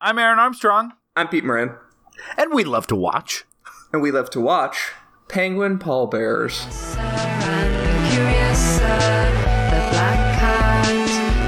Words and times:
I'm 0.00 0.18
Aaron 0.18 0.38
Armstrong, 0.38 0.92
I'm 1.14 1.28
Pete 1.28 1.44
Moran, 1.44 1.74
and 2.36 2.52
we 2.52 2.64
love 2.64 2.86
to 2.88 2.96
watch. 2.96 3.44
and 3.92 4.02
we 4.02 4.10
love 4.10 4.28
to 4.30 4.40
watch 4.40 4.92
Penguin 5.28 5.78
Pallbearers. 5.78 6.66
Curious, 8.12 8.78
the 8.78 9.80
black 9.90 10.38
cat, 10.38 10.86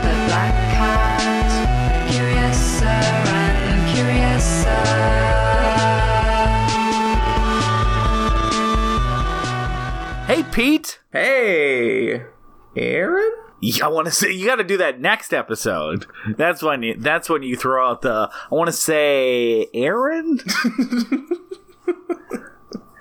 the 0.02 0.14
black 0.28 0.54
cat, 0.72 2.10
curious, 2.10 2.82
and 2.82 3.94
curious. 3.94 4.64
Hey, 10.26 10.42
Pete. 10.52 11.00
Hey, 11.12 12.22
Aaron? 12.76 13.27
Yeah, 13.60 13.84
I 13.86 13.88
want 13.88 14.06
to 14.06 14.12
say 14.12 14.30
you 14.32 14.46
got 14.46 14.56
to 14.56 14.64
do 14.64 14.76
that 14.78 15.00
next 15.00 15.32
episode. 15.32 16.06
That's 16.36 16.62
when 16.62 16.82
you. 16.82 16.94
That's 16.94 17.28
when 17.28 17.42
you 17.42 17.56
throw 17.56 17.88
out 17.90 18.02
the. 18.02 18.30
I 18.50 18.54
want 18.54 18.68
to 18.68 18.72
say 18.72 19.66
Aaron. 19.74 20.40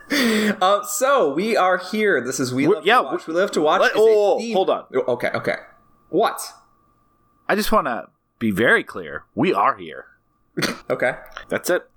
Uh, 0.10 0.84
so 0.86 1.34
we 1.34 1.58
are 1.58 1.78
here. 1.78 2.22
This 2.26 2.40
is 2.40 2.54
we 2.54 2.66
We're- 2.66 2.78
love 2.78 2.86
yeah, 2.86 2.98
to 3.00 3.04
watch. 3.04 3.28
We 3.28 3.34
love 3.34 3.52
to 3.52 3.62
watch. 3.62 3.82
Let- 3.82 3.92
oh, 3.96 4.40
theme- 4.40 4.56
hold 4.56 4.70
on. 4.70 4.86
Oh, 4.96 5.04
Okay, 5.14 5.30
okay. 5.34 5.56
What? 6.10 6.42
I 7.50 7.56
just 7.56 7.72
want 7.74 7.88
to 7.88 8.08
be 8.40 8.50
very 8.50 8.84
clear. 8.86 9.26
We 9.36 9.54
are 9.54 9.76
here. 9.76 10.06
Okay. 10.90 11.16
That's 11.50 11.70
it. 11.70 11.88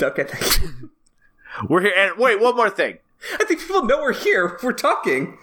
okay. 0.00 0.24
Thank 0.24 0.62
you. 0.62 0.90
We're 1.68 1.80
here. 1.82 1.92
And 1.96 2.16
wait, 2.18 2.40
one 2.40 2.54
more 2.54 2.70
thing. 2.70 2.98
I 3.34 3.44
think 3.44 3.60
people 3.60 3.82
know 3.84 4.00
we're 4.00 4.12
here. 4.12 4.56
We're 4.62 4.72
talking. 4.72 5.36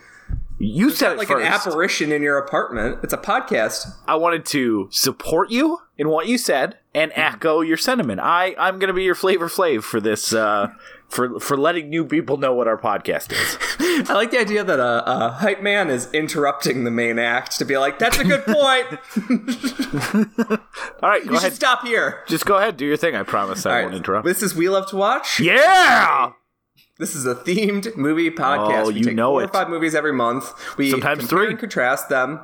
You 0.60 0.90
said 0.90 1.12
it 1.14 1.18
Like 1.20 1.28
first. 1.28 1.46
an 1.46 1.52
apparition 1.54 2.12
in 2.12 2.22
your 2.24 2.38
apartment. 2.40 3.00
It's 3.04 3.14
a 3.14 3.18
podcast. 3.18 3.96
I 4.08 4.16
wanted 4.16 4.44
to 4.48 4.88
support 4.92 5.52
you 5.52 5.80
in 5.98 6.10
what 6.10 6.28
you 6.28 6.38
said 6.40 6.78
and 6.96 7.12
echo 7.16 7.62
your 7.62 7.78
sentiment. 7.78 8.20
I 8.22 8.56
I'm 8.58 8.80
gonna 8.80 8.94
be 8.94 9.04
your 9.04 9.14
flavor 9.16 9.48
flav 9.50 9.84
for 9.84 10.00
this. 10.02 10.34
Uh, 10.34 10.70
for 11.10 11.40
for 11.40 11.56
letting 11.56 11.90
new 11.90 12.04
people 12.06 12.36
know 12.38 12.54
what 12.54 12.68
our 12.68 12.78
podcast 12.78 13.32
is. 13.32 13.58
I 14.10 14.14
like 14.14 14.32
the 14.32 14.40
idea 14.40 14.64
that 14.64 14.80
a, 14.80 15.04
a 15.10 15.30
hype 15.30 15.62
man 15.62 15.90
is 15.90 16.12
interrupting 16.12 16.84
the 16.84 16.92
main 16.92 17.18
act 17.20 17.58
to 17.60 17.66
be 17.66 17.78
like, 17.78 17.98
"That's 18.00 18.18
a 18.20 18.24
good 18.26 18.44
point. 18.48 18.88
All 21.02 21.10
right, 21.10 21.24
go 21.26 21.32
you 21.32 21.38
ahead. 21.38 21.42
should 21.42 21.54
stop 21.54 21.84
here." 21.86 22.24
Just 22.28 22.46
go 22.46 22.58
ahead. 22.58 22.76
Do 22.78 22.86
your 22.86 22.98
thing. 22.98 23.16
I 23.16 23.24
promise 23.24 23.66
I 23.66 23.70
All 23.70 23.76
won't 23.84 23.92
right. 23.92 23.98
interrupt. 23.98 24.26
This 24.26 24.44
is 24.44 24.54
We 24.56 24.68
Love 24.70 24.90
to 24.90 24.98
Watch. 24.98 25.40
yeah. 25.40 26.32
This 27.00 27.14
is 27.16 27.26
a 27.28 27.36
themed 27.36 27.96
movie 27.96 28.32
podcast. 28.32 28.86
Oh, 28.86 28.88
we 28.88 28.96
you 28.96 29.04
take 29.06 29.16
know 29.16 29.32
four 29.34 29.44
it. 29.44 29.46
or 29.46 29.54
five 29.54 29.70
movies 29.70 29.94
every 29.94 30.14
month. 30.14 30.52
We 30.78 30.90
Sometimes 30.90 31.28
three. 31.28 31.48
and 31.48 31.60
contrast 31.60 32.10
them, 32.10 32.40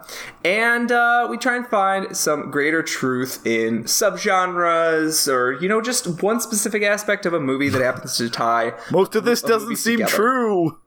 and 0.46 0.92
uh, 0.92 1.28
we 1.30 1.38
try 1.38 1.56
and 1.56 1.66
find 1.68 2.16
some 2.16 2.52
greater 2.52 2.84
truth 2.84 3.46
in 3.48 3.84
subgenres, 3.86 5.28
or 5.32 5.54
you 5.54 5.68
know, 5.68 5.82
just 5.82 6.22
one 6.22 6.40
specific 6.40 6.84
aspect 6.84 7.26
of 7.26 7.34
a 7.34 7.40
movie 7.40 7.70
that 7.70 7.82
happens 7.82 8.18
to 8.18 8.30
tie. 8.30 8.74
Most 8.92 9.16
of 9.16 9.24
this 9.26 9.42
doesn't 9.42 9.76
seem 9.78 9.98
together. 10.00 10.16
true. 10.16 10.80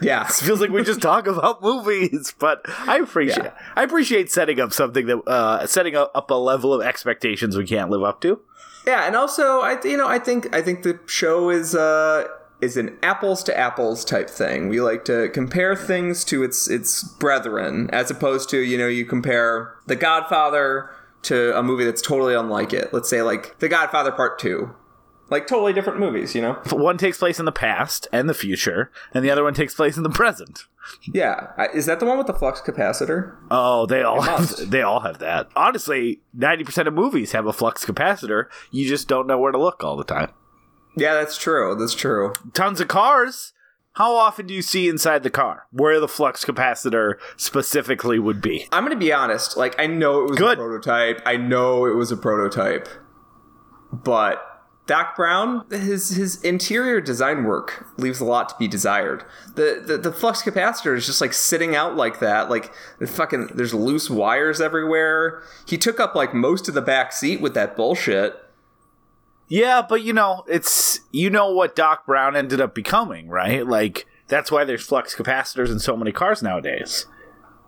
Yeah, 0.00 0.24
It 0.28 0.32
feels 0.34 0.60
like 0.60 0.70
we 0.70 0.84
just 0.84 1.00
talk 1.02 1.26
about 1.26 1.60
movies, 1.62 2.34
but 2.38 2.60
I 2.86 2.98
appreciate 2.98 3.44
Yeah. 3.46 3.58
I 3.74 3.82
appreciate 3.82 4.30
setting 4.30 4.60
up 4.60 4.72
something 4.72 5.06
that 5.06 5.18
uh, 5.26 5.66
setting 5.66 5.96
up 5.96 6.12
up 6.14 6.30
a 6.30 6.34
level 6.34 6.72
of 6.72 6.82
expectations 6.86 7.56
we 7.56 7.66
can't 7.66 7.90
live 7.90 8.04
up 8.04 8.20
to. 8.20 8.40
yeah, 8.86 9.06
and 9.06 9.16
also 9.16 9.60
I, 9.60 9.76
you 9.82 9.96
know, 9.96 10.06
I 10.06 10.20
think 10.20 10.54
I 10.54 10.62
think 10.62 10.84
the 10.84 11.00
show 11.06 11.50
is 11.50 11.74
uh 11.74 12.28
is 12.60 12.76
an 12.76 12.96
apples 13.02 13.42
to 13.44 13.56
apples 13.56 14.04
type 14.04 14.28
thing. 14.28 14.68
We 14.68 14.80
like 14.80 15.04
to 15.06 15.28
compare 15.30 15.76
things 15.76 16.24
to 16.24 16.42
its 16.42 16.68
its 16.68 17.02
brethren, 17.04 17.88
as 17.92 18.10
opposed 18.10 18.50
to 18.50 18.58
you 18.58 18.76
know 18.78 18.88
you 18.88 19.04
compare 19.04 19.74
The 19.86 19.96
Godfather 19.96 20.90
to 21.22 21.56
a 21.56 21.62
movie 21.62 21.84
that's 21.84 22.02
totally 22.02 22.34
unlike 22.34 22.72
it. 22.72 22.92
Let's 22.92 23.08
say 23.08 23.22
like 23.22 23.58
The 23.58 23.68
Godfather 23.68 24.12
Part 24.12 24.38
Two, 24.38 24.74
like 25.30 25.46
totally 25.46 25.72
different 25.72 26.00
movies. 26.00 26.34
You 26.34 26.42
know? 26.42 26.62
One 26.70 26.98
takes 26.98 27.18
place 27.18 27.38
in 27.38 27.44
the 27.44 27.52
past 27.52 28.08
and 28.12 28.28
the 28.28 28.34
future, 28.34 28.90
and 29.14 29.24
the 29.24 29.30
other 29.30 29.44
one 29.44 29.54
takes 29.54 29.74
place 29.74 29.96
in 29.96 30.02
the 30.02 30.10
present. 30.10 30.64
Yeah, 31.12 31.52
is 31.74 31.86
that 31.86 32.00
the 32.00 32.06
one 32.06 32.16
with 32.16 32.26
the 32.26 32.34
flux 32.34 32.60
capacitor? 32.62 33.36
Oh, 33.50 33.86
they 33.86 34.02
all 34.02 34.22
have 34.22 34.56
they 34.70 34.82
all 34.82 35.00
have 35.00 35.18
that. 35.18 35.48
Honestly, 35.54 36.20
ninety 36.34 36.64
percent 36.64 36.88
of 36.88 36.94
movies 36.94 37.32
have 37.32 37.46
a 37.46 37.52
flux 37.52 37.84
capacitor. 37.84 38.46
You 38.70 38.88
just 38.88 39.06
don't 39.06 39.26
know 39.26 39.38
where 39.38 39.52
to 39.52 39.58
look 39.58 39.84
all 39.84 39.96
the 39.96 40.04
time. 40.04 40.32
Yeah, 40.98 41.14
that's 41.14 41.36
true. 41.38 41.76
That's 41.78 41.94
true. 41.94 42.32
Tons 42.54 42.80
of 42.80 42.88
cars. 42.88 43.52
How 43.92 44.14
often 44.14 44.46
do 44.46 44.54
you 44.54 44.62
see 44.62 44.88
inside 44.88 45.24
the 45.24 45.30
car 45.30 45.66
where 45.72 45.98
the 45.98 46.06
flux 46.06 46.44
capacitor 46.44 47.14
specifically 47.36 48.18
would 48.20 48.40
be? 48.40 48.68
I'm 48.70 48.84
gonna 48.84 48.96
be 48.96 49.12
honest. 49.12 49.56
Like 49.56 49.74
I 49.80 49.86
know 49.88 50.20
it 50.24 50.30
was 50.30 50.38
Good. 50.38 50.58
a 50.58 50.60
prototype. 50.60 51.20
I 51.26 51.36
know 51.36 51.84
it 51.84 51.96
was 51.96 52.12
a 52.12 52.16
prototype, 52.16 52.88
but 53.92 54.40
Doc 54.86 55.16
Brown, 55.16 55.66
his 55.70 56.10
his 56.10 56.40
interior 56.42 57.00
design 57.00 57.42
work 57.44 57.86
leaves 57.98 58.20
a 58.20 58.24
lot 58.24 58.48
to 58.50 58.54
be 58.58 58.68
desired. 58.68 59.24
The 59.56 59.82
the, 59.84 59.98
the 59.98 60.12
flux 60.12 60.42
capacitor 60.42 60.96
is 60.96 61.04
just 61.04 61.20
like 61.20 61.32
sitting 61.32 61.74
out 61.74 61.96
like 61.96 62.20
that. 62.20 62.48
Like 62.48 62.72
the 63.00 63.06
fucking 63.06 63.48
there's 63.54 63.74
loose 63.74 64.08
wires 64.08 64.60
everywhere. 64.60 65.42
He 65.66 65.76
took 65.76 65.98
up 65.98 66.14
like 66.14 66.32
most 66.32 66.68
of 66.68 66.74
the 66.74 66.82
back 66.82 67.12
seat 67.12 67.40
with 67.40 67.54
that 67.54 67.76
bullshit. 67.76 68.34
Yeah, 69.48 69.82
but 69.86 70.02
you 70.02 70.12
know, 70.12 70.44
it's 70.46 71.00
you 71.10 71.30
know 71.30 71.52
what 71.52 71.74
Doc 71.74 72.06
Brown 72.06 72.36
ended 72.36 72.60
up 72.60 72.74
becoming, 72.74 73.28
right? 73.28 73.66
Like 73.66 74.06
that's 74.28 74.52
why 74.52 74.64
there's 74.64 74.84
flux 74.84 75.14
capacitors 75.14 75.70
in 75.70 75.78
so 75.78 75.96
many 75.96 76.12
cars 76.12 76.42
nowadays. 76.42 77.06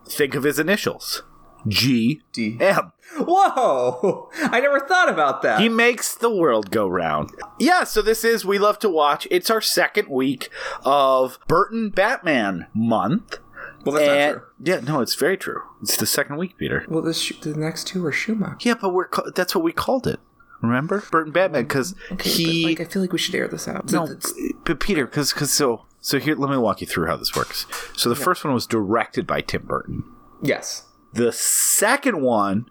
Think 0.06 0.34
of 0.34 0.42
his 0.44 0.58
initials. 0.58 1.22
G 1.68 2.22
D. 2.32 2.56
M. 2.60 2.92
Whoa! 3.18 4.30
I 4.36 4.60
never 4.60 4.80
thought 4.80 5.08
about 5.10 5.42
that. 5.42 5.60
He 5.60 5.68
makes 5.68 6.14
the 6.14 6.30
world 6.34 6.70
go 6.70 6.88
round. 6.88 7.30
Yeah, 7.58 7.84
so 7.84 8.00
this 8.00 8.24
is 8.24 8.44
We 8.46 8.58
Love 8.58 8.78
to 8.78 8.88
Watch. 8.88 9.26
It's 9.30 9.50
our 9.50 9.60
second 9.60 10.08
week 10.08 10.48
of 10.84 11.38
Burton 11.48 11.90
Batman 11.90 12.66
month. 12.72 13.38
well, 13.84 13.96
that's 13.96 14.08
and 14.08 14.36
not 14.36 14.38
true. 14.40 14.46
yeah, 14.64 14.80
no, 14.80 15.00
it's 15.02 15.14
very 15.16 15.36
true. 15.36 15.60
It's 15.82 15.98
the 15.98 16.06
second 16.06 16.38
week, 16.38 16.56
Peter. 16.56 16.86
Well, 16.88 17.02
this 17.02 17.20
sh- 17.20 17.38
the 17.42 17.54
next 17.54 17.86
two 17.88 18.04
are 18.06 18.12
Schumacher. 18.12 18.56
Yeah, 18.62 18.74
but 18.80 18.94
we're 18.94 19.08
that's 19.34 19.54
what 19.54 19.62
we 19.64 19.72
called 19.72 20.06
it. 20.06 20.18
Remember 20.62 21.02
Burton 21.10 21.32
Batman 21.32 21.62
because 21.64 21.94
he 22.22 22.62
but, 22.64 22.68
like, 22.80 22.80
I 22.88 22.90
feel 22.90 23.02
like 23.02 23.12
we 23.12 23.18
should 23.18 23.34
air 23.34 23.48
this 23.48 23.66
out. 23.66 23.90
no, 23.92 24.04
It's- 24.04 24.32
but 24.64 24.78
Peter 24.80 25.06
because 25.06 25.32
because 25.32 25.52
so 25.52 25.86
so 26.00 26.18
here 26.18 26.34
let 26.36 26.50
me 26.50 26.56
walk 26.56 26.80
you 26.80 26.86
through 26.86 27.06
how 27.06 27.16
this 27.16 27.34
works. 27.34 27.66
So 27.96 28.08
the 28.08 28.16
first 28.16 28.44
one 28.44 28.52
was 28.54 28.66
directed 28.66 29.26
by 29.26 29.40
Tim 29.40 29.62
Burton. 29.62 30.04
yes. 30.42 30.84
The 31.12 31.32
second 31.32 32.20
one 32.22 32.66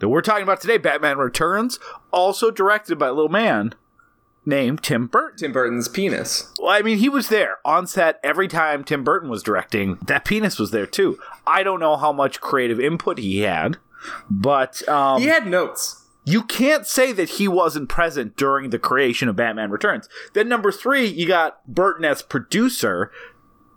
that 0.00 0.08
we're 0.10 0.20
talking 0.20 0.42
about 0.42 0.60
today, 0.60 0.76
Batman 0.76 1.16
Returns, 1.16 1.78
also 2.10 2.50
directed 2.50 2.98
by 2.98 3.06
a 3.08 3.12
little 3.12 3.30
man 3.30 3.74
named 4.44 4.82
Tim 4.82 5.06
Burton. 5.06 5.38
Tim 5.38 5.52
Burton's 5.52 5.88
penis. 5.88 6.52
Well, 6.60 6.70
I 6.70 6.82
mean, 6.82 6.98
he 6.98 7.08
was 7.08 7.28
there 7.28 7.56
on 7.64 7.86
set 7.86 8.20
every 8.22 8.48
time 8.48 8.84
Tim 8.84 9.02
Burton 9.02 9.30
was 9.30 9.42
directing. 9.42 9.96
That 10.06 10.24
penis 10.26 10.58
was 10.58 10.70
there 10.72 10.86
too. 10.86 11.18
I 11.46 11.62
don't 11.62 11.80
know 11.80 11.96
how 11.96 12.12
much 12.12 12.40
creative 12.40 12.78
input 12.78 13.16
he 13.18 13.40
had, 13.40 13.78
but 14.30 14.86
um, 14.88 15.20
He 15.22 15.28
had 15.28 15.46
notes. 15.46 16.04
You 16.28 16.42
can't 16.42 16.86
say 16.86 17.10
that 17.12 17.30
he 17.30 17.48
wasn't 17.48 17.88
present 17.88 18.36
during 18.36 18.68
the 18.68 18.78
creation 18.78 19.30
of 19.30 19.36
Batman 19.36 19.70
Returns. 19.70 20.10
Then 20.34 20.46
number 20.46 20.70
three, 20.70 21.06
you 21.06 21.26
got 21.26 21.66
Burton 21.66 22.04
as 22.04 22.20
producer. 22.20 23.10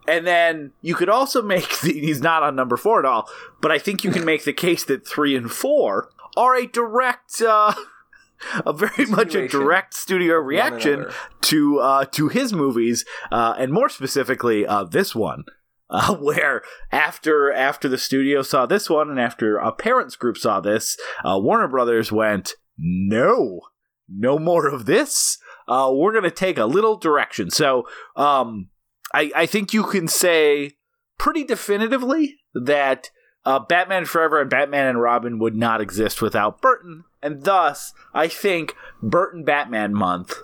And 0.05 0.27
then 0.27 0.73
you 0.81 0.93
could 0.93 1.07
also 1.07 1.41
make 1.55 1.79
the, 1.79 1.93
he's 1.93 2.19
not 2.19 2.43
on 2.43 2.57
number 2.57 2.75
four 2.75 2.99
at 2.99 3.05
all, 3.05 3.29
but 3.61 3.71
I 3.71 3.79
think 3.79 4.03
you 4.03 4.11
can 4.11 4.25
make 4.25 4.43
the 4.43 4.51
case 4.51 4.83
that 4.83 5.07
three 5.07 5.33
and 5.33 5.49
four 5.49 6.09
are 6.35 6.53
a 6.55 6.67
direct, 6.67 7.41
uh, 7.41 7.73
a 8.65 8.73
very 8.73 9.05
much 9.05 9.33
a 9.33 9.47
direct 9.47 9.93
studio 9.93 10.35
reaction 10.35 11.05
to 11.41 11.79
uh, 11.79 12.05
to 12.05 12.27
his 12.27 12.51
movies, 12.51 13.05
uh, 13.31 13.55
and 13.57 13.71
more 13.71 13.87
specifically 13.87 14.67
uh, 14.67 14.83
this 14.83 15.15
one, 15.15 15.45
uh, 15.93 16.15
where 16.15 16.61
after 16.91 17.51
after 17.51 17.89
the 17.89 17.97
studio 17.97 18.41
saw 18.41 18.65
this 18.65 18.89
one, 18.89 19.09
and 19.09 19.19
after 19.19 19.57
a 19.57 19.73
parents 19.73 20.15
group 20.15 20.37
saw 20.37 20.61
this, 20.61 20.97
uh, 21.25 21.37
Warner 21.37 21.67
Brothers 21.67 22.11
went, 22.11 22.53
"No, 22.77 23.59
no 24.07 24.39
more 24.39 24.67
of 24.67 24.85
this. 24.85 25.37
Uh, 25.67 25.91
we're 25.93 26.13
gonna 26.13 26.31
take 26.31 26.57
a 26.57 26.65
little 26.65 26.95
direction." 26.95 27.49
So, 27.49 27.87
um, 28.15 28.69
I 29.13 29.31
I 29.35 29.45
think 29.45 29.73
you 29.73 29.83
can 29.83 30.07
say 30.07 30.77
pretty 31.17 31.43
definitively 31.43 32.37
that. 32.53 33.09
Uh, 33.43 33.57
Batman 33.57 34.05
Forever 34.05 34.39
and 34.39 34.51
Batman 34.51 34.85
and 34.85 35.01
Robin 35.01 35.39
would 35.39 35.55
not 35.55 35.81
exist 35.81 36.21
without 36.21 36.61
Burton, 36.61 37.05
and 37.23 37.41
thus 37.43 37.91
I 38.13 38.27
think 38.27 38.75
Burton 39.01 39.43
Batman 39.43 39.95
Month 39.95 40.35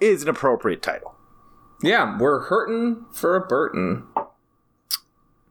is 0.00 0.24
an 0.24 0.28
appropriate 0.28 0.82
title. 0.82 1.14
Yeah, 1.84 2.18
we're 2.18 2.40
hurting 2.48 3.06
for 3.12 3.36
a 3.36 3.46
Burton. 3.46 4.08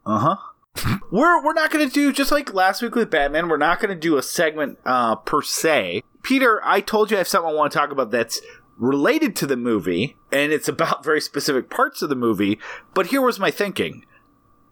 Uh 0.10 0.36
huh. 0.76 0.98
we're 1.12 1.44
we're 1.44 1.54
not 1.54 1.72
to 1.88 1.94
do 1.94 2.12
just 2.12 2.32
like 2.32 2.52
last 2.52 2.82
week 2.82 2.96
with 2.96 3.12
Batman. 3.12 3.48
We're 3.48 3.58
not 3.58 3.80
to 3.82 3.96
do 3.96 4.18
a 4.18 4.24
segment 4.24 4.80
uh, 4.84 5.16
per 5.18 5.44
se. 5.44 6.02
Peter, 6.24 6.60
I 6.64 6.82
told 6.82 7.12
you 7.12 7.18
I 7.18 7.20
have 7.20 7.28
something 7.28 7.52
I 7.52 7.54
want 7.54 7.72
to 7.72 7.78
talk 7.78 7.92
about 7.92 8.10
that's 8.10 8.42
related 8.78 9.36
to 9.36 9.46
the 9.46 9.56
movie, 9.56 10.16
and 10.32 10.52
it's 10.52 10.68
about 10.68 11.04
very 11.04 11.22
specific 11.22 11.70
parts 11.70 12.02
of 12.02 12.10
the 12.10 12.16
movie. 12.16 12.60
But 12.96 13.08
here 13.08 13.22
was 13.22 13.40
my 13.40 13.52
thinking. 13.52 14.04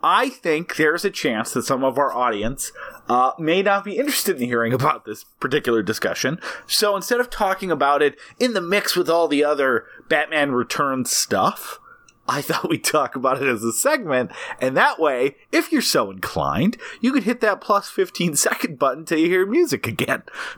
I 0.04 0.30
think 0.30 0.76
there's 0.76 1.06
a 1.06 1.12
chance 1.12 1.52
that 1.54 1.64
some 1.64 1.84
of 1.84 1.98
our 1.98 2.14
audience 2.14 2.72
uh, 3.08 3.32
may 3.38 3.62
not 3.62 3.84
be 3.84 3.98
interested 3.98 4.38
in 4.42 4.48
hearing 4.48 4.74
about 4.74 5.06
this 5.06 5.24
particular 5.40 5.84
discussion. 5.84 6.40
So 6.66 6.96
instead 6.96 7.20
of 7.20 7.30
talking 7.30 7.70
about 7.70 8.02
it 8.02 8.18
in 8.40 8.54
the 8.54 8.62
mix 8.62 8.96
with 8.96 9.10
all 9.10 9.28
the 9.28 9.44
other 9.44 9.86
Batman 10.08 10.52
Returns 10.52 11.12
stuff, 11.12 11.80
I 12.28 12.42
thought 12.42 12.70
we'd 12.70 12.84
talk 12.84 13.16
about 13.16 13.42
it 13.42 13.48
as 13.48 13.64
a 13.64 13.72
segment, 13.72 14.32
and 14.60 14.76
that 14.76 15.00
way, 15.00 15.38
if 15.52 15.72
you're 15.72 15.82
so 15.82 16.12
inclined, 16.12 16.78
you 17.00 17.14
could 17.14 17.24
hit 17.24 17.42
that 17.42 17.62
plus 17.62 17.90
15 17.90 18.36
second 18.38 18.78
button 18.78 19.06
till 19.06 19.20
you 19.20 19.28
hear 19.28 19.46
music 19.46 19.88
again. 19.88 20.24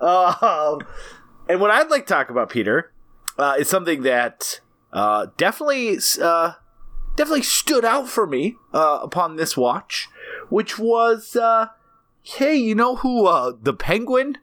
um, 0.00 0.80
and 1.48 1.60
what 1.60 1.70
I'd 1.70 1.90
like 1.90 2.06
to 2.06 2.14
talk 2.14 2.30
about, 2.30 2.50
Peter, 2.50 2.92
uh, 3.38 3.56
is 3.58 3.68
something 3.68 4.02
that 4.02 4.60
uh, 4.92 5.26
definitely 5.36 5.98
uh, 6.20 6.52
definitely 7.16 7.42
stood 7.42 7.84
out 7.84 8.08
for 8.08 8.26
me 8.26 8.56
uh, 8.72 9.00
upon 9.02 9.36
this 9.36 9.56
watch, 9.56 10.08
which 10.48 10.78
was, 10.78 11.36
uh, 11.36 11.68
hey, 12.22 12.56
you 12.56 12.74
know 12.74 12.96
who 12.96 13.26
uh, 13.26 13.52
the 13.60 13.72
Penguin 13.72 14.38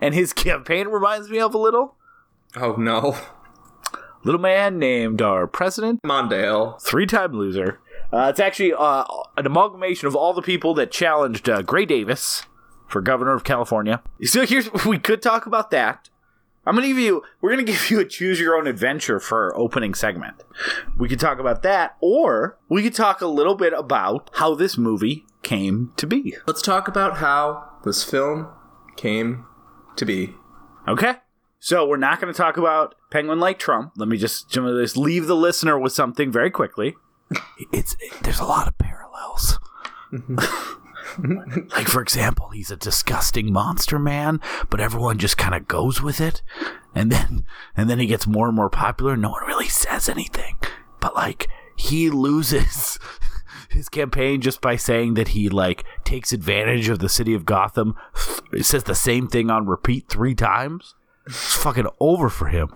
and 0.00 0.14
his 0.14 0.32
campaign 0.32 0.88
reminds 0.88 1.28
me 1.28 1.40
of 1.40 1.54
a 1.54 1.58
little? 1.58 1.96
Oh 2.56 2.74
no, 2.76 3.16
Little 4.24 4.40
man 4.40 4.78
named 4.78 5.20
our 5.20 5.46
president, 5.46 6.00
Mondale. 6.04 6.80
three-time 6.80 7.32
loser. 7.32 7.80
Uh, 8.12 8.28
it's 8.30 8.38
actually 8.40 8.72
uh, 8.72 9.04
an 9.36 9.46
amalgamation 9.46 10.06
of 10.06 10.14
all 10.14 10.32
the 10.32 10.42
people 10.42 10.74
that 10.74 10.90
challenged 10.92 11.48
uh, 11.48 11.62
Gray 11.62 11.86
Davis 11.86 12.44
for 12.88 13.00
governor 13.00 13.34
of 13.34 13.42
California. 13.42 14.02
So 14.22 14.46
here's 14.46 14.72
we 14.84 14.98
could 14.98 15.22
talk 15.22 15.46
about 15.46 15.70
that. 15.70 16.08
I'm 16.64 16.74
gonna 16.76 16.86
give 16.86 16.98
you. 16.98 17.22
We're 17.40 17.50
gonna 17.50 17.62
give 17.64 17.90
you 17.90 18.00
a 18.00 18.04
choose 18.04 18.38
your 18.38 18.54
own 18.56 18.66
adventure 18.66 19.18
for 19.18 19.46
our 19.46 19.58
opening 19.58 19.94
segment. 19.94 20.44
We 20.96 21.08
could 21.08 21.18
talk 21.18 21.38
about 21.38 21.62
that, 21.62 21.96
or 22.00 22.58
we 22.68 22.82
could 22.82 22.94
talk 22.94 23.20
a 23.20 23.26
little 23.26 23.54
bit 23.56 23.72
about 23.72 24.30
how 24.34 24.54
this 24.54 24.78
movie 24.78 25.24
came 25.42 25.92
to 25.96 26.06
be. 26.06 26.36
Let's 26.46 26.62
talk 26.62 26.86
about 26.86 27.16
how 27.16 27.78
this 27.84 28.04
film 28.04 28.48
came 28.96 29.46
to 29.96 30.04
be. 30.04 30.34
Okay. 30.86 31.14
So 31.58 31.86
we're 31.86 31.96
not 31.96 32.20
going 32.20 32.32
to 32.32 32.36
talk 32.36 32.56
about 32.56 32.94
Penguin 33.12 33.40
like 33.40 33.58
Trump. 33.58 33.92
Let 33.96 34.08
me 34.08 34.16
just, 34.16 34.48
just 34.50 34.96
leave 34.96 35.26
the 35.26 35.36
listener 35.36 35.78
with 35.78 35.92
something 35.92 36.32
very 36.32 36.50
quickly. 36.50 36.96
It's 37.70 37.94
there's 38.22 38.40
a 38.40 38.44
lot 38.44 38.66
of 38.66 38.78
parallels. 38.78 39.58
like 41.76 41.88
for 41.88 42.00
example, 42.00 42.48
he's 42.50 42.70
a 42.70 42.76
disgusting 42.76 43.52
monster 43.52 43.98
man, 43.98 44.40
but 44.70 44.80
everyone 44.80 45.18
just 45.18 45.36
kind 45.36 45.54
of 45.54 45.68
goes 45.68 46.02
with 46.02 46.22
it, 46.22 46.40
and 46.94 47.12
then 47.12 47.44
and 47.76 47.90
then 47.90 47.98
he 47.98 48.06
gets 48.06 48.26
more 48.26 48.46
and 48.46 48.56
more 48.56 48.70
popular. 48.70 49.14
No 49.14 49.30
one 49.30 49.46
really 49.46 49.68
says 49.68 50.08
anything, 50.08 50.56
but 50.98 51.14
like 51.14 51.48
he 51.76 52.08
loses 52.08 52.98
his 53.70 53.90
campaign 53.90 54.40
just 54.40 54.62
by 54.62 54.76
saying 54.76 55.14
that 55.14 55.28
he 55.28 55.50
like 55.50 55.84
takes 56.04 56.32
advantage 56.32 56.88
of 56.88 56.98
the 56.98 57.10
city 57.10 57.34
of 57.34 57.44
Gotham. 57.44 57.94
It 58.54 58.64
says 58.64 58.84
the 58.84 58.94
same 58.94 59.28
thing 59.28 59.50
on 59.50 59.66
repeat 59.66 60.08
three 60.08 60.34
times. 60.34 60.94
It's 61.26 61.56
fucking 61.56 61.88
over 62.00 62.30
for 62.30 62.48
him. 62.48 62.70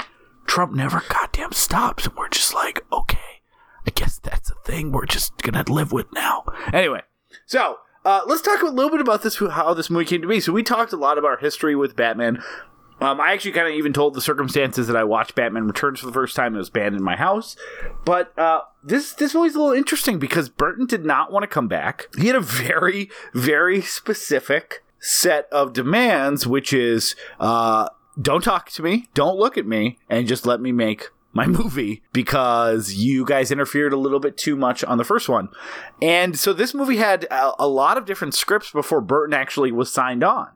Trump 0.46 0.72
never 0.72 1.02
goddamn 1.08 1.52
stops, 1.52 2.06
and 2.06 2.16
we're 2.16 2.28
just 2.28 2.54
like, 2.54 2.84
okay, 2.92 3.42
I 3.86 3.90
guess 3.90 4.18
that's 4.18 4.50
a 4.50 4.54
thing 4.64 4.92
we're 4.92 5.06
just 5.06 5.36
gonna 5.42 5.64
live 5.68 5.92
with 5.92 6.12
now. 6.12 6.44
Anyway, 6.72 7.02
so 7.46 7.78
uh, 8.04 8.22
let's 8.26 8.42
talk 8.42 8.62
a 8.62 8.66
little 8.66 8.90
bit 8.90 9.00
about 9.00 9.22
this, 9.22 9.38
how 9.38 9.74
this 9.74 9.90
movie 9.90 10.04
came 10.04 10.22
to 10.22 10.28
be. 10.28 10.40
So 10.40 10.52
we 10.52 10.62
talked 10.62 10.92
a 10.92 10.96
lot 10.96 11.18
about 11.18 11.32
our 11.32 11.38
history 11.38 11.74
with 11.74 11.96
Batman. 11.96 12.42
Um, 13.00 13.20
I 13.20 13.32
actually 13.32 13.52
kind 13.52 13.68
of 13.68 13.74
even 13.74 13.92
told 13.92 14.14
the 14.14 14.22
circumstances 14.22 14.86
that 14.86 14.96
I 14.96 15.04
watched 15.04 15.34
Batman 15.34 15.66
Returns 15.66 16.00
for 16.00 16.06
the 16.06 16.12
first 16.12 16.34
time. 16.34 16.54
It 16.54 16.58
was 16.58 16.70
banned 16.70 16.96
in 16.96 17.02
my 17.02 17.16
house, 17.16 17.56
but 18.06 18.36
uh, 18.38 18.62
this 18.82 19.12
this 19.12 19.34
movie's 19.34 19.54
a 19.54 19.58
little 19.58 19.74
interesting 19.74 20.18
because 20.18 20.48
Burton 20.48 20.86
did 20.86 21.04
not 21.04 21.30
want 21.30 21.42
to 21.42 21.46
come 21.48 21.68
back. 21.68 22.06
He 22.16 22.28
had 22.28 22.36
a 22.36 22.40
very 22.40 23.10
very 23.34 23.82
specific 23.82 24.82
set 24.98 25.46
of 25.52 25.74
demands, 25.74 26.46
which 26.46 26.72
is 26.72 27.14
uh, 27.38 27.90
don't 28.20 28.42
talk 28.42 28.70
to 28.70 28.82
me, 28.82 29.08
don't 29.14 29.38
look 29.38 29.58
at 29.58 29.66
me, 29.66 29.98
and 30.08 30.26
just 30.26 30.46
let 30.46 30.60
me 30.60 30.72
make 30.72 31.08
my 31.32 31.46
movie 31.46 32.02
because 32.12 32.94
you 32.94 33.24
guys 33.24 33.50
interfered 33.52 33.92
a 33.92 33.98
little 33.98 34.20
bit 34.20 34.36
too 34.36 34.56
much 34.56 34.82
on 34.84 34.98
the 34.98 35.04
first 35.04 35.28
one. 35.28 35.48
And 36.02 36.38
so 36.38 36.52
this 36.52 36.74
movie 36.74 36.96
had 36.96 37.24
a, 37.24 37.52
a 37.60 37.68
lot 37.68 37.98
of 37.98 38.06
different 38.06 38.34
scripts 38.34 38.70
before 38.70 39.00
Burton 39.00 39.34
actually 39.34 39.70
was 39.70 39.92
signed 39.92 40.24
on. 40.24 40.48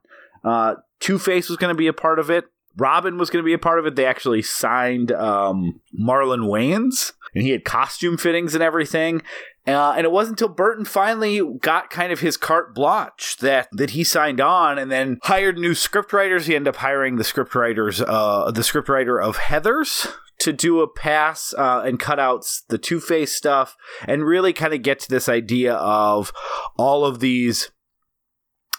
Uh, 0.43 0.77
Two 0.99 1.19
Face 1.19 1.49
was 1.49 1.57
going 1.57 1.75
to 1.75 1.79
be 1.79 1.87
a 1.87 1.93
part 1.93 2.19
of 2.19 2.31
it. 2.31 2.47
Robin 2.77 3.19
was 3.19 3.31
going 3.31 3.43
to 3.43 3.47
be 3.47 3.53
a 3.53 3.59
part 3.59 3.79
of 3.79 3.87
it. 3.87 3.97
They 3.97 4.06
actually 4.06 4.43
signed 4.43 5.13
um, 5.13 5.81
Marlon 5.99 6.49
Wayans, 6.49 7.13
and 7.35 7.43
he 7.43 7.51
had 7.51 7.65
costume 7.65 8.17
fittings 8.17 8.55
and 8.55 8.63
everything. 8.63 9.23
Uh, 9.67 9.93
and 9.93 10.05
it 10.05 10.11
wasn't 10.11 10.41
until 10.41 10.55
Burton 10.55 10.85
finally 10.85 11.43
got 11.61 11.91
kind 11.91 12.12
of 12.12 12.21
his 12.21 12.37
carte 12.37 12.75
blanche 12.75 13.37
that 13.41 13.69
that 13.73 13.91
he 13.91 14.03
signed 14.03 14.41
on, 14.41 14.79
and 14.79 14.91
then 14.91 15.19
hired 15.25 15.59
new 15.59 15.73
scriptwriters. 15.73 16.47
He 16.47 16.57
ended 16.57 16.75
up 16.75 16.81
hiring 16.81 17.17
the 17.17 17.25
scriptwriters, 17.25 18.03
uh, 18.07 18.51
the 18.51 18.62
scriptwriter 18.62 19.23
of 19.23 19.37
Heather's, 19.37 20.09
to 20.41 20.53
do 20.55 20.81
a 20.81 20.89
pass 20.89 21.53
uh, 21.59 21.83
and 21.85 22.01
cut 22.01 22.19
out 22.19 22.47
the 22.69 22.79
Two 22.79 23.01
Face 23.01 23.33
stuff, 23.33 23.77
and 24.07 24.25
really 24.25 24.55
kind 24.55 24.73
of 24.73 24.83
get 24.83 24.99
to 25.01 25.11
this 25.11 25.29
idea 25.29 25.75
of 25.75 26.33
all 26.79 27.05
of 27.05 27.21
these 27.21 27.71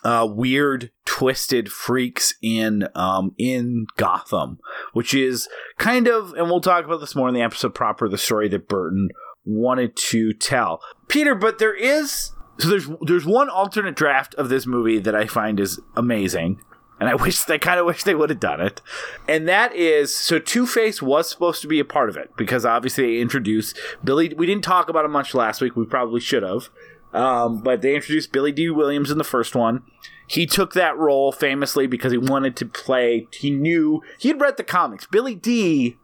uh, 0.04 0.28
weird, 0.28 0.90
twisted 1.06 1.72
freaks 1.72 2.34
in 2.42 2.88
um, 2.96 3.36
in 3.38 3.86
Gotham, 3.98 4.58
which 4.94 5.14
is 5.14 5.48
kind 5.78 6.08
of, 6.08 6.34
and 6.34 6.48
we'll 6.48 6.60
talk 6.60 6.86
about 6.86 7.02
this 7.02 7.16
more 7.16 7.28
in 7.28 7.36
the 7.36 7.44
episode 7.44 7.76
proper. 7.76 8.10
The 8.10 8.18
story 8.18 8.50
that 8.50 8.68
Burton 8.68 9.10
wanted 9.46 9.96
to 9.96 10.34
tell, 10.34 10.82
Peter. 11.08 11.36
But 11.36 11.60
there 11.60 11.76
is 11.76 12.32
so 12.60 12.70
there's 12.70 12.88
there's 13.02 13.26
one 13.26 13.50
alternate 13.50 13.96
draft 13.96 14.36
of 14.36 14.50
this 14.50 14.66
movie 14.66 15.00
that 15.00 15.16
I 15.16 15.26
find 15.26 15.60
is 15.60 15.80
amazing. 15.96 16.62
And 17.00 17.10
I 17.10 17.16
wish 17.22 17.44
they 17.44 17.58
kind 17.58 17.80
of 17.80 17.86
wish 17.86 18.04
they 18.04 18.16
would 18.16 18.30
have 18.30 18.40
done 18.40 18.62
it. 18.62 18.82
And 19.28 19.48
that 19.48 19.76
is 19.76 20.16
so 20.16 20.40
Two 20.40 20.68
Face 20.68 21.02
was 21.02 21.30
supposed 21.30 21.62
to 21.64 21.68
be 21.68 21.80
a 21.80 21.86
part 21.86 22.10
of 22.10 22.18
it 22.18 22.32
because 22.38 22.66
obviously 22.66 23.16
they 23.16 23.22
introduced 23.22 23.80
Billy. 24.04 24.34
We 24.36 24.46
didn't 24.46 24.64
talk 24.64 24.90
about 24.90 25.06
it 25.06 25.10
much 25.10 25.34
last 25.34 25.62
week. 25.62 25.76
We 25.76 25.86
probably 25.86 26.22
should 26.22 26.44
have. 26.44 26.70
Um, 27.14 27.62
but 27.62 27.82
they 27.82 27.96
introduced 27.96 28.32
Billy 28.32 28.52
Dee. 28.52 28.70
Williams 28.70 29.12
in 29.12 29.18
the 29.18 29.24
first 29.24 29.56
one. 29.56 29.84
He 30.28 30.46
took 30.46 30.74
that 30.74 30.98
role 30.98 31.34
famously 31.34 31.88
because 31.88 32.14
he 32.14 32.18
wanted 32.18 32.56
to 32.58 32.66
play. 32.66 33.28
He 33.34 33.50
knew 33.50 34.02
he 34.18 34.30
had 34.30 34.40
read 34.40 34.56
the 34.56 34.64
comics. 34.64 35.06
Billy 35.06 35.36
D. 35.36 35.98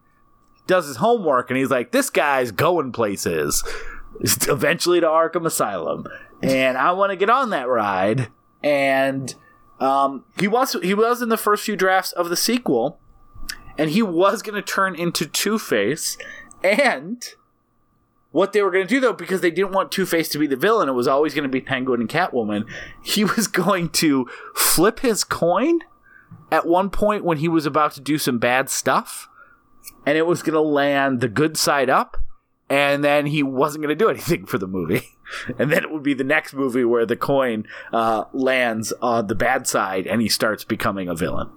does 0.68 0.86
his 0.86 0.98
homework 0.98 1.50
and 1.50 1.58
he's 1.58 1.70
like, 1.70 1.90
"This 1.90 2.10
guy's 2.10 2.52
going 2.52 2.92
places." 2.92 3.64
Eventually 4.48 5.00
to 5.00 5.06
Arkham 5.06 5.46
Asylum, 5.46 6.06
and 6.42 6.76
I 6.76 6.92
want 6.92 7.10
to 7.10 7.16
get 7.16 7.30
on 7.30 7.50
that 7.50 7.68
ride. 7.68 8.28
And 8.62 9.32
um, 9.80 10.24
he 10.38 10.48
was 10.48 10.76
he 10.82 10.94
was 10.94 11.22
in 11.22 11.28
the 11.28 11.36
first 11.36 11.64
few 11.64 11.76
drafts 11.76 12.12
of 12.12 12.28
the 12.28 12.36
sequel, 12.36 12.98
and 13.76 13.90
he 13.90 14.02
was 14.02 14.42
going 14.42 14.56
to 14.56 14.62
turn 14.62 14.94
into 14.94 15.26
Two 15.26 15.58
Face, 15.58 16.18
and 16.64 17.34
what 18.30 18.52
they 18.52 18.62
were 18.62 18.70
going 18.70 18.86
to 18.86 18.94
do 18.94 19.00
though 19.00 19.12
because 19.12 19.40
they 19.40 19.50
didn't 19.50 19.72
want 19.72 19.90
two-face 19.90 20.28
to 20.28 20.38
be 20.38 20.46
the 20.46 20.54
villain 20.54 20.88
it 20.88 20.92
was 20.92 21.08
always 21.08 21.34
going 21.34 21.44
to 21.44 21.48
be 21.48 21.60
penguin 21.60 22.00
and 22.00 22.10
catwoman 22.10 22.68
he 23.02 23.24
was 23.36 23.46
going 23.46 23.88
to 23.88 24.28
flip 24.54 25.00
his 25.00 25.24
coin 25.24 25.80
at 26.52 26.66
one 26.66 26.90
point 26.90 27.24
when 27.24 27.38
he 27.38 27.48
was 27.48 27.66
about 27.66 27.92
to 27.92 28.00
do 28.00 28.18
some 28.18 28.38
bad 28.38 28.68
stuff 28.68 29.28
and 30.06 30.16
it 30.18 30.26
was 30.26 30.42
going 30.42 30.54
to 30.54 30.60
land 30.60 31.20
the 31.20 31.28
good 31.28 31.56
side 31.56 31.90
up 31.90 32.16
and 32.70 33.02
then 33.02 33.26
he 33.26 33.42
wasn't 33.42 33.82
going 33.82 33.96
to 33.96 34.04
do 34.04 34.10
anything 34.10 34.46
for 34.46 34.58
the 34.58 34.66
movie. 34.66 35.02
And 35.58 35.70
then 35.70 35.84
it 35.84 35.90
would 35.92 36.02
be 36.02 36.14
the 36.14 36.24
next 36.24 36.54
movie 36.54 36.86
where 36.86 37.04
the 37.04 37.14
coin 37.14 37.66
uh, 37.92 38.24
lands 38.32 38.94
on 39.02 39.26
the 39.26 39.34
bad 39.34 39.66
side 39.66 40.06
and 40.06 40.22
he 40.22 40.28
starts 40.30 40.64
becoming 40.64 41.06
a 41.06 41.14
villain. 41.14 41.50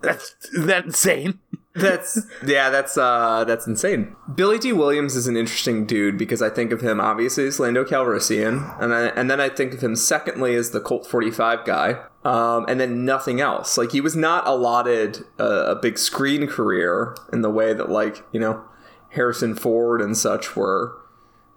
That's 0.00 0.34
isn't 0.54 0.66
that 0.66 0.86
insane 0.86 1.40
That's 1.74 2.20
yeah, 2.46 2.68
that's 2.68 2.98
uh 2.98 3.44
that's 3.44 3.66
insane. 3.66 4.14
Billy 4.34 4.58
Dee. 4.58 4.74
Williams 4.74 5.16
is 5.16 5.26
an 5.26 5.36
interesting 5.36 5.86
dude 5.86 6.18
because 6.18 6.42
I 6.42 6.50
think 6.50 6.70
of 6.70 6.82
him 6.82 7.00
obviously 7.00 7.46
as 7.46 7.58
Lando 7.58 7.82
Calrissian, 7.82 8.78
and 8.80 8.92
I, 8.92 9.06
and 9.06 9.30
then 9.30 9.40
I 9.40 9.48
think 9.48 9.72
of 9.72 9.80
him 9.80 9.96
secondly 9.96 10.54
as 10.54 10.70
the 10.70 10.80
Colt 10.80 11.06
45 11.06 11.64
guy, 11.64 12.04
um, 12.24 12.66
and 12.68 12.78
then 12.78 13.06
nothing 13.06 13.40
else. 13.40 13.78
Like 13.78 13.92
he 13.92 14.02
was 14.02 14.14
not 14.14 14.46
allotted 14.46 15.24
a, 15.38 15.44
a 15.70 15.74
big 15.74 15.98
screen 15.98 16.46
career 16.46 17.16
in 17.32 17.40
the 17.40 17.50
way 17.50 17.72
that 17.72 17.88
like 17.88 18.22
you 18.32 18.40
know 18.40 18.62
Harrison 19.10 19.54
Ford 19.54 20.02
and 20.02 20.16
such 20.16 20.54
were, 20.54 20.94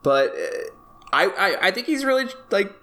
but 0.01 0.29
uh, 0.29 0.69
I 1.11 1.25
I, 1.25 1.67
I 1.67 1.71
think 1.71 1.87
he's 1.87 2.05
really 2.05 2.27
like 2.51 2.73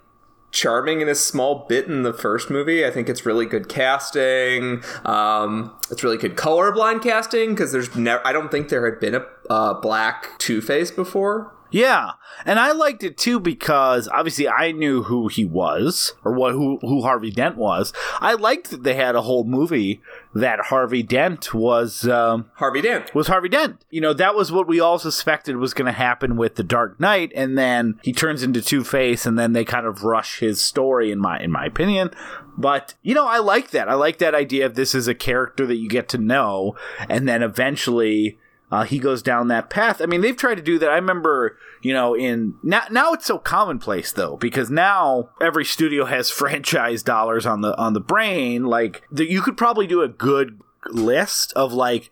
charming 0.53 1.01
in 1.01 1.09
a 1.09 1.15
small 1.15 1.65
bit 1.67 1.87
in 1.87 2.03
the 2.03 2.13
first 2.13 2.49
movie. 2.49 2.85
I 2.85 2.91
think 2.91 3.09
it's 3.09 3.25
really 3.25 3.45
good 3.45 3.67
casting. 3.67 4.81
Um, 5.03 5.75
it's 5.91 6.03
really 6.03 6.17
good 6.17 6.37
colorblind 6.37 7.03
casting 7.03 7.49
because 7.49 7.73
there's 7.73 7.93
never. 7.95 8.25
I 8.25 8.31
don't 8.31 8.49
think 8.49 8.69
there 8.69 8.89
had 8.89 9.01
been 9.01 9.15
a 9.15 9.25
uh, 9.49 9.73
black 9.73 10.39
Two 10.39 10.61
Face 10.61 10.91
before. 10.91 11.53
Yeah, 11.73 12.11
and 12.45 12.59
I 12.59 12.71
liked 12.71 13.03
it 13.03 13.17
too 13.17 13.39
because 13.39 14.07
obviously 14.07 14.47
I 14.47 14.71
knew 14.71 15.01
who 15.01 15.27
he 15.27 15.43
was 15.43 16.13
or 16.23 16.31
what 16.31 16.51
who 16.51 16.77
who 16.81 17.01
Harvey 17.01 17.31
Dent 17.31 17.57
was. 17.57 17.91
I 18.19 18.35
liked 18.35 18.69
that 18.69 18.83
they 18.83 18.93
had 18.93 19.15
a 19.15 19.23
whole 19.23 19.43
movie 19.43 19.99
that 20.35 20.59
Harvey 20.65 21.01
Dent 21.01 21.51
was 21.51 22.07
um, 22.07 22.45
Harvey 22.57 22.81
Dent. 22.81 23.15
was 23.15 23.25
Harvey 23.25 23.49
Dent. 23.49 23.83
You 23.89 24.01
know, 24.01 24.13
that 24.13 24.35
was 24.35 24.51
what 24.51 24.67
we 24.67 24.79
all 24.79 24.99
suspected 24.99 25.57
was 25.57 25.73
going 25.73 25.87
to 25.87 25.91
happen 25.91 26.37
with 26.37 26.55
the 26.55 26.63
Dark 26.63 26.99
Knight, 26.99 27.31
and 27.35 27.57
then 27.57 27.99
he 28.03 28.13
turns 28.13 28.43
into 28.43 28.61
Two 28.61 28.83
Face, 28.83 29.25
and 29.25 29.39
then 29.39 29.53
they 29.53 29.65
kind 29.65 29.87
of 29.87 30.03
rush 30.03 30.41
his 30.41 30.61
story, 30.61 31.11
in 31.11 31.17
my 31.17 31.39
in 31.39 31.51
my 31.51 31.65
opinion. 31.65 32.11
But 32.55 32.93
you 33.01 33.15
know, 33.15 33.25
I 33.25 33.39
like 33.39 33.71
that. 33.71 33.89
I 33.89 33.95
like 33.95 34.19
that 34.19 34.35
idea 34.35 34.67
of 34.67 34.75
this 34.75 34.93
is 34.93 35.07
a 35.07 35.15
character 35.15 35.65
that 35.65 35.77
you 35.77 35.89
get 35.89 36.07
to 36.09 36.19
know, 36.19 36.75
and 37.09 37.27
then 37.27 37.41
eventually. 37.41 38.37
Uh, 38.73 38.85
he 38.85 38.97
goes 38.97 39.21
down 39.21 39.49
that 39.49 39.69
path. 39.69 40.01
I 40.01 40.07
mean, 40.07 40.21
they've 40.21 40.35
tried 40.35 40.55
to 40.55 40.63
do 40.63 40.79
that. 40.79 40.89
I 40.89 40.95
remember, 40.95 41.59
you 41.83 41.93
know, 41.93 42.15
in 42.15 42.55
now, 42.63 42.81
now 42.89 43.13
it's 43.13 43.27
so 43.27 43.37
commonplace 43.37 44.11
though, 44.11 44.35
because 44.37 44.71
now 44.71 45.29
every 45.39 45.63
studio 45.63 46.05
has 46.05 46.31
franchise 46.31 47.03
dollars 47.03 47.45
on 47.45 47.61
the 47.61 47.77
on 47.77 47.93
the 47.93 47.99
brain. 47.99 48.63
Like, 48.65 49.03
the, 49.11 49.29
you 49.29 49.43
could 49.43 49.57
probably 49.57 49.85
do 49.85 50.01
a 50.01 50.07
good 50.07 50.59
list 50.87 51.53
of 51.53 51.71
like 51.71 52.09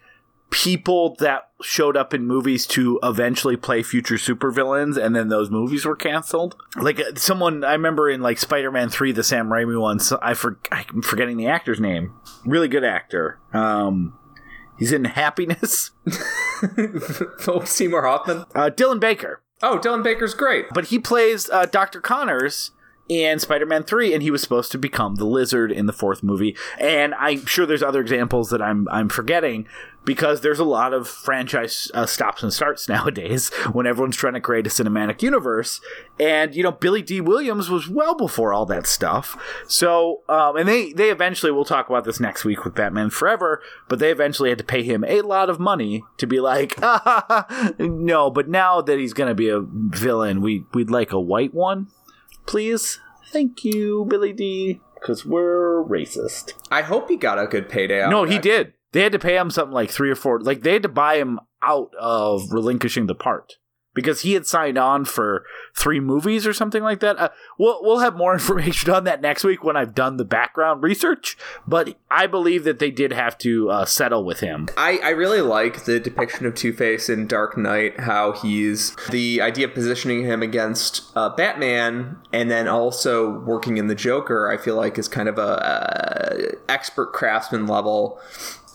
people 0.51 1.15
that 1.15 1.49
showed 1.63 1.97
up 1.97 2.13
in 2.13 2.27
movies 2.27 2.67
to 2.67 2.99
eventually 3.01 3.57
play 3.57 3.81
future 3.81 4.15
supervillains 4.15 5.03
and 5.03 5.15
then 5.15 5.29
those 5.29 5.49
movies 5.49 5.85
were 5.85 5.95
canceled 5.95 6.57
like 6.75 6.99
uh, 6.99 7.15
someone 7.15 7.63
i 7.63 7.71
remember 7.71 8.09
in 8.09 8.19
like 8.19 8.37
spider-man 8.37 8.89
3 8.89 9.13
the 9.13 9.23
sam 9.23 9.47
raimi 9.47 9.79
one 9.79 9.97
so 9.97 10.19
i 10.21 10.33
for, 10.33 10.59
i'm 10.73 11.01
forgetting 11.01 11.37
the 11.37 11.47
actor's 11.47 11.79
name 11.79 12.13
really 12.45 12.67
good 12.67 12.83
actor 12.83 13.39
um 13.53 14.13
he's 14.81 14.91
in 14.91 15.05
happiness 15.05 15.91
Philip 17.39 17.67
Seymour 17.67 18.03
Hoffman. 18.03 18.45
uh 18.55 18.69
dylan 18.69 18.99
baker 18.99 19.41
Oh, 19.63 19.77
Dylan 19.77 20.01
Baker's 20.03 20.33
great. 20.33 20.65
but 20.73 20.85
he 20.85 20.97
plays 20.97 21.47
uh, 21.51 21.67
dr 21.67 22.01
connors 22.01 22.71
in 23.09 23.37
Spider-Man 23.39 23.83
3 23.83 24.13
and 24.13 24.23
he 24.23 24.31
was 24.31 24.41
supposed 24.41 24.71
to 24.71 24.77
become 24.79 25.15
the 25.15 25.25
lizard 25.25 25.71
in 25.71 25.85
the 25.85 25.93
fourth 25.93 26.23
movie 26.23 26.55
and 26.79 27.13
I'm 27.15 27.45
sure 27.45 27.65
there's 27.65 27.83
other 27.83 27.99
examples 28.01 28.49
that 28.51 28.61
I'm 28.61 28.87
I'm 28.89 29.09
forgetting 29.09 29.67
because 30.03 30.41
there's 30.41 30.59
a 30.59 30.65
lot 30.65 30.93
of 30.93 31.07
franchise 31.07 31.91
uh, 31.93 32.05
stops 32.05 32.43
and 32.43 32.51
starts 32.51 32.89
nowadays 32.89 33.49
when 33.71 33.85
everyone's 33.85 34.15
trying 34.15 34.33
to 34.33 34.41
create 34.41 34.65
a 34.65 34.69
cinematic 34.69 35.21
universe 35.21 35.81
and 36.19 36.55
you 36.55 36.63
know 36.63 36.71
Billy 36.71 37.01
Dee 37.01 37.21
Williams 37.21 37.69
was 37.69 37.87
well 37.87 38.15
before 38.15 38.53
all 38.53 38.65
that 38.65 38.87
stuff 38.87 39.37
so 39.67 40.21
um, 40.29 40.57
and 40.57 40.67
they 40.67 40.93
they 40.93 41.09
eventually 41.09 41.51
we'll 41.51 41.65
talk 41.65 41.89
about 41.89 42.03
this 42.03 42.19
next 42.19 42.45
week 42.45 42.63
with 42.63 42.75
Batman 42.75 43.09
Forever 43.09 43.61
but 43.87 43.99
they 43.99 44.11
eventually 44.11 44.49
had 44.49 44.57
to 44.57 44.63
pay 44.63 44.83
him 44.83 45.03
a 45.07 45.21
lot 45.21 45.49
of 45.49 45.59
money 45.59 46.03
to 46.17 46.25
be 46.25 46.39
like 46.39 46.79
no 47.79 48.29
but 48.29 48.49
now 48.49 48.81
that 48.81 48.99
he's 48.99 49.13
going 49.13 49.29
to 49.29 49.35
be 49.35 49.49
a 49.49 49.61
villain 49.61 50.41
we 50.41 50.65
we'd 50.73 50.89
like 50.89 51.11
a 51.11 51.19
white 51.19 51.53
one 51.53 51.87
please? 52.45 52.99
Thank 53.27 53.63
you, 53.63 54.05
Billy 54.09 54.33
Dee. 54.33 54.81
Because 54.95 55.25
we're 55.25 55.83
racist. 55.83 56.53
I 56.69 56.83
hope 56.83 57.09
he 57.09 57.17
got 57.17 57.39
a 57.39 57.47
good 57.47 57.69
payday. 57.69 58.07
No, 58.07 58.23
he 58.25 58.37
did. 58.37 58.73
They 58.91 59.01
had 59.01 59.11
to 59.13 59.19
pay 59.19 59.37
him 59.37 59.49
something 59.49 59.73
like 59.73 59.89
three 59.89 60.09
or 60.09 60.15
four. 60.15 60.39
Like 60.39 60.61
they 60.61 60.73
had 60.73 60.83
to 60.83 60.89
buy 60.89 61.15
him 61.15 61.39
out 61.63 61.91
of 61.99 62.51
relinquishing 62.51 63.07
the 63.07 63.15
part 63.15 63.57
because 63.93 64.21
he 64.21 64.33
had 64.33 64.45
signed 64.45 64.77
on 64.77 65.05
for 65.05 65.45
three 65.75 65.99
movies 65.99 66.47
or 66.47 66.53
something 66.53 66.83
like 66.83 66.99
that. 67.01 67.17
Uh, 67.19 67.29
we'll 67.57 67.81
we'll 67.83 67.99
have 67.99 68.15
more 68.15 68.33
information 68.41 68.91
on 68.91 69.03
that 69.03 69.21
next 69.21 69.43
week 69.43 69.63
when 69.63 69.75
I've 69.75 69.93
done 69.93 70.17
the 70.17 70.25
background 70.25 70.83
research. 70.83 71.37
But 71.67 71.97
I 72.09 72.27
believe 72.27 72.63
that 72.63 72.79
they 72.79 72.91
did 72.91 73.11
have 73.11 73.37
to 73.39 73.69
uh, 73.69 73.85
settle 73.85 74.23
with 74.23 74.39
him. 74.39 74.67
I, 74.77 74.99
I 75.03 75.09
really 75.09 75.41
like 75.41 75.85
the 75.85 75.99
depiction 75.99 76.45
of 76.45 76.55
Two 76.55 76.73
Face 76.73 77.09
in 77.09 77.27
Dark 77.27 77.57
Knight, 77.57 77.99
how 77.99 78.31
he's 78.31 78.95
the 79.09 79.41
idea 79.41 79.67
of 79.67 79.73
positioning 79.73 80.23
him 80.23 80.41
against 80.41 81.11
uh, 81.15 81.29
Batman 81.29 82.17
and 82.31 82.49
then 82.49 82.67
also 82.67 83.39
working 83.39 83.77
in 83.77 83.87
the 83.87 83.95
Joker, 83.95 84.49
I 84.49 84.57
feel 84.57 84.75
like 84.75 84.97
is 84.97 85.07
kind 85.07 85.27
of 85.29 85.37
a, 85.37 85.41
uh 85.41 86.51
expert 86.69 87.11
craftsman 87.13 87.67
level 87.67 88.19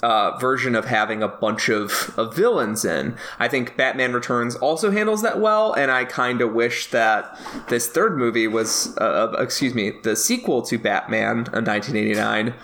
uh, 0.06 0.38
version 0.38 0.76
of 0.76 0.84
having 0.84 1.20
a 1.20 1.26
bunch 1.26 1.68
of, 1.68 2.14
of 2.16 2.32
villains 2.32 2.84
in. 2.84 3.16
I 3.40 3.48
think 3.48 3.76
Batman 3.76 4.12
Returns 4.12 4.54
also 4.54 4.92
handles 4.92 5.20
that 5.22 5.40
well, 5.40 5.72
and 5.72 5.90
I 5.90 6.04
kind 6.04 6.40
of 6.40 6.52
wish 6.52 6.92
that 6.92 7.36
this 7.68 7.88
third 7.88 8.16
movie 8.16 8.46
was, 8.46 8.96
uh, 8.98 9.32
uh, 9.34 9.42
excuse 9.42 9.74
me, 9.74 9.94
the 10.04 10.14
sequel 10.14 10.62
to 10.62 10.78
Batman, 10.78 11.48
uh, 11.48 11.58
1989 11.60 12.54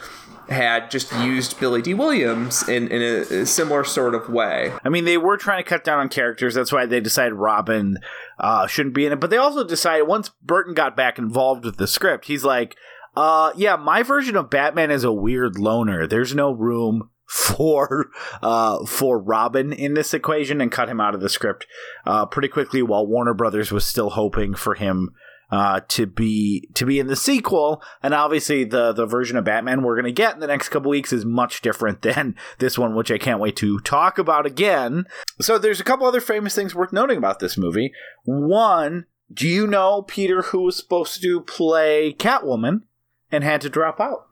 had 0.48 0.88
just 0.88 1.12
used 1.14 1.58
Billy 1.58 1.82
Dee. 1.82 1.94
Williams 1.94 2.68
in, 2.68 2.86
in 2.88 3.02
a, 3.02 3.40
a 3.40 3.46
similar 3.46 3.82
sort 3.82 4.14
of 4.14 4.28
way. 4.28 4.72
I 4.84 4.88
mean, 4.88 5.04
they 5.04 5.18
were 5.18 5.36
trying 5.36 5.64
to 5.64 5.68
cut 5.68 5.82
down 5.82 5.98
on 5.98 6.08
characters. 6.08 6.54
That's 6.54 6.70
why 6.70 6.86
they 6.86 7.00
decided 7.00 7.34
Robin 7.34 7.98
uh, 8.38 8.68
shouldn't 8.68 8.94
be 8.94 9.04
in 9.04 9.12
it. 9.12 9.20
But 9.20 9.30
they 9.30 9.36
also 9.36 9.64
decided 9.64 10.04
once 10.04 10.28
Burton 10.44 10.74
got 10.74 10.94
back 10.94 11.18
involved 11.18 11.64
with 11.64 11.76
the 11.76 11.88
script, 11.88 12.26
he's 12.26 12.44
like, 12.44 12.76
uh, 13.16 13.52
yeah, 13.56 13.76
my 13.76 14.02
version 14.02 14.36
of 14.36 14.48
Batman 14.48 14.90
is 14.90 15.04
a 15.04 15.12
weird 15.12 15.58
loner. 15.58 16.06
There's 16.06 16.34
no 16.34 16.52
room 16.52 17.10
for 17.32 18.10
uh 18.42 18.84
for 18.84 19.18
Robin 19.18 19.72
in 19.72 19.94
this 19.94 20.12
equation 20.12 20.60
and 20.60 20.70
cut 20.70 20.90
him 20.90 21.00
out 21.00 21.14
of 21.14 21.22
the 21.22 21.30
script 21.30 21.66
uh 22.04 22.26
pretty 22.26 22.48
quickly 22.48 22.82
while 22.82 23.06
Warner 23.06 23.32
Brothers 23.32 23.72
was 23.72 23.86
still 23.86 24.10
hoping 24.10 24.54
for 24.54 24.74
him 24.74 25.14
uh 25.50 25.80
to 25.88 26.04
be 26.04 26.68
to 26.74 26.84
be 26.84 26.98
in 26.98 27.06
the 27.06 27.16
sequel 27.16 27.82
and 28.02 28.12
obviously 28.12 28.64
the 28.64 28.92
the 28.92 29.06
version 29.06 29.38
of 29.38 29.44
Batman 29.44 29.82
we're 29.82 29.96
going 29.96 30.04
to 30.04 30.12
get 30.12 30.34
in 30.34 30.40
the 30.40 30.46
next 30.46 30.68
couple 30.68 30.90
weeks 30.90 31.10
is 31.10 31.24
much 31.24 31.62
different 31.62 32.02
than 32.02 32.36
this 32.58 32.78
one 32.78 32.94
which 32.94 33.10
I 33.10 33.16
can't 33.16 33.40
wait 33.40 33.56
to 33.56 33.80
talk 33.80 34.18
about 34.18 34.44
again. 34.44 35.06
So 35.40 35.56
there's 35.56 35.80
a 35.80 35.84
couple 35.84 36.06
other 36.06 36.20
famous 36.20 36.54
things 36.54 36.74
worth 36.74 36.92
noting 36.92 37.16
about 37.16 37.38
this 37.38 37.56
movie. 37.56 37.92
One, 38.24 39.06
do 39.32 39.48
you 39.48 39.66
know 39.66 40.02
Peter 40.02 40.42
who 40.42 40.60
was 40.64 40.76
supposed 40.76 41.22
to 41.22 41.40
play 41.40 42.12
Catwoman 42.12 42.82
and 43.30 43.42
had 43.42 43.62
to 43.62 43.70
drop 43.70 44.00
out? 44.00 44.26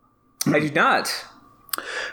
I 0.47 0.61
do 0.61 0.71
not. 0.71 1.25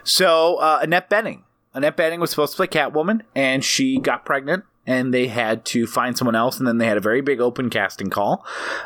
So 0.04 0.58
uh, 0.58 0.80
Annette 0.82 1.10
Bening, 1.10 1.42
Annette 1.74 1.98
Bening 1.98 2.20
was 2.20 2.30
supposed 2.30 2.54
to 2.54 2.58
play 2.58 2.68
Catwoman, 2.68 3.22
and 3.36 3.64
she 3.64 4.00
got 4.00 4.26
pregnant, 4.26 4.64
and 4.86 5.14
they 5.14 5.28
had 5.28 5.66
to 5.66 5.86
find 5.86 6.18
someone 6.18 6.36
else, 6.36 6.58
and 6.60 6.68
then 6.68 6.78
they 6.78 6.86
had 6.88 6.96
a 6.98 7.02
very 7.02 7.20
big 7.22 7.42
open 7.42 7.70
casting 7.70 8.10
call, 8.10 8.46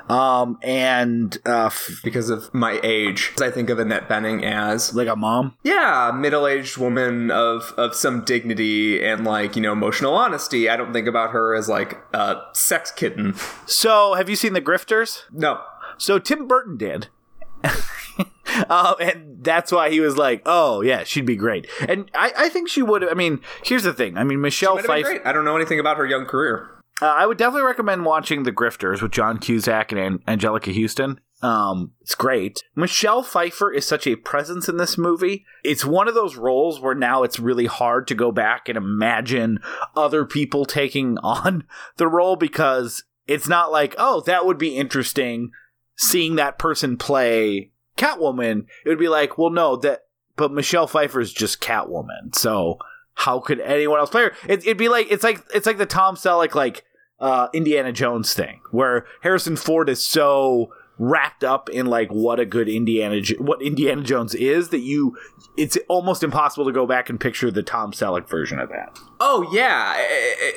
um, 0.10 0.58
and 0.64 1.38
uh, 1.46 1.68
f- 1.68 2.02
Because 2.04 2.30
of 2.30 2.52
my 2.54 2.80
age, 2.84 3.34
I 3.40 3.52
think 3.52 3.70
of 3.70 3.78
Annette 3.80 4.10
Bening 4.10 4.44
as 4.44 4.96
like 4.96 5.08
a 5.08 5.16
mom. 5.16 5.56
yeah, 5.64 6.12
middle-aged 6.14 6.78
woman 6.78 7.30
of 7.32 7.74
of 7.78 7.94
some 7.96 8.26
dignity 8.26 9.04
and 9.04 9.24
like 9.26 9.56
you 9.56 9.62
know 9.62 9.72
emotional 9.74 10.14
honesty. 10.16 10.70
I 10.70 10.76
don't 10.76 10.92
think 10.94 11.08
about 11.08 11.32
her 11.32 11.54
as 11.56 11.70
like 11.70 12.00
a 12.14 12.42
sex 12.54 12.92
kitten. 12.92 13.36
So 13.68 14.16
have 14.16 14.28
you 14.30 14.36
seen 14.36 14.54
the 14.54 14.62
Grifters? 14.62 15.24
No, 15.32 15.62
So 15.98 16.18
Tim 16.20 16.48
Burton 16.48 16.78
did. 16.78 17.08
Uh, 17.64 18.96
and 19.00 19.44
that's 19.44 19.72
why 19.72 19.90
he 19.90 20.00
was 20.00 20.18
like, 20.18 20.42
"Oh 20.46 20.82
yeah, 20.82 21.04
she'd 21.04 21.26
be 21.26 21.36
great." 21.36 21.68
And 21.88 22.10
I, 22.14 22.34
I 22.38 22.50
think 22.50 22.70
she 22.70 22.82
would. 22.82 23.08
I 23.08 23.14
mean, 23.14 23.42
here's 23.64 23.84
the 23.84 23.94
thing. 23.94 24.18
I 24.18 24.24
mean, 24.24 24.42
Michelle 24.42 24.76
Might 24.76 24.82
have 24.82 24.88
been 24.88 25.04
Pfeiffer. 25.04 25.20
great. 25.20 25.28
I 25.28 25.32
don't 25.32 25.46
know 25.46 25.56
anything 25.56 25.80
about 25.80 25.98
her 25.98 26.06
young 26.06 26.26
career. 26.26 26.70
Uh, 27.02 27.08
I 27.08 27.26
would 27.26 27.38
definitely 27.38 27.66
recommend 27.66 28.06
watching 28.06 28.44
The 28.44 28.52
Grifters 28.52 29.02
with 29.02 29.12
John 29.12 29.40
Cusack 29.40 29.92
and 29.92 30.22
An- 30.28 30.40
Anjelica 30.40 30.80
Huston. 30.80 31.20
Um, 31.42 31.94
it's 32.02 32.14
great. 32.14 32.62
Michelle 32.76 33.24
Pfeiffer 33.24 33.74
is 33.74 33.88
such 33.88 34.06
a 34.06 34.16
presence 34.16 34.70
in 34.70 34.78
this 34.78 35.00
movie. 35.00 35.44
It's 35.64 35.84
one 35.84 36.08
of 36.08 36.14
those 36.14 36.36
roles 36.36 36.80
where 36.80 36.94
now 36.94 37.24
it's 37.24 37.40
really 37.40 37.66
hard 37.66 38.08
to 38.10 38.16
go 38.16 38.32
back 38.32 38.70
and 38.70 38.78
imagine 38.78 39.60
other 39.96 40.26
people 40.26 40.66
taking 40.66 41.18
on 41.24 41.64
the 41.98 42.08
role 42.08 42.36
because 42.36 43.04
it's 43.26 43.48
not 43.48 43.72
like, 43.72 43.96
oh, 43.98 44.22
that 44.28 44.46
would 44.46 44.60
be 44.60 44.78
interesting 44.78 45.50
seeing 46.02 46.36
that 46.36 46.58
person 46.58 46.98
play 46.98 47.70
Catwoman. 47.96 48.66
It 48.84 48.90
would 48.90 49.00
be 49.00 49.08
like, 49.08 49.38
well, 49.38 49.52
no, 49.52 49.76
that, 49.78 50.06
but 50.36 50.52
Michelle 50.52 50.88
Pfeiffer 50.88 51.22
is 51.22 51.32
just 51.32 51.62
Catwoman. 51.62 52.34
So 52.34 52.80
how 53.14 53.40
could 53.40 53.60
anyone 53.60 54.00
else 54.00 54.10
play 54.10 54.24
her? 54.24 54.34
It, 54.48 54.62
it'd 54.62 54.78
be 54.78 54.90
like, 54.90 55.12
it's 55.12 55.24
like, 55.24 55.44
it's 55.54 55.68
like 55.68 55.78
the 55.78 55.86
Tom 55.86 56.16
Selleck, 56.16 56.56
like, 56.56 56.84
uh, 57.20 57.50
Indiana 57.54 57.92
Jones 57.92 58.34
thing, 58.34 58.62
where 58.72 59.06
Harrison 59.22 59.56
Ford 59.56 59.90
is 59.90 60.04
so 60.06 60.74
wrapped 60.98 61.44
up 61.44 61.70
in 61.70 61.86
like 61.86 62.10
what 62.10 62.40
a 62.40 62.46
good 62.46 62.68
Indiana 62.70 63.22
what 63.40 63.62
Indiana 63.62 64.04
Jones 64.04 64.36
is 64.36 64.70
that 64.70 64.82
you 64.82 65.18
it's 65.58 65.78
almost 65.88 66.24
impossible 66.24 66.66
to 66.66 66.72
go 66.72 66.86
back 66.86 67.10
and 67.10 67.20
picture 67.20 67.50
the 67.50 67.64
Tom 67.64 67.92
Selleck 67.92 68.28
version 68.28 68.60
of 68.60 68.70
that. 68.70 68.98
Oh 69.24 69.48
yeah, 69.54 70.04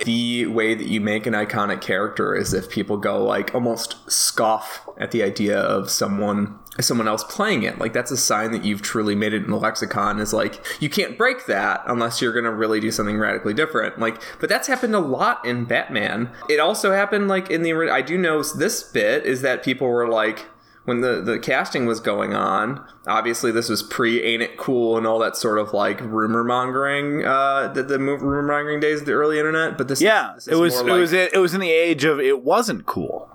the 0.06 0.47
way 0.47 0.75
that 0.75 0.87
you 0.87 0.99
make 0.99 1.26
an 1.26 1.35
iconic 1.35 1.83
character 1.83 2.35
is 2.35 2.54
if 2.54 2.71
people 2.71 2.97
go 2.97 3.23
like 3.23 3.54
almost 3.54 4.11
scoff 4.11 4.88
at 4.97 5.11
the 5.11 5.23
idea 5.23 5.59
of 5.59 5.90
someone 5.90 6.59
someone 6.80 7.06
else 7.06 7.25
playing 7.25 7.62
it. 7.62 7.78
Like 7.78 7.92
that's 7.92 8.11
a 8.11 8.16
sign 8.16 8.52
that 8.52 8.64
you've 8.64 8.80
truly 8.80 9.14
made 9.14 9.35
it 9.35 9.44
in 9.44 9.50
the 9.50 9.59
lexicon. 9.59 10.18
Is 10.18 10.33
like 10.33 10.64
you 10.80 10.88
can't 10.88 11.18
break 11.18 11.44
that 11.47 11.83
unless 11.87 12.23
you're 12.23 12.33
gonna 12.33 12.50
really 12.50 12.80
do 12.80 12.90
something 12.90 13.18
radically 13.18 13.52
different. 13.52 13.99
Like, 13.99 14.21
but 14.40 14.49
that's 14.49 14.66
happened 14.66 14.94
a 14.94 15.00
lot 15.00 15.44
in 15.44 15.66
Batman. 15.66 16.30
It 16.49 16.59
also 16.59 16.92
happened 16.92 17.28
like 17.28 17.50
in 17.50 17.62
the. 17.62 17.75
I 17.92 18.00
do 18.00 18.16
know 18.16 18.42
this 18.42 18.83
bit 18.83 19.26
is 19.26 19.42
that 19.42 19.62
people 19.62 19.88
were 19.88 20.09
like. 20.09 20.47
When 20.85 21.00
the 21.00 21.21
the 21.21 21.38
casting 21.38 21.87
was 21.87 22.00
going 22.00 22.35
on. 22.35 22.85
Obviously, 23.07 23.50
this 23.50 23.69
was 23.69 23.83
pre 23.83 24.23
"Ain't 24.23 24.43
It 24.43 24.57
Cool" 24.57 24.97
and 24.97 25.07
all 25.07 25.19
that 25.19 25.37
sort 25.37 25.59
of 25.59 25.73
like 25.73 26.00
rumor 26.00 26.45
mongering, 26.45 27.25
uh, 27.25 27.69
the, 27.69 27.83
the 27.83 27.99
rumor 27.99 28.43
mongering 28.43 28.81
days 28.81 29.00
of 29.00 29.07
the 29.07 29.12
early 29.12 29.38
internet. 29.38 29.76
But 29.79 29.88
this, 29.88 30.00
Yeah, 30.00 30.33
this 30.35 30.49
it 30.49 30.57
was 30.57 30.79
it 30.81 30.87
like- 30.87 30.93
was 31.00 31.12
it 31.12 31.37
was 31.38 31.55
in 31.55 31.61
the 31.61 31.71
age 31.73 32.05
of 32.05 32.21
it 32.21 32.43
wasn't 32.43 32.87
cool. 32.87 33.31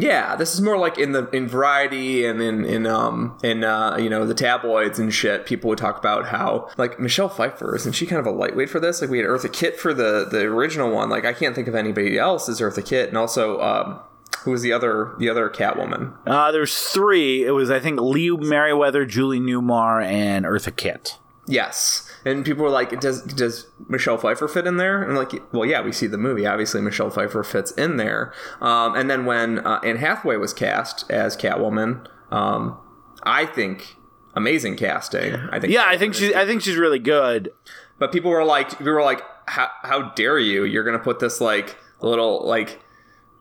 Yeah, 0.00 0.34
this 0.34 0.54
is 0.54 0.62
more 0.62 0.78
like 0.78 0.96
in 0.96 1.12
the 1.12 1.28
in 1.28 1.46
Variety 1.46 2.24
and 2.24 2.40
in 2.40 2.64
in 2.64 2.86
um 2.86 3.38
in 3.42 3.64
uh 3.64 3.98
you 3.98 4.08
know 4.08 4.26
the 4.26 4.32
tabloids 4.32 4.98
and 4.98 5.12
shit. 5.12 5.44
People 5.44 5.68
would 5.68 5.78
talk 5.78 5.98
about 5.98 6.28
how 6.28 6.70
like 6.78 6.98
Michelle 6.98 7.28
Pfeiffer 7.28 7.76
isn't 7.76 7.92
she 7.92 8.06
kind 8.06 8.18
of 8.18 8.24
a 8.24 8.30
lightweight 8.30 8.70
for 8.70 8.80
this? 8.80 9.02
Like 9.02 9.10
we 9.10 9.18
had 9.18 9.26
Eartha 9.26 9.52
Kitt 9.52 9.78
for 9.78 9.92
the 9.92 10.26
the 10.30 10.40
original 10.44 10.90
one. 10.90 11.10
Like 11.10 11.26
I 11.26 11.34
can't 11.34 11.54
think 11.54 11.68
of 11.68 11.74
anybody 11.74 12.18
else 12.18 12.48
as 12.48 12.62
Eartha 12.62 12.82
Kitt, 12.82 13.08
and 13.10 13.18
also 13.18 13.60
um 13.60 14.00
who 14.40 14.50
was 14.50 14.62
the 14.62 14.72
other 14.72 15.14
the 15.18 15.28
other 15.28 15.48
Catwoman? 15.48 16.14
Uh, 16.26 16.52
there's 16.52 16.76
three. 16.76 17.44
It 17.44 17.52
was 17.52 17.70
I 17.70 17.80
think 17.80 18.00
Lee 18.00 18.30
Meriwether, 18.30 19.06
Julie 19.06 19.40
Newmar, 19.40 20.04
and 20.04 20.44
Eartha 20.44 20.74
Kitt. 20.74 21.18
Yes. 21.46 22.10
And 22.24 22.44
people 22.44 22.64
were 22.64 22.70
like, 22.70 23.00
"Does 23.00 23.22
does 23.22 23.66
Michelle 23.88 24.16
Pfeiffer 24.16 24.48
fit 24.48 24.66
in 24.66 24.78
there?" 24.78 25.02
And 25.02 25.12
I'm 25.12 25.16
like, 25.16 25.42
"Well, 25.52 25.66
yeah, 25.66 25.82
we 25.82 25.92
see 25.92 26.06
the 26.06 26.18
movie. 26.18 26.46
Obviously, 26.46 26.80
Michelle 26.80 27.10
Pfeiffer 27.10 27.42
fits 27.42 27.70
in 27.72 27.96
there." 27.96 28.32
Um, 28.60 28.94
and 28.94 29.10
then 29.10 29.26
when 29.26 29.58
uh, 29.58 29.80
Anne 29.84 29.96
Hathaway 29.96 30.36
was 30.36 30.54
cast 30.54 31.10
as 31.10 31.36
Catwoman, 31.36 32.06
um, 32.30 32.78
I 33.24 33.44
think 33.44 33.96
amazing 34.34 34.76
casting. 34.76 35.34
I 35.34 35.60
think 35.60 35.72
Yeah, 35.72 35.84
I 35.86 35.98
think 35.98 36.14
she's 36.14 36.32
I 36.34 36.46
think 36.46 36.62
she's 36.62 36.76
really 36.76 36.98
good. 36.98 37.52
But 37.98 38.10
people 38.10 38.30
were 38.30 38.44
like, 38.44 38.80
we 38.80 38.90
were 38.90 39.02
like, 39.02 39.22
how, 39.46 39.68
how 39.82 40.10
dare 40.10 40.38
you? 40.38 40.64
You're 40.64 40.84
gonna 40.84 40.98
put 40.98 41.20
this 41.20 41.40
like 41.40 41.76
little 42.00 42.46
like 42.46 42.80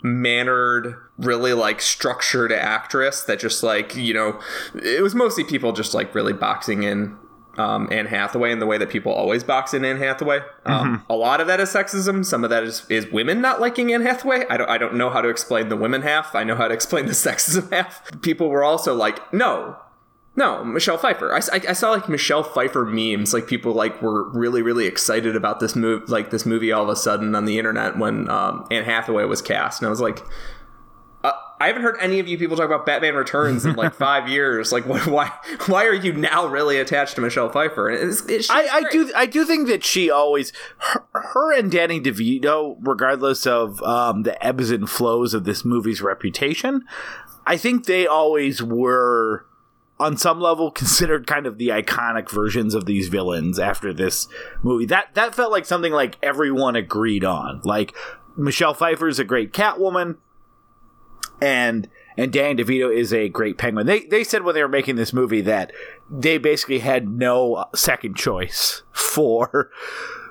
mannered, 0.03 0.95
really 1.17 1.53
like 1.53 1.81
structured 1.81 2.51
actress 2.51 3.23
that 3.23 3.39
just 3.39 3.63
like 3.63 3.95
you 3.95 4.13
know, 4.13 4.39
it 4.75 5.01
was 5.01 5.15
mostly 5.15 5.43
people 5.43 5.71
just 5.71 5.93
like 5.93 6.13
really 6.13 6.33
boxing 6.33 6.83
in. 6.83 7.17
Um, 7.55 7.87
Anne 7.91 8.07
Hathaway 8.07 8.51
in 8.51 8.57
the 8.57 8.65
way 8.65 8.79
that 8.79 8.89
people 8.89 9.11
always 9.13 9.43
box 9.43 9.75
in 9.75 9.85
Anne 9.85 9.99
Hathaway. 9.99 10.39
Um, 10.65 11.05
A 11.07 11.15
lot 11.15 11.39
of 11.39 11.45
that 11.45 11.59
is 11.59 11.69
sexism. 11.69 12.25
Some 12.25 12.43
of 12.43 12.49
that 12.49 12.63
is, 12.63 12.83
is 12.89 13.05
women 13.11 13.41
not 13.41 13.61
liking 13.61 13.93
Anne 13.93 14.01
Hathaway. 14.01 14.47
I 14.49 14.57
don't 14.57 14.69
I 14.71 14.79
don't 14.79 14.95
know 14.95 15.11
how 15.11 15.21
to 15.21 15.29
explain 15.29 15.69
the 15.69 15.77
women 15.77 16.01
half. 16.01 16.33
I 16.33 16.43
know 16.43 16.55
how 16.55 16.67
to 16.67 16.73
explain 16.79 17.05
the 17.05 17.11
sexism 17.11 17.71
half. 17.71 18.09
People 18.23 18.49
were 18.49 18.63
also 18.63 18.95
like, 18.95 19.31
no, 19.31 19.77
no, 20.35 20.63
Michelle 20.63 20.97
Pfeiffer. 20.97 21.31
I, 21.31 21.37
I, 21.51 21.61
I 21.69 21.73
saw 21.73 21.91
like 21.91 22.09
Michelle 22.09 22.43
Pfeiffer 22.43 22.85
memes. 22.85 23.33
Like 23.33 23.45
people 23.45 23.73
like 23.73 24.01
were 24.01 24.29
really 24.31 24.61
really 24.61 24.87
excited 24.87 25.35
about 25.35 25.59
this 25.59 25.75
move, 25.75 26.09
like 26.09 26.31
this 26.31 26.45
movie 26.45 26.71
all 26.71 26.83
of 26.83 26.89
a 26.89 26.95
sudden 26.95 27.35
on 27.35 27.45
the 27.45 27.59
internet 27.59 27.97
when 27.97 28.29
um, 28.29 28.65
Anne 28.71 28.83
Hathaway 28.83 29.25
was 29.25 29.41
cast, 29.41 29.81
and 29.81 29.87
I 29.87 29.89
was 29.91 30.01
like, 30.01 30.23
uh, 31.23 31.33
I 31.59 31.67
haven't 31.67 31.83
heard 31.83 31.97
any 32.01 32.19
of 32.19 32.27
you 32.27 32.39
people 32.39 32.57
talk 32.57 32.65
about 32.65 32.83
Batman 32.83 33.13
Returns 33.13 33.63
in 33.63 33.75
like 33.75 33.93
five 33.95 34.27
years. 34.27 34.71
Like, 34.71 34.87
what, 34.87 35.05
why 35.05 35.31
why 35.67 35.85
are 35.85 35.93
you 35.93 36.13
now 36.13 36.47
really 36.47 36.79
attached 36.79 37.13
to 37.15 37.21
Michelle 37.21 37.49
Pfeiffer? 37.49 37.91
It's, 37.91 38.25
it's, 38.25 38.49
I, 38.49 38.67
I 38.67 38.83
do 38.89 39.11
I 39.15 39.27
do 39.27 39.45
think 39.45 39.67
that 39.67 39.83
she 39.83 40.09
always 40.09 40.51
her, 40.79 41.05
her 41.13 41.53
and 41.53 41.71
Danny 41.71 42.01
DeVito, 42.01 42.77
regardless 42.81 43.45
of 43.45 43.83
um, 43.83 44.23
the 44.23 44.43
ebbs 44.43 44.71
and 44.71 44.89
flows 44.89 45.35
of 45.35 45.43
this 45.43 45.63
movie's 45.63 46.01
reputation, 46.01 46.85
I 47.45 47.55
think 47.55 47.85
they 47.85 48.07
always 48.07 48.63
were 48.63 49.45
on 50.03 50.17
some 50.17 50.39
level 50.39 50.71
considered 50.83 51.27
kind 51.27 51.45
of 51.45 51.57
the 51.57 51.69
iconic 51.69 52.29
versions 52.29 52.75
of 52.75 52.85
these 52.85 53.07
villains 53.07 53.59
after 53.59 53.93
this 53.93 54.27
movie. 54.61 54.85
That 54.85 55.13
that 55.15 55.33
felt 55.33 55.51
like 55.51 55.65
something 55.65 55.93
like 55.93 56.17
everyone 56.21 56.75
agreed 56.75 57.23
on. 57.23 57.61
Like 57.63 57.95
Michelle 58.35 58.73
Pfeiffer 58.73 59.07
is 59.07 59.19
a 59.19 59.23
great 59.23 59.53
Catwoman 59.53 60.17
and 61.41 61.89
and 62.17 62.31
Danny 62.31 62.63
DeVito 62.63 62.95
is 62.95 63.13
a 63.13 63.29
great 63.29 63.57
Penguin. 63.57 63.87
They 63.87 64.01
they 64.01 64.23
said 64.23 64.43
when 64.43 64.55
they 64.55 64.61
were 64.61 64.69
making 64.69 64.95
this 64.95 65.13
movie 65.13 65.41
that 65.41 65.71
they 66.09 66.37
basically 66.37 66.79
had 66.79 67.07
no 67.07 67.65
second 67.75 68.15
choice 68.15 68.83
for 68.91 69.71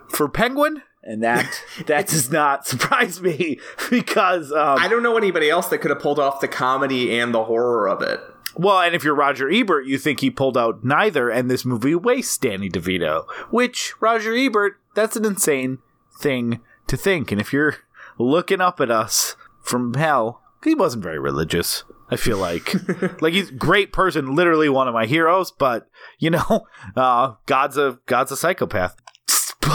for 0.09 0.29
Penguin, 0.29 0.83
and 1.03 1.23
that 1.23 1.63
that 1.87 2.09
does 2.09 2.31
not 2.31 2.67
surprise 2.67 3.21
me 3.21 3.59
because 3.91 4.53
um, 4.53 4.79
I 4.79 4.89
don't 4.89 5.03
know 5.03 5.17
anybody 5.17 5.51
else 5.51 5.69
that 5.69 5.79
could 5.79 5.91
have 5.91 6.01
pulled 6.01 6.19
off 6.19 6.41
the 6.41 6.49
comedy 6.49 7.19
and 7.19 7.35
the 7.35 7.45
horror 7.45 7.89
of 7.89 8.03
it. 8.03 8.21
Well, 8.55 8.81
and 8.81 8.95
if 8.95 9.05
you're 9.05 9.15
Roger 9.15 9.51
Ebert, 9.51 9.87
you 9.87 9.99
think 9.99 10.21
he 10.21 10.31
pulled 10.31 10.57
out 10.57 10.85
neither, 10.85 11.29
and 11.31 11.51
this 11.51 11.65
movie 11.65 11.95
wastes 11.95 12.37
Danny 12.39 12.69
DeVito, 12.69 13.25
which 13.51 13.95
Roger 14.01 14.35
Ebert 14.35 14.79
that's 14.95 15.17
an 15.17 15.25
insane 15.25 15.79
thing 16.21 16.61
to 16.87 16.97
think. 16.97 17.33
And 17.33 17.41
if 17.41 17.53
you're 17.53 17.77
looking 18.19 18.61
up 18.61 18.81
at 18.81 18.91
us 18.91 19.37
from 19.63 19.95
hell, 19.95 20.43
he 20.63 20.75
wasn't 20.75 21.03
very 21.03 21.19
religious. 21.19 21.85
I 22.11 22.17
feel 22.17 22.37
like, 22.37 22.75
like 23.23 23.33
he's 23.33 23.49
a 23.49 23.55
great 23.55 23.93
person, 23.93 24.35
literally 24.35 24.69
one 24.69 24.87
of 24.87 24.95
my 24.95 25.07
heroes. 25.07 25.51
But 25.51 25.89
you 26.19 26.31
know, 26.31 26.67
uh, 26.97 27.35
God's 27.47 27.79
a 27.79 27.99
God's 28.07 28.33
a 28.33 28.37
psychopath. 28.37 28.97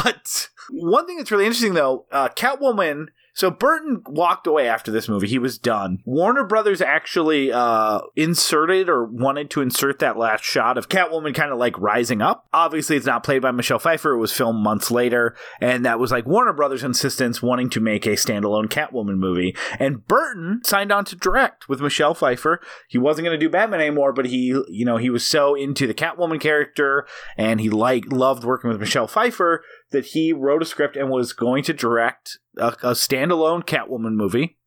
But 0.03 0.49
one 0.69 1.07
thing 1.07 1.17
that's 1.17 1.31
really 1.31 1.45
interesting, 1.45 1.73
though, 1.73 2.05
uh, 2.11 2.27
Catwoman. 2.29 3.07
So 3.37 3.51
Burton 3.51 4.01
walked 4.07 4.47
away 4.47 4.67
after 4.67 4.89
this 4.91 5.07
movie. 5.07 5.27
He 5.27 5.37
was 5.37 5.59
done. 5.59 6.01
Warner 6.05 6.43
Brothers 6.43 6.81
actually 6.81 7.51
uh, 7.51 7.99
inserted 8.15 8.89
or 8.89 9.05
wanted 9.05 9.51
to 9.51 9.61
insert 9.61 9.99
that 9.99 10.17
last 10.17 10.43
shot 10.43 10.75
of 10.75 10.89
Catwoman 10.89 11.35
kind 11.35 11.51
of 11.51 11.59
like 11.59 11.77
rising 11.77 12.19
up. 12.19 12.47
Obviously, 12.51 12.95
it's 12.95 13.05
not 13.05 13.23
played 13.23 13.43
by 13.43 13.51
Michelle 13.51 13.77
Pfeiffer. 13.77 14.13
It 14.13 14.17
was 14.17 14.33
filmed 14.33 14.63
months 14.63 14.89
later, 14.89 15.35
and 15.61 15.85
that 15.85 15.99
was 15.99 16.09
like 16.09 16.25
Warner 16.25 16.51
Brothers' 16.51 16.83
insistence 16.83 17.39
wanting 17.39 17.69
to 17.69 17.79
make 17.79 18.07
a 18.07 18.13
standalone 18.13 18.69
Catwoman 18.69 19.19
movie. 19.19 19.55
And 19.77 20.07
Burton 20.07 20.61
signed 20.63 20.91
on 20.91 21.05
to 21.05 21.15
direct 21.15 21.69
with 21.69 21.79
Michelle 21.79 22.15
Pfeiffer. 22.15 22.59
He 22.87 22.97
wasn't 22.97 23.27
going 23.27 23.39
to 23.39 23.45
do 23.45 23.51
Batman 23.51 23.81
anymore, 23.81 24.13
but 24.13 24.25
he, 24.25 24.59
you 24.67 24.83
know, 24.83 24.97
he 24.97 25.11
was 25.11 25.23
so 25.23 25.53
into 25.53 25.85
the 25.85 25.93
Catwoman 25.93 26.41
character, 26.41 27.05
and 27.37 27.61
he 27.61 27.69
like 27.69 28.11
loved 28.11 28.43
working 28.43 28.71
with 28.71 28.79
Michelle 28.79 29.07
Pfeiffer 29.07 29.63
that 29.91 30.07
he 30.07 30.33
wrote 30.33 30.61
a 30.61 30.65
script 30.65 30.95
and 30.95 31.09
was 31.09 31.33
going 31.33 31.63
to 31.63 31.73
direct 31.73 32.37
a, 32.57 32.67
a 32.67 32.91
standalone 32.91 33.63
Catwoman 33.65 34.15
movie 34.15 34.57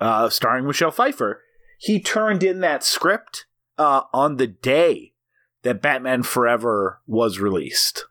uh, 0.00 0.28
starring 0.28 0.66
Michelle 0.66 0.90
Pfeiffer. 0.90 1.42
He 1.78 2.00
turned 2.00 2.42
in 2.42 2.60
that 2.60 2.82
script 2.82 3.46
uh, 3.78 4.02
on 4.12 4.36
the 4.36 4.46
day 4.46 5.12
that 5.62 5.82
Batman 5.82 6.22
Forever 6.22 7.00
was 7.06 7.38
released. 7.38 8.04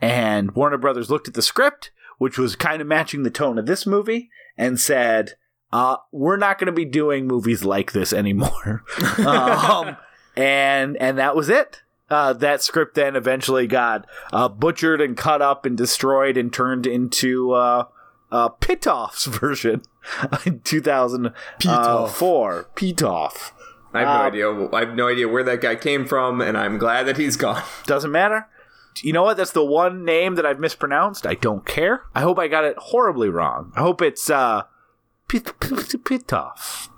And 0.00 0.52
Warner 0.52 0.78
Brothers 0.78 1.10
looked 1.10 1.28
at 1.28 1.34
the 1.34 1.42
script, 1.42 1.90
which 2.18 2.38
was 2.38 2.56
kind 2.56 2.80
of 2.80 2.88
matching 2.88 3.22
the 3.22 3.30
tone 3.30 3.58
of 3.58 3.66
this 3.66 3.86
movie, 3.86 4.30
and 4.56 4.80
said, 4.80 5.34
uh, 5.72 5.96
We're 6.12 6.38
not 6.38 6.58
going 6.58 6.66
to 6.66 6.72
be 6.72 6.86
doing 6.86 7.26
movies 7.26 7.64
like 7.64 7.92
this 7.92 8.12
anymore. 8.12 8.84
um, 9.18 9.96
and 10.36 10.96
and 10.96 11.18
that 11.18 11.36
was 11.36 11.48
it. 11.48 11.82
Uh, 12.10 12.32
that 12.32 12.62
script 12.62 12.96
then 12.96 13.14
eventually 13.14 13.68
got 13.68 14.04
uh, 14.32 14.48
butchered 14.48 15.00
and 15.00 15.16
cut 15.16 15.40
up 15.40 15.64
and 15.64 15.76
destroyed 15.76 16.36
and 16.36 16.52
turned 16.52 16.86
into 16.86 17.52
uh, 17.52 17.84
uh, 18.32 18.48
Pitoff's 18.60 19.24
version 19.26 19.82
in 20.44 20.60
2004. 20.60 22.66
Pitoff. 22.74 23.52
I 23.92 24.00
have 24.00 24.08
no 24.08 24.14
Uh, 24.14 24.26
idea. 24.26 24.68
I 24.74 24.80
have 24.86 24.94
no 24.94 25.08
idea 25.08 25.28
where 25.28 25.42
that 25.44 25.60
guy 25.60 25.74
came 25.76 26.06
from, 26.06 26.40
and 26.40 26.56
I'm 26.56 26.78
glad 26.78 27.06
that 27.06 27.16
he's 27.16 27.36
gone. 27.36 27.62
Doesn't 27.86 28.12
matter. 28.12 28.46
You 29.02 29.12
know 29.12 29.22
what? 29.22 29.36
That's 29.36 29.52
the 29.52 29.64
one 29.64 30.04
name 30.04 30.34
that 30.34 30.44
I've 30.44 30.58
mispronounced. 30.58 31.26
I 31.26 31.34
don't 31.34 31.64
care. 31.64 32.02
I 32.14 32.20
hope 32.22 32.38
I 32.38 32.48
got 32.48 32.64
it 32.64 32.76
horribly 32.76 33.28
wrong. 33.28 33.72
I 33.76 33.80
hope 33.80 34.02
it's 34.02 34.28
uh, 34.28 34.62
Pit- 35.28 35.58
Pit- 35.60 36.04
Pitoff. 36.04 36.88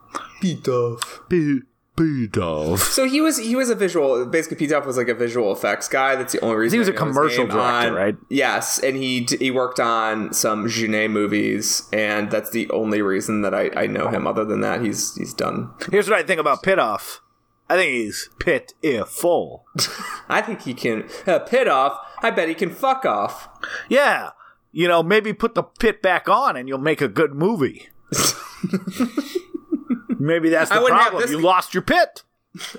Pit- 1.96 2.32
Pitoff. 2.32 2.78
So 2.78 3.06
he 3.06 3.20
was 3.20 3.38
he 3.38 3.54
was 3.54 3.68
a 3.70 3.74
visual. 3.74 4.24
Basically, 4.26 4.56
Pete 4.56 4.70
Duff 4.70 4.86
was 4.86 4.96
like 4.96 5.08
a 5.08 5.14
visual 5.14 5.52
effects 5.52 5.88
guy. 5.88 6.16
That's 6.16 6.32
the 6.32 6.40
only 6.40 6.56
reason 6.56 6.76
He 6.76 6.78
was 6.78 6.88
I 6.88 6.92
a 6.92 6.94
know 6.94 7.04
his 7.04 7.14
commercial 7.14 7.46
director, 7.46 7.88
on- 7.88 7.92
right? 7.94 8.16
Yes, 8.30 8.78
and 8.78 8.96
he 8.96 9.26
he 9.38 9.50
worked 9.50 9.78
on 9.80 10.32
some 10.32 10.66
Jeunet 10.66 11.10
movies, 11.10 11.88
and 11.92 12.30
that's 12.30 12.50
the 12.50 12.68
only 12.70 13.02
reason 13.02 13.42
that 13.42 13.54
I, 13.54 13.70
I 13.76 13.86
know 13.86 14.08
him. 14.08 14.26
Other 14.26 14.44
than 14.44 14.60
that, 14.62 14.80
he's 14.82 15.14
he's 15.16 15.34
done. 15.34 15.70
Here's 15.90 16.08
what 16.08 16.18
I 16.18 16.22
think 16.22 16.40
about 16.40 16.62
Pitoff. 16.62 17.18
I 17.68 17.76
think 17.76 17.92
he's 17.92 18.28
pitiful. 18.38 19.64
I 20.28 20.42
think 20.42 20.62
he 20.62 20.74
can 20.74 21.08
uh, 21.26 21.38
pit 21.40 21.68
off. 21.68 21.98
I 22.22 22.30
bet 22.30 22.48
he 22.48 22.54
can 22.54 22.70
fuck 22.70 23.04
off. 23.06 23.48
Yeah. 23.88 24.30
You 24.72 24.88
know, 24.88 25.02
maybe 25.02 25.32
put 25.32 25.54
the 25.54 25.62
pit 25.62 26.00
back 26.02 26.28
on 26.28 26.56
and 26.56 26.68
you'll 26.68 26.78
make 26.78 27.00
a 27.00 27.08
good 27.08 27.34
movie. 27.34 27.88
maybe 30.26 30.48
that's 30.48 30.70
I 30.70 30.80
the 30.80 30.86
problem. 30.86 31.30
You 31.30 31.40
lost 31.40 31.74
your 31.74 31.82
pit. 31.82 32.22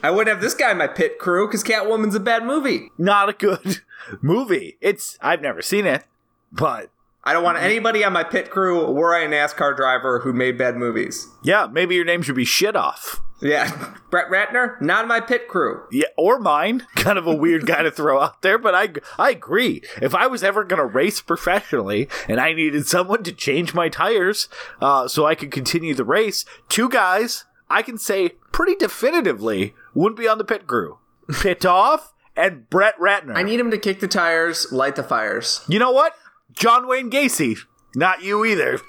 I 0.03 0.12
wouldn't 0.12 0.29
have 0.34 0.41
this 0.41 0.53
guy 0.53 0.71
in 0.71 0.77
my 0.77 0.88
pit 0.88 1.17
crew 1.17 1.47
because 1.47 1.63
Catwoman's 1.63 2.15
a 2.15 2.19
bad 2.19 2.45
movie. 2.45 2.89
Not 2.97 3.29
a 3.29 3.34
good 3.34 3.82
movie. 4.21 4.77
It's 4.82 5.17
I've 5.21 5.41
never 5.41 5.62
seen 5.62 5.86
it, 5.86 6.03
but 6.51 6.89
I 7.24 7.34
don't 7.34 7.44
want 7.44 7.58
anybody 7.58 8.04
on 8.04 8.14
my 8.14 8.24
pit 8.24 8.50
crew 8.50 8.92
were 8.92 9.16
I 9.16 9.24
a 9.24 9.30
NASCAR 9.30 9.76
driver 9.76 10.20
who 10.20 10.34
made 10.34 10.58
bad 10.58 10.76
movies. 10.76 11.28
yeah, 11.42 11.68
maybe 11.72 11.96
your 11.96 12.06
name 12.06 12.22
should 12.22 12.36
be 12.36 12.46
shit 12.46 12.76
off. 12.76 13.22
Yeah, 13.42 13.96
Brett 14.10 14.30
Ratner, 14.30 14.80
not 14.82 15.08
my 15.08 15.20
pit 15.20 15.48
crew. 15.48 15.84
Yeah, 15.92 16.08
or 16.18 16.40
mine. 16.40 16.86
Kind 16.96 17.18
of 17.18 17.28
a 17.28 17.36
weird 17.36 17.66
guy 17.66 17.84
to 17.84 17.92
throw 17.92 18.22
out 18.22 18.42
there, 18.42 18.58
but 18.58 18.74
I 18.76 18.90
I 19.18 19.32
agree. 19.32 19.82
If 20.02 20.16
I 20.16 20.28
was 20.28 20.44
ever 20.44 20.64
going 20.64 20.80
to 20.80 20.86
race 20.86 21.22
professionally 21.22 22.08
and 22.28 22.40
I 22.40 22.54
needed 22.54 22.88
someone 22.88 23.24
to 23.24 23.32
change 23.34 23.74
my 23.74 23.90
tires 23.90 24.48
uh, 24.82 25.08
so 25.08 25.26
I 25.26 25.36
could 25.36 25.52
continue 25.52 25.94
the 25.94 26.06
race, 26.06 26.46
two 26.70 26.88
guys 26.90 27.46
I 27.70 27.82
can 27.82 27.98
say 27.98 28.30
pretty 28.52 28.76
definitively 28.76 29.74
wouldn't 29.94 30.20
be 30.20 30.28
on 30.28 30.38
the 30.38 30.44
pit 30.46 30.68
crew. 30.68 31.00
Pit 31.42 31.66
off 31.66 32.14
and 32.36 32.70
Brett 32.70 32.98
Ratner. 33.00 33.36
I 33.36 33.44
need 33.44 33.60
him 33.60 33.72
to 33.72 33.78
kick 33.78 34.00
the 34.00 34.08
tires, 34.08 34.72
light 34.72 34.96
the 34.96 35.04
fires. 35.04 35.64
you 35.68 35.80
know 35.80 35.92
what? 35.92 36.14
John 36.54 36.88
Wayne 36.88 37.10
Gacy. 37.10 37.58
Not 37.96 38.24
you 38.24 38.44
either. 38.46 38.80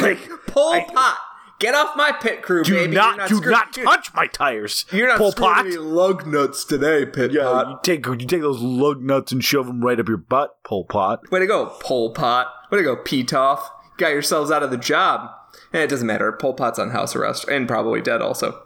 like, 0.00 0.18
Pol 0.46 0.72
I- 0.72 0.84
Pot, 0.92 1.18
get 1.58 1.74
off 1.74 1.96
my 1.96 2.12
pit 2.12 2.42
crew, 2.42 2.62
do 2.64 2.74
baby. 2.74 2.94
not, 2.94 3.16
not 3.18 3.28
do 3.28 3.36
screw- 3.36 3.50
not 3.50 3.72
touch 3.72 4.12
my 4.14 4.26
tires. 4.26 4.86
You're 4.92 5.08
not 5.08 5.18
Pol 5.18 5.32
Pot. 5.32 5.66
any 5.66 5.76
lug 5.76 6.26
nuts 6.26 6.64
today, 6.64 7.04
Pit 7.06 7.32
Yeah, 7.32 7.42
Pot. 7.44 7.68
you 7.68 7.78
take 7.82 8.06
you 8.06 8.16
take 8.26 8.40
those 8.42 8.60
lug 8.60 9.02
nuts 9.02 9.32
and 9.32 9.42
shove 9.42 9.66
them 9.66 9.80
right 9.84 9.98
up 9.98 10.08
your 10.08 10.16
butt, 10.16 10.62
Pol 10.64 10.84
Pot. 10.84 11.30
Way 11.30 11.40
to 11.40 11.46
go, 11.46 11.66
Pol 11.80 12.12
Pot. 12.12 12.46
Way 12.70 12.78
to 12.78 12.84
go, 12.84 12.96
Petoff. 12.96 13.60
Got 13.96 14.08
yourselves 14.12 14.50
out 14.50 14.62
of 14.62 14.70
the 14.70 14.76
job. 14.76 15.30
And 15.72 15.82
it 15.82 15.90
doesn't 15.90 16.06
matter. 16.06 16.30
Pol 16.32 16.54
Pot's 16.54 16.78
on 16.78 16.90
house 16.90 17.16
arrest 17.16 17.48
and 17.48 17.66
probably 17.66 18.00
dead 18.00 18.22
also. 18.22 18.62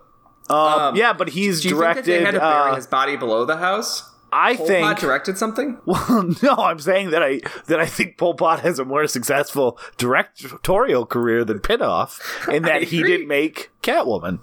Um, 0.50 0.94
yeah, 0.96 1.12
but 1.14 1.30
he's 1.30 1.62
Do 1.62 1.70
you 1.70 1.74
directed. 1.76 2.04
think 2.04 2.06
that 2.06 2.18
they 2.18 2.24
had 2.24 2.34
to 2.34 2.40
bury 2.40 2.72
uh, 2.72 2.74
his 2.74 2.86
body 2.86 3.16
below 3.16 3.44
the 3.46 3.56
house? 3.56 4.11
I 4.32 4.56
Pol 4.56 4.66
think 4.66 4.84
Pot 4.84 4.98
directed 4.98 5.38
something? 5.38 5.78
Well, 5.86 6.30
no, 6.42 6.54
I'm 6.54 6.78
saying 6.78 7.10
that 7.10 7.22
I 7.22 7.40
that 7.66 7.78
I 7.78 7.86
think 7.86 8.16
Pol 8.16 8.34
Pot 8.34 8.60
has 8.60 8.78
a 8.78 8.84
more 8.84 9.06
successful 9.06 9.78
directorial 9.98 11.04
career 11.06 11.44
than 11.44 11.58
Pitoff, 11.60 12.18
and 12.48 12.64
that 12.66 12.84
he 12.84 13.02
didn't 13.02 13.28
make 13.28 13.70
Catwoman. 13.82 14.40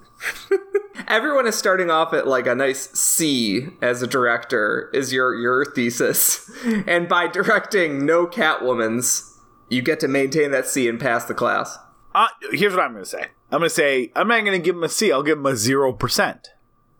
Everyone 1.07 1.47
is 1.47 1.57
starting 1.57 1.89
off 1.89 2.13
at 2.13 2.27
like 2.27 2.45
a 2.45 2.53
nice 2.53 2.89
C 2.91 3.67
as 3.81 4.01
a 4.01 4.07
director 4.07 4.91
is 4.93 5.11
your 5.11 5.33
your 5.33 5.65
thesis. 5.65 6.49
And 6.85 7.07
by 7.09 7.27
directing 7.27 8.05
no 8.05 8.27
Catwomans, 8.27 9.37
you 9.69 9.81
get 9.81 9.99
to 10.01 10.07
maintain 10.07 10.51
that 10.51 10.67
C 10.67 10.87
and 10.87 10.99
pass 10.99 11.25
the 11.25 11.33
class. 11.33 11.77
Uh, 12.13 12.27
here's 12.51 12.73
what 12.73 12.83
I'm 12.83 12.91
going 12.91 13.03
to 13.03 13.09
say. 13.09 13.27
I'm 13.51 13.59
going 13.59 13.63
to 13.63 13.69
say 13.69 14.11
I'm 14.15 14.27
not 14.27 14.43
going 14.43 14.59
to 14.59 14.63
give 14.63 14.75
him 14.75 14.83
a 14.83 14.89
C. 14.89 15.11
I'll 15.11 15.23
give 15.23 15.37
him 15.37 15.45
a 15.45 15.55
zero 15.55 15.93
percent. 15.93 16.49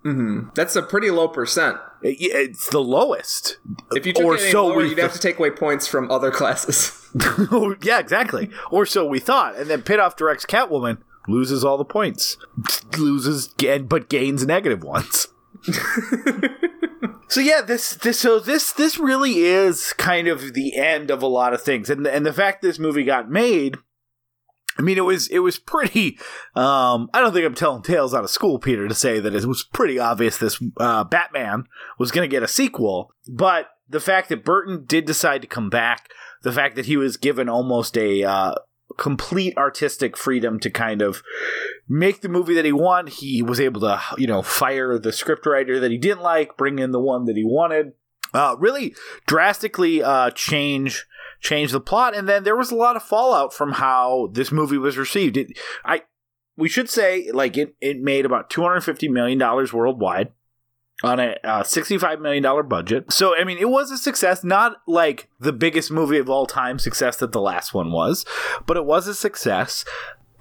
Mm-hmm. 0.06 0.50
That's 0.56 0.76
a 0.76 0.82
pretty 0.82 1.12
low 1.12 1.28
percent. 1.28 1.78
It's 2.02 2.70
the 2.70 2.80
lowest. 2.80 3.58
If 3.92 4.06
you 4.06 4.14
took 4.14 4.26
Or 4.26 4.38
so 4.38 4.68
lower, 4.68 4.78
we 4.78 4.90
you'd 4.90 4.98
have 5.00 5.14
to 5.14 5.20
take 5.20 5.38
away 5.38 5.52
points 5.52 5.88
from 5.88 6.10
other 6.10 6.32
classes. 6.32 6.96
yeah, 7.84 8.00
exactly. 8.00 8.50
Or 8.72 8.86
so 8.86 9.06
we 9.06 9.20
thought. 9.20 9.56
And 9.56 9.70
then 9.70 9.82
Pitoff 9.82 10.16
directs 10.16 10.46
Catwoman, 10.46 11.00
loses 11.28 11.64
all 11.64 11.78
the 11.78 11.86
points, 11.86 12.38
loses 12.98 13.48
but 13.88 14.10
gains 14.10 14.46
negative 14.46 14.84
ones. 14.84 15.28
so 17.28 17.42
yeah, 17.42 17.62
this 17.62 17.96
this 17.96 18.20
so 18.20 18.40
this 18.40 18.72
this 18.72 18.98
really 18.98 19.40
is 19.40 19.94
kind 19.94 20.28
of 20.28 20.54
the 20.54 20.78
end 20.78 21.12
of 21.12 21.22
a 21.22 21.28
lot 21.28 21.54
of 21.54 21.62
things, 21.62 21.90
and 21.90 22.08
and 22.08 22.26
the 22.26 22.34
fact 22.34 22.62
this 22.62 22.80
movie 22.80 23.04
got 23.04 23.30
made. 23.30 23.78
I 24.78 24.82
mean, 24.82 24.98
it 24.98 25.06
was 25.06 25.28
it 25.28 25.40
was 25.40 25.60
pretty. 25.60 26.18
Um, 26.56 27.10
I 27.14 27.20
don't 27.20 27.34
think 27.34 27.46
I'm 27.46 27.56
telling 27.56 27.82
tales 27.82 28.14
out 28.14 28.24
of 28.24 28.30
school, 28.30 28.60
Peter, 28.60 28.88
to 28.88 28.96
say 28.96 29.20
that 29.20 29.36
it 29.36 29.46
was 29.46 29.64
pretty 29.64 30.00
obvious 30.00 30.38
this 30.38 30.62
uh, 30.78 31.04
Batman 31.04 31.66
was 31.98 32.12
going 32.12 32.28
to 32.28 32.34
get 32.34 32.44
a 32.44 32.48
sequel. 32.48 33.12
But 33.28 33.68
the 33.88 34.00
fact 34.00 34.30
that 34.30 34.46
Burton 34.46 34.86
did 34.86 35.06
decide 35.06 35.42
to 35.42 35.48
come 35.48 35.70
back, 35.70 36.10
the 36.44 36.52
fact 36.52 36.76
that 36.76 36.86
he 36.86 36.98
was 36.98 37.18
given 37.18 37.50
almost 37.50 37.98
a 37.98 38.24
uh, 38.24 38.56
complete 38.98 39.58
artistic 39.58 40.16
freedom 40.16 40.60
to 40.60 40.70
kind 40.70 41.02
of 41.02 41.24
make 41.88 42.22
the 42.22 42.30
movie 42.30 42.54
that 42.54 42.66
he 42.66 42.72
wanted, 42.72 43.14
he 43.14 43.42
was 43.42 43.60
able 43.60 43.82
to 43.82 44.00
you 44.18 44.28
know 44.28 44.42
fire 44.42 44.98
the 44.98 45.10
scriptwriter 45.10 45.80
that 45.82 45.92
he 45.92 45.98
didn't 45.98 46.22
like, 46.22 46.58
bring 46.58 46.80
in 46.80 46.92
the 46.92 47.00
one 47.00 47.26
that 47.26 47.36
he 47.36 47.44
wanted. 47.44 47.94
Uh, 48.32 48.56
really 48.60 48.94
drastically 49.26 50.04
uh, 50.04 50.30
change 50.32 51.08
change 51.40 51.72
the 51.72 51.80
plot, 51.80 52.16
and 52.16 52.28
then 52.28 52.44
there 52.44 52.56
was 52.56 52.72
a 52.72 52.76
lot 52.76 52.96
of 52.96 53.04
fallout 53.04 53.54
from 53.54 53.74
how 53.74 54.30
this 54.34 54.52
movie 54.52 54.78
was 54.78 54.98
received. 54.98 55.38
It, 55.38 55.58
I 55.86 56.04
we 56.58 56.70
should 56.70 56.90
say 56.90 57.32
like 57.32 57.58
it 57.58 57.76
it 57.82 58.00
made 58.00 58.26
about 58.26 58.50
two 58.50 58.62
hundred 58.62 58.82
fifty 58.82 59.08
million 59.08 59.38
dollars 59.38 59.74
worldwide 59.74 60.32
on 61.04 61.20
a 61.20 61.38
uh, 61.44 61.64
sixty-five 61.64 62.20
million 62.20 62.44
dollar 62.44 62.64
budget. 62.64 63.12
So 63.12 63.36
I 63.36 63.44
mean, 63.44 63.58
it 63.58 63.70
was 63.70 63.92
a 63.92 63.98
success. 63.98 64.44
Not 64.44 64.78
like 64.88 65.30
the 65.40 65.54
biggest 65.54 65.92
movie 65.92 66.18
of 66.18 66.30
all 66.30 66.46
time 66.46 66.80
success 66.80 67.18
that 67.18 67.32
the 67.32 67.42
last 67.42 67.74
one 67.74 67.92
was, 67.92 68.26
but 68.66 68.78
it 68.78 68.86
was 68.86 69.08
a 69.08 69.16
success. 69.16 69.86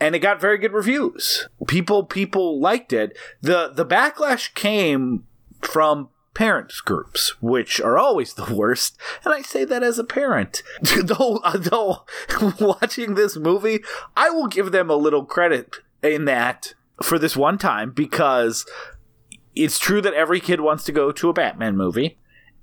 And 0.00 0.14
it 0.14 0.20
got 0.20 0.40
very 0.40 0.58
good 0.58 0.72
reviews. 0.72 1.48
People 1.66 2.04
people 2.04 2.60
liked 2.60 2.92
it. 2.92 3.18
the 3.40 3.72
The 3.74 3.86
backlash 3.86 4.54
came 4.54 5.24
from 5.60 6.08
parents 6.34 6.80
groups, 6.80 7.40
which 7.40 7.80
are 7.80 7.98
always 7.98 8.34
the 8.34 8.54
worst. 8.54 8.96
And 9.24 9.34
I 9.34 9.42
say 9.42 9.64
that 9.64 9.82
as 9.82 9.98
a 9.98 10.04
parent. 10.04 10.62
though, 11.02 11.40
though 11.54 12.04
watching 12.60 13.14
this 13.14 13.36
movie, 13.36 13.80
I 14.16 14.30
will 14.30 14.46
give 14.46 14.72
them 14.72 14.90
a 14.90 14.96
little 14.96 15.24
credit 15.24 15.76
in 16.02 16.24
that 16.26 16.74
for 17.02 17.18
this 17.18 17.36
one 17.36 17.58
time 17.58 17.92
because 17.92 18.66
it's 19.54 19.78
true 19.78 20.00
that 20.00 20.14
every 20.14 20.40
kid 20.40 20.60
wants 20.60 20.84
to 20.84 20.92
go 20.92 21.10
to 21.12 21.28
a 21.28 21.32
Batman 21.32 21.76
movie. 21.76 22.18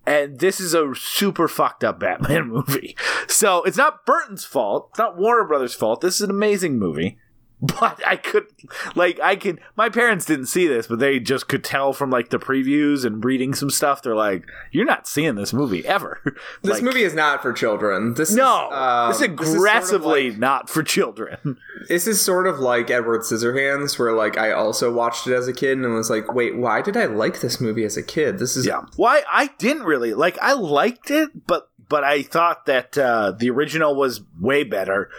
And 0.08 0.40
this 0.40 0.60
is 0.60 0.74
a 0.74 0.94
super 0.96 1.48
fucked 1.48 1.84
up 1.84 2.00
Batman 2.00 2.48
movie. 2.50 2.96
So 3.28 3.64
it's 3.64 3.78
not 3.78 4.06
Burton's 4.06 4.46
fault. 4.46 4.90
It's 4.92 5.00
not 5.00 5.18
Warner 5.18 5.46
Brothers' 5.46 5.74
fault. 5.74 6.02
This 6.02 6.16
is 6.16 6.22
an 6.22 6.30
amazing 6.30 6.78
movie. 6.78 7.18
But 7.80 8.06
I 8.06 8.18
could, 8.18 8.46
like, 8.96 9.20
I 9.22 9.36
can. 9.38 9.60
My 9.76 9.90
parents 9.90 10.26
didn't 10.26 10.48
see 10.48 10.68
this, 10.68 10.88
but 10.88 11.00
they 11.00 11.20
just 11.20 11.48
could 11.48 11.64
tell 11.64 11.94
from 11.94 12.10
like 12.10 12.30
the 12.30 12.38
previews 12.38 13.06
and 13.06 13.24
reading 13.24 13.54
some 13.56 13.70
stuff. 13.70 14.02
They're 14.02 14.14
like, 14.16 14.46
"You're 14.72 14.86
not 14.86 15.08
seeing 15.08 15.36
this 15.36 15.54
movie 15.54 15.86
ever." 15.86 16.22
This 16.62 16.76
Like, 16.76 16.84
movie 16.84 17.04
is 17.04 17.14
not 17.14 17.42
for 17.42 17.54
children. 17.54 18.14
This 18.16 18.32
no, 18.34 18.68
is, 18.68 18.74
um, 18.78 19.08
this 19.10 19.22
is 19.22 19.28
this 19.28 19.32
is 19.32 19.38
sort 19.38 19.48
of 19.48 19.56
aggressively 19.56 20.30
like- 20.32 20.40
not 20.40 20.70
for 20.70 20.84
children. 20.84 21.58
This 21.88 22.08
is 22.08 22.20
sort 22.22 22.48
of 22.48 22.60
like 22.60 22.90
Edward 22.90 23.22
Scissorhands, 23.22 23.98
where 24.00 24.12
like 24.14 24.38
I 24.38 24.52
also 24.52 24.92
watched 24.94 25.28
it 25.28 25.34
as 25.34 25.48
a 25.48 25.54
kid 25.54 25.78
and 25.78 25.94
was 25.94 26.10
like, 26.10 26.34
wait, 26.34 26.58
why 26.58 26.82
did 26.82 26.98
I 26.98 27.06
like 27.06 27.42
this 27.42 27.62
movie 27.62 27.84
as 27.86 27.96
a 27.96 28.04
kid? 28.04 28.38
This 28.40 28.56
is 28.58 28.66
Yeah. 28.66 28.82
Why 28.96 29.24
I 29.32 29.48
didn't 29.60 29.84
really 29.84 30.14
like 30.14 30.38
I 30.42 30.54
liked 30.54 31.10
it, 31.12 31.48
but 31.48 31.70
but 31.88 32.04
I 32.04 32.24
thought 32.24 32.66
that 32.66 32.98
uh, 32.98 33.32
the 33.38 33.50
original 33.52 33.96
was 33.96 34.22
way 34.40 34.64
better. 34.64 35.10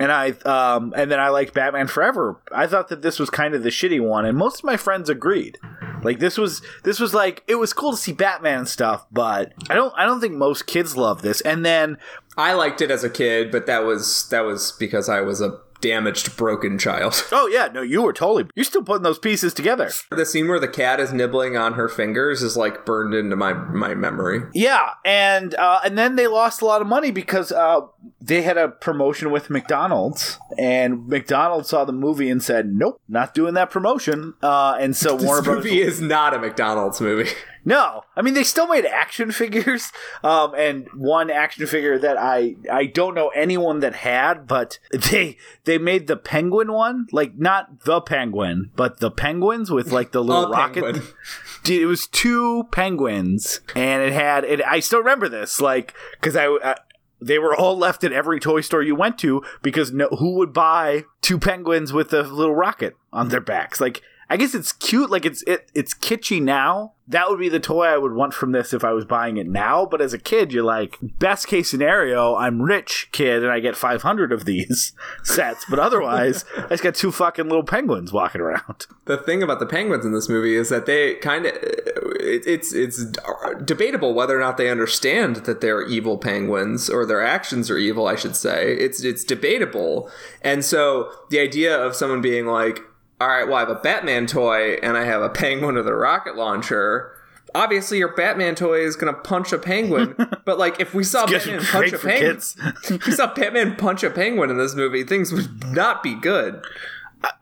And 0.00 0.10
I 0.10 0.30
um 0.44 0.92
and 0.96 1.10
then 1.10 1.20
I 1.20 1.28
liked 1.28 1.54
Batman 1.54 1.86
Forever. 1.86 2.40
I 2.52 2.66
thought 2.66 2.88
that 2.88 3.02
this 3.02 3.18
was 3.18 3.30
kind 3.30 3.54
of 3.54 3.62
the 3.62 3.70
shitty 3.70 4.00
one, 4.00 4.24
and 4.24 4.36
most 4.36 4.60
of 4.60 4.64
my 4.64 4.76
friends 4.76 5.08
agreed. 5.08 5.58
Like 6.02 6.18
this 6.18 6.36
was 6.36 6.62
this 6.82 7.00
was 7.00 7.14
like 7.14 7.42
it 7.46 7.54
was 7.56 7.72
cool 7.72 7.92
to 7.92 7.96
see 7.96 8.12
Batman 8.12 8.66
stuff, 8.66 9.06
but 9.10 9.52
I 9.70 9.74
don't 9.74 9.94
I 9.96 10.04
don't 10.04 10.20
think 10.20 10.34
most 10.34 10.66
kids 10.66 10.96
love 10.96 11.22
this. 11.22 11.40
And 11.40 11.64
then 11.64 11.98
I 12.36 12.52
liked 12.52 12.80
it 12.82 12.90
as 12.90 13.04
a 13.04 13.10
kid, 13.10 13.50
but 13.52 13.66
that 13.66 13.84
was 13.84 14.28
that 14.28 14.42
was 14.42 14.72
because 14.72 15.08
I 15.08 15.20
was 15.20 15.40
a 15.40 15.58
damaged, 15.80 16.36
broken 16.36 16.78
child. 16.78 17.24
oh 17.32 17.46
yeah, 17.46 17.68
no, 17.72 17.82
you 17.82 18.02
were 18.02 18.12
totally 18.12 18.46
you're 18.54 18.64
still 18.64 18.82
putting 18.82 19.02
those 19.02 19.18
pieces 19.18 19.54
together. 19.54 19.90
the 20.10 20.26
scene 20.26 20.48
where 20.48 20.58
the 20.60 20.68
cat 20.68 21.00
is 21.00 21.12
nibbling 21.12 21.56
on 21.56 21.74
her 21.74 21.88
fingers 21.88 22.42
is 22.42 22.56
like 22.56 22.84
burned 22.86 23.14
into 23.14 23.36
my 23.36 23.52
my 23.52 23.94
memory. 23.94 24.40
Yeah, 24.54 24.90
and 25.04 25.54
uh, 25.54 25.80
and 25.84 25.96
then 25.98 26.16
they 26.16 26.26
lost 26.26 26.62
a 26.62 26.66
lot 26.66 26.80
of 26.80 26.86
money 26.86 27.10
because 27.10 27.52
uh, 27.52 27.80
they 28.20 28.42
had 28.42 28.56
a 28.56 28.68
promotion 28.68 29.30
with 29.30 29.50
McDonald's, 29.50 30.38
and 30.58 31.06
McDonald's 31.08 31.68
saw 31.68 31.84
the 31.84 31.92
movie 31.92 32.30
and 32.30 32.42
said, 32.42 32.72
"Nope, 32.74 33.00
not 33.08 33.34
doing 33.34 33.54
that 33.54 33.70
promotion." 33.70 34.34
Uh, 34.42 34.76
and 34.80 34.96
so 34.96 35.16
This 35.16 35.26
Warner 35.26 35.42
Brothers. 35.42 35.72
is 35.72 36.00
not 36.00 36.34
a 36.34 36.38
McDonald's 36.38 37.00
movie. 37.00 37.30
No, 37.64 38.04
I 38.14 38.22
mean 38.22 38.34
they 38.34 38.44
still 38.44 38.66
made 38.66 38.84
action 38.84 39.30
figures, 39.32 39.92
um, 40.22 40.54
and 40.54 40.88
one 40.94 41.30
action 41.30 41.66
figure 41.66 41.98
that 41.98 42.16
I 42.18 42.56
I 42.70 42.86
don't 42.86 43.14
know 43.14 43.28
anyone 43.28 43.80
that 43.80 43.94
had, 43.94 44.46
but 44.46 44.78
they 44.92 45.38
they 45.64 45.78
made 45.78 46.06
the 46.06 46.16
penguin 46.16 46.72
one, 46.72 47.06
like 47.12 47.36
not 47.36 47.84
the 47.84 48.00
penguin, 48.00 48.70
but 48.76 49.00
the 49.00 49.10
penguins 49.10 49.70
with 49.70 49.92
like 49.92 50.12
the 50.12 50.22
little 50.24 50.50
rocket. 50.50 50.84
penguin. 50.84 51.02
Dude, 51.64 51.82
it 51.82 51.86
was 51.86 52.06
two 52.06 52.64
penguins, 52.70 53.60
and 53.74 54.02
it 54.02 54.12
had 54.12 54.44
it. 54.44 54.60
I 54.62 54.80
still 54.80 54.98
remember 54.98 55.28
this, 55.28 55.60
like 55.60 55.94
because 56.12 56.36
I. 56.36 56.46
I 56.46 56.76
they 57.20 57.38
were 57.38 57.56
all 57.56 57.78
left 57.78 58.04
at 58.04 58.12
every 58.12 58.38
toy 58.38 58.60
store 58.60 58.82
you 58.82 58.94
went 58.94 59.18
to 59.20 59.42
because 59.62 59.92
no, 59.92 60.08
who 60.08 60.34
would 60.34 60.52
buy 60.52 61.04
two 61.22 61.38
penguins 61.38 61.90
with 61.90 62.12
a 62.12 62.22
little 62.22 62.54
rocket 62.54 62.96
on 63.14 63.30
their 63.30 63.40
backs? 63.40 63.80
Like, 63.80 64.02
I 64.30 64.36
guess 64.36 64.54
it's 64.54 64.72
cute, 64.72 65.10
like 65.10 65.24
it's 65.24 65.42
it, 65.42 65.70
it's 65.74 65.94
kitschy 65.94 66.40
now. 66.40 66.92
That 67.06 67.28
would 67.28 67.38
be 67.38 67.50
the 67.50 67.60
toy 67.60 67.84
I 67.84 67.98
would 67.98 68.14
want 68.14 68.32
from 68.32 68.52
this 68.52 68.72
if 68.72 68.82
I 68.82 68.92
was 68.92 69.04
buying 69.04 69.36
it 69.36 69.46
now. 69.46 69.84
But 69.84 70.00
as 70.00 70.14
a 70.14 70.18
kid, 70.18 70.54
you're 70.54 70.64
like, 70.64 70.96
best 71.02 71.46
case 71.46 71.68
scenario, 71.70 72.34
I'm 72.34 72.62
rich 72.62 73.10
kid 73.12 73.42
and 73.42 73.52
I 73.52 73.60
get 73.60 73.76
500 73.76 74.32
of 74.32 74.46
these 74.46 74.94
sets. 75.22 75.66
But 75.68 75.78
otherwise, 75.78 76.46
I 76.56 76.68
just 76.68 76.82
got 76.82 76.94
two 76.94 77.12
fucking 77.12 77.46
little 77.46 77.62
penguins 77.62 78.12
walking 78.12 78.40
around. 78.40 78.86
The 79.06 79.18
thing 79.18 79.42
about 79.42 79.58
the 79.60 79.66
penguins 79.66 80.06
in 80.06 80.14
this 80.14 80.30
movie 80.30 80.56
is 80.56 80.70
that 80.70 80.86
they 80.86 81.16
kind 81.16 81.44
of 81.44 81.52
it, 81.54 82.46
it's 82.46 82.72
it's 82.72 83.04
debatable 83.64 84.14
whether 84.14 84.34
or 84.34 84.40
not 84.40 84.56
they 84.56 84.70
understand 84.70 85.36
that 85.44 85.60
they're 85.60 85.82
evil 85.82 86.16
penguins 86.16 86.88
or 86.88 87.04
their 87.04 87.22
actions 87.22 87.70
are 87.70 87.76
evil. 87.76 88.06
I 88.06 88.16
should 88.16 88.34
say 88.34 88.74
it's 88.74 89.04
it's 89.04 89.22
debatable, 89.22 90.10
and 90.40 90.64
so 90.64 91.10
the 91.28 91.38
idea 91.38 91.78
of 91.78 91.94
someone 91.94 92.22
being 92.22 92.46
like, 92.46 92.80
"All 93.24 93.30
right, 93.30 93.48
well, 93.48 93.56
I 93.56 93.60
have 93.60 93.70
a 93.70 93.76
Batman 93.76 94.26
toy 94.26 94.74
and 94.82 94.98
I 94.98 95.04
have 95.04 95.22
a 95.22 95.30
penguin 95.30 95.76
with 95.76 95.88
a 95.88 95.94
rocket 95.94 96.36
launcher." 96.36 97.10
Obviously, 97.54 97.98
your 97.98 98.14
Batman 98.14 98.54
toy 98.54 98.80
is 98.80 98.96
gonna 98.96 99.14
punch 99.14 99.52
a 99.52 99.58
penguin, 99.58 100.14
but 100.44 100.58
like 100.58 100.78
if 100.78 100.92
we 100.92 101.04
saw 101.04 101.24
Batman 101.26 101.62
punch 101.64 101.92
a 101.92 101.98
penguin, 101.98 102.36
if 102.36 103.06
we 103.06 103.12
saw 103.12 103.32
Batman 103.32 103.76
punch 103.76 104.02
a 104.02 104.10
penguin 104.10 104.50
in 104.50 104.58
this 104.58 104.74
movie, 104.74 105.04
things 105.04 105.32
would 105.32 105.72
not 105.72 106.02
be 106.02 106.14
good. 106.14 106.62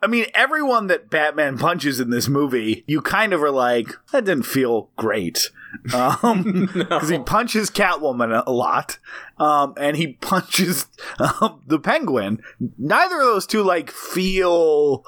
I 0.01 0.07
mean, 0.07 0.27
everyone 0.33 0.87
that 0.87 1.09
Batman 1.09 1.57
punches 1.57 1.99
in 1.99 2.09
this 2.09 2.29
movie, 2.29 2.85
you 2.87 3.01
kind 3.01 3.33
of 3.33 3.43
are 3.43 3.51
like, 3.51 3.89
that 4.11 4.23
didn't 4.25 4.45
feel 4.45 4.89
great. 4.95 5.49
Um, 5.91 6.69
because 6.71 7.09
he 7.09 7.17
punches 7.17 7.71
Catwoman 7.71 8.43
a 8.45 8.51
lot, 8.51 8.99
um, 9.37 9.73
and 9.77 9.97
he 9.97 10.07
punches 10.21 10.87
um, 11.19 11.61
the 11.67 11.79
Penguin. 11.79 12.41
Neither 12.77 13.15
of 13.15 13.21
those 13.21 13.47
two 13.47 13.63
like 13.63 13.89
feel 13.91 15.05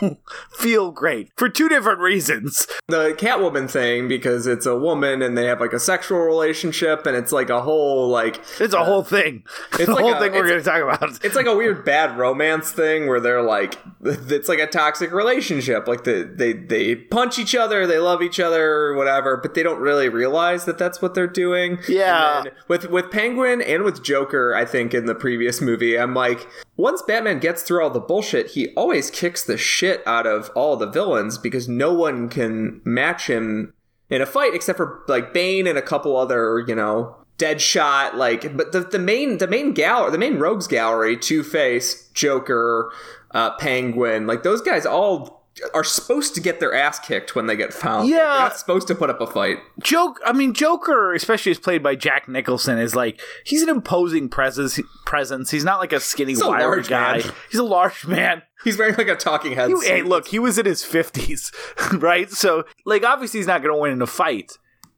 feel 0.52 0.90
great 0.90 1.30
for 1.36 1.48
two 1.48 1.68
different 1.68 2.00
reasons. 2.00 2.66
the 2.88 3.14
Catwoman 3.18 3.70
thing 3.70 4.08
because 4.08 4.46
it's 4.46 4.66
a 4.66 4.76
woman 4.76 5.22
and 5.22 5.36
they 5.36 5.46
have 5.46 5.60
like 5.60 5.72
a 5.72 5.80
sexual 5.80 6.18
relationship 6.20 7.06
and 7.06 7.16
it's 7.16 7.32
like 7.32 7.50
a 7.50 7.60
whole 7.62 8.08
like 8.08 8.40
It's 8.60 8.74
a 8.74 8.84
whole 8.84 9.02
thing. 9.02 9.44
It's 9.72 9.86
the 9.86 9.94
like 9.94 10.04
whole 10.04 10.14
a- 10.14 10.20
thing 10.20 10.32
we're 10.32 10.46
going 10.48 10.62
to 10.62 10.64
talk 10.64 10.82
about. 10.82 11.24
it's 11.24 11.34
like 11.36 11.46
a 11.46 11.56
weird 11.56 11.84
bad 11.84 12.18
romance 12.18 12.70
thing 12.70 13.06
where 13.06 13.20
they're 13.20 13.42
like 13.42 13.78
it's 14.04 14.48
like 14.48 14.58
a 14.58 14.66
toxic 14.66 15.12
relationship 15.12 15.86
like 15.88 16.04
the, 16.04 16.30
they 16.34 16.52
they 16.52 16.94
punch 16.96 17.38
each 17.38 17.54
other 17.54 17.86
they 17.86 17.98
love 17.98 18.22
each 18.22 18.40
other 18.40 18.94
whatever 18.94 19.36
but 19.36 19.54
they 19.54 19.62
don't 19.62 19.80
really 19.80 20.08
realize 20.08 20.64
that 20.64 20.78
that's 20.78 21.00
what 21.00 21.14
they're 21.14 21.26
doing 21.26 21.78
Yeah. 21.88 22.44
With 22.68 22.90
with 22.90 23.10
penguin 23.10 23.60
and 23.62 23.82
with 23.82 24.02
joker 24.02 24.54
i 24.54 24.64
think 24.64 24.92
in 24.92 25.06
the 25.06 25.14
previous 25.14 25.60
movie 25.60 25.98
i'm 25.98 26.14
like 26.14 26.48
once 26.76 27.02
batman 27.02 27.38
gets 27.38 27.62
through 27.62 27.82
all 27.82 27.90
the 27.90 28.00
bullshit 28.00 28.50
he 28.52 28.68
always 28.74 29.10
kicks 29.10 29.42
the 29.42 29.56
shit 29.56 30.06
out 30.06 30.26
of 30.26 30.50
all 30.54 30.76
the 30.76 30.90
villains 30.90 31.38
because 31.38 31.68
no 31.68 31.92
one 31.92 32.28
can 32.28 32.80
match 32.84 33.28
him 33.28 33.72
in 34.12 34.20
a 34.20 34.26
fight 34.26 34.54
except 34.54 34.76
for 34.76 35.02
like 35.08 35.32
Bane 35.32 35.66
and 35.66 35.78
a 35.78 35.82
couple 35.82 36.18
other, 36.18 36.62
you 36.68 36.74
know, 36.74 37.16
Deadshot. 37.38 38.12
Like, 38.14 38.54
but 38.54 38.72
the 38.72 38.80
the 38.80 38.98
main 38.98 39.38
the 39.38 39.48
main 39.48 39.72
gallery, 39.72 40.12
the 40.12 40.18
main 40.18 40.38
rogues 40.38 40.66
gallery, 40.66 41.16
Two 41.16 41.42
Face, 41.42 42.08
Joker, 42.12 42.92
uh, 43.30 43.52
Penguin, 43.56 44.26
like 44.26 44.42
those 44.42 44.60
guys 44.60 44.84
all 44.84 45.41
are 45.74 45.84
supposed 45.84 46.34
to 46.34 46.40
get 46.40 46.60
their 46.60 46.74
ass 46.74 46.98
kicked 46.98 47.34
when 47.36 47.46
they 47.46 47.56
get 47.56 47.74
found. 47.74 48.04
Like, 48.04 48.10
Yeah. 48.10 48.16
they're 48.24 48.38
not 48.40 48.56
supposed 48.58 48.88
to 48.88 48.94
put 48.94 49.10
up 49.10 49.20
a 49.20 49.26
fight. 49.26 49.58
Joke. 49.82 50.18
I 50.24 50.32
mean, 50.32 50.54
Joker, 50.54 51.12
especially 51.12 51.52
as 51.52 51.58
played 51.58 51.82
by 51.82 51.94
Jack 51.94 52.26
Nicholson, 52.28 52.78
is 52.78 52.94
like 52.94 53.20
he's 53.44 53.62
an 53.62 53.68
imposing 53.68 54.28
presence. 54.28 54.80
Presence. 55.04 55.50
He's 55.50 55.64
not 55.64 55.78
like 55.78 55.92
a 55.92 56.00
skinny, 56.00 56.32
He's 56.32 56.40
a 56.40 56.48
large 56.48 56.88
guy. 56.88 57.18
man. 57.18 57.32
He's 57.50 57.60
a 57.60 57.64
large 57.64 58.06
man. 58.06 58.42
He's 58.64 58.78
wearing 58.78 58.94
like 58.96 59.08
a 59.08 59.16
talking 59.16 59.52
head. 59.52 59.68
He, 59.70 59.86
hey, 59.86 60.02
look, 60.02 60.28
he 60.28 60.38
was 60.38 60.56
in 60.58 60.66
his 60.66 60.84
fifties, 60.84 61.52
right? 61.92 62.30
So, 62.30 62.64
like, 62.86 63.04
obviously, 63.04 63.40
he's 63.40 63.46
not 63.46 63.62
going 63.62 63.74
to 63.74 63.78
win 63.80 63.92
in 63.92 64.00
a 64.00 64.06
fight, 64.06 64.52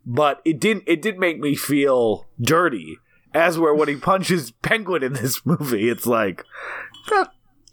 but 0.06 0.40
it 0.44 0.60
didn't. 0.60 0.84
It 0.86 1.02
did 1.02 1.18
make 1.18 1.40
me 1.40 1.54
feel 1.56 2.26
dirty. 2.40 2.98
As 3.32 3.58
where 3.58 3.74
when 3.74 3.88
he 3.88 3.96
punches 4.10 4.52
Penguin 4.62 5.02
in 5.02 5.14
this 5.14 5.44
movie, 5.44 5.88
it's 5.88 6.06
like, 6.06 6.44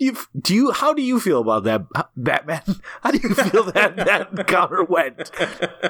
you 0.02 0.18
do 0.40 0.56
you? 0.56 0.72
How 0.72 0.94
do 0.94 1.02
you 1.02 1.20
feel 1.20 1.42
about 1.42 1.64
that, 1.64 1.86
Batman? 2.16 2.62
How 3.02 3.12
do 3.12 3.20
you 3.22 3.34
feel 3.36 3.64
that 3.72 3.96
that 3.98 4.32
encounter 4.32 4.84
went? 4.84 5.32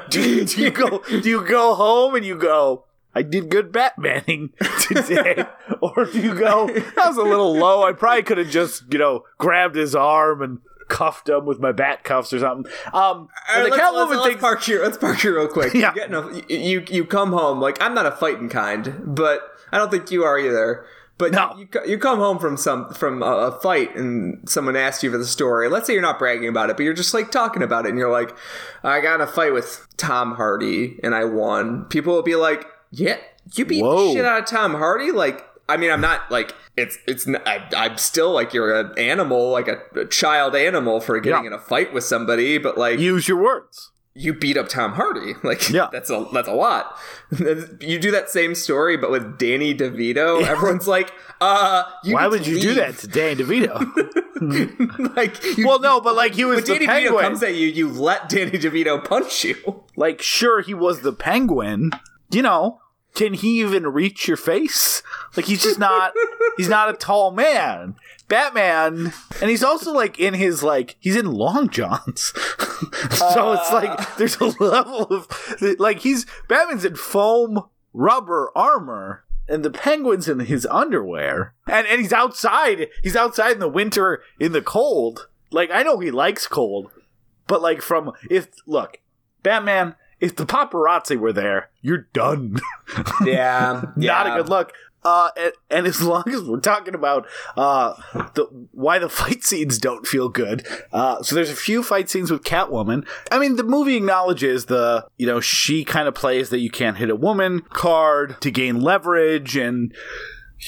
Do 0.09 0.21
you, 0.21 0.45
do 0.45 0.61
you 0.61 0.71
go? 0.71 1.01
Do 1.07 1.29
you 1.29 1.45
go 1.45 1.75
home 1.75 2.15
and 2.15 2.25
you 2.25 2.37
go? 2.37 2.85
I 3.13 3.23
did 3.23 3.49
good 3.49 3.71
Batmaning 3.73 4.51
today, 4.87 5.45
or 5.81 6.05
do 6.05 6.21
you 6.21 6.33
go? 6.33 6.67
That 6.67 7.07
was 7.07 7.17
a 7.17 7.23
little 7.23 7.53
low. 7.53 7.83
I 7.83 7.91
probably 7.93 8.23
could 8.23 8.37
have 8.37 8.49
just 8.49 8.91
you 8.91 8.99
know 8.99 9.23
grabbed 9.37 9.75
his 9.75 9.95
arm 9.95 10.41
and 10.41 10.59
cuffed 10.87 11.29
him 11.29 11.45
with 11.45 11.59
my 11.59 11.71
bat 11.71 12.03
cuffs 12.03 12.33
or 12.33 12.39
something. 12.39 12.71
Um, 12.93 13.29
right, 13.49 13.63
the 13.63 13.69
let's, 13.69 13.81
Catwoman 13.81 14.09
let's, 14.09 14.25
let's 14.25 14.41
park 14.41 14.61
here. 14.61 14.83
Let's 14.83 14.97
park 14.97 15.19
here 15.19 15.35
real 15.35 15.47
quick. 15.47 15.73
Yeah. 15.73 15.93
You, 15.93 15.95
get 15.95 16.13
a- 16.13 16.43
you 16.49 16.85
you 16.89 17.05
come 17.05 17.31
home 17.31 17.59
like 17.61 17.81
I'm 17.81 17.93
not 17.93 18.05
a 18.05 18.11
fighting 18.11 18.49
kind, 18.49 19.01
but 19.05 19.41
I 19.71 19.77
don't 19.77 19.89
think 19.89 20.11
you 20.11 20.23
are 20.23 20.37
either. 20.37 20.85
But 21.21 21.33
No. 21.33 21.55
you, 21.55 21.67
you 21.85 21.97
come 21.99 22.17
home 22.17 22.39
from 22.39 22.57
some 22.57 22.91
from 22.95 23.21
a, 23.21 23.51
fight 23.61 23.95
and 23.95 24.49
someone 24.49 24.75
asks 24.75 25.03
you 25.03 25.11
for 25.11 25.19
the 25.19 25.25
story. 25.25 25.69
Let's 25.69 25.85
say 25.85 25.93
you're 25.93 26.01
not 26.01 26.17
bragging 26.17 26.49
about 26.49 26.71
it, 26.71 26.77
but 26.77 26.83
you're 26.83 26.95
just 26.95 27.13
like 27.13 27.29
talking 27.29 27.61
about 27.61 27.85
it, 27.85 27.89
and 27.89 27.97
you're 27.99 28.11
like, 28.11 28.35
"I 28.83 29.01
got 29.01 29.15
in 29.15 29.21
a 29.21 29.27
fight 29.27 29.53
with 29.53 29.85
Tom 29.97 30.33
Hardy 30.35 30.99
and 31.03 31.13
I 31.13 31.25
won." 31.25 31.85
People 31.85 32.15
will 32.15 32.23
be 32.23 32.35
like, 32.35 32.65
"Yeah, 32.89 33.17
you 33.53 33.65
beat 33.65 33.83
Whoa. 33.83 34.07
the 34.07 34.13
shit 34.13 34.25
out 34.25 34.39
of 34.39 34.45
Tom 34.47 34.73
Hardy." 34.73 35.11
Like, 35.11 35.45
I 35.69 35.77
mean, 35.77 35.91
I'm 35.91 36.01
not 36.01 36.31
like 36.31 36.55
it's 36.75 36.97
it's. 37.07 37.27
I'm 37.45 37.97
still 37.97 38.31
like 38.31 38.51
you're 38.55 38.73
an 38.79 38.97
animal, 38.97 39.51
like 39.51 39.67
a, 39.67 39.77
a 39.95 40.05
child 40.07 40.55
animal 40.55 40.99
for 41.01 41.19
getting 41.19 41.43
Yeah. 41.43 41.47
in 41.49 41.53
a 41.53 41.59
fight 41.59 41.93
with 41.93 42.03
somebody, 42.03 42.57
but 42.57 42.79
like 42.79 42.97
Use 42.99 43.27
your 43.27 43.37
words. 43.43 43.91
You 44.13 44.33
beat 44.33 44.57
up 44.57 44.67
Tom 44.67 44.93
Hardy. 44.93 45.33
Like 45.43 45.69
Yeah. 45.69 45.87
that's 45.91 46.09
a 46.09 46.25
that's 46.33 46.47
a 46.47 46.53
lot. 46.53 46.97
you 47.79 47.99
do 47.99 48.11
that 48.11 48.29
same 48.29 48.55
story 48.55 48.97
but 48.97 49.09
with 49.11 49.37
Danny 49.37 49.73
DeVito. 49.73 50.43
Everyone's 50.43 50.87
like, 50.87 51.11
uh, 51.39 51.83
Why 52.05 52.27
would 52.27 52.45
you 52.45 52.59
do 52.59 52.73
that 52.75 52.97
to 52.99 53.07
Danny 53.07 53.35
DeVito? 53.43 53.79
like, 55.15 55.57
you, 55.57 55.67
well, 55.67 55.79
no, 55.79 56.01
but 56.01 56.15
like 56.15 56.33
he 56.35 56.45
was 56.45 56.55
when 56.57 56.63
the 56.65 56.73
Danny 56.73 56.87
DeVito 56.87 56.89
penguin. 57.05 57.23
comes 57.23 57.43
at 57.43 57.55
you, 57.55 57.67
you 57.67 57.89
let 57.89 58.29
Danny 58.29 58.51
DeVito 58.51 59.03
punch 59.03 59.43
you. 59.43 59.83
like, 59.95 60.21
sure, 60.21 60.61
he 60.61 60.73
was 60.73 61.01
the 61.01 61.13
penguin. 61.13 61.91
You 62.31 62.41
know, 62.41 62.79
can 63.15 63.33
he 63.33 63.59
even 63.61 63.87
reach 63.87 64.27
your 64.27 64.37
face? 64.37 65.03
Like, 65.35 65.45
he's 65.45 65.63
just 65.63 65.79
not. 65.79 66.13
he's 66.57 66.69
not 66.69 66.89
a 66.89 66.93
tall 66.93 67.31
man. 67.31 67.95
Batman, 68.31 69.11
and 69.41 69.49
he's 69.49 69.61
also 69.61 69.91
like 69.91 70.17
in 70.17 70.33
his 70.33 70.63
like 70.63 70.95
he's 71.01 71.17
in 71.17 71.33
long 71.33 71.67
johns, 71.67 72.31
so 73.11 73.51
it's 73.51 73.69
uh. 73.69 73.73
like 73.73 74.15
there's 74.15 74.37
a 74.37 74.45
level 74.63 75.01
of 75.03 75.27
like 75.77 75.99
he's 75.99 76.25
Batman's 76.47 76.85
in 76.85 76.95
foam 76.95 77.65
rubber 77.91 78.49
armor, 78.55 79.25
and 79.49 79.65
the 79.65 79.69
penguin's 79.69 80.29
in 80.29 80.39
his 80.39 80.65
underwear, 80.67 81.55
and 81.67 81.85
and 81.87 81.99
he's 81.99 82.13
outside. 82.13 82.87
He's 83.03 83.17
outside 83.17 83.51
in 83.51 83.59
the 83.59 83.67
winter 83.67 84.23
in 84.39 84.53
the 84.53 84.61
cold. 84.61 85.27
Like 85.51 85.69
I 85.69 85.83
know 85.83 85.99
he 85.99 86.09
likes 86.09 86.47
cold, 86.47 86.89
but 87.47 87.61
like 87.61 87.81
from 87.81 88.13
if 88.29 88.47
look, 88.65 88.99
Batman, 89.43 89.95
if 90.21 90.37
the 90.37 90.45
paparazzi 90.45 91.17
were 91.17 91.33
there, 91.33 91.69
you're 91.81 92.07
done. 92.13 92.59
Yeah, 93.25 93.83
Not 93.95 94.27
a 94.27 94.41
good 94.41 94.49
look. 94.49 94.73
Uh, 95.03 95.29
and, 95.35 95.53
and 95.69 95.87
as 95.87 96.01
long 96.01 96.23
as 96.27 96.43
we're 96.43 96.59
talking 96.59 96.93
about 96.93 97.27
uh, 97.57 97.93
the 98.35 98.45
why 98.71 98.99
the 98.99 99.09
fight 99.21 99.43
scenes 99.43 99.77
don't 99.77 100.05
feel 100.05 100.29
good, 100.29 100.65
uh, 100.93 101.21
so 101.23 101.35
there's 101.35 101.49
a 101.49 101.55
few 101.55 101.81
fight 101.83 102.09
scenes 102.09 102.31
with 102.31 102.43
Catwoman. 102.43 103.07
I 103.31 103.39
mean, 103.39 103.55
the 103.55 103.63
movie 103.63 103.97
acknowledges 103.97 104.65
the 104.65 105.07
you 105.17 105.25
know 105.25 105.39
she 105.39 105.83
kind 105.83 106.07
of 106.07 106.13
plays 106.13 106.49
that 106.49 106.59
you 106.59 106.69
can't 106.69 106.97
hit 106.97 107.09
a 107.09 107.15
woman 107.15 107.61
card 107.61 108.39
to 108.41 108.51
gain 108.51 108.81
leverage, 108.81 109.57
and 109.57 109.93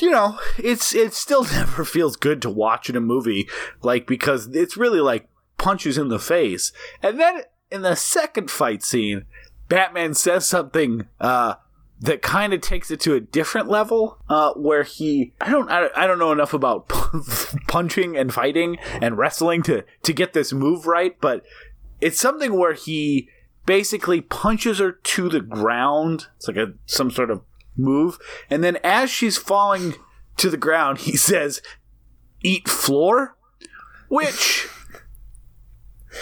you 0.01 0.09
know 0.09 0.39
it's 0.57 0.95
it 0.95 1.13
still 1.13 1.43
never 1.51 1.85
feels 1.85 2.15
good 2.15 2.41
to 2.41 2.49
watch 2.49 2.89
in 2.89 2.95
a 2.95 3.01
movie, 3.01 3.47
like 3.81 4.07
because 4.07 4.47
it's 4.47 4.77
really 4.77 4.99
like 4.99 5.27
punches 5.57 5.97
in 5.97 6.07
the 6.09 6.19
face, 6.19 6.71
and 7.01 7.19
then 7.19 7.41
in 7.69 7.83
the 7.83 7.95
second 7.95 8.49
fight 8.49 8.83
scene, 8.83 9.25
Batman 9.67 10.13
says 10.13 10.47
something. 10.47 11.07
Uh, 11.19 11.55
that 12.03 12.21
kind 12.21 12.53
of 12.53 12.61
takes 12.61 12.91
it 12.91 12.99
to 12.99 13.13
a 13.15 13.19
different 13.19 13.69
level 13.69 14.19
uh, 14.29 14.53
where 14.53 14.83
he 14.83 15.33
I 15.41 15.49
don't 15.49 15.69
I, 15.69 15.89
I 15.95 16.05
don't 16.05 16.19
know 16.19 16.31
enough 16.31 16.53
about 16.53 16.87
punching 17.67 18.17
and 18.17 18.33
fighting 18.33 18.77
and 19.01 19.17
wrestling 19.17 19.63
to 19.63 19.83
to 20.03 20.13
get 20.13 20.33
this 20.33 20.53
move 20.53 20.85
right 20.85 21.19
but 21.21 21.43
it's 22.01 22.19
something 22.19 22.57
where 22.57 22.73
he 22.73 23.29
basically 23.65 24.21
punches 24.21 24.79
her 24.79 24.91
to 24.91 25.29
the 25.29 25.39
ground. 25.39 26.27
It's 26.35 26.47
like 26.47 26.57
a 26.57 26.73
some 26.85 27.09
sort 27.09 27.31
of 27.31 27.41
move. 27.77 28.19
And 28.49 28.63
then 28.63 28.77
as 28.83 29.09
she's 29.09 29.37
falling 29.37 29.95
to 30.37 30.49
the 30.49 30.57
ground 30.57 30.99
he 30.99 31.17
says 31.17 31.61
eat 32.41 32.67
floor? 32.67 33.37
Which 34.09 34.67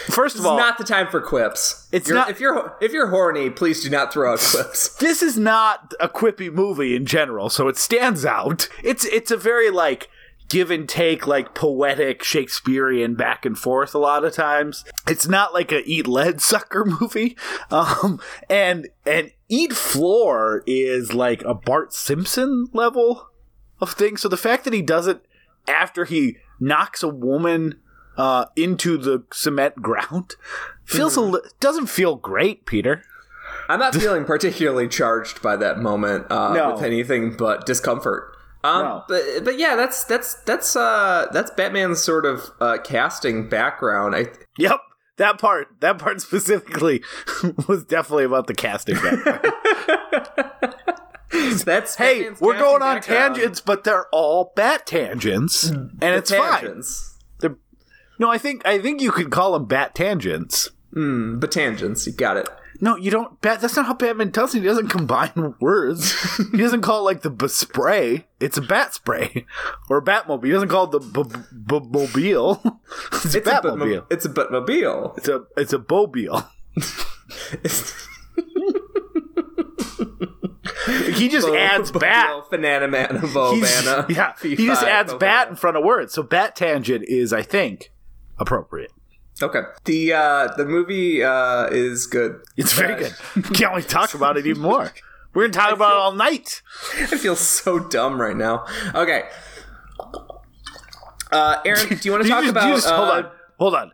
first 0.08 0.36
of 0.36 0.42
It's 0.42 0.48
all 0.48 0.58
not 0.58 0.78
the 0.78 0.84
time 0.84 1.08
for 1.08 1.22
quips. 1.22 1.88
It's 1.92 2.08
You're- 2.08 2.20
not- 2.20 2.30
If 2.30 2.40
you're 2.40 2.76
if 2.82 2.92
you're 2.94 3.08
horny, 3.08 3.50
please 3.50 3.84
do 3.84 3.90
not 3.90 4.12
throw 4.14 4.34
out 4.34 4.40
quips. 4.52 4.90
this 4.96 5.22
is 5.22 5.38
not 5.38 5.94
a 6.00 6.08
quippy 6.10 6.52
movie 6.52 6.96
in 6.96 7.06
general, 7.06 7.50
so 7.50 7.68
it 7.68 7.78
stands 7.78 8.26
out. 8.26 8.70
It's 8.84 9.06
it's 9.06 9.32
a 9.32 9.38
very 9.38 9.70
like 9.70 10.10
give 10.50 10.70
and 10.70 10.90
take, 10.90 11.26
like 11.26 11.54
poetic 11.56 12.22
Shakespearean 12.24 13.16
back 13.16 13.46
and 13.46 13.58
forth 13.58 13.96
a 13.96 13.98
lot 13.98 14.26
of 14.26 14.34
times. 14.34 14.84
It's 15.08 15.26
not 15.28 15.54
like 15.54 15.72
a 15.72 15.82
eat 15.90 16.08
lead 16.08 16.42
sucker 16.52 16.84
movie. 16.86 17.38
Um 17.70 18.20
and 18.50 18.88
and 19.06 19.32
eat 19.50 19.74
floor 19.74 20.64
is 20.68 21.14
like 21.14 21.42
a 21.44 21.54
Bart 21.54 21.94
Simpson 21.94 22.68
level 22.74 23.30
of 23.80 23.92
thing. 23.94 24.18
So 24.18 24.28
the 24.30 24.38
fact 24.38 24.64
that 24.66 24.74
he 24.74 24.82
does 24.82 25.08
it 25.08 25.26
after 25.68 26.06
he 26.06 26.38
knocks 26.60 27.02
a 27.02 27.08
woman 27.08 27.80
uh, 28.18 28.46
into 28.56 28.98
the 28.98 29.24
cement 29.34 29.76
ground 29.82 30.36
feels 30.84 31.16
a 31.16 31.22
li- 31.22 31.42
doesn't 31.60 31.88
feel 31.88 32.16
great, 32.16 32.66
Peter. 32.66 33.04
I'm 33.70 33.80
not 33.80 33.96
feeling 33.96 34.26
particularly 34.26 34.88
charged 34.88 35.42
by 35.42 35.56
that 35.58 35.80
moment 35.80 36.30
uh, 36.30 36.54
No. 36.54 36.74
with 36.74 36.84
anything 36.84 37.36
but 37.38 37.66
discomfort. 37.66 38.36
Um, 38.64 38.84
No. 38.84 39.04
but 39.08 39.24
but 39.46 39.58
yeah, 39.58 39.76
that's 39.76 40.04
that's 40.04 40.36
that's 40.44 40.76
uh 40.76 41.28
that's 41.32 41.52
Batman's 41.52 42.00
sort 42.04 42.26
of 42.26 42.52
uh, 42.60 42.78
casting 42.84 43.48
background. 43.50 44.16
I 44.16 44.28
Yep, 44.58 44.80
that 45.18 45.40
part, 45.40 45.68
that 45.80 45.98
part 45.98 46.22
specifically 46.22 47.02
was 47.68 47.84
definitely 47.86 48.26
about 48.26 48.48
the 48.48 48.54
casting. 48.54 48.96
background. 48.96 49.54
that's 51.66 51.96
hey, 51.96 52.20
Batman's 52.24 52.42
we're 52.42 52.58
going 52.60 52.82
on 52.82 52.96
background. 52.98 53.36
tangents, 53.36 53.62
but 53.62 53.84
they're 53.84 54.08
all 54.12 54.52
bat 54.56 54.86
tangents, 54.86 55.64
and 55.70 56.00
it's 56.02 56.30
fine. 56.32 56.62
Tangents. 56.62 57.08
They're, 57.08 57.11
No, 58.22 58.30
I 58.30 58.38
think 58.38 58.62
I 58.68 58.78
think 58.78 59.02
you 59.02 59.12
could 59.12 59.32
call 59.32 59.54
them 59.54 59.66
bat 59.66 59.96
tangents. 59.96 60.70
Mm, 60.94 61.40
but 61.40 61.52
tangents, 61.52 62.06
you 62.06 62.14
got 62.14 62.38
it. 62.38 62.48
No, 62.80 62.96
you 62.96 63.10
don't. 63.10 63.42
Bat. 63.42 63.62
That's 63.62 63.76
not 63.76 63.88
how 63.88 63.96
Batman 63.96 64.30
does 64.30 64.54
it. 64.54 64.60
He 64.60 64.66
doesn't 64.66 64.90
combine 64.90 65.56
words. 65.60 66.14
he 66.52 66.58
doesn't 66.60 66.82
call 66.82 67.00
it 67.00 67.04
like 67.04 67.22
the 67.24 67.50
spray. 67.50 68.28
It's 68.40 68.58
a 68.58 68.62
bat 68.62 68.94
spray 68.94 69.48
or 69.90 69.98
a 69.98 70.02
Batmobile. 70.04 70.46
He 70.46 70.52
doesn't 70.52 70.70
call 70.70 70.84
it 70.86 70.92
the 70.92 71.00
b- 71.00 71.40
b- 71.66 71.88
mobile. 71.90 72.62
It's, 73.14 73.34
a 73.34 73.38
It's 73.40 73.48
a 73.48 73.52
Batmobile. 73.52 74.06
Batmobile. 74.06 74.06
It's 74.12 74.26
a 74.26 74.30
Batmobile. 74.30 75.18
it's 75.18 75.28
a 75.28 75.44
it's 75.58 75.74
a 75.74 75.80
bobile. 75.80 76.44
He 81.14 81.30
just 81.30 81.48
adds 81.48 81.92
bat. 81.92 82.44
Banana 82.50 82.88
man 82.88 83.08
Bobana. 83.10 84.10
yeah, 84.10 84.34
he 84.42 84.56
just 84.56 84.84
adds 84.84 85.14
bat 85.14 85.50
in 85.50 85.56
front 85.56 85.78
of 85.78 85.84
words. 85.84 86.14
So 86.14 86.24
bat 86.24 86.56
tangent 86.56 87.06
is, 87.08 87.32
I 87.34 87.44
think, 87.44 87.91
appropriate. 88.42 88.92
Okay. 89.42 89.62
The 89.86 90.14
uh 90.14 90.48
the 90.58 90.66
movie 90.66 91.24
uh 91.24 91.68
is 91.72 92.06
good. 92.08 92.42
It's 92.58 92.74
very 92.74 92.96
good. 93.02 93.16
Can't 93.54 93.74
wait 93.74 93.84
to 93.84 93.88
talk 93.88 94.14
about 94.14 94.38
it 94.38 94.46
even 94.46 94.62
more. 94.62 94.92
We're 95.34 95.44
gonna 95.48 95.54
talk 95.54 95.74
about 95.74 95.92
it 95.92 95.98
all 95.98 96.12
night. 96.12 96.62
I 97.00 97.06
feel 97.18 97.36
so 97.38 97.80
dumb 97.80 98.20
right 98.20 98.36
now. 98.36 98.66
Okay. 98.94 99.24
Uh 101.32 101.58
Aaron, 101.66 101.88
do 101.88 101.98
you 102.04 102.12
want 102.12 102.24
to 102.24 102.30
talk 102.34 102.42
just- 102.44 102.52
about 102.52 102.76
just- 102.76 102.88
uh, 102.88 102.96
hold 102.98 103.10
on, 103.10 103.32
hold 103.60 103.76
on. 103.76 103.92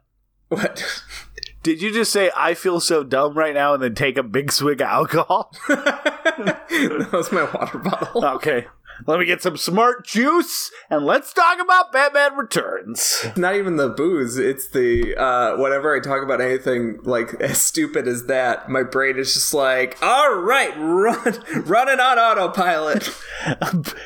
what? 0.49 1.03
Did 1.63 1.81
you 1.81 1.91
just 1.91 2.12
say 2.13 2.31
I 2.36 2.53
feel 2.53 2.79
so 2.79 3.03
dumb 3.03 3.38
right 3.38 3.53
now 3.53 3.73
and 3.73 3.83
then 3.83 3.93
take 3.93 4.17
a 4.17 4.23
big 4.23 4.51
swig 4.53 4.79
of 4.81 4.88
alcohol? 4.88 5.51
that 5.67 7.10
was 7.12 7.31
my 7.31 7.43
water 7.43 7.77
bottle. 7.79 8.25
okay. 8.25 8.67
Let 9.05 9.19
me 9.19 9.25
get 9.25 9.41
some 9.41 9.57
smart 9.57 10.05
juice 10.05 10.71
and 10.89 11.05
let's 11.05 11.33
talk 11.33 11.60
about 11.60 11.91
Batman 11.91 12.36
Returns. 12.36 13.25
Not 13.36 13.55
even 13.55 13.77
the 13.77 13.89
booze. 13.89 14.38
It's 14.38 14.67
the 14.67 15.15
uh, 15.15 15.57
whenever 15.57 15.95
I 15.95 15.99
talk 15.99 16.23
about 16.23 16.41
anything 16.41 16.99
like 17.03 17.33
as 17.39 17.62
stupid 17.62 18.07
as 18.07 18.25
that, 18.25 18.69
my 18.69 18.83
brain 18.83 19.17
is 19.17 19.33
just 19.33 19.53
like, 19.53 19.97
"All 20.01 20.36
right, 20.36 20.73
run, 20.77 21.43
running 21.65 21.99
on 21.99 22.17
autopilot." 22.17 23.10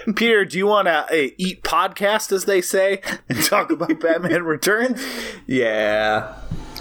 Peter, 0.16 0.46
do 0.46 0.58
you 0.58 0.68
want 0.68 0.88
to 0.88 1.06
uh, 1.06 1.30
eat 1.38 1.64
podcast, 1.64 2.32
as 2.32 2.46
they 2.46 2.62
say, 2.62 3.02
and 3.30 3.44
talk 3.44 3.72
about 3.72 4.00
Batman 4.00 4.44
Returns? 4.44 5.02
Yeah. 5.48 6.36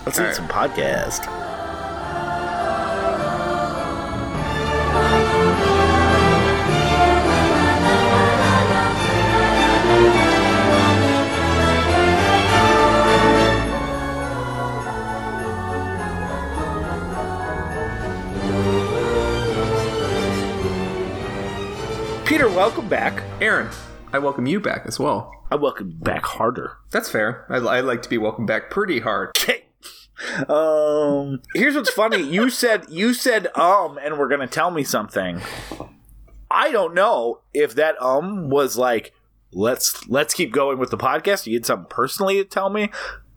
Let's 0.07 0.19
eat 0.19 0.35
some 0.35 0.49
podcast. 0.49 1.70
Peter, 22.31 22.49
welcome 22.49 22.89
back. 22.89 23.25
Aaron, 23.41 23.69
I 24.13 24.21
welcome 24.21 24.47
you 24.47 24.61
back 24.61 24.83
as 24.87 25.01
well. 25.01 25.33
I 25.51 25.57
welcome 25.57 25.91
you 25.91 25.97
back 25.97 26.25
harder. 26.25 26.77
That's 26.93 27.11
fair. 27.11 27.45
I, 27.51 27.57
I 27.57 27.81
like 27.81 28.03
to 28.03 28.09
be 28.09 28.19
welcomed 28.19 28.47
back 28.47 28.71
pretty 28.71 29.01
hard. 29.01 29.31
Okay. 29.31 29.65
Um. 30.49 31.43
Here's 31.55 31.75
what's 31.75 31.91
funny. 31.91 32.23
You 32.23 32.49
said 32.49 32.87
you 32.89 33.15
said 33.15 33.49
um, 33.57 33.99
and 34.01 34.17
we're 34.17 34.29
gonna 34.29 34.47
tell 34.47 34.71
me 34.71 34.85
something. 34.85 35.41
I 36.49 36.71
don't 36.71 36.95
know 36.95 37.41
if 37.53 37.75
that 37.75 38.01
um 38.01 38.49
was 38.49 38.79
like 38.79 39.13
let's 39.53 40.09
let's 40.09 40.33
keep 40.33 40.53
going 40.53 40.79
with 40.79 40.91
the 40.91 40.97
podcast. 40.97 41.49
You 41.49 41.55
had 41.55 41.67
something 41.67 41.89
personally 41.91 42.37
to 42.37 42.45
tell 42.45 42.71
me, 42.71 42.91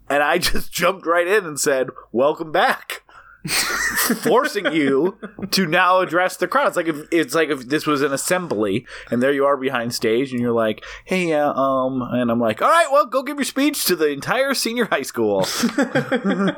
and 0.08 0.22
I 0.22 0.38
just 0.38 0.72
jumped 0.72 1.08
right 1.08 1.28
in 1.28 1.48
and 1.48 1.60
said 1.60 1.90
welcome 2.12 2.52
back. 2.52 3.02
Forcing 3.46 4.72
you 4.72 5.18
to 5.52 5.66
now 5.66 6.00
address 6.00 6.38
the 6.38 6.48
crowd. 6.48 6.68
It's 6.68 6.78
like 6.78 6.88
if 6.88 6.98
it's 7.12 7.36
like 7.36 7.50
if 7.50 7.68
this 7.68 7.86
was 7.86 8.02
an 8.02 8.14
assembly 8.14 8.86
and 9.12 9.22
there 9.22 9.32
you 9.34 9.46
are 9.46 9.58
behind 9.58 9.94
stage 9.94 10.32
and 10.32 10.40
you're 10.42 10.52
like, 10.54 10.84
"Hey, 11.06 11.28
yeah, 11.30 11.52
um," 11.56 12.02
and 12.02 12.32
I'm 12.32 12.40
like, 12.40 12.62
"All 12.62 12.70
right, 12.70 12.88
well, 12.92 13.06
go 13.06 13.22
give 13.24 13.38
your 13.38 13.46
speech 13.46 13.86
to 13.86 13.96
the 13.96 14.10
entire 14.10 14.54
senior 14.54 14.86
high 14.86 15.02
school." 15.04 15.46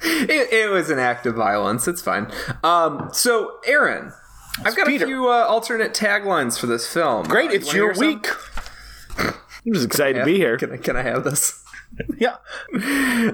It, 0.00 0.52
it 0.52 0.70
was 0.70 0.90
an 0.90 0.98
act 1.00 1.26
of 1.26 1.34
violence. 1.34 1.88
It's 1.88 2.00
fine. 2.00 2.30
Um, 2.62 3.08
so, 3.12 3.58
Aaron, 3.66 4.12
I've 4.64 4.76
got 4.76 4.86
Peter. 4.86 5.04
a 5.04 5.08
few 5.08 5.28
uh, 5.28 5.44
alternate 5.44 5.92
taglines 5.92 6.58
for 6.58 6.66
this 6.66 6.86
film. 6.92 7.26
Great, 7.26 7.50
Uh, 7.50 7.54
it's 7.54 7.72
you 7.72 7.82
your 7.84 7.94
week. 7.94 8.28
I'm 9.68 9.74
just 9.74 9.86
excited 9.86 10.18
to 10.20 10.24
be 10.24 10.36
here. 10.36 10.56
Can 10.56 10.72
I, 10.72 10.76
can 10.78 10.96
I 10.96 11.02
have 11.02 11.24
this? 11.24 11.62
Yeah, 12.18 12.36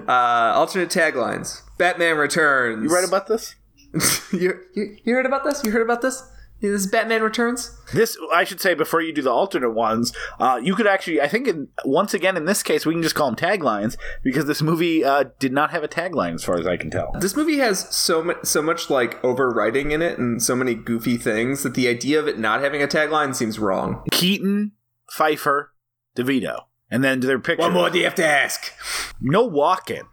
Uh, 0.06 0.52
alternate 0.54 0.88
taglines. 0.88 1.62
Batman 1.76 2.16
Returns. 2.16 2.84
you 2.84 2.94
read 2.94 3.04
about 3.06 3.26
this? 3.26 3.56
you, 4.32 4.54
you, 4.74 4.96
you 5.04 5.12
heard 5.14 5.26
about 5.26 5.42
this? 5.42 5.64
You 5.64 5.72
heard 5.72 5.82
about 5.82 6.02
this? 6.02 6.22
This 6.60 6.70
is 6.70 6.86
Batman 6.86 7.22
Returns? 7.22 7.76
This 7.92 8.16
I 8.32 8.44
should 8.44 8.60
say 8.60 8.74
before 8.74 9.02
you 9.02 9.12
do 9.12 9.22
the 9.22 9.30
alternate 9.32 9.72
ones. 9.72 10.12
Uh, 10.38 10.60
you 10.62 10.76
could 10.76 10.86
actually, 10.86 11.20
I 11.20 11.26
think, 11.28 11.48
in, 11.48 11.68
once 11.84 12.14
again 12.14 12.36
in 12.36 12.44
this 12.44 12.62
case, 12.62 12.86
we 12.86 12.94
can 12.94 13.02
just 13.02 13.16
call 13.16 13.26
them 13.30 13.36
taglines 13.36 13.96
because 14.22 14.46
this 14.46 14.62
movie 14.62 15.04
uh, 15.04 15.24
did 15.40 15.52
not 15.52 15.72
have 15.72 15.82
a 15.82 15.88
tagline, 15.88 16.34
as 16.34 16.44
far 16.44 16.56
as 16.58 16.66
I 16.66 16.76
can 16.76 16.90
tell. 16.90 17.12
This 17.18 17.36
movie 17.36 17.58
has 17.58 17.92
so 17.94 18.22
much, 18.22 18.44
so 18.44 18.62
much 18.62 18.88
like 18.88 19.20
overwriting 19.22 19.90
in 19.90 20.00
it, 20.00 20.16
and 20.18 20.40
so 20.40 20.54
many 20.54 20.74
goofy 20.74 21.16
things 21.16 21.64
that 21.64 21.74
the 21.74 21.88
idea 21.88 22.20
of 22.20 22.28
it 22.28 22.38
not 22.38 22.60
having 22.62 22.82
a 22.82 22.86
tagline 22.86 23.34
seems 23.34 23.58
wrong. 23.58 24.04
Keaton, 24.12 24.72
Pfeiffer, 25.10 25.72
DeVito, 26.16 26.64
and 26.90 27.02
then 27.02 27.20
their 27.20 27.38
picture. 27.38 27.62
What 27.62 27.72
more 27.72 27.90
do 27.90 27.98
you 27.98 28.04
have 28.04 28.14
to 28.16 28.26
ask? 28.26 28.72
No 29.20 29.48
Walken. 29.48 30.04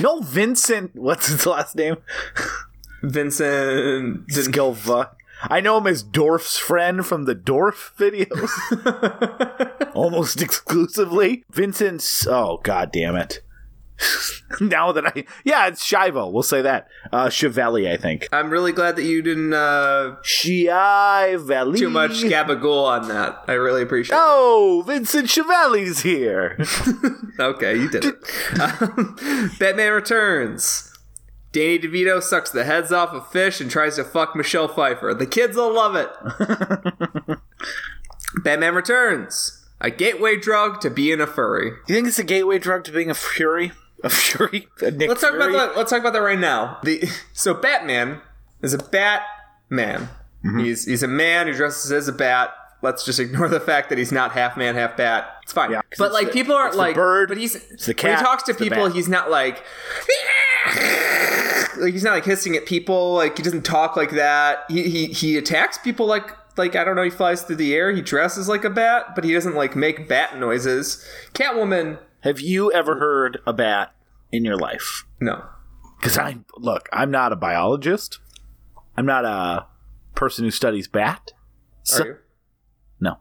No 0.00 0.20
Vincent. 0.20 0.94
What's 0.94 1.28
his 1.28 1.46
last 1.46 1.76
name? 1.76 1.96
Vincent. 3.02 4.28
Skilva. 4.28 5.10
I 5.50 5.60
know 5.60 5.78
him 5.78 5.88
as 5.88 6.04
Dorf's 6.04 6.56
friend 6.56 7.04
from 7.04 7.24
the 7.24 7.34
Dorf 7.34 7.94
videos. 7.98 8.50
Almost 9.94 10.40
exclusively. 10.40 11.44
Vincent's. 11.50 12.26
Oh, 12.28 12.60
god 12.62 12.92
damn 12.92 13.16
it. 13.16 13.42
now 14.60 14.92
that 14.92 15.06
I. 15.06 15.24
Yeah, 15.44 15.66
it's 15.68 15.84
Shivo. 15.86 16.30
We'll 16.32 16.42
say 16.42 16.62
that. 16.62 16.88
Uh, 17.12 17.28
Chevalier, 17.30 17.92
I 17.92 17.96
think. 17.96 18.28
I'm 18.32 18.50
really 18.50 18.72
glad 18.72 18.96
that 18.96 19.04
you 19.04 19.22
didn't 19.22 19.52
uh, 19.54 20.16
Chivali. 20.24 21.78
too 21.78 21.90
much 21.90 22.12
gabagool 22.22 22.84
on 22.84 23.08
that. 23.08 23.42
I 23.48 23.52
really 23.52 23.82
appreciate 23.82 24.16
Oh, 24.20 24.82
Vincent 24.86 25.28
Chevalier's 25.30 26.00
here. 26.02 26.58
Okay, 27.40 27.76
you 27.76 27.88
did 27.88 28.04
it. 28.04 28.14
Um, 28.60 29.16
Batman 29.58 29.92
Returns. 29.92 30.92
Danny 31.50 31.78
DeVito 31.78 32.22
sucks 32.22 32.50
the 32.50 32.64
heads 32.64 32.92
off 32.92 33.10
of 33.14 33.26
fish 33.30 33.60
and 33.60 33.70
tries 33.70 33.96
to 33.96 34.04
fuck 34.04 34.36
Michelle 34.36 34.68
Pfeiffer. 34.68 35.14
The 35.14 35.26
kids 35.26 35.56
will 35.56 35.74
love 35.74 35.96
it. 35.96 36.10
Batman 38.44 38.74
Returns. 38.74 39.64
A 39.80 39.90
gateway 39.90 40.36
drug 40.36 40.80
to 40.82 40.90
being 40.90 41.20
a 41.20 41.26
furry. 41.26 41.72
you 41.88 41.94
think 41.94 42.06
it's 42.06 42.18
a 42.18 42.24
gateway 42.24 42.58
drug 42.58 42.84
to 42.84 42.92
being 42.92 43.10
a 43.10 43.14
fury? 43.14 43.72
A 44.04 44.10
fury? 44.10 44.68
Uh, 44.82 44.90
Nick 44.90 45.08
Let's 45.08 45.20
talk 45.20 45.30
Fury? 45.32 45.54
about 45.54 45.68
that. 45.70 45.76
Let's 45.76 45.90
talk 45.90 46.00
about 46.00 46.12
that 46.14 46.20
right 46.22 46.38
now. 46.38 46.78
The 46.82 47.08
so 47.32 47.54
Batman 47.54 48.20
is 48.62 48.74
a 48.74 48.78
bat 48.78 49.22
man. 49.70 50.08
Mm-hmm. 50.44 50.58
He's 50.60 50.84
he's 50.86 51.02
a 51.02 51.08
man 51.08 51.46
who 51.46 51.52
dresses 51.54 51.92
as 51.92 52.08
a 52.08 52.12
bat. 52.12 52.52
Let's 52.82 53.04
just 53.04 53.20
ignore 53.20 53.48
the 53.48 53.60
fact 53.60 53.90
that 53.90 53.98
he's 53.98 54.10
not 54.10 54.32
half 54.32 54.56
man, 54.56 54.74
half 54.74 54.96
bat. 54.96 55.36
It's 55.44 55.52
fine. 55.52 55.70
Yeah, 55.70 55.82
but 55.98 56.12
like 56.12 56.26
the- 56.28 56.32
people 56.32 56.54
aren't 56.56 56.74
like 56.74 56.96
bird, 56.96 57.28
But 57.28 57.38
he's 57.38 57.52
the 57.52 57.94
when 58.02 58.16
he 58.16 58.22
talks 58.22 58.42
to 58.44 58.54
people, 58.54 58.88
he's 58.88 59.08
not 59.08 59.30
like 59.30 59.62
like 61.78 61.92
he's 61.92 62.04
not 62.04 62.12
like 62.14 62.24
hissing 62.24 62.56
at 62.56 62.66
people. 62.66 63.14
Like 63.14 63.36
he 63.36 63.42
doesn't 63.42 63.62
talk 63.64 63.96
like 63.96 64.10
that. 64.12 64.64
He 64.68 64.88
he 64.88 65.06
he 65.06 65.36
attacks 65.36 65.78
people 65.78 66.06
like 66.06 66.30
like 66.56 66.76
I 66.76 66.84
don't 66.84 66.96
know. 66.96 67.02
He 67.02 67.10
flies 67.10 67.42
through 67.42 67.56
the 67.56 67.74
air. 67.74 67.92
He 67.92 68.02
dresses 68.02 68.48
like 68.48 68.64
a 68.64 68.70
bat, 68.70 69.14
but 69.14 69.24
he 69.24 69.32
doesn't 69.32 69.54
like 69.54 69.76
make 69.76 70.08
bat 70.08 70.38
noises. 70.38 71.06
Catwoman, 71.34 71.98
Have 72.22 72.40
you 72.40 72.72
ever 72.72 72.98
heard 72.98 73.38
a 73.46 73.52
bat 73.52 73.94
in 74.30 74.44
your 74.44 74.56
life? 74.56 75.04
no. 75.20 75.44
Because 75.98 76.18
I 76.18 76.38
look, 76.56 76.88
I'm 76.92 77.12
not 77.12 77.32
a 77.32 77.36
biologist. 77.36 78.18
I'm 78.96 79.06
not 79.06 79.24
a 79.24 79.66
person 80.16 80.44
who 80.44 80.50
studies 80.50 80.88
bat. 80.88 81.30
Are 81.94 82.04
you? 82.04 82.16
No, 82.98 83.18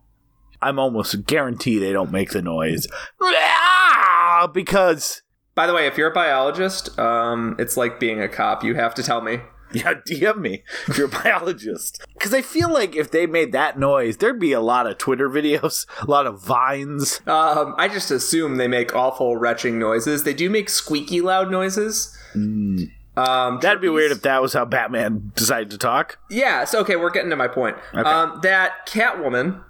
I'm 0.63 0.79
almost 0.79 1.27
guarantee 1.27 1.77
they 1.77 1.93
don't 1.93 2.11
make 2.11 2.31
the 2.31 2.41
noise 2.41 2.87
"Ah!" 3.21 4.49
because 4.51 5.21
By 5.53 5.67
the 5.67 5.75
way, 5.75 5.85
if 5.85 5.95
you're 5.95 6.09
a 6.09 6.13
biologist, 6.13 6.97
um, 6.97 7.55
it's 7.59 7.77
like 7.77 7.99
being 7.99 8.19
a 8.19 8.27
cop. 8.27 8.63
You 8.63 8.73
have 8.73 8.95
to 8.95 9.03
tell 9.03 9.21
me. 9.21 9.41
yeah, 9.73 9.93
DM 9.95 10.37
me 10.37 10.63
if 10.87 10.97
you're 10.97 11.07
a 11.07 11.09
biologist. 11.09 12.05
Because 12.21 12.35
I 12.35 12.43
feel 12.43 12.71
like 12.71 12.95
if 12.95 13.09
they 13.09 13.25
made 13.25 13.51
that 13.53 13.79
noise, 13.79 14.17
there'd 14.17 14.39
be 14.39 14.51
a 14.51 14.61
lot 14.61 14.85
of 14.85 14.99
Twitter 14.99 15.27
videos, 15.37 15.87
a 15.99 16.05
lot 16.05 16.27
of 16.27 16.39
vines. 16.39 17.19
Um, 17.25 17.73
I 17.79 17.87
just 17.87 18.11
assume 18.11 18.57
they 18.57 18.67
make 18.67 18.95
awful 18.95 19.37
retching 19.37 19.79
noises. 19.79 20.23
They 20.23 20.35
do 20.35 20.47
make 20.47 20.69
squeaky 20.69 21.19
loud 21.21 21.49
noises. 21.49 22.15
Um, 22.35 22.91
Mm. 23.17 23.61
That'd 23.61 23.81
be 23.81 23.89
weird 23.89 24.11
if 24.11 24.21
that 24.21 24.41
was 24.41 24.53
how 24.53 24.65
Batman 24.65 25.31
decided 25.35 25.69
to 25.71 25.77
talk. 25.77 26.17
Yeah. 26.29 26.63
So 26.63 26.79
okay, 26.81 26.95
we're 26.95 27.09
getting 27.09 27.29
to 27.31 27.35
my 27.35 27.47
point. 27.47 27.75
Um, 27.93 28.39
that 28.43 28.87
Catwoman 28.87 29.63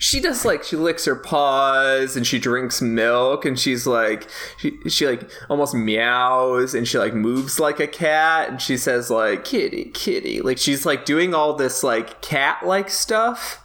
she 0.00 0.20
does 0.20 0.44
like 0.44 0.62
she 0.62 0.76
licks 0.76 1.04
her 1.06 1.16
paws 1.16 2.16
and 2.16 2.24
she 2.24 2.38
drinks 2.38 2.80
milk 2.80 3.44
and 3.44 3.58
she's 3.58 3.84
like 3.84 4.28
she, 4.56 4.78
she 4.88 5.06
like 5.06 5.28
almost 5.50 5.74
meows 5.74 6.72
and 6.72 6.86
she 6.86 6.96
like 6.96 7.14
moves 7.14 7.58
like 7.58 7.80
a 7.80 7.86
cat 7.86 8.48
and 8.48 8.62
she 8.62 8.76
says 8.76 9.10
like 9.10 9.44
kitty 9.44 9.86
kitty 9.86 10.40
like 10.40 10.56
she's 10.56 10.86
like 10.86 11.04
doing 11.04 11.34
all 11.34 11.54
this 11.54 11.82
like 11.82 12.22
cat 12.22 12.64
like 12.64 12.88
stuff. 12.88 13.64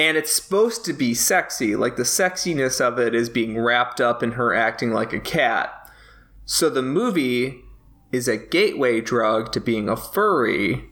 And 0.00 0.16
it's 0.16 0.32
supposed 0.32 0.84
to 0.84 0.92
be 0.92 1.12
sexy 1.12 1.74
like 1.74 1.96
the 1.96 2.04
sexiness 2.04 2.80
of 2.80 2.98
it 3.00 3.14
is 3.14 3.28
being 3.28 3.58
wrapped 3.58 4.00
up 4.00 4.22
in 4.22 4.32
her 4.32 4.54
acting 4.54 4.92
like 4.92 5.12
a 5.12 5.18
cat. 5.18 5.74
So 6.44 6.68
the 6.70 6.82
movie 6.82 7.62
is 8.12 8.28
a 8.28 8.36
gateway 8.36 9.00
drug 9.00 9.50
to 9.52 9.60
being 9.60 9.88
a 9.88 9.96
furry 9.96 10.87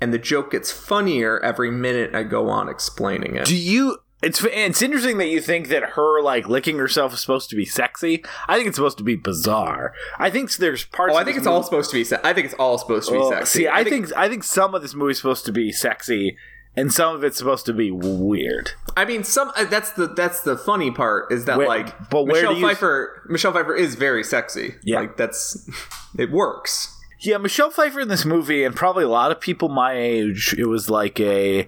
and 0.00 0.12
the 0.12 0.18
joke 0.18 0.50
gets 0.52 0.70
funnier 0.70 1.38
every 1.40 1.70
minute 1.70 2.14
I 2.14 2.22
go 2.22 2.48
on 2.48 2.68
explaining 2.68 3.36
it. 3.36 3.46
Do 3.46 3.56
you? 3.56 3.98
It's 4.22 4.42
it's 4.44 4.80
interesting 4.80 5.18
that 5.18 5.28
you 5.28 5.40
think 5.42 5.68
that 5.68 5.82
her 5.90 6.22
like 6.22 6.48
licking 6.48 6.78
herself 6.78 7.12
is 7.12 7.20
supposed 7.20 7.50
to 7.50 7.56
be 7.56 7.66
sexy. 7.66 8.24
I 8.48 8.56
think 8.56 8.66
it's 8.68 8.76
supposed 8.76 8.96
to 8.98 9.04
be 9.04 9.14
bizarre. 9.14 9.92
I 10.18 10.30
think 10.30 10.50
there's 10.56 10.84
parts. 10.86 11.14
Oh, 11.14 11.18
I 11.18 11.22
think 11.24 11.36
it's 11.36 11.46
all 11.46 11.62
supposed 11.62 11.90
to 11.90 11.96
be. 11.96 12.02
Se- 12.02 12.20
I 12.24 12.32
think 12.32 12.46
it's 12.46 12.54
all 12.54 12.78
supposed 12.78 13.08
to 13.08 13.12
be 13.14 13.18
Oh, 13.20 13.30
sexy. 13.30 13.58
See, 13.60 13.68
I, 13.68 13.84
think, 13.84 14.10
I 14.16 14.28
think 14.28 14.42
some 14.42 14.74
of 14.74 14.80
this 14.82 14.94
movie 14.94 15.10
is 15.12 15.18
supposed 15.18 15.44
to 15.44 15.52
be 15.52 15.70
sexy, 15.70 16.36
and 16.74 16.92
some 16.92 17.14
of 17.14 17.24
it's 17.24 17.36
supposed 17.36 17.66
to 17.66 17.74
be 17.74 17.90
weird. 17.90 18.70
I 18.96 19.04
mean, 19.04 19.22
some. 19.22 19.52
Uh, 19.54 19.64
that's 19.66 19.90
the 19.92 20.06
that's 20.06 20.40
the 20.40 20.56
funny 20.56 20.90
part 20.90 21.30
is 21.30 21.44
that 21.44 21.58
Where- 21.58 21.68
like, 21.68 22.08
but 22.08 22.26
Michelle 22.26 22.58
Pfeiffer. 22.58 23.22
Michelle 23.28 23.52
Pfeiffer 23.52 23.74
is 23.76 23.96
very 23.96 24.24
sexy. 24.24 24.76
Yeah. 24.82 25.00
like 25.00 25.18
that's 25.18 25.68
it 26.18 26.30
works. 26.32 26.95
Yeah, 27.20 27.38
Michelle 27.38 27.70
Pfeiffer 27.70 28.00
in 28.00 28.08
this 28.08 28.24
movie, 28.24 28.62
and 28.64 28.74
probably 28.76 29.04
a 29.04 29.08
lot 29.08 29.30
of 29.30 29.40
people 29.40 29.68
my 29.68 29.94
age, 29.94 30.54
it 30.58 30.66
was 30.66 30.90
like 30.90 31.18
a. 31.20 31.66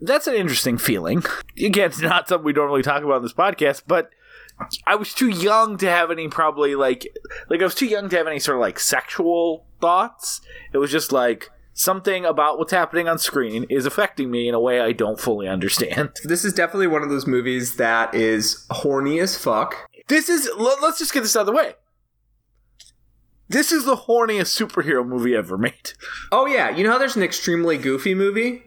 That's 0.00 0.26
an 0.26 0.34
interesting 0.34 0.78
feeling. 0.78 1.22
Again, 1.56 1.90
it's 1.90 2.00
not 2.00 2.28
something 2.28 2.44
we 2.44 2.52
normally 2.52 2.82
talk 2.82 3.02
about 3.04 3.16
on 3.16 3.22
this 3.22 3.32
podcast, 3.32 3.82
but 3.86 4.10
I 4.86 4.96
was 4.96 5.14
too 5.14 5.28
young 5.28 5.76
to 5.78 5.88
have 5.88 6.10
any 6.10 6.28
probably 6.28 6.74
like 6.74 7.06
like 7.48 7.60
I 7.60 7.64
was 7.64 7.74
too 7.74 7.86
young 7.86 8.08
to 8.08 8.16
have 8.16 8.26
any 8.26 8.40
sort 8.40 8.56
of 8.56 8.60
like 8.60 8.80
sexual 8.80 9.64
thoughts. 9.80 10.40
It 10.72 10.78
was 10.78 10.90
just 10.90 11.12
like 11.12 11.50
something 11.72 12.24
about 12.24 12.58
what's 12.58 12.72
happening 12.72 13.08
on 13.08 13.18
screen 13.18 13.64
is 13.70 13.86
affecting 13.86 14.30
me 14.30 14.48
in 14.48 14.54
a 14.54 14.60
way 14.60 14.80
I 14.80 14.92
don't 14.92 15.18
fully 15.20 15.48
understand. 15.48 16.10
This 16.24 16.44
is 16.44 16.52
definitely 16.52 16.88
one 16.88 17.02
of 17.02 17.08
those 17.08 17.26
movies 17.26 17.76
that 17.76 18.14
is 18.14 18.66
horny 18.70 19.20
as 19.20 19.38
fuck. 19.38 19.76
This 20.08 20.28
is 20.28 20.50
let- 20.56 20.82
let's 20.82 20.98
just 20.98 21.14
get 21.14 21.22
this 21.22 21.36
out 21.36 21.40
of 21.40 21.46
the 21.46 21.52
way. 21.52 21.74
This 23.52 23.70
is 23.70 23.84
the 23.84 23.96
horniest 23.96 24.58
superhero 24.58 25.06
movie 25.06 25.36
ever 25.36 25.58
made. 25.58 25.92
Oh 26.32 26.46
yeah, 26.46 26.70
you 26.70 26.84
know 26.84 26.92
how 26.92 26.98
there's 26.98 27.16
an 27.16 27.22
extremely 27.22 27.76
goofy 27.76 28.14
movie. 28.14 28.62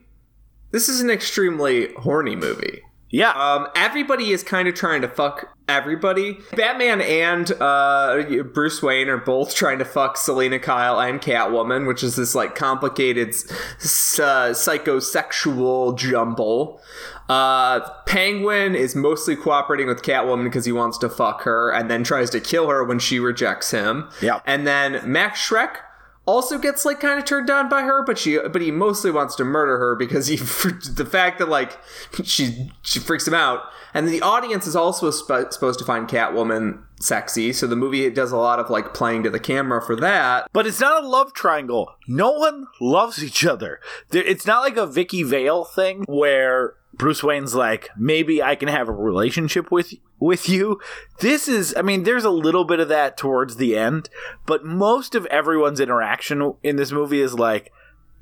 This 0.71 0.88
is 0.89 1.01
an 1.01 1.09
extremely 1.09 1.91
horny 1.93 2.36
movie. 2.36 2.81
Yeah. 3.09 3.31
Um, 3.31 3.67
everybody 3.75 4.31
is 4.31 4.43
kind 4.43 4.67
of 4.67 4.75
trying 4.75 5.01
to 5.01 5.07
fuck 5.07 5.55
everybody. 5.69 6.38
Batman 6.53 7.01
and 7.01 7.51
uh, 7.61 8.43
Bruce 8.53 8.83
Wayne 8.83 9.07
are 9.07 9.17
both 9.17 9.55
trying 9.55 9.79
to 9.79 9.86
fuck 9.86 10.17
Selina 10.17 10.59
Kyle 10.59 10.99
and 10.99 11.21
Catwoman, 11.21 11.88
which 11.88 12.03
is 12.03 12.15
this 12.15 12.36
like 12.36 12.55
complicated 12.55 13.29
uh, 13.29 14.51
psychosexual 14.51 15.97
jumble. 15.97 16.81
Uh, 17.28 17.80
Penguin 18.05 18.76
is 18.76 18.95
mostly 18.95 19.36
cooperating 19.36 19.88
with 19.88 20.03
Catwoman 20.03 20.43
because 20.43 20.65
he 20.65 20.71
wants 20.71 20.97
to 20.99 21.09
fuck 21.09 21.41
her, 21.41 21.71
and 21.71 21.89
then 21.89 22.03
tries 22.03 22.30
to 22.32 22.39
kill 22.39 22.69
her 22.69 22.84
when 22.84 22.99
she 22.99 23.19
rejects 23.19 23.71
him. 23.71 24.09
Yeah. 24.21 24.41
And 24.45 24.67
then 24.67 25.01
Max 25.11 25.39
Shreck 25.39 25.78
also 26.26 26.57
gets 26.57 26.86
like 26.86 26.99
kind 26.99 27.19
of 27.19 27.26
turned 27.26 27.49
on 27.49 27.69
by 27.69 27.82
her, 27.82 28.03
but 28.03 28.17
she 28.17 28.38
but 28.38 28.61
he 28.61 28.71
mostly 28.71 29.11
wants 29.11 29.36
to 29.36 29.43
murder 29.43 29.78
her 29.78 29.95
because 29.95 30.28
he 30.28 30.36
the 30.95 31.07
fact 31.09 31.39
that 31.39 31.49
like 31.49 31.80
she 32.23 32.71
she 32.82 32.99
freaks 32.99 33.28
him 33.28 33.34
out, 33.34 33.63
and 33.93 34.07
the 34.07 34.21
audience 34.21 34.67
is 34.67 34.76
also 34.76 35.11
sp- 35.13 35.51
supposed 35.51 35.80
to 35.80 35.86
find 35.86 36.07
Catwoman 36.07 36.84
sexy, 36.99 37.53
so 37.53 37.67
the 37.67 37.76
movie 37.76 38.09
does 38.09 38.32
a 38.32 38.38
lot 38.38 38.59
of 38.59 38.69
like 38.69 38.93
playing 38.93 39.23
to 39.23 39.30
the 39.30 39.39
camera 39.39 39.82
for 39.82 39.95
that. 39.95 40.47
But 40.53 40.65
it's 40.67 40.80
not 40.80 41.03
a 41.03 41.07
love 41.07 41.34
triangle. 41.34 41.95
No 42.07 42.32
one 42.32 42.67
loves 42.82 43.23
each 43.23 43.45
other. 43.45 43.80
It's 44.11 44.45
not 44.45 44.61
like 44.61 44.78
a 44.78 44.88
Vicki 44.88 45.23
Vale 45.23 45.63
thing 45.63 46.05
where 46.07 46.76
Bruce 46.97 47.23
Wayne's 47.23 47.55
like, 47.55 47.89
maybe 47.97 48.41
I 48.41 48.55
can 48.55 48.67
have 48.67 48.87
a 48.87 48.93
relationship 48.93 49.71
with 49.71 49.93
with 50.19 50.47
you. 50.47 50.79
This 51.19 51.47
is, 51.47 51.75
I 51.75 51.81
mean, 51.81 52.03
there's 52.03 52.23
a 52.23 52.29
little 52.29 52.63
bit 52.63 52.79
of 52.79 52.87
that 52.89 53.17
towards 53.17 53.57
the 53.57 53.77
end, 53.77 54.09
but 54.45 54.63
most 54.63 55.13
of 55.13 55.25
everyone's 55.27 55.79
interaction 55.79 56.53
in 56.63 56.77
this 56.77 56.91
movie 56.91 57.21
is 57.21 57.33
like, 57.33 57.71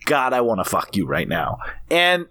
God, 0.05 0.33
I 0.33 0.41
want 0.41 0.59
to 0.59 0.69
fuck 0.69 0.95
you 0.95 1.05
right 1.05 1.27
now. 1.27 1.59
And 1.91 2.27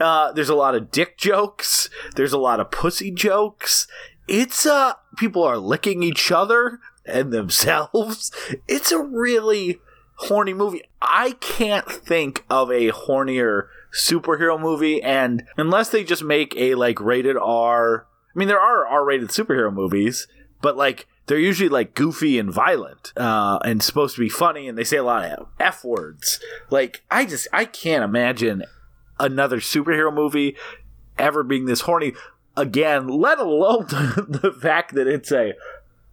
uh, 0.00 0.32
there's 0.32 0.48
a 0.48 0.54
lot 0.54 0.74
of 0.74 0.90
dick 0.90 1.16
jokes. 1.16 1.88
There's 2.16 2.32
a 2.32 2.38
lot 2.38 2.60
of 2.60 2.70
pussy 2.70 3.10
jokes. 3.10 3.86
It's 4.26 4.66
uh, 4.66 4.94
people 5.16 5.42
are 5.42 5.58
licking 5.58 6.02
each 6.02 6.32
other 6.32 6.80
and 7.06 7.32
themselves. 7.32 8.32
It's 8.66 8.90
a 8.90 9.02
really 9.02 9.80
horny 10.16 10.54
movie. 10.54 10.82
I 11.00 11.32
can't 11.32 11.90
think 11.90 12.44
of 12.50 12.70
a 12.70 12.90
hornier 12.90 13.68
superhero 13.94 14.60
movie, 14.60 15.02
and 15.02 15.44
unless 15.56 15.90
they 15.90 16.04
just 16.04 16.24
make 16.24 16.54
a 16.56 16.74
like 16.74 17.00
rated 17.00 17.36
R. 17.36 18.06
I 18.34 18.38
mean, 18.38 18.48
there 18.48 18.60
are 18.60 18.86
R-rated 18.86 19.28
superhero 19.28 19.72
movies, 19.72 20.26
but 20.60 20.76
like 20.76 21.06
they're 21.26 21.38
usually 21.38 21.68
like 21.68 21.94
goofy 21.94 22.38
and 22.38 22.52
violent, 22.52 23.12
uh, 23.16 23.58
and 23.64 23.82
supposed 23.82 24.16
to 24.16 24.20
be 24.20 24.28
funny, 24.28 24.68
and 24.68 24.76
they 24.76 24.84
say 24.84 24.96
a 24.96 25.04
lot 25.04 25.24
of 25.24 25.48
f 25.60 25.84
words. 25.84 26.40
Like 26.70 27.04
I 27.10 27.24
just 27.24 27.46
I 27.52 27.64
can't 27.64 28.04
imagine 28.04 28.64
another 29.18 29.58
superhero 29.58 30.12
movie 30.12 30.56
ever 31.16 31.42
being 31.42 31.66
this 31.66 31.82
horny 31.82 32.12
again, 32.56 33.08
let 33.08 33.38
alone 33.38 33.86
the 33.88 34.56
fact 34.60 34.94
that 34.94 35.06
it's 35.06 35.32
a 35.32 35.54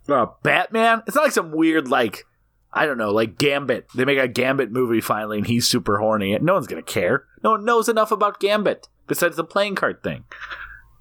uh, 0.07 0.27
Batman. 0.43 1.03
It's 1.07 1.15
not 1.15 1.23
like 1.23 1.31
some 1.31 1.51
weird 1.51 1.87
like 1.87 2.25
I 2.73 2.85
don't 2.85 2.97
know, 2.97 3.11
like 3.11 3.37
Gambit. 3.37 3.87
They 3.93 4.05
make 4.05 4.17
a 4.17 4.27
Gambit 4.27 4.71
movie 4.71 5.01
finally, 5.01 5.37
and 5.37 5.47
he's 5.47 5.67
super 5.67 5.97
horny. 5.97 6.37
No 6.39 6.53
one's 6.53 6.67
gonna 6.67 6.81
care. 6.81 7.25
No 7.43 7.51
one 7.51 7.65
knows 7.65 7.89
enough 7.89 8.11
about 8.11 8.39
Gambit 8.39 8.87
besides 9.07 9.35
the 9.35 9.43
playing 9.43 9.75
card 9.75 10.01
thing 10.03 10.23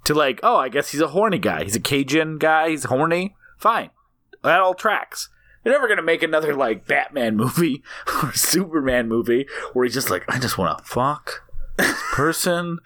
to 0.05 0.15
like. 0.15 0.41
Oh, 0.43 0.57
I 0.57 0.69
guess 0.69 0.91
he's 0.91 1.01
a 1.01 1.09
horny 1.09 1.39
guy. 1.39 1.63
He's 1.65 1.77
a 1.77 1.81
Cajun 1.81 2.39
guy. 2.39 2.71
He's 2.71 2.85
horny. 2.85 3.37
Fine, 3.59 3.91
that 4.43 4.61
all 4.61 4.75
tracks. 4.75 5.29
They're 5.63 5.73
never 5.73 5.89
gonna 5.89 6.03
make 6.03 6.23
another 6.23 6.55
like 6.55 6.87
Batman 6.87 7.37
movie 7.39 7.83
or 8.23 8.33
Superman 8.33 9.09
movie 9.09 9.47
where 9.73 9.85
he's 9.85 9.95
just 9.95 10.11
like, 10.11 10.25
I 10.29 10.39
just 10.39 10.59
want 10.59 10.79
to 10.79 10.85
fuck 10.85 11.43
this 11.77 12.01
person, 12.13 12.79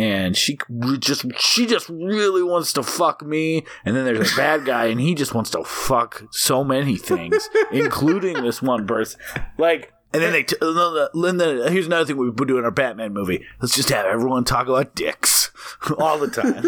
and 0.00 0.34
she 0.34 0.58
just 0.98 1.26
she 1.38 1.66
just 1.66 1.86
really 1.90 2.42
wants 2.42 2.72
to 2.72 2.82
fuck 2.82 3.22
me, 3.22 3.66
and 3.84 3.94
then 3.94 4.06
there's 4.06 4.32
a 4.32 4.36
bad 4.36 4.64
guy, 4.64 4.86
and 4.86 4.98
he 4.98 5.14
just 5.14 5.34
wants 5.34 5.50
to 5.50 5.62
fuck 5.62 6.22
so 6.30 6.64
many 6.64 6.96
things, 6.96 7.50
including 7.70 8.42
this 8.42 8.62
one 8.62 8.86
person. 8.86 9.20
Like, 9.58 9.92
and 10.14 10.22
then 10.22 10.32
they 10.32 10.44
t- 10.44 10.56
no, 10.62 10.72
no, 11.12 11.22
then 11.22 11.36
the- 11.36 11.70
here's 11.70 11.84
another 11.86 12.06
thing 12.06 12.16
we 12.16 12.30
would 12.30 12.48
do 12.48 12.56
in 12.56 12.64
our 12.64 12.70
Batman 12.70 13.12
movie. 13.12 13.44
Let's 13.60 13.74
just 13.76 13.90
have 13.90 14.06
everyone 14.06 14.44
talk 14.44 14.68
about 14.68 14.94
dicks 14.94 15.50
all 15.98 16.18
the 16.18 16.28
time. 16.28 16.62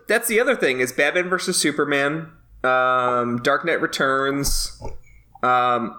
That's 0.06 0.28
the 0.28 0.40
other 0.40 0.56
thing 0.56 0.80
is 0.80 0.92
Batman 0.92 1.30
versus 1.30 1.56
Superman, 1.56 2.30
um, 2.62 3.40
Dark 3.42 3.64
Knight 3.64 3.80
Returns. 3.80 4.78
Um, 5.42 5.98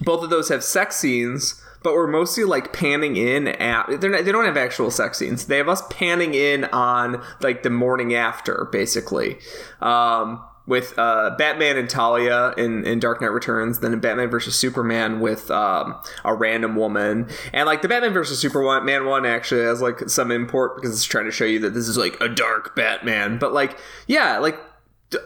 both 0.00 0.22
of 0.22 0.28
those 0.28 0.50
have 0.50 0.62
sex 0.62 0.96
scenes, 0.96 1.61
but 1.82 1.94
we're 1.94 2.06
mostly 2.06 2.44
like 2.44 2.72
panning 2.72 3.16
in 3.16 3.48
at. 3.48 4.00
They're 4.00 4.10
not, 4.10 4.24
they 4.24 4.32
don't 4.32 4.44
have 4.44 4.56
actual 4.56 4.90
sex 4.90 5.18
scenes. 5.18 5.46
They 5.46 5.58
have 5.58 5.68
us 5.68 5.82
panning 5.90 6.34
in 6.34 6.64
on 6.66 7.22
like 7.40 7.62
the 7.62 7.70
morning 7.70 8.14
after, 8.14 8.68
basically. 8.70 9.38
Um, 9.80 10.42
with 10.66 10.96
uh, 10.96 11.34
Batman 11.36 11.76
and 11.76 11.90
Talia 11.90 12.54
in, 12.56 12.84
in 12.84 13.00
Dark 13.00 13.20
Knight 13.20 13.32
Returns, 13.32 13.80
then 13.80 13.92
in 13.92 14.00
Batman 14.00 14.30
versus 14.30 14.54
Superman 14.54 15.20
with 15.20 15.50
um, 15.50 15.96
a 16.24 16.34
random 16.34 16.76
woman, 16.76 17.28
and 17.52 17.66
like 17.66 17.82
the 17.82 17.88
Batman 17.88 18.12
versus 18.12 18.38
Superman 18.38 19.04
one 19.06 19.26
actually 19.26 19.62
has 19.62 19.82
like 19.82 20.08
some 20.08 20.30
import 20.30 20.76
because 20.76 20.92
it's 20.92 21.04
trying 21.04 21.24
to 21.24 21.32
show 21.32 21.44
you 21.44 21.58
that 21.60 21.74
this 21.74 21.88
is 21.88 21.96
like 21.96 22.20
a 22.20 22.28
dark 22.28 22.76
Batman. 22.76 23.38
But 23.38 23.52
like, 23.52 23.76
yeah, 24.06 24.38
like 24.38 24.58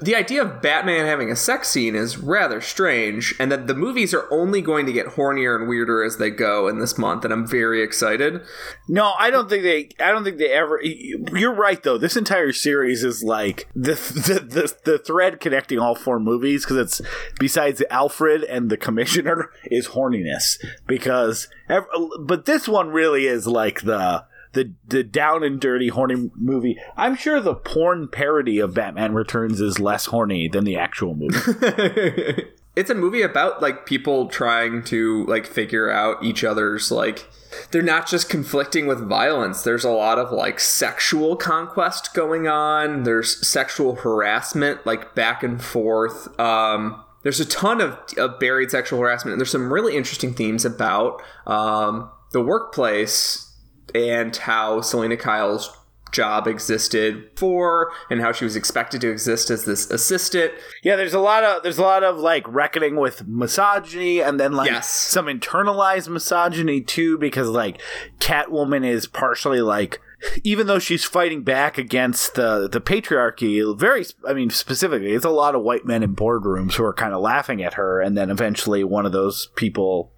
the 0.02 0.14
idea 0.14 0.42
of 0.42 0.60
Batman 0.62 1.06
having 1.06 1.30
a 1.30 1.36
sex 1.36 1.68
scene 1.68 1.94
is 1.94 2.18
rather 2.18 2.60
strange, 2.60 3.34
and 3.38 3.50
that 3.52 3.66
the 3.66 3.74
movies 3.74 4.12
are 4.14 4.26
only 4.32 4.60
going 4.60 4.86
to 4.86 4.92
get 4.92 5.06
hornier 5.06 5.56
and 5.58 5.68
weirder 5.68 6.02
as 6.02 6.16
they 6.18 6.30
go 6.30 6.68
in 6.68 6.78
this 6.78 6.98
month, 6.98 7.24
and 7.24 7.32
I'm 7.32 7.46
very 7.46 7.82
excited. 7.82 8.40
No, 8.88 9.12
I 9.18 9.30
don't 9.30 9.48
think 9.48 9.62
they. 9.62 9.88
I 10.04 10.10
don't 10.12 10.24
think 10.24 10.38
they 10.38 10.50
ever. 10.52 10.80
You're 10.82 11.54
right 11.54 11.82
though. 11.82 11.98
This 11.98 12.16
entire 12.16 12.52
series 12.52 13.04
is 13.04 13.22
like 13.22 13.68
the 13.74 13.94
the 13.94 14.40
the, 14.40 14.90
the 14.92 14.98
thread 14.98 15.40
connecting 15.40 15.78
all 15.78 15.94
four 15.94 16.18
movies 16.20 16.64
because 16.64 16.76
it's 16.78 17.00
besides 17.38 17.82
Alfred 17.90 18.44
and 18.44 18.70
the 18.70 18.76
Commissioner 18.76 19.50
is 19.64 19.88
horniness 19.88 20.56
because. 20.86 21.48
ev- 21.68 21.86
But 22.20 22.44
this 22.46 22.68
one 22.68 22.90
really 22.90 23.26
is 23.26 23.46
like 23.46 23.82
the. 23.82 24.24
The, 24.56 24.72
the 24.88 25.04
down 25.04 25.44
and 25.44 25.60
dirty 25.60 25.88
horny 25.88 26.30
movie. 26.34 26.78
I'm 26.96 27.14
sure 27.14 27.42
the 27.42 27.54
porn 27.54 28.08
parody 28.08 28.58
of 28.58 28.72
Batman 28.72 29.12
Returns 29.12 29.60
is 29.60 29.78
less 29.78 30.06
horny 30.06 30.48
than 30.48 30.64
the 30.64 30.76
actual 30.76 31.14
movie. 31.14 32.44
it's 32.76 32.90
a 32.90 32.94
movie 32.94 33.22
about 33.22 33.60
like 33.62 33.86
people 33.86 34.28
trying 34.28 34.84
to 34.84 35.24
like 35.26 35.46
figure 35.46 35.90
out 35.90 36.22
each 36.22 36.44
other's 36.44 36.92
like 36.92 37.28
they're 37.70 37.82
not 37.82 38.06
just 38.06 38.28
conflicting 38.28 38.86
with 38.86 39.00
violence 39.08 39.62
there's 39.62 39.84
a 39.84 39.90
lot 39.90 40.18
of 40.18 40.30
like 40.30 40.60
sexual 40.60 41.34
conquest 41.34 42.12
going 42.12 42.46
on 42.46 43.02
there's 43.04 43.46
sexual 43.46 43.96
harassment 43.96 44.84
like 44.84 45.14
back 45.14 45.42
and 45.42 45.64
forth 45.64 46.38
um 46.38 47.02
there's 47.22 47.40
a 47.40 47.46
ton 47.46 47.80
of, 47.80 47.98
of 48.18 48.38
buried 48.38 48.70
sexual 48.70 49.00
harassment 49.00 49.32
and 49.32 49.40
there's 49.40 49.50
some 49.50 49.72
really 49.72 49.96
interesting 49.96 50.34
themes 50.34 50.64
about 50.64 51.22
um 51.46 52.10
the 52.32 52.42
workplace 52.42 53.45
and 53.94 54.34
how 54.36 54.80
selina 54.80 55.16
kyle's 55.16 55.70
job 56.12 56.46
existed 56.46 57.28
for 57.36 57.90
and 58.08 58.20
how 58.20 58.32
she 58.32 58.44
was 58.44 58.56
expected 58.56 59.00
to 59.00 59.10
exist 59.10 59.50
as 59.50 59.64
this 59.64 59.90
assistant 59.90 60.52
Yeah, 60.84 60.96
there's 60.96 61.12
a 61.12 61.18
lot 61.20 61.42
of 61.44 61.62
there's 61.62 61.78
a 61.78 61.82
lot 61.82 62.04
of 62.04 62.16
like 62.18 62.44
reckoning 62.48 62.96
with 62.96 63.26
misogyny 63.26 64.20
and 64.20 64.38
then 64.38 64.52
like 64.52 64.70
Yes. 64.70 64.88
some 64.88 65.26
internalized 65.26 66.08
misogyny 66.08 66.80
too 66.80 67.18
because 67.18 67.48
like 67.48 67.82
Catwoman 68.20 68.86
is 68.86 69.06
partially 69.08 69.60
like 69.60 70.00
even 70.44 70.66
though 70.68 70.78
she's 70.78 71.04
fighting 71.04 71.42
back 71.42 71.76
against 71.76 72.34
the 72.36 72.68
the 72.68 72.80
patriarchy 72.80 73.76
very 73.78 74.06
I 74.26 74.32
mean 74.32 74.48
specifically 74.50 75.12
it's 75.12 75.24
a 75.24 75.30
lot 75.30 75.54
of 75.54 75.62
white 75.62 75.84
men 75.84 76.02
in 76.02 76.14
boardrooms 76.14 76.74
who 76.74 76.84
are 76.84 76.94
kind 76.94 77.12
of 77.14 77.20
laughing 77.20 77.62
at 77.62 77.74
her 77.74 78.00
and 78.00 78.16
then 78.16 78.30
eventually 78.30 78.84
one 78.84 79.04
of 79.06 79.12
those 79.12 79.48
people 79.56 80.12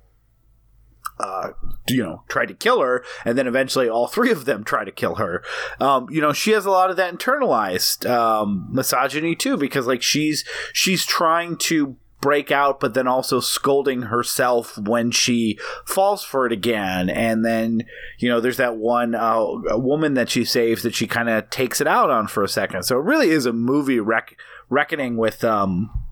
uh, 1.21 1.51
you 1.89 2.03
know, 2.03 2.23
tried 2.29 2.47
to 2.47 2.55
kill 2.55 2.81
her, 2.81 3.05
and 3.25 3.37
then 3.37 3.47
eventually 3.47 3.89
all 3.89 4.07
three 4.07 4.31
of 4.31 4.45
them 4.45 4.65
try 4.65 4.85
to 4.85 4.93
kill 4.93 5.17
her. 5.17 5.43
Um, 5.81 6.09
you 6.11 6.21
know, 6.21 6.33
she 6.33 6.53
has 6.53 6.67
a 6.67 6.71
lot 6.71 6.91
of 6.91 6.97
that 6.97 7.15
internalized 7.15 8.09
um, 8.09 8.69
misogyny 8.71 9.35
too, 9.35 9.57
because 9.57 9.87
like 9.87 10.03
she's 10.03 10.45
she's 10.73 11.05
trying 11.05 11.57
to 11.59 11.97
break 12.21 12.51
out, 12.51 12.81
but 12.81 12.95
then 12.95 13.07
also 13.07 13.39
scolding 13.39 14.03
herself 14.03 14.77
when 14.77 15.11
she 15.11 15.59
falls 15.87 16.25
for 16.25 16.47
it 16.47 16.53
again. 16.53 17.09
And 17.09 17.45
then 17.45 17.83
you 18.19 18.29
know, 18.29 18.41
there's 18.41 18.57
that 18.57 18.77
one 18.77 19.15
uh, 19.15 19.45
woman 19.77 20.15
that 20.15 20.29
she 20.31 20.45
saves 20.45 20.83
that 20.83 20.95
she 20.95 21.07
kind 21.07 21.29
of 21.29 21.51
takes 21.51 21.81
it 21.81 21.87
out 21.87 22.11
on 22.11 22.27
for 22.27 22.43
a 22.43 22.49
second. 22.49 22.85
So 22.85 22.99
it 22.99 23.05
really 23.05 23.31
is 23.31 23.47
a 23.47 23.53
movie 23.53 24.01
rec- 24.01 24.39
reckoning 24.69 25.17
with. 25.17 25.45
Um, 25.45 26.05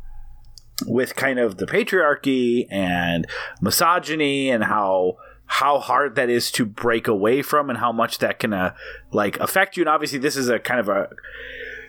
with 0.84 1.16
kind 1.16 1.38
of 1.38 1.56
the 1.56 1.66
patriarchy 1.66 2.66
and 2.70 3.26
misogyny 3.60 4.50
and 4.50 4.64
how 4.64 5.16
how 5.48 5.78
hard 5.78 6.16
that 6.16 6.28
is 6.28 6.50
to 6.50 6.66
break 6.66 7.06
away 7.06 7.40
from 7.40 7.70
and 7.70 7.78
how 7.78 7.92
much 7.92 8.18
that 8.18 8.40
can 8.40 8.52
uh, 8.52 8.74
like 9.12 9.38
affect 9.38 9.76
you. 9.76 9.82
And 9.84 9.88
obviously 9.88 10.18
this 10.18 10.36
is 10.36 10.48
a 10.48 10.58
kind 10.58 10.80
of 10.80 10.88
a 10.88 11.08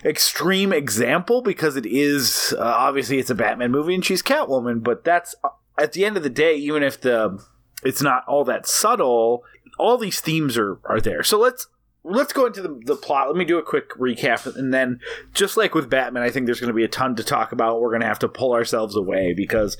extreme 0.06 0.72
example 0.72 1.42
because 1.42 1.76
it 1.76 1.86
is 1.86 2.54
uh, 2.58 2.64
obviously 2.64 3.18
it's 3.18 3.32
a 3.32 3.36
batman 3.36 3.72
movie 3.72 3.96
and 3.96 4.06
she's 4.06 4.22
catwoman 4.22 4.84
but 4.84 5.04
that's 5.04 5.34
uh, 5.44 5.50
at 5.76 5.94
the 5.94 6.06
end 6.06 6.16
of 6.16 6.22
the 6.22 6.30
day 6.30 6.56
even 6.56 6.84
if 6.84 7.02
the 7.02 7.44
it's 7.84 8.02
not 8.02 8.24
all 8.28 8.46
that 8.46 8.68
subtle 8.68 9.44
all 9.78 9.98
these 9.98 10.20
themes 10.20 10.58
are 10.58 10.80
are 10.86 11.00
there. 11.02 11.24
So 11.24 11.40
let's 11.40 11.68
let's 12.10 12.34
go 12.34 12.46
into 12.46 12.62
the, 12.62 12.80
the 12.86 12.96
plot 12.96 13.28
let 13.28 13.36
me 13.36 13.46
do 13.46 13.58
a 13.58 13.64
quick 13.64 13.90
recap 13.92 14.56
and 14.56 14.74
then 14.74 15.00
just 15.34 15.58
like 15.58 15.76
with 15.76 15.90
batman 15.90 16.24
i 16.24 16.30
think 16.30 16.46
there's 16.46 16.60
going 16.60 16.70
to 16.70 16.74
be 16.74 16.84
a 16.84 16.90
ton 16.90 17.16
to 17.16 17.24
talk 17.24 17.52
about 17.52 17.82
we're 17.82 17.90
going 17.90 18.02
to 18.02 18.08
have 18.08 18.20
to 18.20 18.28
pull 18.28 18.54
ourselves 18.54 18.96
away 18.96 19.34
because 19.34 19.78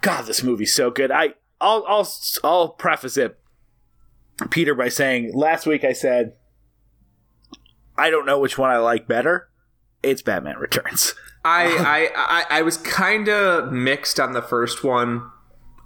god 0.00 0.22
this 0.26 0.42
movie's 0.42 0.74
so 0.74 0.90
good 0.90 1.10
i 1.10 1.34
i'll 1.60 1.84
i'll 1.88 2.08
i'll 2.44 2.68
preface 2.70 3.16
it 3.16 3.38
peter 4.50 4.74
by 4.74 4.88
saying 4.88 5.32
last 5.34 5.66
week 5.66 5.84
i 5.84 5.92
said 5.92 6.34
i 7.96 8.10
don't 8.10 8.26
know 8.26 8.38
which 8.38 8.58
one 8.58 8.70
i 8.70 8.76
like 8.76 9.08
better 9.08 9.48
it's 10.02 10.22
batman 10.22 10.56
returns 10.58 11.14
I, 11.44 11.64
I, 11.66 12.10
I, 12.14 12.58
I 12.58 12.62
was 12.62 12.76
kind 12.76 13.28
of 13.28 13.72
mixed 13.72 14.18
on 14.20 14.32
the 14.32 14.42
first 14.42 14.84
one. 14.84 15.30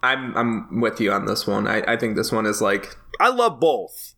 I'm, 0.03 0.37
I'm 0.37 0.81
with 0.81 1.01
you 1.01 1.13
on 1.13 1.27
this 1.27 1.47
one. 1.47 1.69
I, 1.69 1.83
I 1.87 1.97
think 1.97 2.17
this 2.17 2.33
one 2.33 2.47
is 2.47 2.61
like, 2.61 2.97
I 3.21 3.29
love 3.29 3.61
both. 3.61 4.12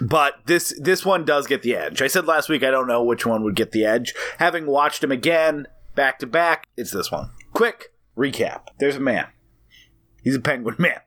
But 0.00 0.34
this 0.46 0.78
this 0.80 1.04
one 1.04 1.24
does 1.24 1.46
get 1.46 1.62
the 1.62 1.74
edge. 1.74 2.02
I 2.02 2.06
said 2.06 2.26
last 2.26 2.48
week 2.48 2.62
I 2.62 2.70
don't 2.70 2.86
know 2.86 3.02
which 3.02 3.26
one 3.26 3.42
would 3.44 3.56
get 3.56 3.72
the 3.72 3.84
edge. 3.84 4.14
Having 4.38 4.66
watched 4.66 5.02
him 5.02 5.12
again 5.12 5.66
back 5.94 6.18
to 6.20 6.26
back, 6.26 6.66
it's 6.76 6.90
this 6.90 7.10
one. 7.10 7.30
Quick 7.52 7.92
recap. 8.16 8.62
There's 8.78 8.96
a 8.96 9.00
man. 9.00 9.26
He's 10.22 10.36
a 10.36 10.40
penguin 10.40 10.76
man. 10.78 11.00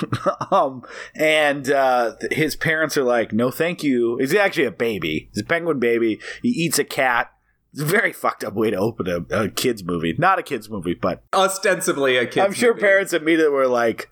um 0.50 0.82
and 1.14 1.70
uh 1.70 2.16
his 2.30 2.56
parents 2.56 2.96
are 2.96 3.04
like, 3.04 3.32
"No, 3.32 3.50
thank 3.50 3.82
you." 3.82 4.18
He's 4.18 4.34
actually 4.34 4.64
a 4.64 4.72
baby. 4.72 5.28
He's 5.32 5.42
a 5.42 5.46
penguin 5.46 5.78
baby. 5.78 6.20
He 6.42 6.48
eats 6.48 6.78
a 6.78 6.84
cat. 6.84 7.30
It's 7.72 7.82
a 7.82 7.86
very 7.86 8.12
fucked 8.22 8.44
up 8.44 8.54
way 8.54 8.70
to 8.70 8.76
open 8.76 9.06
a, 9.08 9.36
a 9.36 9.48
kids 9.48 9.84
movie. 9.84 10.14
Not 10.18 10.38
a 10.38 10.42
kids 10.42 10.68
movie, 10.68 10.94
but 10.94 11.22
ostensibly 11.32 12.16
a 12.16 12.26
kid. 12.26 12.40
I'm 12.42 12.52
sure 12.52 12.74
parents 12.74 13.12
immediately 13.12 13.52
were 13.52 13.68
like, 13.68 14.10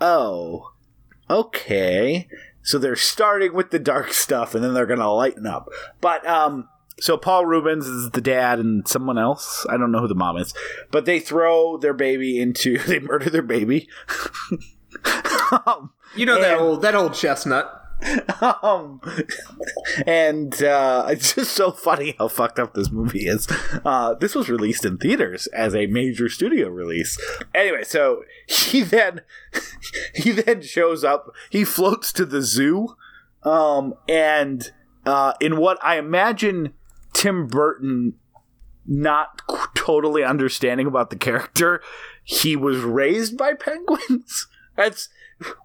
"Oh, 0.00 0.72
okay." 1.30 2.28
So 2.66 2.78
they're 2.78 2.96
starting 2.96 3.54
with 3.54 3.70
the 3.70 3.78
dark 3.78 4.12
stuff, 4.12 4.54
and 4.54 4.62
then 4.62 4.74
they're 4.74 4.86
gonna 4.86 5.10
lighten 5.12 5.46
up. 5.46 5.68
But 6.00 6.26
um, 6.26 6.68
so 6.98 7.16
Paul 7.16 7.46
Reubens 7.46 7.86
is 7.86 8.10
the 8.10 8.20
dad, 8.20 8.58
and 8.58 8.86
someone 8.88 9.18
else. 9.18 9.64
I 9.70 9.76
don't 9.76 9.92
know 9.92 10.00
who 10.00 10.08
the 10.08 10.16
mom 10.16 10.36
is, 10.36 10.52
but 10.90 11.04
they 11.04 11.20
throw 11.20 11.78
their 11.78 11.94
baby 11.94 12.40
into. 12.40 12.78
They 12.86 12.98
murder 12.98 13.30
their 13.30 13.42
baby. 13.42 13.88
um, 15.66 15.92
You 16.16 16.26
know 16.26 16.40
that 16.40 16.58
old 16.58 16.82
that 16.82 16.96
old 16.96 17.14
chestnut. 17.14 17.85
Um, 18.62 19.00
and 20.06 20.62
uh, 20.62 21.06
it's 21.08 21.34
just 21.34 21.52
so 21.52 21.70
funny 21.70 22.14
how 22.18 22.28
fucked 22.28 22.58
up 22.58 22.74
this 22.74 22.90
movie 22.90 23.26
is. 23.26 23.48
Uh, 23.84 24.14
this 24.14 24.34
was 24.34 24.48
released 24.48 24.84
in 24.84 24.98
theaters 24.98 25.46
as 25.48 25.74
a 25.74 25.86
major 25.86 26.28
studio 26.28 26.68
release. 26.68 27.18
Anyway, 27.54 27.84
so 27.84 28.22
he 28.46 28.82
then 28.82 29.22
he 30.14 30.30
then 30.30 30.62
shows 30.62 31.04
up. 31.04 31.32
He 31.50 31.64
floats 31.64 32.12
to 32.14 32.24
the 32.24 32.42
zoo, 32.42 32.96
um, 33.42 33.94
and 34.08 34.70
uh, 35.04 35.32
in 35.40 35.56
what 35.56 35.78
I 35.82 35.98
imagine 35.98 36.74
Tim 37.12 37.46
Burton 37.46 38.14
not 38.86 39.42
totally 39.74 40.22
understanding 40.22 40.86
about 40.86 41.10
the 41.10 41.16
character, 41.16 41.82
he 42.22 42.56
was 42.56 42.78
raised 42.78 43.36
by 43.36 43.54
penguins. 43.54 44.46
That's 44.76 45.08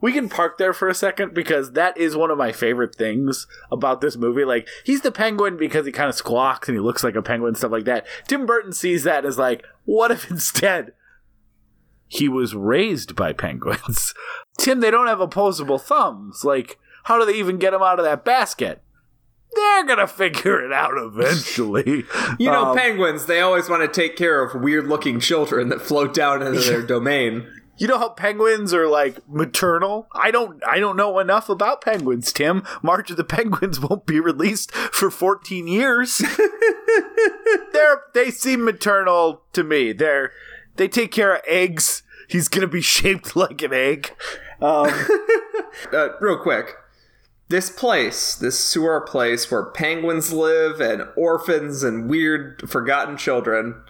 we 0.01 0.11
can 0.11 0.27
park 0.29 0.57
there 0.57 0.73
for 0.73 0.89
a 0.89 0.93
second 0.93 1.33
because 1.33 1.71
that 1.73 1.97
is 1.97 2.15
one 2.15 2.29
of 2.31 2.37
my 2.37 2.51
favorite 2.51 2.95
things 2.95 3.47
about 3.71 4.01
this 4.01 4.17
movie. 4.17 4.43
Like 4.43 4.67
he's 4.83 5.01
the 5.01 5.11
penguin 5.11 5.57
because 5.57 5.85
he 5.85 5.91
kind 5.91 6.09
of 6.09 6.15
squawks 6.15 6.67
and 6.67 6.75
he 6.75 6.81
looks 6.81 7.03
like 7.03 7.15
a 7.15 7.21
penguin, 7.21 7.55
stuff 7.55 7.71
like 7.71 7.85
that. 7.85 8.05
Tim 8.27 8.45
Burton 8.45 8.73
sees 8.73 9.03
that 9.03 9.25
as 9.25 9.37
like, 9.37 9.63
what 9.85 10.11
if 10.11 10.29
instead 10.29 10.93
he 12.07 12.27
was 12.27 12.53
raised 12.53 13.15
by 13.15 13.31
penguins? 13.33 14.13
Tim, 14.59 14.81
they 14.81 14.91
don't 14.91 15.07
have 15.07 15.21
opposable 15.21 15.79
thumbs. 15.79 16.43
Like, 16.43 16.77
how 17.05 17.17
do 17.17 17.25
they 17.25 17.37
even 17.39 17.57
get 17.57 17.73
him 17.73 17.81
out 17.81 17.99
of 17.99 18.05
that 18.05 18.25
basket? 18.25 18.83
They're 19.53 19.85
gonna 19.85 20.07
figure 20.07 20.63
it 20.65 20.71
out 20.73 20.93
eventually. 20.97 22.03
You 22.39 22.51
know, 22.51 22.67
Um, 22.71 22.77
penguins. 22.77 23.25
They 23.25 23.41
always 23.41 23.69
want 23.69 23.81
to 23.81 23.87
take 24.01 24.15
care 24.17 24.43
of 24.43 24.61
weird-looking 24.61 25.19
children 25.19 25.69
that 25.69 25.81
float 25.81 26.13
down 26.13 26.41
into 26.41 26.59
their 26.59 26.81
domain. 26.85 27.47
You 27.81 27.87
know 27.87 27.97
how 27.97 28.09
penguins 28.09 28.75
are 28.75 28.87
like 28.87 29.27
maternal? 29.27 30.07
I 30.11 30.29
don't 30.29 30.61
I 30.67 30.77
don't 30.77 30.95
know 30.95 31.17
enough 31.17 31.49
about 31.49 31.81
penguins, 31.81 32.31
Tim. 32.31 32.61
March 32.83 33.09
of 33.09 33.17
the 33.17 33.23
Penguins 33.23 33.79
won't 33.81 34.05
be 34.05 34.19
released 34.19 34.71
for 34.71 35.09
14 35.09 35.67
years. 35.67 36.19
They're 37.73 38.03
they 38.13 38.29
seem 38.29 38.63
maternal 38.65 39.41
to 39.53 39.63
me. 39.63 39.93
They're 39.93 40.31
they 40.75 40.87
take 40.87 41.11
care 41.11 41.33
of 41.33 41.41
eggs. 41.47 42.03
He's 42.27 42.47
going 42.47 42.61
to 42.61 42.67
be 42.67 42.81
shaped 42.83 43.35
like 43.35 43.63
an 43.63 43.73
egg. 43.73 44.11
Um, 44.61 44.93
Uh, 45.91 46.09
real 46.19 46.37
quick, 46.37 46.75
this 47.47 47.71
place, 47.71 48.35
this 48.35 48.59
sewer 48.59 49.01
place 49.01 49.49
where 49.49 49.71
penguins 49.71 50.31
live 50.31 50.79
and 50.79 51.07
orphans 51.15 51.81
and 51.81 52.07
weird 52.07 52.69
forgotten 52.69 53.17
children. 53.17 53.81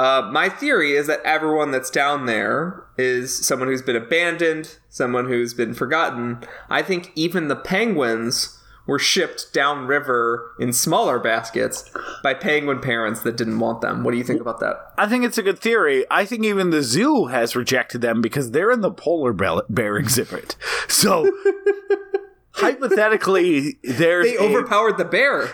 Uh, 0.00 0.30
my 0.32 0.48
theory 0.48 0.92
is 0.92 1.06
that 1.08 1.20
everyone 1.26 1.72
that's 1.72 1.90
down 1.90 2.24
there 2.24 2.84
is 2.96 3.46
someone 3.46 3.68
who's 3.68 3.82
been 3.82 3.96
abandoned, 3.96 4.78
someone 4.88 5.26
who's 5.28 5.52
been 5.52 5.74
forgotten. 5.74 6.38
I 6.70 6.80
think 6.80 7.12
even 7.14 7.48
the 7.48 7.56
penguins 7.56 8.56
were 8.86 8.98
shipped 8.98 9.52
downriver 9.52 10.52
in 10.58 10.72
smaller 10.72 11.18
baskets 11.18 11.84
by 12.22 12.32
penguin 12.32 12.80
parents 12.80 13.20
that 13.24 13.36
didn't 13.36 13.58
want 13.60 13.82
them. 13.82 14.02
What 14.02 14.12
do 14.12 14.16
you 14.16 14.24
think 14.24 14.40
about 14.40 14.58
that? 14.60 14.76
I 14.96 15.06
think 15.06 15.24
it's 15.24 15.36
a 15.38 15.42
good 15.42 15.58
theory. 15.58 16.06
I 16.10 16.24
think 16.24 16.44
even 16.46 16.70
the 16.70 16.82
zoo 16.82 17.26
has 17.26 17.54
rejected 17.54 18.00
them 18.00 18.22
because 18.22 18.52
they're 18.52 18.70
in 18.72 18.80
the 18.80 18.90
polar 18.90 19.34
bear, 19.34 19.96
exhibit. 19.98 20.56
So 20.88 21.30
hypothetically, 22.52 23.78
there's 23.84 24.26
They 24.26 24.36
a- 24.36 24.40
overpowered 24.40 24.98
the 24.98 25.04
bear. 25.04 25.48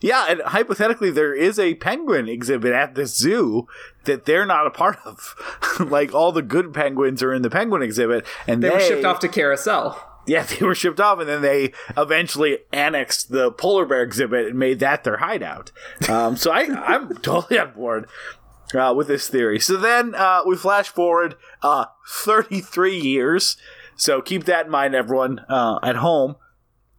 Yeah, 0.00 0.26
and 0.28 0.40
hypothetically, 0.42 1.10
there 1.10 1.34
is 1.34 1.58
a 1.58 1.74
penguin 1.74 2.28
exhibit 2.28 2.72
at 2.72 2.94
this 2.94 3.16
zoo 3.16 3.66
that 4.04 4.24
they're 4.24 4.46
not 4.46 4.66
a 4.66 4.70
part 4.70 4.98
of. 5.04 5.34
like 5.90 6.14
all 6.14 6.32
the 6.32 6.42
good 6.42 6.72
penguins 6.72 7.22
are 7.22 7.32
in 7.32 7.42
the 7.42 7.50
penguin 7.50 7.82
exhibit, 7.82 8.24
and 8.46 8.62
They 8.62 8.68
they, 8.68 8.74
were 8.74 8.80
shipped 8.80 9.04
off 9.04 9.18
to 9.20 9.28
Carousel. 9.28 10.02
Yeah, 10.26 10.42
they 10.58 10.64
were 10.66 10.74
shipped 10.74 11.00
off, 11.00 11.20
and 11.20 11.28
then 11.28 11.42
they 11.42 11.72
eventually 11.96 12.58
annexed 12.72 13.30
the 13.30 13.52
polar 13.52 13.86
bear 13.86 14.02
exhibit 14.02 14.46
and 14.46 14.58
made 14.58 14.80
that 14.80 15.04
their 15.04 15.18
hideout. 15.18 15.70
Um, 16.08 16.36
so 16.36 16.50
I, 16.52 16.62
I'm 16.94 17.16
totally 17.18 17.58
on 17.58 17.72
board. 17.74 18.08
uh, 18.74 18.92
with 18.96 19.06
this 19.06 19.28
theory. 19.28 19.60
So 19.60 19.76
then 19.76 20.14
uh, 20.16 20.40
we 20.46 20.56
flash 20.56 20.88
forward 20.88 21.36
uh, 21.62 21.84
33 22.08 22.98
years. 22.98 23.56
So 23.96 24.20
keep 24.20 24.44
that 24.44 24.66
in 24.66 24.72
mind, 24.72 24.94
everyone 24.94 25.38
uh, 25.48 25.78
at 25.82 25.96
home. 25.96 26.36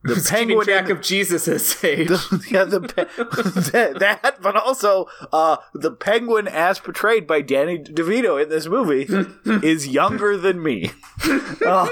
The 0.08 0.28
penguin 0.30 0.66
track 0.66 0.89
of 0.89 1.01
Jesus' 1.01 1.84
age. 1.84 2.10
yeah, 2.49 2.64
the 2.64 2.82
pe- 2.82 3.93
that, 3.99 4.38
but 4.41 4.55
also 4.55 5.08
uh, 5.34 5.58
the 5.74 5.91
penguin, 5.91 6.47
as 6.47 6.80
portrayed 6.80 7.28
by 7.28 7.41
Danny 7.41 7.80
DeVito 7.80 8.41
in 8.41 8.49
this 8.49 8.68
movie, 8.68 9.08
is 9.66 9.88
younger 9.88 10.38
than 10.38 10.62
me. 10.64 10.91
Um, 11.66 11.89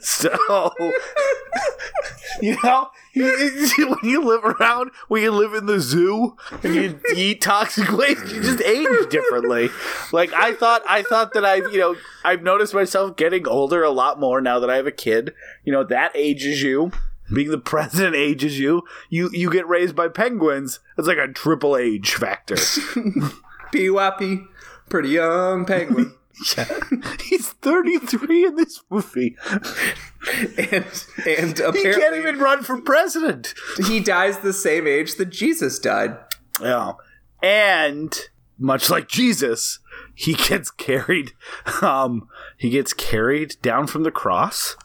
so, 0.00 0.70
you 2.40 2.56
know, 2.64 2.90
when 3.14 3.98
you 4.02 4.24
live 4.24 4.44
around, 4.44 4.90
when 5.08 5.22
you 5.22 5.30
live 5.30 5.52
in 5.52 5.66
the 5.66 5.80
zoo 5.80 6.36
and 6.62 6.74
you 6.74 6.98
eat 7.14 7.42
toxic 7.42 7.90
waste, 7.92 8.32
you 8.32 8.42
just 8.42 8.62
age 8.62 9.10
differently. 9.10 9.68
Like 10.12 10.32
I 10.32 10.54
thought, 10.54 10.82
I 10.88 11.02
thought 11.02 11.34
that 11.34 11.44
I've, 11.44 11.64
you 11.72 11.78
know, 11.78 11.96
I've 12.24 12.42
noticed 12.42 12.72
myself 12.72 13.16
getting 13.16 13.46
older 13.46 13.82
a 13.82 13.90
lot 13.90 14.18
more 14.18 14.40
now 14.40 14.58
that 14.60 14.70
I 14.70 14.76
have 14.76 14.86
a 14.86 14.92
kid. 14.92 15.34
You 15.64 15.72
know, 15.72 15.84
that 15.84 16.12
ages 16.14 16.62
you. 16.62 16.92
Being 17.32 17.50
the 17.50 17.58
president 17.58 18.14
ages 18.14 18.58
you. 18.58 18.82
You 19.08 19.30
you 19.32 19.50
get 19.50 19.68
raised 19.68 19.94
by 19.94 20.08
penguins. 20.08 20.80
It's 20.98 21.08
like 21.08 21.18
a 21.18 21.28
triple 21.28 21.76
age 21.76 22.14
factor. 22.14 22.54
Peewappy, 23.72 24.46
pretty 24.88 25.10
young 25.10 25.64
penguin. 25.64 26.14
He's 27.22 27.48
33 27.48 28.46
in 28.46 28.56
this 28.56 28.82
movie. 28.90 29.36
and 30.58 30.84
and 31.26 31.60
apparently, 31.60 31.80
He 31.82 31.92
can't 31.92 32.16
even 32.16 32.38
run 32.38 32.62
for 32.62 32.80
president. 32.80 33.54
he 33.86 34.00
dies 34.00 34.38
the 34.38 34.52
same 34.52 34.86
age 34.86 35.16
that 35.16 35.26
Jesus 35.30 35.78
died. 35.78 36.16
Yeah. 36.60 36.92
And 37.42 38.16
much 38.58 38.88
like 38.90 39.08
Jesus, 39.08 39.78
he 40.14 40.34
gets 40.34 40.70
carried 40.70 41.32
um 41.80 42.28
he 42.56 42.70
gets 42.70 42.92
carried 42.92 43.56
down 43.62 43.86
from 43.86 44.02
the 44.04 44.10
cross 44.10 44.76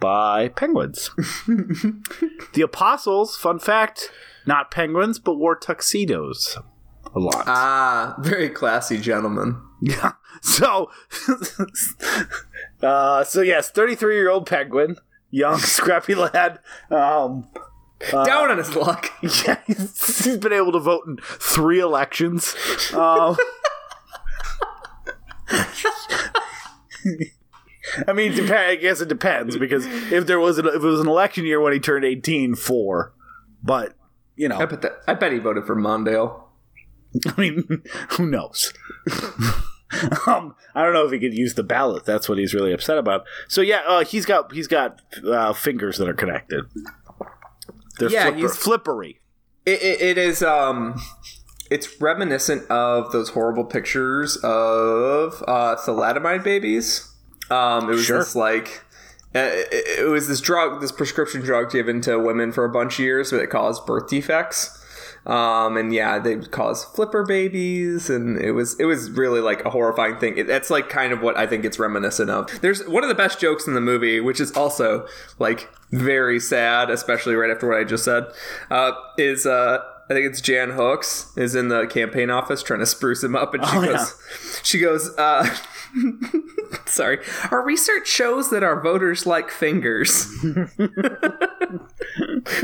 by 0.00 0.48
penguins. 0.48 1.10
the 1.46 2.62
apostles, 2.62 3.36
fun 3.36 3.58
fact, 3.58 4.10
not 4.46 4.70
penguins, 4.70 5.18
but 5.18 5.34
wore 5.34 5.56
tuxedos 5.56 6.56
a 7.14 7.18
lot. 7.18 7.44
Ah, 7.48 8.14
very 8.20 8.48
classy 8.48 8.98
gentleman. 8.98 9.60
Yeah. 9.80 10.12
So, 10.40 10.88
uh, 12.82 13.24
so 13.24 13.40
yes, 13.40 13.70
thirty-three-year-old 13.70 14.46
penguin, 14.46 14.98
young, 15.32 15.58
scrappy 15.58 16.14
lad. 16.14 16.60
Um, 16.92 17.48
Down 18.12 18.52
on 18.52 18.58
his 18.58 18.76
luck. 18.76 19.10
yeah, 19.20 19.58
he's, 19.66 20.24
he's 20.24 20.36
been 20.36 20.52
able 20.52 20.70
to 20.70 20.78
vote 20.78 21.08
in 21.08 21.16
three 21.40 21.80
elections. 21.80 22.54
Um, 22.94 23.36
I 28.06 28.12
mean, 28.12 28.50
I 28.52 28.76
guess 28.76 29.00
it 29.00 29.08
depends 29.08 29.56
because 29.56 29.86
if 30.12 30.26
there 30.26 30.38
was 30.38 30.58
an, 30.58 30.66
if 30.66 30.74
it 30.74 30.80
was 30.80 31.00
an 31.00 31.08
election 31.08 31.46
year 31.46 31.60
when 31.60 31.72
he 31.72 31.80
turned 31.80 32.04
18, 32.04 32.54
four, 32.54 33.12
but 33.62 33.94
you 34.36 34.48
know, 34.48 34.58
I 34.58 34.66
bet 34.66 34.82
that, 34.82 35.00
I 35.08 35.14
bet 35.14 35.32
he 35.32 35.38
voted 35.38 35.64
for 35.64 35.74
Mondale. 35.74 36.42
I 37.36 37.40
mean, 37.40 37.82
who 38.10 38.26
knows? 38.26 38.72
um, 40.26 40.54
I 40.74 40.82
don't 40.82 40.92
know 40.92 41.06
if 41.06 41.12
he 41.12 41.18
could 41.18 41.34
use 41.34 41.54
the 41.54 41.62
ballot. 41.62 42.04
That's 42.04 42.28
what 42.28 42.38
he's 42.38 42.54
really 42.54 42.72
upset 42.72 42.98
about. 42.98 43.24
So 43.48 43.60
yeah, 43.60 43.82
uh, 43.86 44.04
he's 44.04 44.26
got 44.26 44.52
he's 44.52 44.68
got 44.68 45.00
uh, 45.26 45.52
fingers 45.52 45.98
that 45.98 46.08
are 46.08 46.14
connected. 46.14 46.64
They're 47.98 48.10
Yeah, 48.10 48.24
flipper, 48.24 48.38
he's- 48.38 48.56
flippery. 48.56 49.16
It, 49.66 49.82
it, 49.82 50.00
it 50.00 50.18
is 50.18 50.42
um 50.42 50.98
it's 51.70 52.00
reminiscent 52.00 52.70
of 52.70 53.12
those 53.12 53.30
horrible 53.30 53.64
pictures 53.64 54.36
of 54.38 55.42
uh 55.46 55.76
thalidomide 55.76 56.42
babies. 56.44 57.12
Um 57.50 57.84
it 57.90 57.92
was 57.94 58.04
Sure. 58.04 58.18
this 58.20 58.34
like 58.34 58.82
uh, 59.34 59.40
it, 59.40 60.00
it 60.00 60.08
was 60.08 60.26
this 60.28 60.40
drug 60.40 60.80
this 60.80 60.90
prescription 60.92 61.42
drug 61.42 61.70
given 61.70 62.00
to 62.02 62.18
women 62.18 62.50
for 62.52 62.64
a 62.64 62.70
bunch 62.70 62.94
of 62.94 63.04
years 63.04 63.30
but 63.30 63.40
it 63.40 63.50
caused 63.50 63.84
birth 63.84 64.08
defects. 64.08 64.74
Um 65.28 65.76
and 65.76 65.92
yeah, 65.92 66.18
they 66.18 66.36
would 66.36 66.50
cause 66.50 66.84
flipper 66.84 67.22
babies 67.24 68.08
and 68.10 68.40
it 68.40 68.52
was 68.52 68.78
it 68.80 68.86
was 68.86 69.10
really 69.10 69.40
like 69.40 69.64
a 69.64 69.70
horrifying 69.70 70.16
thing. 70.18 70.38
It, 70.38 70.46
that's 70.46 70.70
like 70.70 70.88
kind 70.88 71.12
of 71.12 71.20
what 71.22 71.36
I 71.36 71.46
think 71.46 71.64
it's 71.64 71.78
reminiscent 71.78 72.30
of. 72.30 72.60
There's 72.62 72.86
one 72.88 73.02
of 73.02 73.08
the 73.08 73.14
best 73.14 73.38
jokes 73.38 73.66
in 73.66 73.74
the 73.74 73.80
movie 73.80 74.20
which 74.20 74.40
is 74.40 74.52
also 74.56 75.06
like 75.38 75.68
very 75.90 76.40
sad, 76.40 76.90
especially 76.90 77.34
right 77.34 77.50
after 77.50 77.68
what 77.68 77.76
I 77.78 77.84
just 77.84 78.04
said. 78.04 78.24
Uh 78.70 78.92
is 79.18 79.44
uh 79.46 79.78
I 80.10 80.14
think 80.14 80.24
it's 80.26 80.40
Jan 80.40 80.70
Hooks 80.70 81.30
is 81.36 81.54
in 81.54 81.68
the 81.68 81.86
campaign 81.86 82.30
office 82.30 82.62
trying 82.62 82.80
to 82.80 82.86
spruce 82.86 83.22
him 83.22 83.36
up, 83.36 83.52
and 83.52 83.62
she 83.66 83.76
Oh, 83.76 83.84
goes, 83.84 83.92
yeah. 83.92 84.60
she 84.62 84.78
goes, 84.80 85.10
uh, 85.18 85.46
sorry, 86.86 87.18
our 87.50 87.64
research 87.64 88.06
shows 88.08 88.50
that 88.50 88.62
our 88.62 88.80
voters 88.80 89.26
like 89.26 89.50
fingers. 89.50 90.26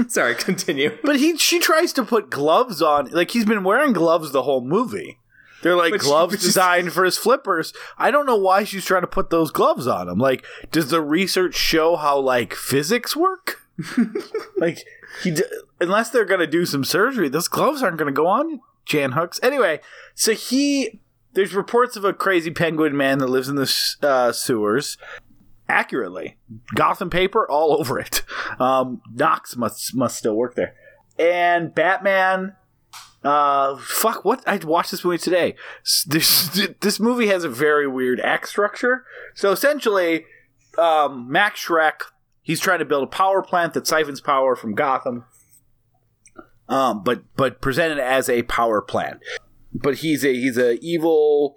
sorry, 0.08 0.34
continue. 0.34 0.96
But 1.02 1.16
he 1.16 1.36
she 1.36 1.58
tries 1.58 1.92
to 1.94 2.04
put 2.04 2.30
gloves 2.30 2.82
on. 2.82 3.06
Like 3.10 3.30
he's 3.32 3.44
been 3.44 3.64
wearing 3.64 3.92
gloves 3.92 4.32
the 4.32 4.42
whole 4.42 4.60
movie. 4.60 5.18
They're 5.62 5.76
like 5.76 5.92
But 5.92 6.00
gloves 6.00 6.34
she's- 6.34 6.44
designed 6.44 6.92
for 6.92 7.04
his 7.04 7.16
flippers. 7.16 7.72
I 7.96 8.10
don't 8.10 8.26
know 8.26 8.36
why 8.36 8.64
she's 8.64 8.84
trying 8.84 9.00
to 9.02 9.06
put 9.06 9.30
those 9.30 9.50
gloves 9.50 9.86
on 9.86 10.08
him. 10.08 10.18
Like, 10.18 10.44
does 10.70 10.90
the 10.90 11.00
research 11.00 11.54
show 11.54 11.96
how 11.96 12.18
like 12.18 12.54
physics 12.54 13.16
work? 13.16 13.62
like, 14.58 14.84
he 15.22 15.30
d- 15.32 15.42
unless 15.80 16.10
they're 16.10 16.24
gonna 16.26 16.46
do 16.46 16.66
some 16.66 16.84
surgery, 16.84 17.28
those 17.28 17.48
gloves 17.48 17.82
aren't 17.82 17.96
gonna 17.96 18.12
go 18.12 18.26
on 18.26 18.60
Jan 18.84 19.12
Hooks. 19.12 19.40
Anyway, 19.42 19.80
so 20.14 20.32
he 20.34 21.00
there's 21.34 21.54
reports 21.54 21.96
of 21.96 22.04
a 22.04 22.12
crazy 22.12 22.50
penguin 22.50 22.96
man 22.96 23.18
that 23.18 23.28
lives 23.28 23.48
in 23.48 23.56
the 23.56 23.96
uh, 24.02 24.32
sewers. 24.32 24.96
Accurately, 25.68 26.36
Gotham 26.74 27.08
paper 27.08 27.50
all 27.50 27.78
over 27.78 27.98
it. 27.98 28.22
Um, 28.58 29.00
Knox 29.12 29.56
must 29.56 29.94
must 29.94 30.18
still 30.18 30.34
work 30.34 30.54
there, 30.54 30.74
and 31.18 31.74
Batman 31.74 32.54
uh, 33.24 33.76
fuck, 33.78 34.24
what? 34.24 34.46
I 34.46 34.56
watched 34.58 34.90
this 34.90 35.04
movie 35.04 35.18
today. 35.18 35.54
This, 36.06 36.66
this 36.80 37.00
movie 37.00 37.28
has 37.28 37.42
a 37.42 37.48
very 37.48 37.88
weird 37.88 38.20
act 38.20 38.48
structure. 38.48 39.04
So 39.34 39.50
essentially, 39.50 40.26
um, 40.78 41.30
Max 41.30 41.64
Shreck, 41.64 42.02
he's 42.42 42.60
trying 42.60 42.80
to 42.80 42.84
build 42.84 43.04
a 43.04 43.08
power 43.08 43.42
plant 43.42 43.72
that 43.74 43.86
siphons 43.86 44.20
power 44.20 44.54
from 44.54 44.74
Gotham. 44.74 45.24
Um, 46.68 47.02
but 47.02 47.22
but 47.36 47.60
presented 47.60 47.98
as 47.98 48.28
a 48.28 48.42
power 48.42 48.80
plant. 48.80 49.20
But 49.74 49.96
he's 49.96 50.24
a 50.24 50.32
he's 50.32 50.56
a 50.56 50.78
evil 50.84 51.56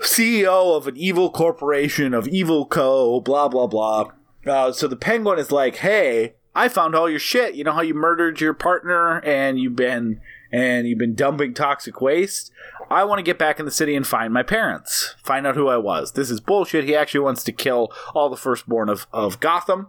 CEO 0.00 0.76
of 0.76 0.86
an 0.86 0.96
evil 0.96 1.30
corporation 1.30 2.14
of 2.14 2.28
evil 2.28 2.66
co. 2.66 3.20
Blah 3.20 3.48
blah 3.48 3.66
blah. 3.66 4.12
Uh, 4.46 4.72
so 4.72 4.86
the 4.86 4.96
Penguin 4.96 5.38
is 5.38 5.50
like, 5.50 5.76
hey, 5.76 6.34
I 6.54 6.68
found 6.68 6.94
all 6.94 7.10
your 7.10 7.18
shit. 7.18 7.54
You 7.54 7.64
know 7.64 7.72
how 7.72 7.82
you 7.82 7.94
murdered 7.94 8.40
your 8.40 8.54
partner 8.54 9.20
and 9.20 9.58
you've 9.58 9.76
been 9.76 10.20
and 10.52 10.86
you've 10.86 10.98
been 10.98 11.14
dumping 11.14 11.54
toxic 11.54 12.00
waste. 12.00 12.50
I 12.90 13.04
want 13.04 13.18
to 13.18 13.24
get 13.24 13.38
back 13.38 13.58
in 13.58 13.66
the 13.66 13.70
city 13.70 13.96
and 13.96 14.06
find 14.06 14.32
my 14.32 14.42
parents. 14.42 15.16
Find 15.22 15.46
out 15.46 15.56
who 15.56 15.68
I 15.68 15.76
was. 15.76 16.12
This 16.12 16.30
is 16.30 16.40
bullshit. 16.40 16.84
He 16.84 16.94
actually 16.94 17.20
wants 17.20 17.42
to 17.44 17.52
kill 17.52 17.92
all 18.14 18.30
the 18.30 18.36
firstborn 18.36 18.88
of, 18.88 19.06
of 19.12 19.40
Gotham 19.40 19.88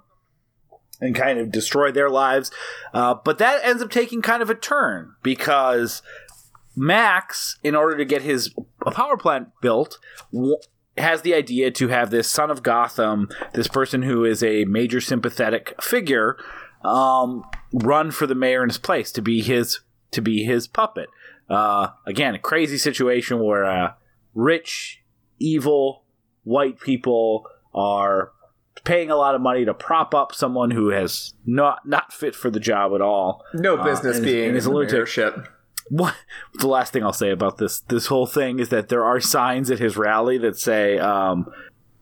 and 0.99 1.15
kind 1.15 1.39
of 1.39 1.51
destroy 1.51 1.91
their 1.91 2.09
lives. 2.09 2.51
Uh, 2.93 3.13
but 3.13 3.37
that 3.37 3.63
ends 3.63 3.83
up 3.83 3.91
taking 3.91 4.21
kind 4.21 4.41
of 4.41 4.49
a 4.49 4.55
turn 4.55 5.13
because 5.21 6.01
Max, 6.77 7.57
in 7.63 7.75
order 7.75 7.97
to 7.97 8.05
get 8.05 8.21
his 8.21 8.53
power 8.91 9.17
plant 9.17 9.49
built, 9.61 9.97
w- 10.31 10.55
has 10.97 11.23
the 11.23 11.33
idea 11.33 11.71
to 11.71 11.87
have 11.89 12.09
this 12.11 12.29
son 12.29 12.49
of 12.51 12.63
Gotham, 12.63 13.29
this 13.53 13.67
person 13.67 14.03
who 14.03 14.23
is 14.23 14.41
a 14.43 14.65
major 14.65 15.01
sympathetic 15.01 15.73
figure, 15.81 16.37
um, 16.85 17.43
run 17.73 18.11
for 18.11 18.27
the 18.27 18.35
mayor 18.35 18.63
in 18.63 18.69
his 18.69 18.77
place 18.77 19.11
to 19.13 19.21
be 19.21 19.41
his 19.41 19.81
to 20.11 20.21
be 20.21 20.43
his 20.43 20.67
puppet. 20.67 21.09
Uh, 21.49 21.89
again, 22.05 22.35
a 22.35 22.39
crazy 22.39 22.77
situation 22.77 23.39
where 23.39 23.65
uh, 23.65 23.93
rich, 24.33 25.01
evil 25.39 26.03
white 26.43 26.79
people 26.79 27.45
are 27.73 28.31
paying 28.85 29.09
a 29.09 29.15
lot 29.15 29.35
of 29.35 29.41
money 29.41 29.65
to 29.65 29.73
prop 29.73 30.13
up 30.15 30.33
someone 30.33 30.71
who 30.71 30.89
has 30.89 31.33
not 31.45 31.85
not 31.87 32.13
fit 32.13 32.35
for 32.35 32.49
the 32.49 32.59
job 32.59 32.93
at 32.93 33.01
all. 33.01 33.43
No 33.53 33.75
Uh, 33.77 33.83
business 33.83 34.17
and- 34.17 34.25
being 34.25 34.49
and 34.49 34.57
is 34.57 34.65
in 34.65 34.71
a 34.71 34.73
the 34.73 34.77
lunatic. 34.79 34.99
mayorship. 35.05 35.47
What 35.89 36.15
the 36.55 36.67
last 36.67 36.93
thing 36.93 37.03
I'll 37.03 37.13
say 37.13 37.31
about 37.31 37.57
this 37.57 37.79
this 37.81 38.07
whole 38.07 38.25
thing 38.27 38.59
is 38.59 38.69
that 38.69 38.89
there 38.89 39.05
are 39.05 39.19
signs 39.19 39.71
at 39.71 39.79
his 39.79 39.95
rally 39.97 40.37
that 40.39 40.57
say 40.57 40.97
um, 40.99 41.47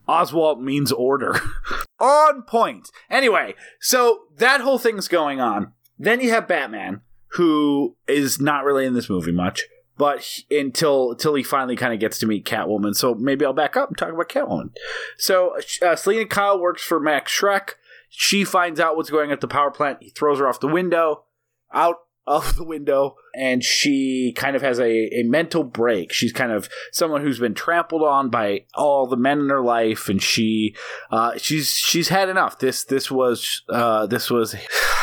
Oswald 0.08 0.62
means 0.62 0.92
order. 0.92 1.40
on 2.00 2.42
point. 2.44 2.90
Anyway, 3.10 3.56
so 3.80 4.22
that 4.38 4.62
whole 4.62 4.78
thing's 4.78 5.08
going 5.08 5.40
on. 5.40 5.72
Then 5.98 6.20
you 6.20 6.30
have 6.32 6.48
Batman, 6.48 7.02
who 7.30 7.96
is 8.08 8.40
not 8.42 8.66
really 8.66 8.86
in 8.86 8.94
this 8.94 9.10
movie 9.10 9.32
much, 9.32 9.64
but 9.98 10.20
he- 10.22 10.60
until 10.60 11.12
until 11.12 11.36
he 11.36 11.44
finally 11.44 11.76
kind 11.78 11.94
of 11.94 12.00
gets 12.00 12.20
to 12.20 12.28
meet 12.28 12.46
Catwoman. 12.46 12.96
So 12.96 13.16
maybe 13.16 13.46
I'll 13.46 13.54
back 13.54 13.78
up 13.78 13.90
and 13.90 13.98
talk 13.98 14.12
about 14.12 14.30
Catwoman. 14.30 14.72
So 15.18 15.56
uh, 15.82 15.96
Selina 15.96 16.26
Kyle 16.26 16.60
works 16.60 16.84
for 16.84 17.00
Max 17.00 17.32
Shreck. 17.32 17.72
She 18.10 18.44
finds 18.44 18.80
out 18.80 18.96
what's 18.96 19.10
going 19.10 19.30
on 19.30 19.34
at 19.34 19.42
the 19.42 19.48
power 19.48 19.72
plant. 19.72 20.00
He 20.02 20.10
throws 20.10 20.40
her 20.40 20.48
off 20.48 20.60
the 20.60 20.68
window. 20.68 21.24
out 21.74 21.98
of 22.28 22.56
the 22.56 22.64
window 22.64 23.16
and 23.36 23.64
she 23.64 24.34
kind 24.36 24.56
of 24.56 24.62
has 24.62 24.80
a, 24.80 25.20
a 25.20 25.24
mental 25.24 25.64
break. 25.64 26.14
She's 26.14 26.34
kind 26.34 26.52
of 26.52 26.70
someone 26.92 27.22
who's 27.22 27.40
been 27.40 27.54
trampled 27.54 28.04
on 28.04 28.30
by 28.30 28.66
all 28.74 29.08
the 29.08 29.18
men 29.18 29.40
in 29.40 29.50
her 29.50 29.62
life 29.62 30.10
and 30.10 30.22
she 30.22 30.76
uh, 31.12 31.38
she's 31.38 31.70
she's 31.70 32.10
had 32.10 32.30
enough. 32.30 32.60
This 32.60 32.84
this 32.84 33.12
was 33.12 33.64
uh, 33.70 34.06
this 34.08 34.30
was 34.30 34.56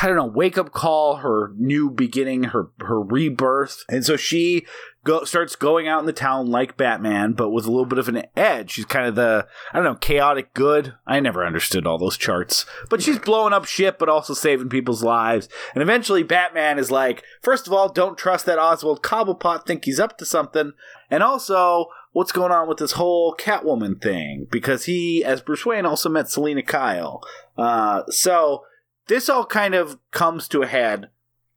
I 0.02 0.06
don't 0.06 0.16
know, 0.16 0.26
wake 0.26 0.58
up 0.58 0.72
call, 0.72 1.16
her 1.16 1.52
new 1.56 1.90
beginning, 1.90 2.44
her 2.44 2.70
her 2.80 3.00
rebirth. 3.00 3.84
And 3.88 4.04
so 4.04 4.16
she 4.16 4.66
go, 5.04 5.24
starts 5.24 5.56
going 5.56 5.88
out 5.88 6.00
in 6.00 6.06
the 6.06 6.12
town 6.12 6.50
like 6.50 6.76
Batman, 6.76 7.32
but 7.32 7.50
with 7.50 7.66
a 7.66 7.70
little 7.70 7.86
bit 7.86 7.98
of 7.98 8.08
an 8.08 8.24
edge. 8.36 8.72
She's 8.72 8.84
kind 8.84 9.06
of 9.06 9.14
the, 9.14 9.46
I 9.72 9.76
don't 9.76 9.84
know, 9.84 9.94
chaotic 9.94 10.54
good. 10.54 10.94
I 11.06 11.20
never 11.20 11.44
understood 11.44 11.86
all 11.86 11.98
those 11.98 12.16
charts. 12.16 12.66
But 12.88 13.02
she's 13.02 13.18
blowing 13.18 13.52
up 13.52 13.64
shit, 13.64 13.98
but 13.98 14.08
also 14.08 14.34
saving 14.34 14.68
people's 14.68 15.02
lives. 15.02 15.48
And 15.74 15.82
eventually, 15.82 16.22
Batman 16.22 16.78
is 16.78 16.90
like, 16.90 17.22
first 17.42 17.66
of 17.66 17.72
all, 17.72 17.88
don't 17.88 18.18
trust 18.18 18.46
that 18.46 18.58
Oswald 18.58 19.02
Cobblepot, 19.02 19.66
think 19.66 19.84
he's 19.84 20.00
up 20.00 20.18
to 20.18 20.24
something. 20.24 20.72
And 21.10 21.22
also, 21.22 21.86
what's 22.12 22.32
going 22.32 22.52
on 22.52 22.68
with 22.68 22.78
this 22.78 22.92
whole 22.92 23.34
Catwoman 23.34 24.00
thing? 24.00 24.46
Because 24.50 24.84
he, 24.84 25.24
as 25.24 25.40
Bruce 25.40 25.66
Wayne, 25.66 25.86
also 25.86 26.08
met 26.08 26.30
Selina 26.30 26.62
Kyle. 26.62 27.22
Uh, 27.58 28.02
so, 28.08 28.64
this 29.08 29.28
all 29.28 29.44
kind 29.44 29.74
of 29.74 29.98
comes 30.10 30.48
to 30.48 30.62
a 30.62 30.66
head 30.66 31.10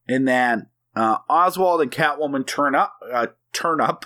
in 0.07 0.25
that 0.25 0.67
uh, 0.95 1.17
Oswald 1.29 1.81
and 1.81 1.91
Catwoman 1.91 2.45
turn 2.45 2.75
up, 2.75 2.93
uh, 3.11 3.27
turn 3.53 3.81
up, 3.81 4.05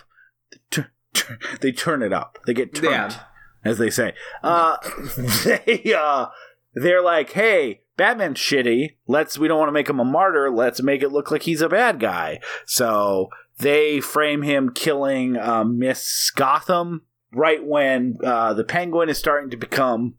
t- 0.72 0.84
t- 1.14 1.24
they 1.62 1.72
turn 1.72 2.02
it 2.02 2.14
up. 2.14 2.40
They 2.46 2.54
get 2.54 2.74
turned, 2.74 2.92
Yeah. 2.92 3.20
as 3.64 3.78
they 3.78 3.90
say. 3.90 4.14
Uh, 4.44 4.78
they 5.18 5.94
uh, 5.98 6.28
they're 6.74 7.02
like, 7.02 7.32
hey, 7.34 7.82
Batman's 7.98 8.40
shitty. 8.40 8.96
Let's 9.08 9.38
we 9.38 9.48
don't 9.48 9.60
want 9.60 9.70
to 9.70 9.74
make 9.74 9.90
him 9.90 10.00
a 10.00 10.06
martyr. 10.06 10.50
Let's 10.50 10.82
make 10.82 11.02
it 11.04 11.10
look 11.12 11.32
like 11.32 11.44
he's 11.44 11.62
a 11.62 11.70
bad 11.70 12.00
guy. 12.00 12.40
So 12.66 13.30
they 13.58 14.00
frame 14.00 14.42
him 14.44 14.72
killing 14.74 15.36
uh, 15.38 15.64
Miss 15.66 16.32
Gotham 16.36 17.02
right 17.34 17.64
when 17.64 18.18
uh, 18.24 18.54
the 18.54 18.64
Penguin 18.64 19.10
is 19.10 19.18
starting 19.18 19.50
to 19.52 19.58
become 19.58 20.16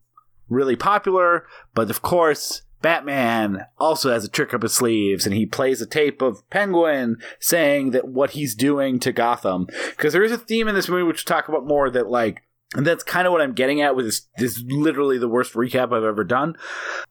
really 0.48 0.76
popular. 0.76 1.46
But 1.74 1.88
of 1.90 2.02
course, 2.02 2.62
Batman 2.82 3.66
also 3.78 4.10
has 4.10 4.24
a 4.24 4.28
trick 4.28 4.54
up 4.54 4.62
his 4.62 4.74
sleeves, 4.74 5.26
and 5.26 5.34
he 5.34 5.46
plays 5.46 5.80
a 5.80 5.86
tape 5.86 6.22
of 6.22 6.48
Penguin 6.50 7.16
saying 7.38 7.90
that 7.90 8.08
what 8.08 8.30
he's 8.30 8.54
doing 8.54 8.98
to 9.00 9.12
Gotham. 9.12 9.66
Because 9.90 10.12
there 10.12 10.24
is 10.24 10.32
a 10.32 10.38
theme 10.38 10.68
in 10.68 10.74
this 10.74 10.88
movie, 10.88 11.02
which 11.02 11.24
we'll 11.26 11.36
talk 11.36 11.48
about 11.48 11.66
more, 11.66 11.90
that 11.90 12.08
like, 12.08 12.42
and 12.74 12.86
that's 12.86 13.04
kind 13.04 13.26
of 13.26 13.32
what 13.32 13.42
I'm 13.42 13.52
getting 13.52 13.80
at 13.82 13.96
with 13.96 14.06
this. 14.06 14.28
This 14.38 14.56
is 14.56 14.64
literally 14.64 15.18
the 15.18 15.28
worst 15.28 15.54
recap 15.54 15.92
I've 15.92 16.04
ever 16.04 16.24
done. 16.24 16.56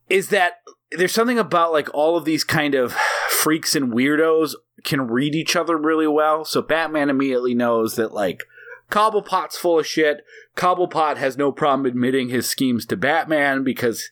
Is 0.10 0.30
that 0.30 0.62
there's 0.92 1.12
something 1.12 1.38
about 1.38 1.72
like 1.72 1.94
all 1.94 2.18
of 2.18 2.26
these 2.26 2.44
kind 2.44 2.76
of 2.76 2.94
freaks 3.30 3.76
and 3.76 3.94
weirdos 3.94 4.54
can 4.84 5.08
read 5.08 5.36
each 5.36 5.56
other 5.56 5.78
really 5.78 6.08
well. 6.08 6.46
So 6.46 6.62
Batman 6.62 7.10
immediately 7.10 7.54
knows 7.54 7.96
that 7.96 8.14
like 8.14 8.44
Cobblepot's 8.90 9.58
full 9.58 9.80
of 9.80 9.88
shit. 9.88 10.26
Cobblepot 10.56 11.18
has 11.18 11.38
no 11.38 11.52
problem 11.52 11.86
admitting 11.86 12.30
his 12.30 12.50
schemes 12.50 12.86
to 12.88 12.98
Batman 12.98 13.64
because 13.64 14.10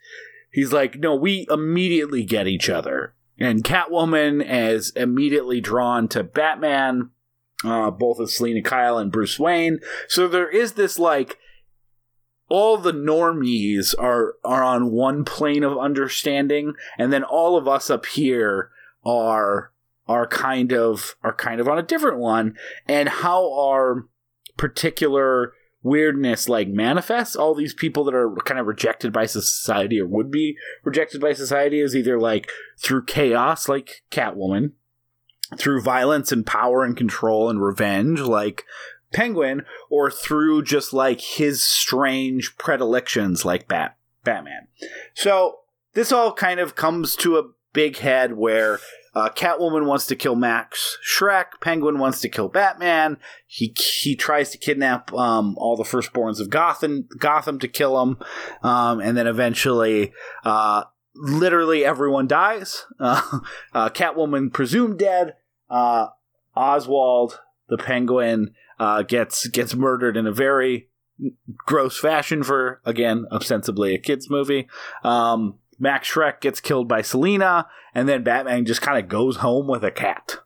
he's 0.57 0.73
like, 0.73 0.95
no, 0.95 1.13
we 1.13 1.45
immediately 1.51 2.23
get 2.23 2.47
each 2.47 2.67
other. 2.67 3.13
And 3.39 3.63
Catwoman 3.63 4.43
is 4.43 4.89
immediately 4.95 5.61
drawn 5.61 6.07
to 6.07 6.23
Batman, 6.23 7.11
uh, 7.63 7.91
both 7.91 8.19
as 8.19 8.35
Selina 8.35 8.63
Kyle 8.63 8.97
and 8.97 9.11
Bruce 9.11 9.37
Wayne. 9.37 9.79
So 10.07 10.27
there 10.27 10.49
is 10.49 10.73
this 10.73 10.97
like 10.97 11.37
all 12.49 12.77
the 12.77 12.91
normies 12.91 13.93
are 13.99 14.33
are 14.43 14.63
on 14.63 14.89
one 14.91 15.23
plane 15.25 15.63
of 15.63 15.77
understanding, 15.77 16.73
and 16.97 17.13
then 17.13 17.23
all 17.23 17.55
of 17.55 17.67
us 17.67 17.91
up 17.91 18.07
here 18.07 18.71
are 19.05 19.71
are 20.07 20.25
kind 20.25 20.73
of 20.73 21.17
are 21.21 21.35
kind 21.35 21.61
of 21.61 21.67
on 21.67 21.77
a 21.77 21.83
different 21.83 22.17
one. 22.17 22.57
And 22.87 23.09
how 23.09 23.53
our 23.53 24.07
particular 24.57 25.53
weirdness 25.87 26.49
like 26.49 26.67
manifests. 26.67 27.35
All 27.35 27.55
these 27.55 27.73
people 27.73 28.03
that 28.05 28.13
are 28.13 28.35
kind 28.45 28.59
of 28.59 28.67
rejected 28.67 29.11
by 29.13 29.25
society 29.25 29.99
or 29.99 30.07
would 30.07 30.29
be 30.29 30.57
rejected 30.83 31.21
by 31.21 31.33
society 31.33 31.79
is 31.79 31.95
either 31.95 32.19
like 32.19 32.49
through 32.77 33.05
chaos 33.05 33.67
like 33.67 34.03
catwoman 34.11 34.71
through 35.55 35.81
violence 35.81 36.31
and 36.31 36.45
power 36.45 36.83
and 36.83 36.97
control 36.97 37.49
and 37.49 37.61
revenge 37.61 38.19
like 38.19 38.65
penguin 39.13 39.63
or 39.89 40.11
through 40.11 40.63
just 40.63 40.91
like 40.91 41.21
his 41.21 41.63
strange 41.63 42.57
predilections 42.57 43.45
like 43.45 43.67
bat 43.67 43.95
batman. 44.23 44.67
So 45.13 45.59
this 45.93 46.11
all 46.11 46.33
kind 46.33 46.59
of 46.59 46.75
comes 46.75 47.15
to 47.17 47.37
a 47.37 47.49
big 47.71 47.97
head 47.97 48.33
where 48.33 48.79
uh, 49.17 49.29
Catwoman 49.29 49.87
wants 49.87 50.05
to 50.07 50.15
kill 50.15 50.35
Max 50.35 50.99
Shreck. 51.03 51.59
Penguin 51.59 51.97
wants 51.97 52.21
to 52.21 52.29
kill 52.29 52.49
Batman. 52.49 53.17
He 53.47 53.73
he 53.75 54.15
tries 54.15 54.51
to 54.51 54.59
kidnap 54.59 55.11
um, 55.11 55.55
all 55.57 55.75
the 55.75 55.83
firstborns 55.83 56.39
of 56.39 56.51
Gotham 56.51 57.09
Gotham 57.17 57.57
to 57.59 57.67
kill 57.67 57.99
him, 57.99 58.19
um, 58.61 58.99
and 58.99 59.17
then 59.17 59.25
eventually, 59.25 60.13
uh, 60.45 60.83
literally 61.15 61.83
everyone 61.83 62.27
dies. 62.27 62.85
Uh, 62.99 63.39
uh, 63.73 63.89
Catwoman 63.89 64.53
presumed 64.53 64.99
dead. 64.99 65.35
Uh, 65.69 66.07
Oswald 66.55 67.39
the 67.69 67.77
Penguin 67.77 68.53
uh, 68.79 69.01
gets 69.01 69.47
gets 69.47 69.73
murdered 69.73 70.15
in 70.15 70.27
a 70.27 70.31
very 70.31 70.89
gross 71.65 71.97
fashion 71.97 72.43
for 72.43 72.81
again 72.85 73.25
ostensibly 73.31 73.95
a 73.95 73.97
kids 73.97 74.29
movie. 74.29 74.67
Um, 75.03 75.57
Max 75.79 76.11
Shreck 76.11 76.41
gets 76.41 76.59
killed 76.59 76.87
by 76.87 77.01
Selina, 77.01 77.67
and 77.93 78.07
then 78.07 78.23
Batman 78.23 78.65
just 78.65 78.81
kind 78.81 78.97
of 78.97 79.09
goes 79.09 79.37
home 79.37 79.67
with 79.67 79.83
a 79.83 79.91
cat. 79.91 80.37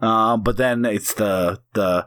Um, 0.00 0.42
but 0.42 0.56
then 0.56 0.84
it's 0.84 1.14
the 1.14 1.60
the 1.74 2.06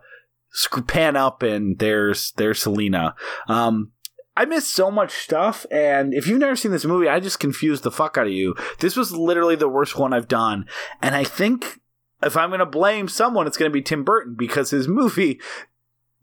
pan 0.87 1.15
up, 1.15 1.43
and 1.43 1.79
there's 1.79 2.33
there's 2.33 2.61
Selina. 2.61 3.15
Um, 3.47 3.91
I 4.37 4.45
missed 4.45 4.73
so 4.73 4.89
much 4.89 5.11
stuff, 5.11 5.65
and 5.69 6.13
if 6.13 6.27
you've 6.27 6.39
never 6.39 6.55
seen 6.55 6.71
this 6.71 6.85
movie, 6.85 7.09
I 7.09 7.19
just 7.19 7.39
confused 7.39 7.83
the 7.83 7.91
fuck 7.91 8.17
out 8.17 8.27
of 8.27 8.33
you. 8.33 8.55
This 8.79 8.95
was 8.95 9.11
literally 9.11 9.55
the 9.55 9.67
worst 9.67 9.97
one 9.97 10.13
I've 10.13 10.27
done, 10.27 10.65
and 11.01 11.15
I 11.15 11.23
think 11.23 11.79
if 12.21 12.37
I'm 12.37 12.49
going 12.49 12.59
to 12.59 12.65
blame 12.65 13.07
someone, 13.07 13.47
it's 13.47 13.57
going 13.57 13.69
to 13.69 13.73
be 13.73 13.81
Tim 13.81 14.03
Burton 14.03 14.35
because 14.37 14.69
his 14.69 14.87
movie 14.87 15.39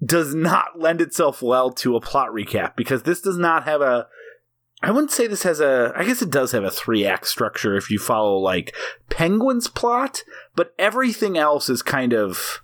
does 0.05 0.35
not 0.35 0.79
lend 0.79 1.01
itself 1.01 1.41
well 1.41 1.71
to 1.71 1.97
a 1.97 2.01
plot 2.01 2.29
recap 2.31 2.77
because 2.77 3.03
this 3.03 3.21
does 3.21 3.39
not 3.39 3.65
have 3.65 3.81
a 3.81 4.07
I 4.83 4.91
wouldn't 4.91 5.11
say 5.11 5.27
this 5.27 5.43
has 5.45 5.61
a. 5.61 5.93
I 5.97 6.05
guess 6.05 6.23
it 6.23 6.31
does 6.31 6.53
have 6.53 6.65
a 6.65 6.71
three 6.71 7.07
act 7.07 7.27
structure 7.27 7.77
if 7.77 7.91
you 7.91 7.99
follow 7.99 8.37
like 8.37 8.75
Penguin's 9.09 9.69
plot, 9.69 10.23
but 10.55 10.75
everything 10.79 11.39
else 11.39 11.69
is 11.69 11.83
kind 11.83 12.13
of 12.13 12.63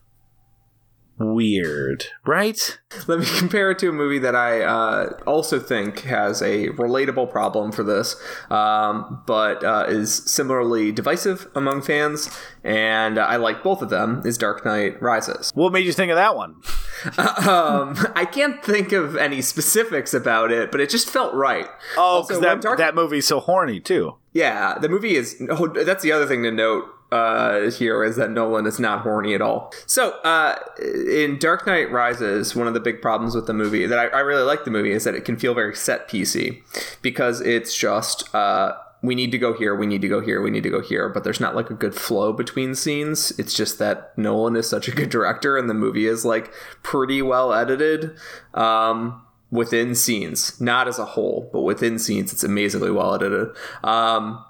weird, 1.19 2.07
right? 2.27 2.79
Let 3.07 3.21
me 3.21 3.27
compare 3.39 3.71
it 3.71 3.79
to 3.81 3.89
a 3.89 3.93
movie 3.93 4.19
that 4.19 4.35
I 4.35 4.63
uh, 4.63 5.19
also 5.27 5.59
think 5.59 6.01
has 6.01 6.43
a 6.43 6.69
relatable 6.71 7.31
problem 7.31 7.73
for 7.73 7.83
this, 7.83 8.17
um, 8.51 9.23
but 9.27 9.63
uh, 9.65 9.87
is 9.89 10.15
similarly 10.31 10.93
divisive 10.93 11.47
among 11.55 11.83
fans, 11.83 12.31
and 12.65 13.19
I 13.19 13.37
like 13.37 13.63
both 13.63 13.83
of 13.83 13.91
them. 13.91 14.23
Is 14.25 14.37
Dark 14.39 14.65
Knight 14.65 15.01
Rises? 15.03 15.51
What 15.55 15.73
made 15.73 15.87
you 15.87 15.93
think 15.93 16.11
of 16.11 16.17
that 16.17 16.37
one? 16.37 16.57
Um, 17.13 17.97
I 18.15 18.25
can't 18.31 18.63
think 18.65 18.93
of 18.93 19.17
any 19.17 19.43
specifics 19.43 20.15
about 20.15 20.53
it, 20.53 20.71
but 20.71 20.81
it 20.81 20.89
just 20.89 21.11
felt 21.11 21.35
right. 21.35 21.67
Oh, 21.97 22.23
because 22.23 22.41
that 22.43 22.61
Dark- 22.61 22.79
that 22.79 22.95
movie's 22.95 23.27
so 23.27 23.41
horny 23.41 23.81
too. 23.81 24.17
Yeah, 24.33 24.79
the 24.79 24.89
movie 24.89 25.17
is. 25.17 25.43
oh, 25.51 25.67
That's 25.67 26.05
the 26.05 26.13
other 26.13 26.27
thing 26.27 26.45
to 26.45 26.53
note 26.53 26.85
uh, 27.13 27.71
here 27.71 28.03
is 28.03 28.17
that 28.17 28.31
Nolan 28.31 28.67
is 28.67 28.81
not 28.81 29.03
horny 29.03 29.35
at 29.35 29.43
all. 29.43 29.73
So, 29.87 30.13
uh, 30.23 30.57
in 30.83 31.39
Dark 31.39 31.67
Knight 31.67 31.91
Rises, 31.93 32.57
one 32.57 32.67
of 32.67 32.75
the 32.75 32.81
big 32.81 33.03
problems 33.03 33.35
with 33.35 33.47
the 33.47 33.53
movie 33.53 33.87
that 33.87 33.99
I, 33.99 34.07
I 34.07 34.21
really 34.21 34.43
like 34.43 34.65
the 34.65 34.71
movie 34.71 34.93
is 34.93 35.05
that 35.05 35.15
it 35.15 35.27
can 35.27 35.37
feel 35.37 35.53
very 35.53 35.77
set 35.77 36.09
piecey 36.09 36.63
because 37.03 37.41
it's 37.41 37.77
just. 37.77 38.35
Uh, 38.35 38.73
we 39.05 39.17
need 39.17 39.33
to 39.33 39.39
go 39.39 39.53
here, 39.53 39.75
we 39.75 39.87
need 39.87 40.01
to 40.01 40.09
go 40.09 40.21
here, 40.21 40.41
we 40.41 40.49
need 40.49 40.63
to 40.63 40.71
go 40.71 40.81
here, 40.81 41.09
but 41.09 41.25
there's 41.25 41.41
not 41.41 41.57
like 41.57 41.71
a 41.71 41.75
good 41.75 41.93
flow 41.93 42.33
between 42.33 42.73
scenes. 42.73 43.33
It's 43.37 43.53
just 43.53 43.81
that 43.81 44.17
Nolan 44.17 44.55
is 44.55 44.69
such 44.69 44.87
a 44.87 44.93
good 44.93 45.11
director 45.11 45.57
and 45.59 45.69
the 45.69 45.75
movie 45.75 46.07
is 46.07 46.25
like 46.25 46.53
pretty 46.85 47.21
well 47.21 47.53
edited. 47.53 48.17
Um, 48.55 49.27
within 49.51 49.97
scenes, 49.97 50.59
not 50.61 50.87
as 50.87 51.01
a 51.01 51.05
whole, 51.05 51.51
but 51.53 51.63
within 51.63 51.99
scenes, 51.99 52.33
it's 52.33 52.45
amazingly 52.45 52.93
well 52.93 53.13
edited. 53.15 53.49
Um, 53.83 54.45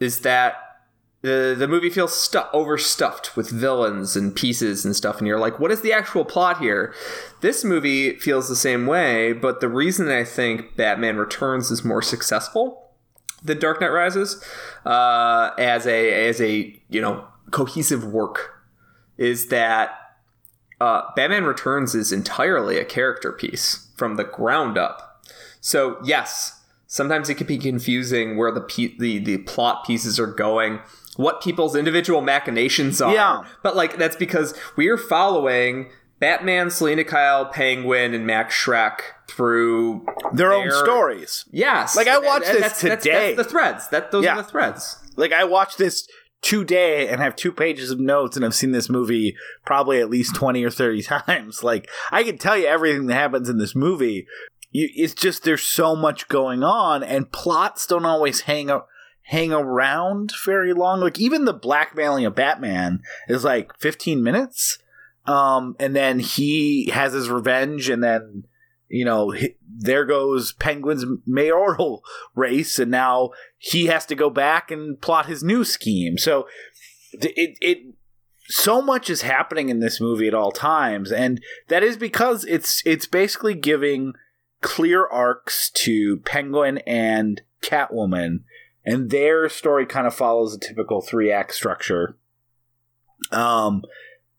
is 0.00 0.20
that 0.20 0.69
the 1.22 1.54
the 1.58 1.68
movie 1.68 1.90
feels 1.90 2.14
stu- 2.14 2.42
overstuffed 2.52 3.36
with 3.36 3.50
villains 3.50 4.16
and 4.16 4.34
pieces 4.34 4.84
and 4.84 4.96
stuff, 4.96 5.18
and 5.18 5.26
you're 5.26 5.38
like, 5.38 5.60
what 5.60 5.70
is 5.70 5.82
the 5.82 5.92
actual 5.92 6.24
plot 6.24 6.58
here? 6.58 6.94
This 7.40 7.64
movie 7.64 8.16
feels 8.18 8.48
the 8.48 8.56
same 8.56 8.86
way, 8.86 9.32
but 9.32 9.60
the 9.60 9.68
reason 9.68 10.08
I 10.08 10.24
think 10.24 10.76
Batman 10.76 11.16
Returns 11.16 11.70
is 11.70 11.84
more 11.84 12.02
successful 12.02 12.90
than 13.42 13.58
Dark 13.58 13.80
Knight 13.80 13.88
Rises 13.88 14.42
uh, 14.84 15.50
as 15.58 15.86
a 15.86 16.28
as 16.28 16.40
a 16.40 16.80
you 16.88 17.00
know 17.00 17.26
cohesive 17.50 18.04
work 18.04 18.62
is 19.18 19.48
that 19.48 19.94
uh, 20.80 21.02
Batman 21.14 21.44
Returns 21.44 21.94
is 21.94 22.12
entirely 22.12 22.78
a 22.78 22.84
character 22.84 23.32
piece 23.32 23.88
from 23.96 24.16
the 24.16 24.24
ground 24.24 24.78
up. 24.78 25.22
So 25.60 25.98
yes, 26.02 26.62
sometimes 26.86 27.28
it 27.28 27.34
can 27.36 27.46
be 27.46 27.58
confusing 27.58 28.36
where 28.36 28.50
the 28.50 28.94
the 28.98 29.18
the 29.18 29.38
plot 29.38 29.84
pieces 29.86 30.18
are 30.18 30.26
going, 30.26 30.80
what 31.16 31.42
people's 31.42 31.74
individual 31.76 32.20
machinations 32.20 33.00
are. 33.00 33.12
Yeah. 33.12 33.44
But 33.62 33.76
like 33.76 33.96
that's 33.98 34.16
because 34.16 34.54
we're 34.76 34.96
following 34.96 35.90
Batman, 36.18 36.70
Selina 36.70 37.04
Kyle, 37.04 37.46
Penguin, 37.46 38.12
and 38.14 38.26
Max 38.26 38.54
Shreck 38.54 39.00
through 39.28 40.04
Their 40.34 40.52
own 40.52 40.70
stories. 40.70 41.46
Yes. 41.50 41.96
Like, 41.96 42.08
I 42.08 42.16
And- 42.16 42.24
watched 42.26 42.46
and 42.46 42.54
this 42.56 42.62
that's, 42.62 42.80
that's- 42.82 43.02
today. 43.04 43.34
That's, 43.34 43.46
the 43.48 43.50
threads. 43.52 43.88
That 43.88 44.10
those 44.10 44.24
Yeah. 44.24 44.34
are 44.34 44.42
the 44.42 44.48
threads. 44.48 44.96
Like 45.16 45.32
I 45.32 45.44
watched 45.44 45.78
this 45.78 46.06
today 46.42 47.08
and 47.08 47.20
have 47.20 47.36
two 47.36 47.52
pages 47.52 47.90
of 47.90 48.00
notes 48.00 48.36
and 48.36 48.44
I've 48.44 48.54
seen 48.54 48.72
this 48.72 48.88
movie 48.88 49.36
probably 49.66 50.00
at 50.00 50.08
least 50.10 50.34
20 50.34 50.64
or 50.64 50.70
30 50.70 51.02
times. 51.26 51.62
Like 51.62 51.88
I 52.10 52.22
can 52.22 52.38
tell 52.38 52.56
you 52.56 52.66
everything 52.66 53.06
that 53.06 53.14
happens 53.14 53.48
in 53.48 53.58
this 53.58 53.74
movie. 53.74 54.26
You, 54.72 54.88
it's 54.94 55.14
just 55.14 55.42
there's 55.42 55.62
so 55.64 55.96
much 55.96 56.28
going 56.28 56.62
on 56.62 57.02
and 57.02 57.30
plots 57.32 57.86
don't 57.86 58.04
always 58.06 58.42
hang 58.42 58.70
out 58.70 58.86
hang 59.30 59.52
around 59.52 60.32
very 60.44 60.72
long. 60.72 61.00
Like 61.00 61.20
even 61.20 61.44
the 61.44 61.52
blackmailing 61.52 62.26
of 62.26 62.34
Batman 62.34 63.00
is 63.28 63.44
like 63.44 63.78
15 63.78 64.22
minutes. 64.22 64.78
Um 65.26 65.76
and 65.78 65.94
then 65.94 66.18
he 66.18 66.90
has 66.90 67.12
his 67.12 67.30
revenge 67.30 67.88
and 67.88 68.02
then 68.02 68.44
you 68.88 69.04
know, 69.04 69.32
hi- 69.32 69.54
there 69.64 70.04
goes 70.04 70.52
Penguin's 70.52 71.04
mayoral 71.24 72.02
race, 72.34 72.78
and 72.78 72.90
now 72.90 73.30
he 73.56 73.86
has 73.86 74.04
to 74.06 74.16
go 74.16 74.28
back 74.28 74.72
and 74.72 75.00
plot 75.00 75.26
his 75.26 75.44
new 75.44 75.64
scheme. 75.64 76.18
So 76.18 76.48
it 77.12 77.56
it 77.60 77.94
so 78.48 78.82
much 78.82 79.08
is 79.08 79.22
happening 79.22 79.68
in 79.68 79.78
this 79.78 80.00
movie 80.00 80.26
at 80.26 80.34
all 80.34 80.50
times, 80.50 81.12
and 81.12 81.40
that 81.68 81.84
is 81.84 81.96
because 81.96 82.44
it's 82.46 82.82
it's 82.84 83.06
basically 83.06 83.54
giving 83.54 84.14
clear 84.60 85.06
arcs 85.06 85.70
to 85.70 86.18
Penguin 86.18 86.78
and 86.78 87.42
Catwoman, 87.62 88.40
and 88.84 89.10
their 89.10 89.48
story 89.48 89.86
kind 89.86 90.06
of 90.06 90.14
follows 90.14 90.54
a 90.54 90.58
typical 90.58 91.00
three 91.00 91.30
act 91.30 91.54
structure. 91.54 92.16
Um, 93.30 93.82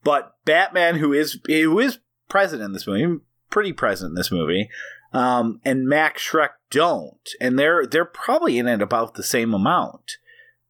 but 0.04 0.36
Batman, 0.46 0.96
who 0.96 1.14
is 1.14 1.40
who 1.48 1.80
is 1.80 2.00
present 2.28 2.62
in 2.62 2.74
this 2.74 2.88
movie, 2.88 3.22
pretty 3.50 3.74
present 3.74 4.12
in 4.12 4.16
this 4.16 4.32
movie, 4.32 4.70
um, 5.14 5.60
and 5.64 5.88
Max 5.88 6.28
Shreck 6.28 6.52
don't, 6.70 7.30
and 7.40 7.58
they're 7.58 7.86
they're 7.86 8.06
probably 8.06 8.58
in 8.58 8.68
it 8.68 8.82
about 8.82 9.14
the 9.14 9.24
same 9.24 9.54
amount. 9.54 10.18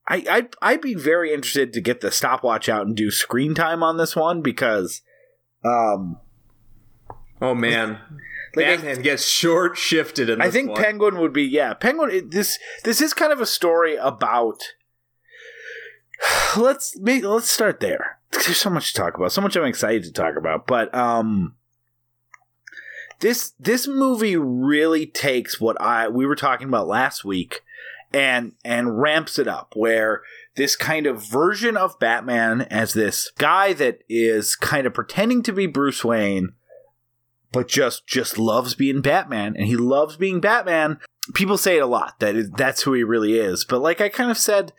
I 0.08 0.26
I'd, 0.30 0.56
I'd 0.62 0.82
be 0.82 0.96
very 0.96 1.34
interested 1.34 1.74
to 1.74 1.82
get 1.82 2.02
the 2.02 2.12
stopwatch 2.12 2.68
out 2.68 2.86
and 2.86 2.96
do 2.96 3.12
screen 3.12 3.54
time 3.54 3.84
on 3.84 3.98
this 3.98 4.16
one 4.16 4.42
because, 4.42 5.02
um, 5.64 6.18
Oh 7.42 7.56
man. 7.56 7.98
Batman 8.56 9.02
gets 9.02 9.26
short 9.26 9.78
shifted 9.78 10.30
in 10.30 10.40
this 10.40 10.48
I 10.48 10.52
think 10.52 10.72
one. 10.72 10.82
Penguin 10.84 11.20
would 11.20 11.34
be 11.34 11.44
yeah. 11.44 11.74
Penguin. 11.74 12.10
it- 12.12 12.32
This 12.32 12.58
this 12.84 13.02
is 13.02 13.14
kind 13.14 13.32
of 13.34 13.40
a 13.42 13.46
story 13.46 13.96
about. 13.96 14.62
Let's 16.58 16.98
make, 17.00 17.24
let's 17.24 17.50
start 17.50 17.80
there. 17.80 18.20
There's 18.32 18.58
so 18.58 18.70
much 18.70 18.94
to 18.94 19.02
talk 19.02 19.16
about. 19.16 19.32
So 19.32 19.42
much 19.42 19.56
I'm 19.56 19.66
excited 19.66 20.04
to 20.04 20.12
talk 20.12 20.36
about. 20.38 20.68
But 20.68 20.94
um, 20.94 21.56
this 23.20 23.54
this 23.60 23.88
movie 23.88 24.36
really 24.36 25.06
takes 25.06 25.60
what 25.60 25.80
I 25.82 26.08
we 26.10 26.26
were 26.26 26.36
talking 26.36 26.68
about 26.68 26.88
last 26.88 27.24
week, 27.26 27.62
and 28.14 28.54
and 28.64 29.00
ramps 29.02 29.40
it 29.40 29.48
up. 29.48 29.74
Where 29.76 30.22
this 30.56 30.76
kind 30.76 31.08
of 31.08 31.24
version 31.26 31.78
of 31.78 31.98
Batman 32.00 32.62
as 32.64 32.94
this 32.94 33.32
guy 33.38 33.74
that 33.74 34.00
is 34.10 34.56
kind 34.56 34.86
of 34.86 34.94
pretending 34.94 35.42
to 35.44 35.54
be 35.54 35.66
Bruce 35.66 36.04
Wayne 36.04 36.54
but 37.52 37.68
just 37.68 38.08
just 38.08 38.38
loves 38.38 38.76
being 38.76 39.02
Batman, 39.02 39.56
and 39.56 39.68
he 39.68 39.76
loves 39.76 40.18
being 40.18 40.40
Batman. 40.40 41.00
People 41.34 41.58
say 41.58 41.78
it 41.78 41.84
a 41.84 41.88
lot 41.88 42.20
that 42.20 42.36
it, 42.36 42.58
that's 42.58 42.84
who 42.84 42.94
he 42.94 43.04
really 43.04 43.38
is, 43.38 43.66
but 43.66 43.82
like 43.82 44.02
I 44.02 44.10
kind 44.10 44.32
of 44.32 44.38
said 44.38 44.74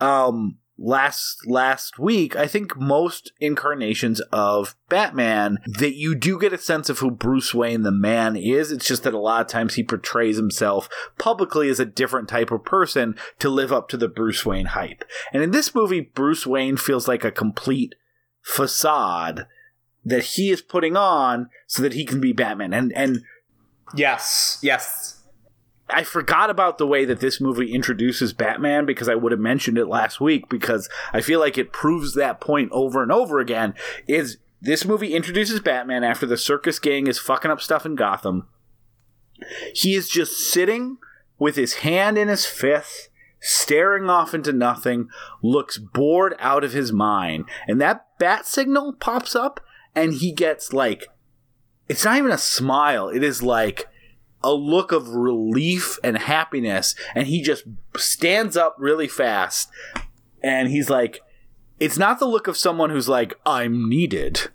um, 0.00 0.58
last 0.80 1.46
last 1.46 1.98
week, 1.98 2.34
I 2.34 2.46
think 2.46 2.76
most 2.76 3.32
incarnations 3.38 4.20
of 4.32 4.74
Batman 4.88 5.58
that 5.78 5.94
you 5.94 6.14
do 6.14 6.38
get 6.38 6.52
a 6.52 6.58
sense 6.58 6.88
of 6.88 6.98
who 6.98 7.10
Bruce 7.10 7.54
Wayne 7.54 7.82
the 7.82 7.92
man 7.92 8.34
is. 8.34 8.72
It's 8.72 8.88
just 8.88 9.02
that 9.04 9.14
a 9.14 9.18
lot 9.18 9.42
of 9.42 9.46
times 9.46 9.74
he 9.74 9.84
portrays 9.84 10.36
himself 10.36 10.88
publicly 11.18 11.68
as 11.68 11.78
a 11.78 11.84
different 11.84 12.28
type 12.28 12.50
of 12.50 12.64
person 12.64 13.16
to 13.38 13.50
live 13.50 13.72
up 13.72 13.88
to 13.90 13.96
the 13.96 14.08
Bruce 14.08 14.44
Wayne 14.44 14.66
hype. 14.66 15.04
And 15.32 15.42
in 15.42 15.50
this 15.50 15.74
movie, 15.74 16.00
Bruce 16.00 16.46
Wayne 16.46 16.76
feels 16.76 17.06
like 17.06 17.24
a 17.24 17.30
complete 17.30 17.94
facade 18.42 19.46
that 20.04 20.24
he 20.24 20.50
is 20.50 20.62
putting 20.62 20.96
on 20.96 21.48
so 21.66 21.82
that 21.82 21.92
he 21.92 22.04
can 22.04 22.20
be 22.20 22.32
Batman. 22.32 22.72
And 22.72 22.92
and 22.92 23.22
Yes. 23.94 24.58
Yes. 24.62 25.16
I 25.88 26.04
forgot 26.04 26.50
about 26.50 26.78
the 26.78 26.86
way 26.86 27.04
that 27.04 27.20
this 27.20 27.40
movie 27.40 27.72
introduces 27.72 28.32
Batman 28.32 28.86
because 28.86 29.08
I 29.08 29.16
would 29.16 29.32
have 29.32 29.40
mentioned 29.40 29.76
it 29.76 29.86
last 29.86 30.20
week 30.20 30.48
because 30.48 30.88
I 31.12 31.20
feel 31.20 31.40
like 31.40 31.58
it 31.58 31.72
proves 31.72 32.14
that 32.14 32.40
point 32.40 32.70
over 32.70 33.02
and 33.02 33.10
over 33.10 33.40
again 33.40 33.74
is 34.06 34.38
this 34.60 34.84
movie 34.84 35.14
introduces 35.14 35.58
Batman 35.58 36.04
after 36.04 36.26
the 36.26 36.36
circus 36.36 36.78
gang 36.78 37.06
is 37.08 37.18
fucking 37.18 37.50
up 37.50 37.60
stuff 37.60 37.84
in 37.84 37.96
Gotham. 37.96 38.46
He 39.74 39.94
is 39.94 40.08
just 40.08 40.36
sitting 40.36 40.98
with 41.38 41.56
his 41.56 41.76
hand 41.76 42.18
in 42.18 42.28
his 42.28 42.46
fist, 42.46 43.08
staring 43.40 44.08
off 44.08 44.34
into 44.34 44.52
nothing, 44.52 45.08
looks 45.42 45.78
bored 45.78 46.36
out 46.38 46.62
of 46.62 46.72
his 46.72 46.92
mind. 46.92 47.46
And 47.66 47.80
that 47.80 48.06
bat 48.18 48.46
signal 48.46 48.92
pops 48.92 49.34
up 49.34 49.60
and 49.94 50.14
he 50.14 50.32
gets 50.32 50.72
like 50.72 51.08
it's 51.88 52.04
not 52.04 52.18
even 52.18 52.30
a 52.30 52.38
smile. 52.38 53.08
It 53.08 53.24
is 53.24 53.42
like 53.42 53.88
a 54.42 54.52
look 54.52 54.92
of 54.92 55.08
relief 55.08 55.98
and 56.04 56.16
happiness. 56.16 56.94
And 57.14 57.26
he 57.26 57.42
just 57.42 57.64
stands 57.96 58.56
up 58.56 58.76
really 58.78 59.08
fast. 59.08 59.68
And 60.42 60.68
he's 60.68 60.88
like, 60.88 61.20
it's 61.80 61.98
not 61.98 62.18
the 62.18 62.26
look 62.26 62.46
of 62.46 62.56
someone 62.56 62.90
who's 62.90 63.08
like, 63.08 63.34
I'm 63.44 63.88
needed. 63.88 64.50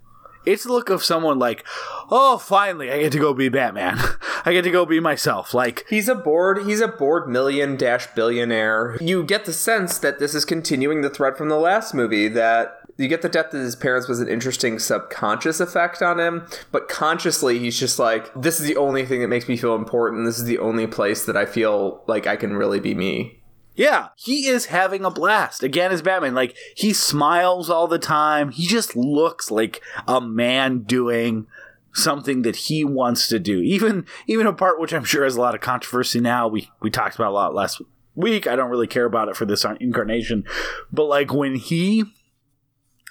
It's 0.46 0.62
the 0.62 0.72
look 0.72 0.90
of 0.90 1.04
someone 1.04 1.38
like, 1.38 1.64
oh, 2.08 2.38
finally, 2.38 2.90
I 2.90 3.00
get 3.00 3.12
to 3.12 3.18
go 3.18 3.34
be 3.34 3.48
Batman. 3.48 3.98
I 4.44 4.52
get 4.52 4.62
to 4.62 4.70
go 4.70 4.86
be 4.86 5.00
myself. 5.00 5.52
Like, 5.52 5.84
He's 5.90 6.08
a 6.08 6.14
bored 6.14 6.64
he's 6.66 6.80
a 6.80 6.88
bored 6.88 7.28
million 7.28 7.76
dash 7.76 8.06
billionaire. 8.14 8.96
You 9.00 9.24
get 9.24 9.44
the 9.44 9.52
sense 9.52 9.98
that 9.98 10.20
this 10.20 10.34
is 10.34 10.44
continuing 10.44 11.02
the 11.02 11.10
thread 11.10 11.36
from 11.36 11.48
the 11.48 11.58
last 11.58 11.94
movie 11.94 12.28
that 12.28 12.78
you 12.96 13.08
get 13.08 13.22
the 13.22 13.28
death 13.28 13.52
of 13.52 13.60
his 13.60 13.76
parents 13.76 14.08
was 14.08 14.20
an 14.20 14.28
interesting 14.28 14.78
subconscious 14.78 15.60
effect 15.60 16.02
on 16.02 16.18
him, 16.18 16.46
but 16.72 16.88
consciously 16.88 17.58
he's 17.58 17.78
just 17.78 17.98
like, 17.98 18.32
this 18.34 18.58
is 18.58 18.66
the 18.66 18.76
only 18.76 19.04
thing 19.04 19.20
that 19.20 19.28
makes 19.28 19.48
me 19.48 19.56
feel 19.56 19.74
important. 19.74 20.24
This 20.24 20.38
is 20.38 20.44
the 20.44 20.58
only 20.58 20.86
place 20.86 21.26
that 21.26 21.36
I 21.36 21.44
feel 21.46 22.02
like 22.06 22.26
I 22.26 22.36
can 22.36 22.56
really 22.56 22.80
be 22.80 22.94
me. 22.94 23.40
Yeah, 23.74 24.08
he 24.16 24.48
is 24.48 24.66
having 24.66 25.04
a 25.04 25.10
blast 25.10 25.62
again 25.62 25.92
as 25.92 26.00
Batman. 26.00 26.34
Like 26.34 26.56
he 26.74 26.94
smiles 26.94 27.68
all 27.68 27.86
the 27.86 27.98
time. 27.98 28.50
He 28.50 28.66
just 28.66 28.96
looks 28.96 29.50
like 29.50 29.82
a 30.08 30.18
man 30.18 30.80
doing 30.84 31.46
something 31.92 32.40
that 32.42 32.56
he 32.56 32.84
wants 32.84 33.28
to 33.28 33.38
do. 33.38 33.60
Even 33.60 34.06
even 34.26 34.46
a 34.46 34.54
part 34.54 34.80
which 34.80 34.94
I'm 34.94 35.04
sure 35.04 35.24
has 35.24 35.36
a 35.36 35.40
lot 35.40 35.54
of 35.54 35.60
controversy 35.60 36.20
now. 36.20 36.48
We 36.48 36.70
we 36.80 36.90
talked 36.90 37.16
about 37.16 37.32
a 37.32 37.34
lot 37.34 37.54
last 37.54 37.82
week. 38.14 38.46
I 38.46 38.56
don't 38.56 38.70
really 38.70 38.86
care 38.86 39.04
about 39.04 39.28
it 39.28 39.36
for 39.36 39.44
this 39.44 39.66
incarnation, 39.78 40.44
but 40.90 41.04
like 41.04 41.34
when 41.34 41.56
he 41.56 42.04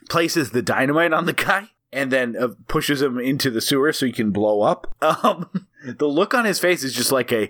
places 0.10 0.52
the 0.52 0.62
dynamite 0.62 1.14
on 1.14 1.26
the 1.26 1.34
guy 1.34 1.70
and 1.94 2.12
then 2.12 2.36
uh, 2.36 2.50
pushes 2.68 3.02
him 3.02 3.20
into 3.20 3.50
the 3.50 3.62
sewer 3.62 3.94
so 3.94 4.06
he 4.06 4.12
can 4.12 4.32
blow 4.32 4.62
up. 4.62 4.96
Um, 5.02 5.68
the 5.86 6.08
look 6.08 6.34
on 6.34 6.46
his 6.46 6.60
face 6.60 6.84
is 6.84 6.94
just 6.94 7.12
like 7.12 7.32
a 7.32 7.50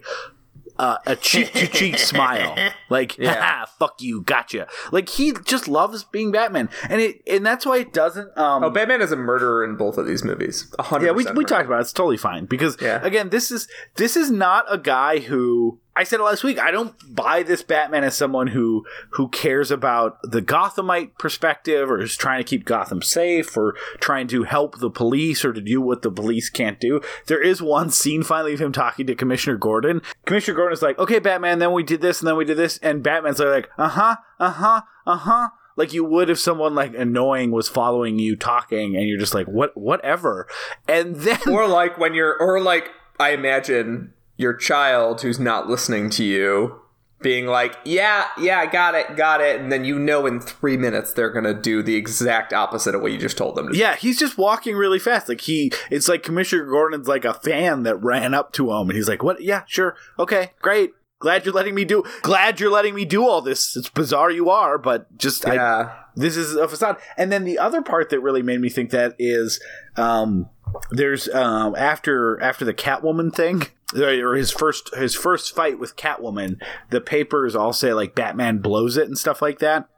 uh, 0.78 0.97
a 1.06 1.16
cheek 1.16 1.53
to 1.53 1.68
cheek 1.68 1.97
smile, 1.97 2.53
like 2.89 3.18
Yeah. 3.18 3.34
"Haha, 3.41 3.66
"fuck 3.80 4.01
you, 4.01 4.22
gotcha." 4.24 4.68
Like 4.91 5.08
he 5.08 5.32
just 5.45 5.70
loves 5.70 6.03
being 6.03 6.34
Batman, 6.34 6.68
and 6.89 6.99
it 6.99 7.22
and 7.28 7.45
that's 7.45 7.66
why 7.66 7.78
it 7.78 7.93
doesn't. 7.93 8.38
Um, 8.38 8.62
Oh, 8.66 8.70
Batman 8.70 9.01
is 9.01 9.14
a 9.14 9.16
murderer 9.16 9.64
in 9.64 9.78
both 9.78 9.97
of 9.97 10.06
these 10.06 10.26
movies. 10.26 10.70
A 10.78 10.84
hundred 10.84 11.06
yeah, 11.06 11.12
we, 11.14 11.24
percent 11.24 11.38
we 11.38 11.43
murderer. 11.43 11.58
talked 11.60 11.68
about 11.68 11.78
it. 11.78 11.82
It's 11.84 11.93
totally 11.93 12.18
fine 12.18 12.43
because 12.45 12.76
Yeah. 12.82 12.99
again, 13.03 13.30
this 13.30 13.51
is 13.51 13.70
this 13.95 14.18
is 14.18 14.30
not 14.30 14.66
a 14.70 14.78
guy 14.78 15.20
who 15.20 15.80
I 15.97 16.03
said 16.03 16.19
it 16.19 16.23
last 16.23 16.43
week. 16.43 16.59
I 16.59 16.71
don't 16.71 16.93
buy 17.15 17.41
this 17.43 17.63
Batman 17.63 18.03
as 18.03 18.17
someone 18.17 18.47
who 18.47 18.85
who 19.11 19.29
cares 19.29 19.71
about 19.71 20.17
the 20.23 20.41
Gothamite 20.41 21.17
perspective 21.17 21.89
or 21.89 22.01
is 22.01 22.17
trying 22.17 22.39
to 22.39 22.43
keep 22.43 22.65
Gotham 22.65 23.01
safe 23.01 23.55
or 23.55 23.75
trying 24.01 24.27
to 24.27 24.43
help 24.43 24.79
the 24.79 24.89
police 24.89 25.45
or 25.45 25.53
to 25.53 25.61
do 25.61 25.79
what 25.79 26.01
the 26.01 26.11
police 26.11 26.49
can't 26.49 26.79
do. 26.79 26.99
There 27.27 27.41
is 27.41 27.61
one 27.61 27.91
scene 27.91 28.23
finally 28.23 28.53
of 28.53 28.61
him 28.61 28.73
talking 28.73 29.07
to 29.07 29.15
Commissioner 29.15 29.55
Gordon. 29.55 30.01
Commissioner 30.25 30.57
Gordon 30.57 30.73
is 30.73 30.81
like, 30.81 30.99
"Okay, 30.99 31.19
Batman, 31.19 31.59
then 31.59 31.71
we 31.71 31.83
did 31.83 32.01
this 32.01 32.19
and 32.19 32.27
then 32.27 32.35
we 32.35 32.45
did 32.45 32.57
this," 32.57 32.77
and 32.79 33.01
Batman's 33.01 33.39
like, 33.39 33.69
"Uh 33.77 33.89
huh, 33.89 34.17
uh 34.39 34.51
huh, 34.51 34.81
uh 35.07 35.17
huh." 35.17 35.49
Like 35.77 35.93
you 35.93 36.03
would 36.03 36.29
if 36.29 36.39
someone 36.39 36.75
like 36.75 36.93
annoying 36.95 37.51
was 37.51 37.69
following 37.69 38.19
you 38.19 38.35
talking, 38.35 38.95
and 38.95 39.07
you're 39.07 39.19
just 39.19 39.33
like, 39.33 39.47
"What, 39.47 39.75
whatever," 39.77 40.47
and 40.87 41.15
then 41.15 41.39
Or 41.49 41.67
like 41.67 41.97
when 41.97 42.13
you're, 42.13 42.37
or 42.37 42.59
like 42.59 42.91
I 43.19 43.31
imagine 43.31 44.13
your 44.38 44.53
child 44.53 45.21
who's 45.21 45.39
not 45.39 45.67
listening 45.69 46.09
to 46.11 46.23
you 46.23 46.81
being 47.21 47.47
like, 47.47 47.75
yeah, 47.86 48.27
yeah, 48.39 48.59
I 48.59 48.65
got 48.67 48.93
it, 48.93 49.15
got 49.15 49.41
it, 49.41 49.59
and 49.59 49.71
then 49.71 49.83
you 49.86 49.97
know 49.97 50.25
in 50.27 50.39
three 50.39 50.77
minutes 50.77 51.13
they're 51.13 51.31
gonna 51.31 51.53
do 51.59 51.81
the 51.81 51.95
exact 51.95 52.53
opposite 52.53 52.93
of 52.93 53.01
what 53.01 53.11
you 53.13 53.17
just 53.17 53.38
told 53.38 53.55
them 53.55 53.67
to. 53.67 53.73
do. 53.73 53.79
Yeah, 53.79 53.95
he's 53.95 54.19
just 54.19 54.38
walking 54.38 54.75
really 54.75 54.99
fast. 54.99 55.27
Like 55.29 55.41
he, 55.41 55.71
it's 55.89 56.07
like 56.07 56.21
Commissioner 56.23 56.65
Gordon's 56.65 57.07
like 57.07 57.25
a 57.25 57.33
fan 57.33 57.83
that 57.83 57.95
ran 58.03 58.33
up 58.33 58.51
to 58.53 58.71
him, 58.71 58.89
and 58.89 58.97
he's 58.97 59.07
like, 59.09 59.23
"What? 59.23 59.41
Yeah, 59.41 59.63
sure, 59.65 59.95
okay, 60.19 60.51
great, 60.61 60.91
glad 61.19 61.45
you're 61.45 61.53
letting 61.55 61.73
me 61.73 61.86
do. 61.86 62.03
Glad 62.21 62.59
you're 62.59 62.69
letting 62.69 62.93
me 62.93 63.05
do 63.05 63.25
all 63.27 63.41
this. 63.41 63.75
It's 63.75 63.89
bizarre 63.89 64.29
you 64.29 64.49
are, 64.51 64.77
but 64.77 65.17
just 65.17 65.47
I, 65.47 65.55
Yeah. 65.55 65.93
this 66.15 66.38
is 66.38 66.55
a 66.55 66.67
facade. 66.67 66.97
And 67.17 67.31
then 67.31 67.43
the 67.45 67.57
other 67.57 67.81
part 67.81 68.09
that 68.11 68.19
really 68.19 68.43
made 68.43 68.59
me 68.61 68.69
think 68.69 68.91
that 68.91 69.15
is 69.17 69.59
um, 69.95 70.49
there's 70.91 71.28
um, 71.30 71.76
after 71.76 72.41
after 72.41 72.65
the 72.65 72.73
Catwoman 72.73 73.34
thing 73.34 73.63
or 73.95 74.36
his 74.36 74.51
first 74.51 74.93
his 74.95 75.15
first 75.15 75.55
fight 75.55 75.80
with 75.80 75.95
Catwoman, 75.95 76.61
the 76.89 77.01
papers 77.01 77.55
all 77.55 77.73
say 77.73 77.93
like 77.93 78.15
Batman 78.15 78.59
blows 78.59 78.97
it 78.97 79.07
and 79.07 79.17
stuff 79.17 79.41
like 79.41 79.59
that. 79.59 79.89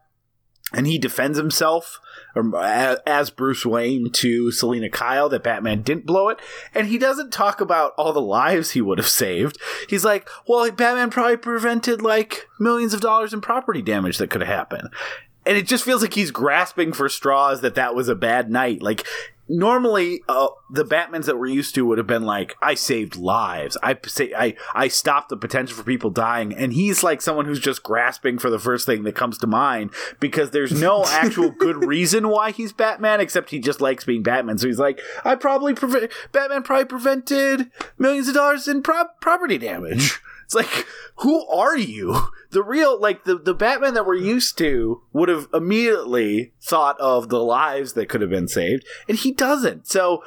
And 0.73 0.85
he 0.85 0.97
defends 0.97 1.37
himself 1.37 1.97
um, 2.35 2.53
as 2.53 3.29
Bruce 3.29 3.65
Wayne 3.65 4.11
to 4.11 4.51
Selina 4.51 4.89
Kyle 4.89 5.29
that 5.29 5.43
Batman 5.43 5.81
didn't 5.81 6.05
blow 6.05 6.27
it. 6.27 6.39
And 6.73 6.87
he 6.87 6.97
doesn't 6.97 7.31
talk 7.31 7.61
about 7.61 7.93
all 7.97 8.11
the 8.11 8.19
lives 8.19 8.71
he 8.71 8.81
would 8.81 8.97
have 8.97 9.07
saved. 9.07 9.57
He's 9.87 10.03
like, 10.03 10.27
well, 10.45 10.69
Batman 10.69 11.09
probably 11.09 11.37
prevented 11.37 12.01
like 12.01 12.49
millions 12.59 12.93
of 12.93 12.99
dollars 12.99 13.33
in 13.33 13.39
property 13.39 13.81
damage 13.81 14.17
that 14.17 14.29
could 14.29 14.41
have 14.41 14.53
happened 14.53 14.89
and 15.47 15.55
it 15.55 15.65
just 15.65 15.85
feels 15.85 16.01
like 16.01 16.13
he's 16.13 16.29
grasping 16.31 16.91
for 16.91 17.07
straws 17.07 17.61
that 17.61 17.75
that 17.75 17.95
was 17.95 18.09
a 18.09 18.15
bad 18.15 18.51
night 18.51 18.81
like 18.81 19.07
normally 19.49 20.21
uh, 20.27 20.47
the 20.69 20.83
batmans 20.83 21.25
that 21.25 21.37
we're 21.37 21.47
used 21.47 21.75
to 21.75 21.85
would 21.85 21.97
have 21.97 22.07
been 22.07 22.23
like 22.23 22.55
i 22.61 22.73
saved 22.73 23.15
lives. 23.15 23.77
I 23.81 23.97
say 24.05 24.33
i 24.33 24.55
i 24.73 24.87
stopped 24.87 25.29
the 25.29 25.37
potential 25.37 25.75
for 25.77 25.83
people 25.83 26.09
dying. 26.09 26.53
And 26.53 26.73
he's 26.73 27.03
like 27.03 27.21
someone 27.21 27.45
who's 27.45 27.59
just 27.59 27.83
grasping 27.83 28.37
for 28.37 28.49
the 28.49 28.59
first 28.59 28.85
thing 28.85 29.03
that 29.03 29.15
comes 29.15 29.37
to 29.39 29.47
mind 29.47 29.91
because 30.19 30.51
there's 30.51 30.71
no 30.71 31.05
actual 31.07 31.51
good 31.51 31.85
reason 31.85 32.29
why 32.29 32.51
he's 32.51 32.73
batman 32.73 33.19
except 33.21 33.49
he 33.49 33.59
just 33.59 33.81
likes 33.81 34.03
being 34.03 34.23
batman. 34.23 34.57
So 34.57 34.67
he's 34.67 34.79
like 34.79 34.99
i 35.23 35.35
probably 35.35 35.73
prevent 35.73 36.11
batman 36.31 36.63
probably 36.63 36.85
prevented 36.85 37.71
millions 37.97 38.27
of 38.27 38.33
dollars 38.33 38.67
in 38.67 38.81
pro- 38.81 39.05
property 39.21 39.57
damage 39.57 40.19
it's 40.47 40.55
like, 40.55 40.87
who 41.17 41.45
are 41.47 41.77
you? 41.77 42.29
The 42.51 42.63
real, 42.63 42.97
like, 42.97 43.25
the, 43.25 43.37
the 43.37 43.53
Batman 43.53 43.95
that 43.95 44.05
we're 44.05 44.15
used 44.15 44.57
to 44.59 45.01
would 45.11 45.27
have 45.27 45.49
immediately 45.53 46.53
thought 46.61 46.97
of 47.01 47.27
the 47.27 47.43
lives 47.43 47.91
that 47.93 48.07
could 48.07 48.21
have 48.21 48.29
been 48.29 48.47
saved, 48.47 48.85
and 49.09 49.17
he 49.17 49.33
doesn't. 49.33 49.87
So, 49.87 50.23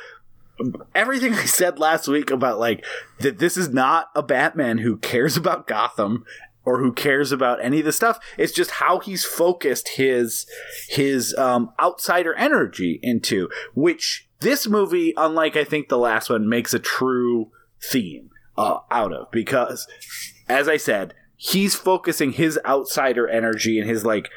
everything 0.95 1.33
I 1.35 1.47
said 1.47 1.79
last 1.79 2.07
week 2.07 2.31
about, 2.31 2.59
like, 2.59 2.85
that 3.21 3.39
this 3.39 3.57
is 3.57 3.71
not 3.71 4.11
a 4.15 4.23
Batman 4.23 4.77
who 4.77 4.99
cares 4.99 5.39
about 5.39 5.67
Gotham 5.67 6.27
or 6.67 6.81
who 6.81 6.93
cares 6.93 7.33
about 7.33 7.65
any 7.65 7.79
of 7.79 7.87
the 7.87 7.93
stuff. 7.93 8.19
It's 8.37 8.53
just 8.53 8.73
how 8.73 8.99
he's 8.99 9.25
focused 9.25 9.89
his 9.97 10.45
his 10.91 11.35
um, 11.37 11.73
outsider 11.81 12.35
energy 12.35 13.01
into, 13.03 13.49
which 13.75 14.29
this 14.41 14.69
movie, 14.69 15.15
unlike 15.17 15.57
I 15.57 15.65
think 15.65 15.89
the 15.89 15.97
last 15.97 16.29
one, 16.29 16.47
makes 16.47 16.75
a 16.75 16.79
true 16.79 17.51
theme 17.83 18.30
uh, 18.61 18.81
out 18.91 19.13
of 19.13 19.31
because, 19.31 19.89
as 20.49 20.69
I 20.69 20.77
said, 20.77 21.15
he's 21.37 21.75
focusing 21.75 22.33
his 22.33 22.59
outsider 22.65 23.27
energy 23.27 23.81
and 23.81 23.89
his 23.89 24.05
like. 24.05 24.29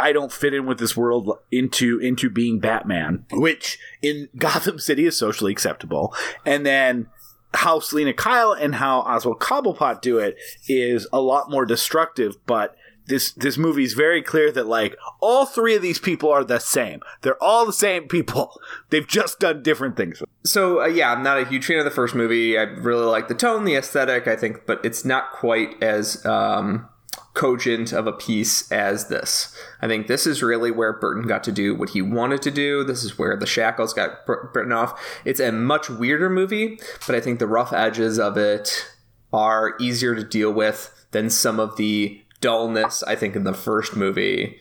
I 0.00 0.12
don't 0.12 0.32
fit 0.32 0.52
in 0.52 0.66
with 0.66 0.78
this 0.78 0.96
world 0.96 1.38
into 1.52 1.98
into 2.00 2.28
being 2.28 2.58
Batman, 2.58 3.24
which 3.30 3.78
in 4.00 4.28
Gotham 4.36 4.78
City 4.78 5.06
is 5.06 5.16
socially 5.16 5.52
acceptable. 5.52 6.14
And 6.44 6.66
then 6.66 7.08
how 7.54 7.78
Selina 7.78 8.12
Kyle 8.12 8.52
and 8.52 8.74
how 8.74 9.00
Oswald 9.00 9.38
Cobblepot 9.38 10.00
do 10.00 10.18
it 10.18 10.36
is 10.66 11.06
a 11.12 11.20
lot 11.20 11.50
more 11.50 11.64
destructive, 11.64 12.36
but 12.46 12.74
this 13.06 13.32
this 13.32 13.58
movie 13.58 13.84
is 13.84 13.94
very 13.94 14.22
clear 14.22 14.52
that 14.52 14.66
like 14.66 14.96
all 15.20 15.46
three 15.46 15.74
of 15.74 15.82
these 15.82 15.98
people 15.98 16.30
are 16.30 16.44
the 16.44 16.58
same. 16.58 17.00
They're 17.22 17.42
all 17.42 17.66
the 17.66 17.72
same 17.72 18.08
people. 18.08 18.60
They've 18.90 19.06
just 19.06 19.40
done 19.40 19.62
different 19.62 19.96
things. 19.96 20.22
So 20.44 20.82
uh, 20.82 20.86
yeah, 20.86 21.12
I'm 21.12 21.22
not 21.22 21.38
a 21.38 21.44
huge 21.44 21.66
fan 21.66 21.78
of 21.78 21.84
the 21.84 21.90
first 21.90 22.14
movie. 22.14 22.58
I 22.58 22.62
really 22.62 23.04
like 23.04 23.28
the 23.28 23.34
tone, 23.34 23.64
the 23.64 23.74
aesthetic. 23.74 24.26
I 24.26 24.36
think, 24.36 24.66
but 24.66 24.84
it's 24.84 25.04
not 25.04 25.32
quite 25.32 25.82
as 25.82 26.24
um, 26.26 26.88
cogent 27.34 27.92
of 27.92 28.06
a 28.06 28.12
piece 28.12 28.70
as 28.70 29.08
this. 29.08 29.56
I 29.80 29.88
think 29.88 30.06
this 30.06 30.26
is 30.26 30.42
really 30.42 30.70
where 30.70 30.92
Burton 30.92 31.26
got 31.26 31.42
to 31.44 31.52
do 31.52 31.74
what 31.74 31.90
he 31.90 32.02
wanted 32.02 32.42
to 32.42 32.50
do. 32.50 32.84
This 32.84 33.04
is 33.04 33.18
where 33.18 33.36
the 33.36 33.46
shackles 33.46 33.92
got 33.92 34.26
bitten 34.52 34.72
off. 34.72 35.00
It's 35.24 35.40
a 35.40 35.52
much 35.52 35.88
weirder 35.88 36.30
movie, 36.30 36.78
but 37.06 37.16
I 37.16 37.20
think 37.20 37.38
the 37.38 37.46
rough 37.46 37.72
edges 37.72 38.18
of 38.18 38.36
it 38.36 38.86
are 39.32 39.74
easier 39.80 40.14
to 40.14 40.22
deal 40.22 40.52
with 40.52 41.06
than 41.12 41.30
some 41.30 41.60
of 41.60 41.76
the 41.76 42.21
dullness. 42.42 43.02
I 43.04 43.16
think 43.16 43.34
in 43.34 43.44
the 43.44 43.54
first 43.54 43.96
movie 43.96 44.58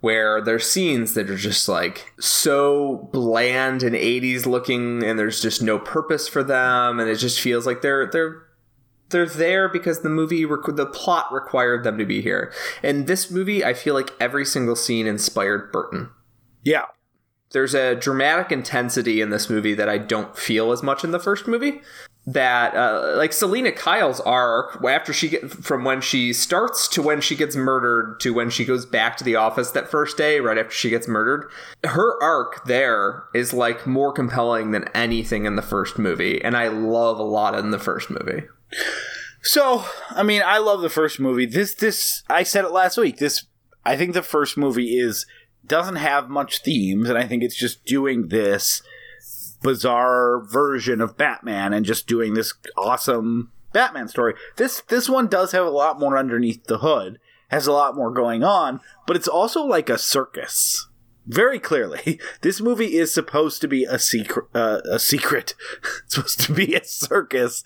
where 0.00 0.40
there's 0.40 0.68
scenes 0.70 1.14
that 1.14 1.28
are 1.30 1.36
just 1.36 1.68
like 1.68 2.12
so 2.20 3.08
bland 3.12 3.82
and 3.82 3.94
80s 3.96 4.46
looking 4.46 5.02
and 5.04 5.18
there's 5.18 5.40
just 5.42 5.62
no 5.62 5.78
purpose 5.78 6.26
for 6.28 6.42
them 6.44 6.98
and 7.00 7.08
it 7.10 7.16
just 7.16 7.40
feels 7.40 7.66
like 7.66 7.82
they're 7.82 8.06
they're 8.10 8.42
they're 9.10 9.26
there 9.26 9.68
because 9.68 10.00
the 10.02 10.08
movie 10.08 10.44
requ- 10.44 10.74
the 10.74 10.86
plot 10.86 11.32
required 11.32 11.84
them 11.84 11.98
to 11.98 12.04
be 12.04 12.20
here 12.20 12.52
and 12.82 13.06
this 13.06 13.30
movie 13.30 13.64
i 13.64 13.72
feel 13.74 13.94
like 13.94 14.10
every 14.18 14.44
single 14.44 14.74
scene 14.74 15.06
inspired 15.06 15.70
burton 15.70 16.10
Yeah. 16.64 16.86
there's 17.52 17.74
a 17.74 17.94
dramatic 17.94 18.50
intensity 18.50 19.20
in 19.20 19.30
this 19.30 19.48
movie 19.48 19.74
that 19.74 19.88
I 19.88 19.98
don't 19.98 20.36
feel 20.36 20.72
as 20.72 20.82
much 20.82 21.04
in 21.04 21.10
the 21.12 21.20
first 21.20 21.46
movie. 21.46 21.80
That 22.24 22.76
uh, 22.76 23.16
like 23.16 23.32
Selina 23.32 23.72
Kyle's 23.72 24.20
arc 24.20 24.80
after 24.84 25.12
she 25.12 25.28
get 25.28 25.50
from 25.50 25.82
when 25.82 26.00
she 26.00 26.32
starts 26.32 26.86
to 26.88 27.02
when 27.02 27.20
she 27.20 27.34
gets 27.34 27.56
murdered 27.56 28.20
to 28.20 28.32
when 28.32 28.48
she 28.48 28.64
goes 28.64 28.86
back 28.86 29.16
to 29.16 29.24
the 29.24 29.34
office 29.34 29.72
that 29.72 29.90
first 29.90 30.16
day 30.16 30.38
right 30.38 30.56
after 30.56 30.72
she 30.72 30.88
gets 30.88 31.08
murdered. 31.08 31.50
Her 31.82 32.22
arc 32.22 32.64
there 32.66 33.24
is 33.34 33.52
like 33.52 33.88
more 33.88 34.12
compelling 34.12 34.70
than 34.70 34.88
anything 34.94 35.46
in 35.46 35.56
the 35.56 35.62
first 35.62 35.98
movie, 35.98 36.40
and 36.40 36.56
I 36.56 36.68
love 36.68 37.18
a 37.18 37.24
lot 37.24 37.58
in 37.58 37.72
the 37.72 37.78
first 37.80 38.08
movie. 38.08 38.44
So, 39.42 39.84
I 40.10 40.22
mean, 40.22 40.42
I 40.44 40.58
love 40.58 40.82
the 40.82 40.88
first 40.88 41.18
movie. 41.18 41.46
This, 41.46 41.74
this, 41.74 42.22
I 42.30 42.44
said 42.44 42.64
it 42.64 42.70
last 42.70 42.96
week. 42.96 43.18
This, 43.18 43.46
I 43.84 43.96
think 43.96 44.14
the 44.14 44.22
first 44.22 44.56
movie 44.56 44.96
is 44.96 45.26
doesn't 45.66 45.96
have 45.96 46.28
much 46.28 46.62
themes, 46.62 47.08
and 47.08 47.18
I 47.18 47.26
think 47.26 47.42
it's 47.42 47.56
just 47.56 47.84
doing 47.84 48.28
this 48.28 48.82
bizarre 49.62 50.40
version 50.44 51.00
of 51.00 51.16
Batman 51.16 51.72
and 51.72 51.86
just 51.86 52.06
doing 52.06 52.34
this 52.34 52.54
awesome 52.76 53.52
Batman 53.72 54.08
story. 54.08 54.34
This, 54.56 54.82
this 54.88 55.08
one 55.08 55.28
does 55.28 55.52
have 55.52 55.66
a 55.66 55.70
lot 55.70 55.98
more 55.98 56.16
underneath 56.16 56.64
the 56.64 56.78
hood, 56.78 57.18
has 57.48 57.66
a 57.66 57.72
lot 57.72 57.96
more 57.96 58.10
going 58.10 58.44
on, 58.44 58.80
but 59.06 59.16
it's 59.16 59.28
also 59.28 59.64
like 59.64 59.88
a 59.88 59.98
circus. 59.98 60.88
Very 61.26 61.60
clearly, 61.60 62.18
this 62.40 62.60
movie 62.60 62.96
is 62.96 63.14
supposed 63.14 63.60
to 63.60 63.68
be 63.68 63.84
a 63.84 63.98
secret. 63.98 64.46
Uh, 64.54 64.80
a 64.90 64.98
secret. 64.98 65.54
it's 66.04 66.14
supposed 66.14 66.40
to 66.40 66.52
be 66.52 66.74
a 66.74 66.84
circus, 66.84 67.62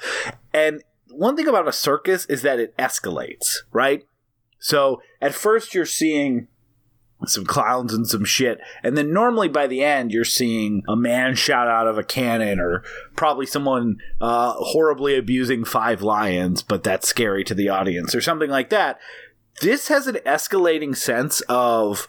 and 0.52 0.82
one 1.10 1.36
thing 1.36 1.48
about 1.48 1.66
a 1.66 1.72
circus 1.72 2.26
is 2.26 2.42
that 2.42 2.60
it 2.60 2.76
escalates, 2.76 3.56
right? 3.72 4.04
So 4.58 5.00
at 5.20 5.34
first 5.34 5.74
you're 5.74 5.86
seeing 5.86 6.48
some 7.24 7.46
clowns 7.46 7.94
and 7.94 8.06
some 8.06 8.24
shit, 8.24 8.60
and 8.82 8.96
then 8.96 9.12
normally 9.12 9.48
by 9.48 9.66
the 9.66 9.82
end 9.82 10.12
you're 10.12 10.24
seeing 10.24 10.82
a 10.86 10.94
man 10.94 11.34
shot 11.34 11.66
out 11.66 11.86
of 11.86 11.98
a 11.98 12.04
cannon, 12.04 12.60
or 12.60 12.82
probably 13.16 13.46
someone 13.46 13.96
uh, 14.20 14.52
horribly 14.52 15.16
abusing 15.16 15.64
five 15.64 16.02
lions, 16.02 16.62
but 16.62 16.82
that's 16.82 17.08
scary 17.08 17.42
to 17.44 17.54
the 17.54 17.68
audience, 17.68 18.14
or 18.14 18.20
something 18.20 18.50
like 18.50 18.70
that. 18.70 18.98
This 19.62 19.88
has 19.88 20.06
an 20.06 20.16
escalating 20.26 20.94
sense 20.94 21.40
of 21.48 22.06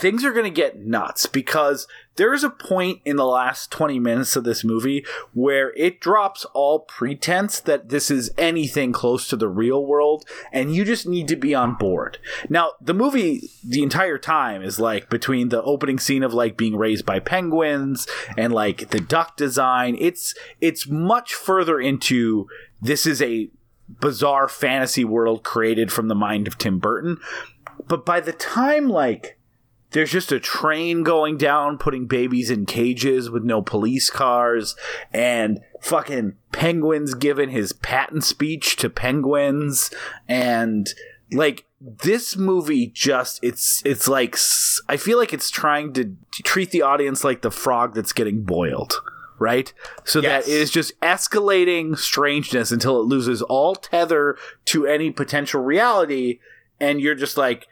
things 0.00 0.24
are 0.24 0.32
going 0.32 0.44
to 0.44 0.50
get 0.50 0.84
nuts 0.84 1.26
because 1.26 1.86
there 2.18 2.34
is 2.34 2.44
a 2.44 2.50
point 2.50 3.00
in 3.04 3.16
the 3.16 3.24
last 3.24 3.70
20 3.70 3.98
minutes 4.00 4.34
of 4.34 4.42
this 4.42 4.64
movie 4.64 5.06
where 5.32 5.72
it 5.76 6.00
drops 6.00 6.44
all 6.52 6.80
pretense 6.80 7.60
that 7.60 7.88
this 7.88 8.10
is 8.10 8.30
anything 8.36 8.92
close 8.92 9.28
to 9.28 9.36
the 9.36 9.48
real 9.48 9.86
world 9.86 10.24
and 10.52 10.74
you 10.74 10.84
just 10.84 11.06
need 11.06 11.28
to 11.28 11.36
be 11.36 11.54
on 11.54 11.76
board. 11.76 12.18
Now, 12.50 12.72
the 12.80 12.92
movie 12.92 13.48
the 13.64 13.84
entire 13.84 14.18
time 14.18 14.62
is 14.62 14.80
like 14.80 15.08
between 15.08 15.48
the 15.48 15.62
opening 15.62 16.00
scene 16.00 16.24
of 16.24 16.34
like 16.34 16.56
being 16.56 16.76
raised 16.76 17.06
by 17.06 17.20
penguins 17.20 18.06
and 18.36 18.52
like 18.52 18.90
the 18.90 19.00
duck 19.00 19.36
design, 19.36 19.96
it's 20.00 20.34
it's 20.60 20.88
much 20.88 21.34
further 21.34 21.80
into 21.80 22.48
this 22.82 23.06
is 23.06 23.22
a 23.22 23.48
bizarre 23.88 24.48
fantasy 24.48 25.04
world 25.04 25.44
created 25.44 25.92
from 25.92 26.08
the 26.08 26.14
mind 26.16 26.48
of 26.48 26.58
Tim 26.58 26.80
Burton. 26.80 27.18
But 27.86 28.04
by 28.04 28.18
the 28.18 28.32
time 28.32 28.88
like 28.88 29.37
there's 29.92 30.10
just 30.10 30.32
a 30.32 30.40
train 30.40 31.02
going 31.02 31.36
down 31.38 31.78
putting 31.78 32.06
babies 32.06 32.50
in 32.50 32.66
cages 32.66 33.30
with 33.30 33.42
no 33.44 33.62
police 33.62 34.10
cars 34.10 34.76
and 35.12 35.60
fucking 35.80 36.34
penguins 36.52 37.14
giving 37.14 37.50
his 37.50 37.72
patent 37.72 38.24
speech 38.24 38.76
to 38.76 38.90
penguins 38.90 39.90
and 40.28 40.88
like 41.32 41.64
this 41.80 42.36
movie 42.36 42.86
just 42.88 43.38
it's 43.42 43.82
it's 43.84 44.08
like 44.08 44.36
i 44.88 44.96
feel 44.96 45.16
like 45.18 45.32
it's 45.32 45.50
trying 45.50 45.92
to 45.92 46.16
treat 46.42 46.70
the 46.70 46.82
audience 46.82 47.22
like 47.22 47.42
the 47.42 47.50
frog 47.50 47.94
that's 47.94 48.12
getting 48.12 48.42
boiled 48.42 48.94
right 49.38 49.72
so 50.04 50.20
Yes. 50.20 50.46
that 50.46 50.50
it 50.52 50.56
is 50.56 50.70
just 50.72 50.98
escalating 51.00 51.96
strangeness 51.96 52.72
until 52.72 52.98
it 53.00 53.04
loses 53.04 53.42
all 53.42 53.76
tether 53.76 54.36
to 54.64 54.86
any 54.86 55.10
potential 55.12 55.62
reality 55.62 56.40
and 56.80 57.00
you're 57.00 57.14
just 57.14 57.36
like 57.36 57.68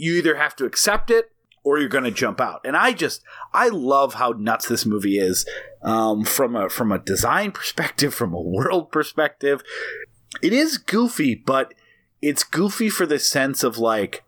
you 0.00 0.14
either 0.14 0.36
have 0.36 0.56
to 0.56 0.64
accept 0.64 1.10
it 1.10 1.30
or 1.62 1.78
you're 1.78 1.88
going 1.88 2.04
to 2.04 2.10
jump 2.10 2.40
out. 2.40 2.60
And 2.64 2.76
I 2.76 2.92
just 2.92 3.22
I 3.52 3.68
love 3.68 4.14
how 4.14 4.30
nuts 4.30 4.66
this 4.66 4.86
movie 4.86 5.18
is 5.18 5.46
um, 5.82 6.24
from 6.24 6.56
a 6.56 6.68
from 6.68 6.90
a 6.90 6.98
design 6.98 7.52
perspective, 7.52 8.14
from 8.20 8.32
a 8.32 8.40
world 8.40 8.90
perspective. 8.90 9.62
It 10.42 10.52
is 10.52 10.78
goofy, 10.78 11.34
but 11.34 11.74
it's 12.22 12.44
goofy 12.44 12.88
for 12.88 13.06
the 13.06 13.18
sense 13.18 13.62
of 13.62 13.78
like 13.78 14.24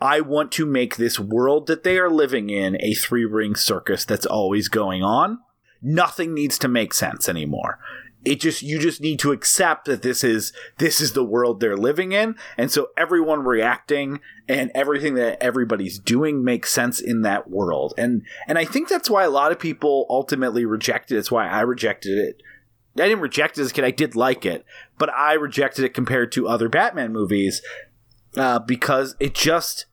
I 0.00 0.20
want 0.20 0.52
to 0.52 0.66
make 0.66 0.96
this 0.96 1.18
world 1.18 1.66
that 1.66 1.82
they 1.82 1.98
are 1.98 2.10
living 2.10 2.50
in 2.50 2.76
a 2.80 2.94
three 2.94 3.24
ring 3.24 3.54
circus 3.54 4.04
that's 4.04 4.26
always 4.26 4.68
going 4.68 5.02
on. 5.02 5.38
Nothing 5.82 6.34
needs 6.34 6.58
to 6.58 6.68
make 6.68 6.94
sense 6.94 7.28
anymore. 7.28 7.78
It 8.26 8.40
just 8.40 8.60
you 8.60 8.80
just 8.80 9.00
need 9.00 9.20
to 9.20 9.30
accept 9.30 9.84
that 9.84 10.02
this 10.02 10.24
is 10.24 10.52
this 10.78 11.00
is 11.00 11.12
the 11.12 11.24
world 11.24 11.60
they're 11.60 11.76
living 11.76 12.10
in, 12.10 12.34
and 12.58 12.72
so 12.72 12.88
everyone 12.96 13.44
reacting 13.44 14.20
and 14.48 14.72
everything 14.74 15.14
that 15.14 15.40
everybody's 15.40 16.00
doing 16.00 16.42
makes 16.42 16.72
sense 16.72 17.00
in 17.00 17.22
that 17.22 17.48
world. 17.48 17.94
And 17.96 18.22
and 18.48 18.58
I 18.58 18.64
think 18.64 18.88
that's 18.88 19.08
why 19.08 19.22
a 19.22 19.30
lot 19.30 19.52
of 19.52 19.60
people 19.60 20.06
ultimately 20.10 20.64
rejected 20.64 21.14
it. 21.14 21.18
It's 21.18 21.30
why 21.30 21.48
I 21.48 21.60
rejected 21.60 22.18
it. 22.18 22.42
I 22.96 23.08
didn't 23.08 23.20
reject 23.20 23.58
it 23.58 23.62
as 23.62 23.70
a 23.70 23.74
kid. 23.74 23.84
I 23.84 23.90
did 23.92 24.16
like 24.16 24.44
it, 24.44 24.64
but 24.98 25.08
I 25.10 25.34
rejected 25.34 25.84
it 25.84 25.94
compared 25.94 26.32
to 26.32 26.48
other 26.48 26.68
Batman 26.68 27.12
movies 27.12 27.62
uh, 28.36 28.58
because 28.58 29.14
it 29.20 29.34
just 29.34 29.86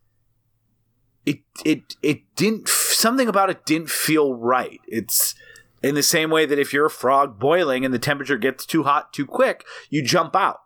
it 1.26 1.40
it 1.64 1.96
it 2.02 2.22
didn't 2.36 2.68
something 2.68 3.28
about 3.28 3.52
it 3.52 3.66
didn't 3.66 3.90
feel 3.90 4.34
right. 4.34 4.80
It's 4.88 5.36
in 5.84 5.96
the 5.96 6.04
same 6.04 6.32
way 6.32 6.46
that 6.46 6.58
if 6.58 6.74
you're 6.74 6.86
a 6.86 6.92
frog 6.92 7.38
boiling 7.38 7.84
and 7.84 7.94
the 7.94 8.00
temperature 8.00 8.38
gets 8.38 8.66
too 8.66 8.84
hot 8.84 9.12
too 9.14 9.26
quick, 9.26 9.66
you 9.90 10.02
jump 10.02 10.36
out 10.36 10.62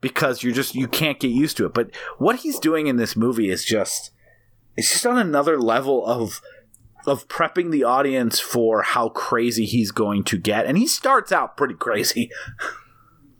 because 0.00 0.42
you're 0.42 0.54
just 0.54 0.74
you 0.74 0.86
can't 0.86 1.20
get 1.20 1.28
used 1.28 1.56
to 1.56 1.66
it. 1.66 1.74
But 1.74 1.94
what 2.18 2.36
he's 2.36 2.58
doing 2.58 2.86
in 2.86 2.96
this 2.96 3.16
movie 3.16 3.50
is 3.50 3.64
just 3.64 4.12
it's 4.76 4.92
just 4.92 5.04
on 5.04 5.18
another 5.18 5.58
level 5.58 6.06
of 6.06 6.40
of 7.06 7.26
prepping 7.28 7.70
the 7.70 7.82
audience 7.82 8.38
for 8.38 8.82
how 8.82 9.08
crazy 9.08 9.64
he's 9.64 9.90
going 9.90 10.22
to 10.22 10.38
get 10.38 10.66
and 10.66 10.78
he 10.78 10.86
starts 10.86 11.32
out 11.32 11.56
pretty 11.56 11.74
crazy. 11.74 12.30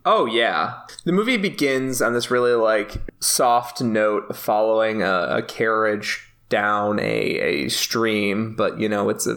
Oh 0.05 0.25
yeah, 0.25 0.81
the 1.05 1.13
movie 1.13 1.37
begins 1.37 2.01
on 2.01 2.15
this 2.15 2.31
really 2.31 2.55
like 2.55 3.03
soft 3.21 3.83
note, 3.83 4.35
following 4.35 5.03
a, 5.03 5.27
a 5.29 5.43
carriage 5.43 6.27
down 6.49 6.99
a, 6.99 7.03
a 7.05 7.69
stream, 7.69 8.57
but 8.57 8.81
you 8.81 8.89
know 8.89 9.11
it's 9.11 9.27
a 9.27 9.37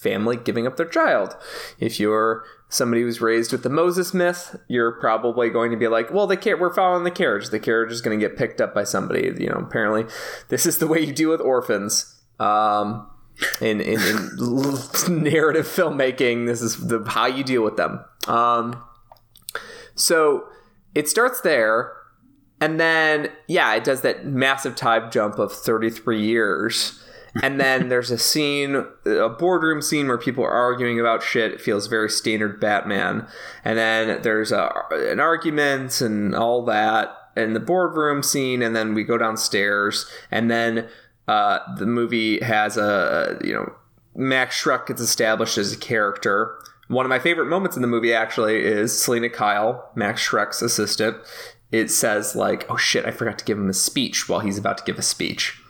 family 0.00 0.36
giving 0.36 0.66
up 0.66 0.76
their 0.76 0.86
child. 0.86 1.36
If 1.78 2.00
you're 2.00 2.44
somebody 2.68 3.02
who's 3.02 3.20
raised 3.20 3.52
with 3.52 3.62
the 3.62 3.68
Moses 3.68 4.14
myth, 4.14 4.56
you're 4.68 4.92
probably 4.92 5.50
going 5.50 5.70
to 5.70 5.76
be 5.76 5.88
like, 5.88 6.12
well, 6.12 6.26
the 6.26 6.36
car- 6.36 6.56
we're 6.56 6.72
following 6.72 7.04
the 7.04 7.10
carriage. 7.10 7.50
The 7.50 7.58
carriage 7.58 7.92
is 7.92 8.00
going 8.00 8.18
to 8.18 8.28
get 8.28 8.38
picked 8.38 8.60
up 8.60 8.74
by 8.74 8.84
somebody. 8.84 9.32
You 9.38 9.48
know, 9.48 9.56
apparently, 9.56 10.06
this 10.48 10.66
is 10.66 10.78
the 10.78 10.86
way 10.86 11.00
you 11.00 11.12
deal 11.12 11.30
with 11.30 11.40
orphans. 11.40 12.16
Um, 12.38 13.10
in, 13.60 13.80
in, 13.80 14.00
in 14.00 15.22
narrative 15.22 15.66
filmmaking, 15.66 16.46
this 16.46 16.62
is 16.62 16.88
the 16.88 17.04
how 17.06 17.26
you 17.26 17.44
deal 17.44 17.62
with 17.62 17.76
them. 17.76 18.04
Um, 18.26 18.82
so 19.94 20.44
it 20.94 21.08
starts 21.08 21.40
there, 21.40 21.92
and 22.60 22.78
then 22.78 23.30
yeah, 23.48 23.74
it 23.74 23.84
does 23.84 24.02
that 24.02 24.26
massive 24.26 24.76
time 24.76 25.10
jump 25.10 25.38
of 25.38 25.52
33 25.52 26.22
years. 26.22 27.02
And 27.42 27.60
then 27.60 27.88
there's 27.88 28.10
a 28.10 28.18
scene, 28.18 28.84
a 29.04 29.28
boardroom 29.28 29.82
scene 29.82 30.08
where 30.08 30.18
people 30.18 30.44
are 30.44 30.50
arguing 30.50 30.98
about 30.98 31.22
shit. 31.22 31.52
It 31.52 31.60
feels 31.60 31.86
very 31.86 32.10
standard 32.10 32.60
Batman. 32.60 33.26
And 33.64 33.78
then 33.78 34.22
there's 34.22 34.52
a, 34.52 34.70
an 34.90 35.20
argument 35.20 36.00
and 36.00 36.34
all 36.34 36.64
that 36.64 37.16
in 37.36 37.54
the 37.54 37.60
boardroom 37.60 38.22
scene. 38.22 38.62
And 38.62 38.74
then 38.74 38.94
we 38.94 39.04
go 39.04 39.16
downstairs. 39.16 40.06
And 40.30 40.50
then 40.50 40.88
uh, 41.28 41.60
the 41.78 41.86
movie 41.86 42.40
has 42.40 42.76
a, 42.76 43.38
you 43.44 43.54
know, 43.54 43.72
Max 44.16 44.60
Shreck 44.60 44.86
gets 44.86 45.00
established 45.00 45.56
as 45.56 45.72
a 45.72 45.76
character. 45.76 46.58
One 46.88 47.06
of 47.06 47.10
my 47.10 47.20
favorite 47.20 47.46
moments 47.46 47.76
in 47.76 47.82
the 47.82 47.88
movie 47.88 48.12
actually 48.12 48.64
is 48.64 49.00
Selina 49.00 49.28
Kyle, 49.28 49.90
Max 49.94 50.26
Shreck's 50.26 50.60
assistant. 50.60 51.16
It 51.70 51.88
says 51.88 52.34
like, 52.34 52.68
"Oh 52.68 52.76
shit, 52.76 53.06
I 53.06 53.12
forgot 53.12 53.38
to 53.38 53.44
give 53.44 53.56
him 53.56 53.70
a 53.70 53.74
speech 53.74 54.28
while 54.28 54.40
he's 54.40 54.58
about 54.58 54.78
to 54.78 54.84
give 54.84 54.98
a 54.98 55.02
speech." 55.02 55.62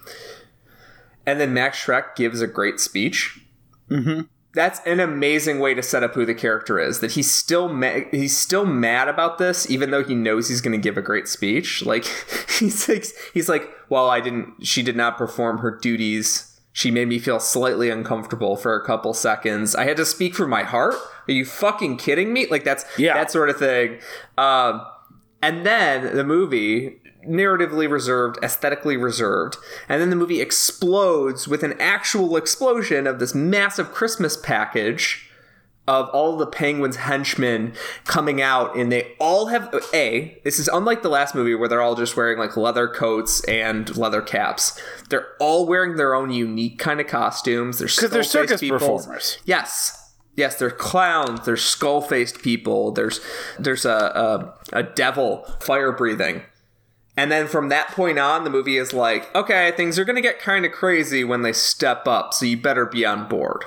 And 1.30 1.40
then 1.40 1.54
Max 1.54 1.78
Shreck 1.78 2.16
gives 2.16 2.40
a 2.40 2.46
great 2.48 2.80
speech. 2.80 3.40
Mm-hmm. 3.88 4.22
That's 4.52 4.80
an 4.84 4.98
amazing 4.98 5.60
way 5.60 5.74
to 5.74 5.82
set 5.82 6.02
up 6.02 6.14
who 6.14 6.26
the 6.26 6.34
character 6.34 6.80
is. 6.80 6.98
That 6.98 7.12
he's 7.12 7.30
still 7.30 7.68
ma- 7.68 8.00
he's 8.10 8.36
still 8.36 8.66
mad 8.66 9.06
about 9.08 9.38
this, 9.38 9.70
even 9.70 9.92
though 9.92 10.02
he 10.02 10.14
knows 10.16 10.48
he's 10.48 10.60
going 10.60 10.72
to 10.72 10.82
give 10.82 10.96
a 10.98 11.02
great 11.02 11.28
speech. 11.28 11.84
Like 11.84 12.04
he's 12.58 12.88
like 12.88 13.06
he's 13.32 13.48
like, 13.48 13.70
"Well, 13.88 14.10
I 14.10 14.20
didn't. 14.20 14.66
She 14.66 14.82
did 14.82 14.96
not 14.96 15.16
perform 15.16 15.58
her 15.58 15.70
duties 15.70 16.46
she 16.72 16.90
made 16.92 17.08
me 17.08 17.18
feel 17.18 17.40
slightly 17.40 17.90
uncomfortable 17.90 18.56
for 18.56 18.76
a 18.76 18.84
couple 18.86 19.12
seconds. 19.12 19.74
I 19.74 19.84
had 19.86 19.96
to 19.96 20.04
speak 20.04 20.36
from 20.36 20.50
my 20.50 20.62
heart. 20.62 20.94
Are 21.26 21.32
you 21.32 21.44
fucking 21.44 21.96
kidding 21.96 22.32
me? 22.32 22.46
Like 22.46 22.62
that's 22.62 22.84
Yeah. 22.96 23.14
that 23.14 23.30
sort 23.32 23.50
of 23.50 23.56
thing. 23.58 23.98
Um, 24.38 24.80
and 25.42 25.66
then 25.66 26.14
the 26.16 26.22
movie 26.22 26.99
narratively 27.26 27.90
reserved, 27.90 28.38
aesthetically 28.42 28.96
reserved, 28.96 29.56
and 29.88 30.00
then 30.00 30.10
the 30.10 30.16
movie 30.16 30.40
explodes 30.40 31.46
with 31.46 31.62
an 31.62 31.74
actual 31.80 32.36
explosion 32.36 33.06
of 33.06 33.18
this 33.18 33.34
massive 33.34 33.92
Christmas 33.92 34.36
package 34.36 35.26
of 35.88 36.08
all 36.10 36.36
the 36.36 36.46
penguins 36.46 36.96
henchmen 36.96 37.72
coming 38.04 38.40
out 38.40 38.76
and 38.76 38.92
they 38.92 39.12
all 39.18 39.46
have 39.46 39.74
a 39.92 40.38
this 40.44 40.58
is 40.60 40.68
unlike 40.68 41.02
the 41.02 41.08
last 41.08 41.34
movie 41.34 41.54
where 41.54 41.68
they're 41.68 41.80
all 41.82 41.96
just 41.96 42.16
wearing 42.16 42.38
like 42.38 42.56
leather 42.56 42.86
coats 42.86 43.42
and 43.44 43.96
leather 43.96 44.22
caps. 44.22 44.80
They're 45.08 45.26
all 45.40 45.66
wearing 45.66 45.96
their 45.96 46.14
own 46.14 46.30
unique 46.30 46.78
kind 46.78 47.00
of 47.00 47.08
costumes. 47.08 47.78
They're 47.78 47.88
Because 47.88 48.10
they're 48.10 48.22
circus 48.22 48.60
people. 48.60 48.78
performers. 48.78 49.38
yes. 49.44 49.96
Yes 50.36 50.56
they're 50.56 50.70
clowns. 50.70 51.44
They're 51.44 51.56
skull-faced 51.56 52.40
people. 52.40 52.92
There's 52.92 53.20
there's 53.58 53.84
a 53.84 54.54
a, 54.72 54.78
a 54.78 54.82
devil 54.84 55.44
fire 55.60 55.90
breathing 55.92 56.42
and 57.20 57.30
then 57.30 57.48
from 57.48 57.68
that 57.68 57.88
point 57.88 58.18
on, 58.18 58.44
the 58.44 58.50
movie 58.50 58.78
is 58.78 58.94
like, 58.94 59.34
okay, 59.34 59.72
things 59.72 59.98
are 59.98 60.06
going 60.06 60.16
to 60.16 60.22
get 60.22 60.40
kind 60.40 60.64
of 60.64 60.72
crazy 60.72 61.22
when 61.22 61.42
they 61.42 61.52
step 61.52 62.08
up, 62.08 62.32
so 62.32 62.46
you 62.46 62.56
better 62.56 62.86
be 62.86 63.04
on 63.04 63.28
board. 63.28 63.66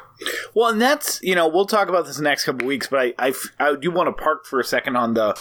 Well, 0.56 0.70
and 0.70 0.82
that's 0.82 1.22
you 1.22 1.36
know 1.36 1.47
we'll 1.47 1.68
talk 1.68 1.88
about 1.88 2.08
this 2.08 2.20
next 2.20 2.45
couple 2.45 2.66
weeks, 2.66 2.88
but 2.88 3.14
I, 3.20 3.34
I, 3.60 3.76
do 3.76 3.91
want 3.91 4.08
to 4.08 4.24
park 4.24 4.47
for 4.47 4.60
a 4.60 4.64
second 4.64 4.95
on 4.95 5.14
the 5.14 5.39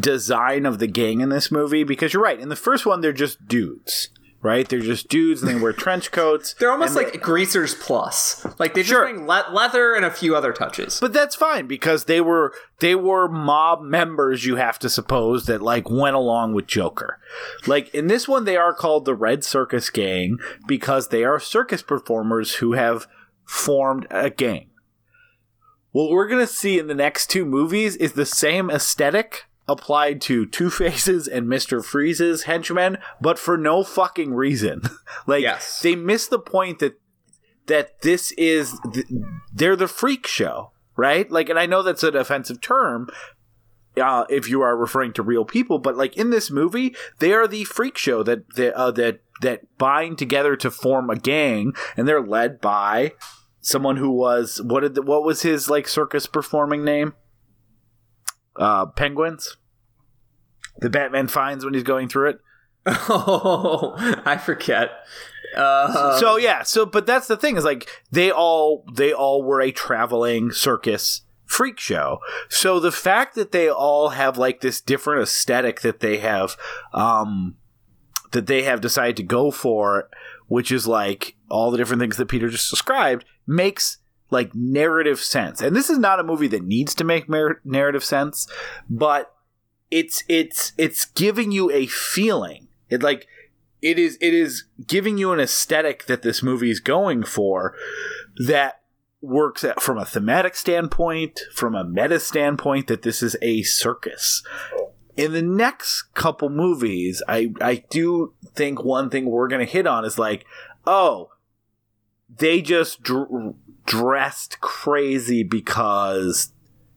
design 0.00 0.66
of 0.66 0.80
the 0.80 0.88
gang 0.88 1.20
in 1.20 1.28
this 1.28 1.52
movie 1.52 1.84
because 1.84 2.12
you're 2.12 2.22
right. 2.22 2.40
In 2.40 2.48
the 2.48 2.56
first 2.56 2.84
one, 2.84 3.02
they're 3.02 3.12
just 3.12 3.46
dudes, 3.46 4.08
right? 4.40 4.68
They're 4.68 4.78
just 4.80 5.08
dudes 5.08 5.42
and 5.42 5.50
they 5.50 5.60
wear 5.60 5.72
trench 5.72 6.10
coats. 6.12 6.54
They're 6.54 6.70
almost 6.70 6.94
like 6.94 7.20
greasers 7.20 7.74
plus. 7.74 8.46
Like 8.58 8.74
they 8.74 8.82
just 8.82 8.90
Sure. 8.90 9.02
bring 9.02 9.26
le- 9.26 9.46
leather 9.52 9.94
and 9.94 10.04
a 10.04 10.10
few 10.10 10.36
other 10.36 10.52
touches. 10.52 11.00
But 11.00 11.12
that's 11.12 11.34
fine 11.34 11.66
because 11.66 12.04
they 12.04 12.20
were 12.20 12.52
they 12.80 12.94
were 12.94 13.28
mob 13.28 13.82
members. 13.82 14.44
You 14.46 14.56
have 14.56 14.78
to 14.80 14.88
suppose 14.88 15.46
that 15.46 15.60
like 15.60 15.90
went 15.90 16.14
along 16.16 16.54
with 16.54 16.66
Joker. 16.68 17.18
Like 17.66 17.92
in 17.94 18.06
this 18.06 18.28
one, 18.28 18.44
they 18.44 18.56
are 18.56 18.72
called 18.74 19.04
the 19.04 19.14
Red 19.16 19.42
Circus 19.44 19.90
Gang 19.90 20.38
because 20.66 21.08
they 21.08 21.24
are 21.24 21.40
circus 21.40 21.82
performers 21.82 22.56
who 22.56 22.74
have 22.74 23.06
formed 23.44 24.06
a 24.10 24.30
gang. 24.30 24.70
What 25.90 26.10
we're 26.10 26.28
gonna 26.28 26.46
see 26.46 26.78
in 26.78 26.86
the 26.86 26.94
next 26.94 27.28
two 27.28 27.44
movies 27.44 27.96
is 27.96 28.12
the 28.12 28.26
same 28.26 28.70
aesthetic 28.70 29.46
applied 29.68 30.20
to 30.22 30.46
Two 30.46 30.70
Faces 30.70 31.28
and 31.28 31.48
Mister 31.48 31.82
Freeze's 31.82 32.44
henchmen, 32.44 32.98
but 33.20 33.38
for 33.38 33.56
no 33.56 33.84
fucking 33.84 34.34
reason. 34.34 34.82
like 35.26 35.42
Yes. 35.42 35.80
they 35.82 35.94
miss 35.94 36.26
the 36.26 36.38
point 36.38 36.78
that 36.80 36.98
that 37.66 38.00
this 38.02 38.32
is 38.32 38.78
th- 38.92 39.06
they're 39.52 39.76
the 39.76 39.86
freak 39.88 40.26
show, 40.26 40.72
right? 40.96 41.30
Like, 41.30 41.48
and 41.50 41.58
I 41.58 41.66
know 41.66 41.82
that's 41.82 42.02
an 42.02 42.16
offensive 42.16 42.60
term 42.62 43.08
uh, 44.00 44.24
if 44.30 44.48
you 44.48 44.62
are 44.62 44.76
referring 44.76 45.12
to 45.14 45.22
real 45.22 45.44
people, 45.44 45.78
but 45.78 45.96
like 45.96 46.16
in 46.16 46.30
this 46.30 46.50
movie, 46.50 46.94
they 47.18 47.32
are 47.32 47.46
the 47.46 47.64
freak 47.64 47.98
show 47.98 48.22
that 48.22 48.48
that 48.54 48.74
uh, 48.74 48.90
that 48.92 49.20
that 49.40 49.76
bind 49.78 50.18
together 50.18 50.56
to 50.56 50.70
form 50.70 51.10
a 51.10 51.16
gang, 51.16 51.72
and 51.96 52.06
they're 52.08 52.22
led 52.22 52.60
by 52.60 53.12
someone 53.60 53.96
who 53.96 54.10
was 54.10 54.60
what 54.64 54.80
did 54.80 54.94
the, 54.94 55.02
what 55.02 55.24
was 55.24 55.42
his 55.42 55.68
like 55.68 55.88
circus 55.88 56.26
performing 56.26 56.84
name? 56.84 57.14
Uh, 58.58 58.86
penguins. 58.86 59.56
The 60.80 60.90
Batman 60.90 61.28
finds 61.28 61.64
when 61.64 61.74
he's 61.74 61.82
going 61.82 62.08
through 62.08 62.30
it. 62.30 62.40
oh, 62.86 63.94
I 64.24 64.36
forget. 64.36 64.90
Uh, 65.56 66.18
so 66.18 66.36
yeah 66.36 66.62
so 66.62 66.84
but 66.84 67.06
that's 67.06 67.26
the 67.26 67.36
thing 67.36 67.56
is 67.56 67.64
like 67.64 67.88
they 68.10 68.30
all 68.30 68.84
they 68.92 69.14
all 69.14 69.42
were 69.42 69.62
a 69.62 69.72
traveling 69.72 70.50
circus 70.50 71.22
freak 71.46 71.80
show 71.80 72.18
so 72.50 72.78
the 72.78 72.92
fact 72.92 73.34
that 73.34 73.50
they 73.50 73.70
all 73.70 74.10
have 74.10 74.36
like 74.36 74.60
this 74.60 74.80
different 74.82 75.22
aesthetic 75.22 75.80
that 75.80 76.00
they 76.00 76.18
have 76.18 76.56
um 76.92 77.56
that 78.32 78.46
they 78.46 78.62
have 78.62 78.82
decided 78.82 79.16
to 79.16 79.22
go 79.22 79.50
for 79.50 80.10
which 80.48 80.70
is 80.70 80.86
like 80.86 81.34
all 81.48 81.70
the 81.70 81.78
different 81.78 82.00
things 82.00 82.18
that 82.18 82.28
peter 82.28 82.50
just 82.50 82.68
described 82.68 83.24
makes 83.46 83.98
like 84.30 84.54
narrative 84.54 85.20
sense. 85.20 85.60
And 85.60 85.74
this 85.74 85.90
is 85.90 85.98
not 85.98 86.20
a 86.20 86.24
movie 86.24 86.48
that 86.48 86.64
needs 86.64 86.94
to 86.96 87.04
make 87.04 87.28
mer- 87.28 87.60
narrative 87.64 88.04
sense 88.04 88.46
but 88.88 89.34
it's 89.90 90.24
it's 90.28 90.72
it's 90.76 91.06
giving 91.06 91.52
you 91.52 91.70
a 91.70 91.86
feeling. 91.86 92.68
It 92.90 93.02
like 93.02 93.26
it 93.80 93.98
is 93.98 94.18
it 94.20 94.34
is 94.34 94.64
giving 94.86 95.18
you 95.18 95.32
an 95.32 95.40
aesthetic 95.40 96.06
that 96.06 96.22
this 96.22 96.42
movie 96.42 96.70
is 96.70 96.80
going 96.80 97.24
for 97.24 97.74
that 98.36 98.82
works 99.20 99.64
at, 99.64 99.80
from 99.80 99.98
a 99.98 100.04
thematic 100.04 100.54
standpoint 100.54 101.40
from 101.52 101.74
a 101.74 101.84
meta 101.84 102.20
standpoint 102.20 102.86
that 102.86 103.02
this 103.02 103.22
is 103.22 103.36
a 103.42 103.62
circus. 103.62 104.42
In 105.16 105.32
the 105.32 105.42
next 105.42 106.02
couple 106.14 106.48
movies, 106.48 107.22
I 107.26 107.52
I 107.60 107.84
do 107.90 108.34
think 108.54 108.84
one 108.84 109.10
thing 109.10 109.26
we're 109.26 109.48
gonna 109.48 109.64
hit 109.64 109.86
on 109.86 110.04
is 110.04 110.18
like, 110.18 110.44
oh, 110.86 111.30
they 112.28 112.60
just 112.60 113.02
dr- 113.02 113.54
dressed 113.88 114.60
crazy 114.60 115.42
because 115.42 116.52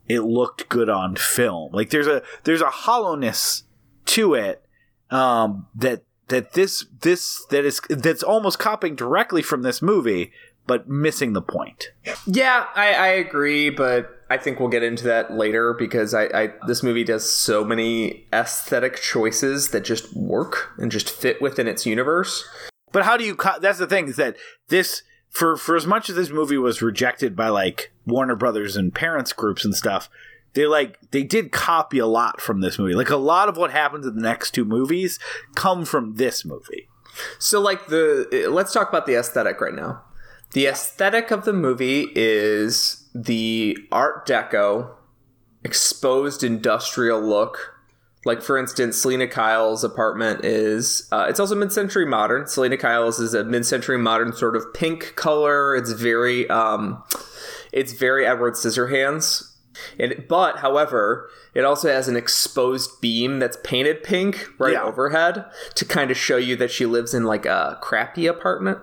it 0.07 0.19
looked 0.21 0.67
good 0.69 0.89
on 0.89 1.15
film. 1.15 1.71
Like 1.71 1.89
there's 1.89 2.07
a 2.07 2.21
there's 2.43 2.61
a 2.61 2.69
hollowness 2.69 3.63
to 4.07 4.33
it 4.33 4.63
um, 5.09 5.67
that 5.73 6.03
that 6.27 6.53
this 6.53 6.85
this 6.99 7.45
that 7.49 7.65
is 7.65 7.79
that's 7.89 8.23
almost 8.23 8.59
copying 8.59 8.95
directly 8.95 9.41
from 9.41 9.61
this 9.61 9.81
movie, 9.81 10.33
but 10.67 10.89
missing 10.89 11.31
the 11.33 11.41
point. 11.41 11.91
Yeah, 12.27 12.67
I, 12.75 12.93
I 12.93 13.07
agree, 13.07 13.69
but 13.69 14.09
I 14.29 14.37
think 14.37 14.59
we'll 14.59 14.69
get 14.69 14.83
into 14.83 15.05
that 15.05 15.31
later 15.31 15.73
because 15.73 16.13
I, 16.13 16.23
I 16.25 16.53
this 16.67 16.83
movie 16.83 17.05
does 17.05 17.29
so 17.29 17.63
many 17.63 18.27
aesthetic 18.33 19.01
choices 19.01 19.69
that 19.69 19.85
just 19.85 20.13
work 20.13 20.71
and 20.77 20.91
just 20.91 21.09
fit 21.09 21.41
within 21.41 21.67
its 21.67 21.85
universe. 21.85 22.45
But 22.91 23.03
how 23.03 23.15
do 23.15 23.23
you? 23.23 23.35
Co- 23.35 23.59
that's 23.61 23.79
the 23.79 23.87
thing 23.87 24.09
is 24.09 24.17
that 24.17 24.35
this 24.67 25.03
for 25.31 25.57
for 25.57 25.75
as 25.75 25.87
much 25.87 26.09
as 26.09 26.15
this 26.15 26.29
movie 26.29 26.57
was 26.57 26.81
rejected 26.81 27.35
by 27.35 27.47
like 27.47 27.91
Warner 28.05 28.35
Brothers 28.35 28.75
and 28.75 28.93
parents 28.93 29.33
groups 29.33 29.65
and 29.65 29.73
stuff, 29.73 30.09
they 30.53 30.67
like 30.67 30.99
they 31.11 31.23
did 31.23 31.51
copy 31.51 31.97
a 31.97 32.05
lot 32.05 32.41
from 32.41 32.61
this 32.61 32.77
movie. 32.77 32.93
Like 32.93 33.09
a 33.09 33.17
lot 33.17 33.49
of 33.49 33.57
what 33.57 33.71
happens 33.71 34.05
in 34.05 34.15
the 34.15 34.21
next 34.21 34.51
two 34.51 34.65
movies 34.65 35.17
come 35.55 35.85
from 35.85 36.15
this 36.15 36.45
movie. 36.45 36.89
So 37.39 37.59
like 37.59 37.87
the 37.87 38.47
let's 38.51 38.73
talk 38.73 38.89
about 38.89 39.05
the 39.05 39.15
aesthetic 39.15 39.59
right 39.61 39.73
now. 39.73 40.03
The 40.51 40.67
aesthetic 40.67 41.31
of 41.31 41.45
the 41.45 41.53
movie 41.53 42.09
is 42.13 43.07
the 43.15 43.77
art 43.89 44.27
deco 44.27 44.95
exposed 45.63 46.43
industrial 46.43 47.21
look. 47.21 47.70
Like 48.23 48.41
for 48.41 48.57
instance, 48.57 48.97
Selina 48.97 49.27
Kyle's 49.27 49.83
apartment 49.83 50.45
is 50.45 51.07
uh, 51.11 51.25
it's 51.27 51.39
also 51.39 51.55
mid-century 51.55 52.05
modern. 52.05 52.45
Selina 52.47 52.77
Kyle's 52.77 53.19
is 53.19 53.33
a 53.33 53.43
mid-century 53.43 53.97
modern 53.97 54.31
sort 54.33 54.55
of 54.55 54.73
pink 54.73 55.13
color. 55.15 55.75
It's 55.75 55.91
very 55.91 56.47
um 56.49 57.03
it's 57.71 57.93
very 57.93 58.25
Edward 58.25 58.53
Scissorhands. 58.53 59.47
And, 59.97 60.25
but, 60.27 60.57
however, 60.57 61.29
it 61.55 61.63
also 61.63 61.89
has 61.89 62.07
an 62.09 62.17
exposed 62.17 62.99
beam 63.01 63.39
that's 63.39 63.57
painted 63.63 64.03
pink 64.03 64.45
right 64.59 64.73
Yeah. 64.73 64.83
overhead 64.83 65.45
to 65.75 65.85
kind 65.85 66.11
of 66.11 66.17
show 66.17 66.35
you 66.37 66.55
that 66.57 66.69
she 66.69 66.85
lives 66.85 67.13
in 67.13 67.23
like 67.23 67.45
a 67.45 67.79
crappy 67.81 68.27
apartment. 68.27 68.79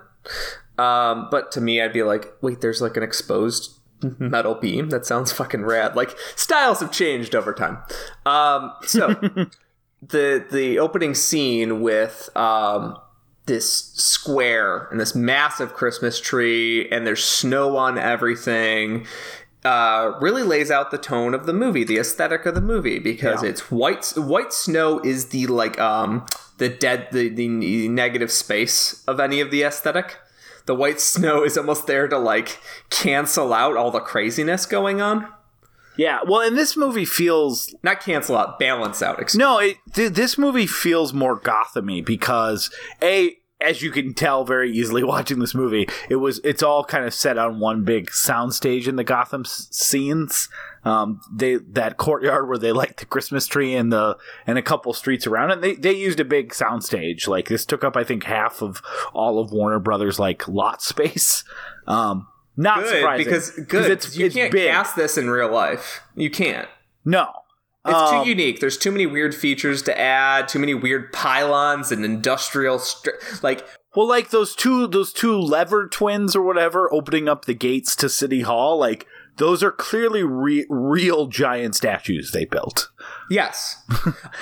Um, 0.79 1.27
but 1.29 1.51
to 1.53 1.61
me, 1.61 1.79
I'd 1.81 1.93
be 1.93 2.03
like, 2.03 2.33
wait, 2.41 2.61
there's 2.61 2.81
like 2.81 2.97
an 2.97 3.03
exposed 3.03 3.78
metal 4.01 4.55
beam. 4.55 4.89
That 4.89 5.05
sounds 5.05 5.31
fucking 5.31 5.63
rad. 5.63 5.95
Like 5.95 6.15
styles 6.35 6.79
have 6.79 6.91
changed 6.91 7.35
over 7.35 7.53
time. 7.53 7.79
Um, 8.25 8.73
so 8.83 9.07
the 10.01 10.45
the 10.51 10.79
opening 10.79 11.13
scene 11.15 11.81
with 11.81 12.29
um, 12.35 12.97
this 13.45 13.71
square 13.95 14.87
and 14.91 14.99
this 14.99 15.15
massive 15.15 15.73
Christmas 15.73 16.19
tree, 16.19 16.87
and 16.89 17.05
there's 17.05 17.23
snow 17.23 17.77
on 17.77 17.97
everything. 17.97 19.05
Uh, 19.65 20.13
really 20.21 20.41
lays 20.41 20.71
out 20.71 20.89
the 20.89 20.97
tone 20.97 21.33
of 21.33 21.45
the 21.45 21.51
movie, 21.51 21.83
the 21.83 21.97
aesthetic 21.97 22.45
of 22.45 22.55
the 22.55 22.61
movie, 22.61 22.97
because 22.97 23.43
Yeah. 23.43 23.49
it's 23.49 23.69
white. 23.69 24.05
White 24.15 24.53
snow 24.53 24.99
is 24.99 25.27
the 25.27 25.47
like 25.47 25.77
um 25.79 26.25
the 26.59 26.69
dead 26.69 27.09
the, 27.11 27.27
the 27.27 27.47
negative 27.89 28.31
space 28.31 29.03
of 29.05 29.19
any 29.19 29.41
of 29.41 29.51
the 29.51 29.63
aesthetic. 29.63 30.17
The 30.69 30.75
white 30.75 30.99
snow 31.01 31.43
is 31.43 31.57
almost 31.57 31.87
there 31.87 32.07
to 32.07 32.19
like 32.19 32.59
cancel 32.91 33.53
out 33.55 33.75
all 33.75 33.89
the 33.89 33.99
craziness 33.99 34.67
going 34.67 35.01
on. 35.01 35.27
Yeah, 35.97 36.19
well, 36.27 36.41
and 36.41 36.55
this 36.55 36.77
movie 36.77 37.05
feels 37.05 37.73
Not 37.81 38.01
cancel 38.01 38.37
out, 38.37 38.59
balance 38.59 39.01
out. 39.01 39.19
Excuse 39.19 39.39
no, 39.39 39.57
it, 39.57 39.77
th- 39.95 40.13
this 40.13 40.37
movie 40.37 40.67
feels 40.67 41.11
more 41.11 41.39
Gothamy 41.41 42.05
because 42.05 42.69
a 43.01 43.35
as 43.59 43.81
you 43.81 43.89
can 43.89 44.13
tell 44.13 44.45
very 44.45 44.71
easily 44.71 45.03
watching 45.15 45.39
this 45.39 45.55
movie, 45.55 45.87
it 46.07 46.17
was 46.17 46.39
it's 46.43 46.61
all 46.61 46.83
kind 46.83 47.03
of 47.03 47.15
set 47.15 47.39
on 47.39 47.59
one 47.59 47.83
big 47.83 48.11
soundstage 48.11 48.87
in 48.87 48.95
the 48.95 49.03
Gotham 49.03 49.41
s- 49.45 49.69
scenes. 49.71 50.49
Um, 50.85 51.19
they 51.33 51.55
that 51.55 51.97
courtyard 51.97 52.47
where 52.47 52.57
they 52.57 52.71
like 52.71 52.97
the 52.97 53.05
Christmas 53.05 53.45
tree 53.47 53.75
and 53.75 53.91
the 53.91 54.17
and 54.47 54.57
a 54.57 54.61
couple 54.61 54.93
streets 54.93 55.27
around 55.27 55.51
it. 55.51 55.61
They 55.61 55.75
they 55.75 55.93
used 55.93 56.19
a 56.19 56.25
big 56.25 56.51
soundstage. 56.51 57.27
Like 57.27 57.47
this 57.49 57.65
took 57.65 57.83
up 57.83 57.97
I 57.97 58.03
think 58.03 58.23
half 58.23 58.61
of 58.61 58.81
all 59.13 59.39
of 59.39 59.51
Warner 59.51 59.79
Brothers 59.79 60.19
like 60.19 60.47
lot 60.47 60.81
space. 60.81 61.43
Um, 61.87 62.27
not 62.55 62.79
good 62.83 62.95
surprising 62.99 63.25
because 63.25 63.49
good. 63.51 63.91
It's 63.91 64.15
you 64.17 64.27
it's 64.27 64.35
can't 64.35 64.51
big. 64.51 64.69
cast 64.69 64.95
this 64.95 65.17
in 65.17 65.29
real 65.29 65.51
life. 65.51 66.01
You 66.15 66.29
can't. 66.29 66.67
no. 67.05 67.29
It's 67.85 67.95
Um, 67.95 68.23
too 68.25 68.29
unique. 68.29 68.59
There's 68.59 68.77
too 68.77 68.91
many 68.91 69.05
weird 69.05 69.33
features 69.33 69.81
to 69.83 69.97
add. 69.99 70.49
Too 70.49 70.59
many 70.59 70.73
weird 70.73 71.13
pylons 71.13 71.93
and 71.93 72.03
industrial 72.03 72.77
stri- 72.77 73.41
like 73.41 73.65
Well, 73.95 74.05
like 74.07 74.31
those 74.31 74.53
two 74.53 74.85
those 74.85 75.13
two 75.13 75.37
lever 75.39 75.87
twins 75.87 76.35
or 76.35 76.41
whatever 76.41 76.93
opening 76.93 77.29
up 77.29 77.45
the 77.45 77.53
gates 77.53 77.95
to 77.97 78.09
City 78.09 78.41
Hall, 78.41 78.77
like 78.77 79.07
those 79.39 79.63
are 79.63 79.71
clearly 79.71 80.21
re- 80.23 80.65
real 80.69 81.27
giant 81.27 81.75
statues 81.75 82.31
they 82.31 82.45
built. 82.45 82.91
Yes. 83.29 83.83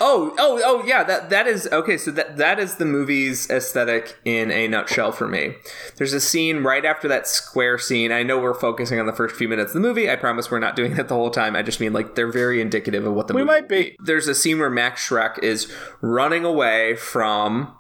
oh, 0.02 0.34
oh, 0.38 0.62
oh, 0.64 0.84
yeah. 0.86 1.04
That 1.04 1.30
that 1.30 1.46
is 1.48 1.68
okay. 1.72 1.98
So 1.98 2.12
that 2.12 2.38
that 2.38 2.60
is 2.60 2.76
the 2.76 2.86
movie's 2.86 3.50
aesthetic 3.50 4.18
in 4.26 4.52
a 4.52 4.68
nutshell 4.68 5.12
for 5.12 5.28
me. 5.28 5.54
There's 5.98 6.14
a 6.14 6.20
scene 6.20 6.64
right 6.64 6.84
after 6.84 7.08
that 7.08 7.28
square 7.28 7.78
scene. 7.78 8.12
I 8.12 8.24
know 8.24 8.40
we're 8.40 8.54
focusing 8.54 9.00
on 9.00 9.06
the 9.06 9.14
first 9.14 9.36
few 9.36 9.48
minutes 9.48 9.70
of 9.70 9.82
the 9.82 9.88
movie. 9.88 10.10
I 10.10 10.16
promise 10.16 10.50
we're 10.50 10.60
not 10.60 10.76
doing 10.76 10.96
that 10.96 11.08
the 11.08 11.16
whole 11.16 11.30
time. 11.30 11.56
I 11.56 11.62
just 11.62 11.80
mean 11.80 11.94
like 11.94 12.16
they're 12.16 12.32
very 12.32 12.60
indicative 12.60 13.06
of 13.06 13.14
what 13.14 13.28
the 13.28 13.34
We 13.36 13.42
movie 13.42 13.54
might 13.54 13.62
will 13.64 13.84
be. 13.84 13.98
There's 14.00 14.28
a 14.28 14.36
scene 14.36 14.58
where 14.60 14.70
Max 14.70 15.08
Shreck 15.08 15.38
is 15.44 15.72
running 16.02 16.44
away 16.44 16.96
from 16.96 17.77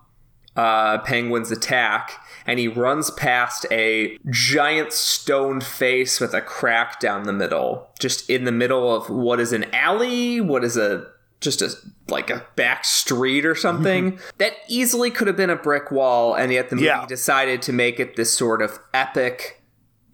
uh, 0.58 0.98
Penguin's 1.00 1.52
attack, 1.52 2.20
and 2.46 2.60
he 2.60 2.68
runs 2.68 3.12
past 3.12 3.66
a 3.72 4.18
giant 4.30 4.92
stone 4.92 5.62
face 5.62 6.20
with 6.20 6.34
a 6.34 6.42
crack 6.42 7.00
down 7.00 7.24
the 7.24 7.32
middle, 7.34 7.90
just 8.00 8.30
in 8.30 8.44
the 8.44 8.52
middle 8.52 8.94
of 8.94 9.10
what 9.10 9.40
is 9.40 9.54
an 9.54 9.66
alley, 9.74 10.42
what 10.42 10.64
is 10.66 10.76
a 10.76 11.06
just 11.40 11.62
a 11.62 11.72
like 12.08 12.32
a 12.32 12.44
back 12.56 12.84
street 12.84 13.46
or 13.46 13.54
something 13.54 14.18
that 14.40 14.54
easily 14.68 15.12
could 15.12 15.28
have 15.28 15.38
been 15.38 15.52
a 15.52 15.56
brick 15.56 15.92
wall, 15.92 16.34
and 16.34 16.52
yet 16.52 16.70
the 16.70 16.76
movie 16.76 16.88
Yeah. 16.88 17.06
decided 17.06 17.62
to 17.62 17.72
make 17.74 18.00
it 18.00 18.16
this 18.16 18.32
sort 18.36 18.62
of 18.62 18.80
epic 18.94 19.62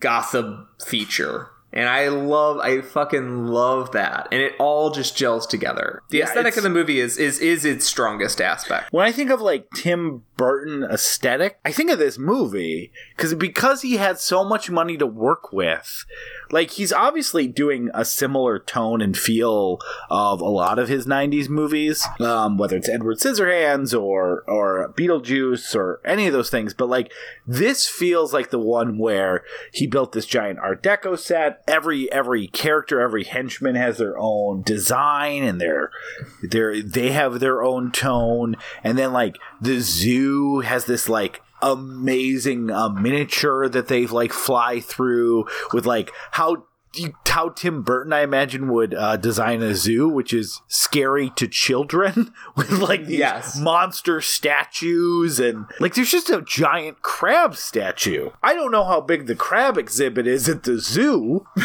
Gotham 0.02 0.68
feature. 0.86 1.48
And 1.73 1.89
I 1.89 2.09
love, 2.09 2.59
I 2.59 2.81
fucking 2.81 3.47
love 3.47 3.91
that, 3.91 4.27
and 4.31 4.41
it 4.41 4.53
all 4.59 4.91
just 4.91 5.17
gels 5.17 5.47
together. 5.47 6.03
The 6.09 6.19
Yeah, 6.19 6.25
aesthetic 6.25 6.55
of 6.55 6.63
the 6.63 6.69
movie 6.69 6.99
is 6.99 7.17
is 7.17 7.39
is 7.39 7.65
its 7.65 7.85
strongest 7.85 8.39
aspect. 8.39 8.93
When 8.93 9.05
I 9.05 9.11
think 9.11 9.31
of 9.31 9.41
like 9.41 9.67
Tim 9.75 10.23
Burton 10.37 10.83
aesthetic, 10.83 11.57
I 11.65 11.71
think 11.71 11.89
of 11.89 11.97
this 11.97 12.17
movie 12.19 12.91
because 13.17 13.33
because 13.33 13.81
he 13.81 13.97
had 13.97 14.19
so 14.19 14.43
much 14.43 14.69
money 14.69 14.97
to 14.97 15.07
work 15.07 15.51
with. 15.51 16.05
Like 16.52 16.72
he's 16.72 16.94
obviously 16.94 17.48
doing 17.48 17.90
a 17.94 18.06
similar 18.06 18.60
tone 18.60 19.02
and 19.02 19.18
feel 19.18 19.80
of 20.10 20.41
a 20.41 20.45
lot 20.45 20.80
of 20.80 20.88
his 20.88 21.06
'90s 21.06 21.49
movies, 21.49 22.06
um, 22.20 22.57
whether 22.57 22.78
it's 22.78 22.90
Edward 22.90 23.18
Scissorhands 23.18 23.99
or 23.99 24.44
or 24.48 24.94
Beetlejuice 24.98 25.76
or 25.76 26.02
any 26.06 26.28
of 26.28 26.34
those 26.34 26.49
things. 26.49 26.74
But 26.74 26.90
like 26.90 27.11
this 27.45 27.88
feels 27.88 28.34
like 28.34 28.49
the 28.49 28.60
one 28.60 28.98
where 28.98 29.44
he 29.72 29.88
built 29.88 30.11
this 30.11 30.26
giant 30.26 30.60
Art 30.60 30.84
Deco 30.84 31.18
set. 31.18 31.64
Every 31.68 32.11
every 32.11 32.48
character, 32.48 33.02
every 33.02 33.24
henchman 33.24 33.76
has 33.76 33.98
their 33.98 34.18
own 34.18 34.61
design 34.64 35.44
and 35.44 35.60
their 35.60 35.91
their 36.41 36.82
they 36.82 37.11
have 37.11 37.40
their 37.40 37.64
own 37.64 37.91
tone. 37.91 38.56
And 38.84 38.98
then 38.98 39.14
like 39.14 39.38
the 39.61 39.80
zoo 39.80 40.60
has 40.60 40.86
this 40.86 41.10
like 41.10 41.41
amazing 41.72 42.69
uh, 42.69 42.90
miniature 42.90 43.68
that 43.69 43.88
they 43.88 44.06
like 44.06 44.34
fly 44.34 44.80
through 44.80 45.45
with 45.73 45.85
like 45.85 46.11
how 46.31 46.65
how 47.27 47.49
Tim 47.49 47.81
Burton, 47.81 48.14
I 48.14 48.22
imagine, 48.22 48.72
would 48.72 48.94
uh, 48.94 49.18
design 49.18 49.64
a 49.64 49.73
zoo, 49.73 50.07
which 50.07 50.31
is 50.31 50.61
scary 50.68 51.31
to 51.38 51.48
children, 51.48 52.31
with 52.56 52.69
like 52.69 53.06
these 53.07 53.18
Yes. 53.18 53.60
monster 53.60 54.22
statues 54.22 55.40
and 55.40 55.65
like 55.80 55.95
there's 55.95 56.11
just 56.11 56.30
a 56.30 56.44
giant 56.44 57.02
crab 57.02 57.56
statue. 57.56 58.30
I 58.44 58.53
don't 58.53 58.72
know 58.72 58.84
how 58.84 59.02
big 59.02 59.26
the 59.26 59.34
crab 59.35 59.76
exhibit 59.80 60.27
is 60.27 60.48
at 60.48 60.64
the 60.64 60.77
zoo. 60.77 61.48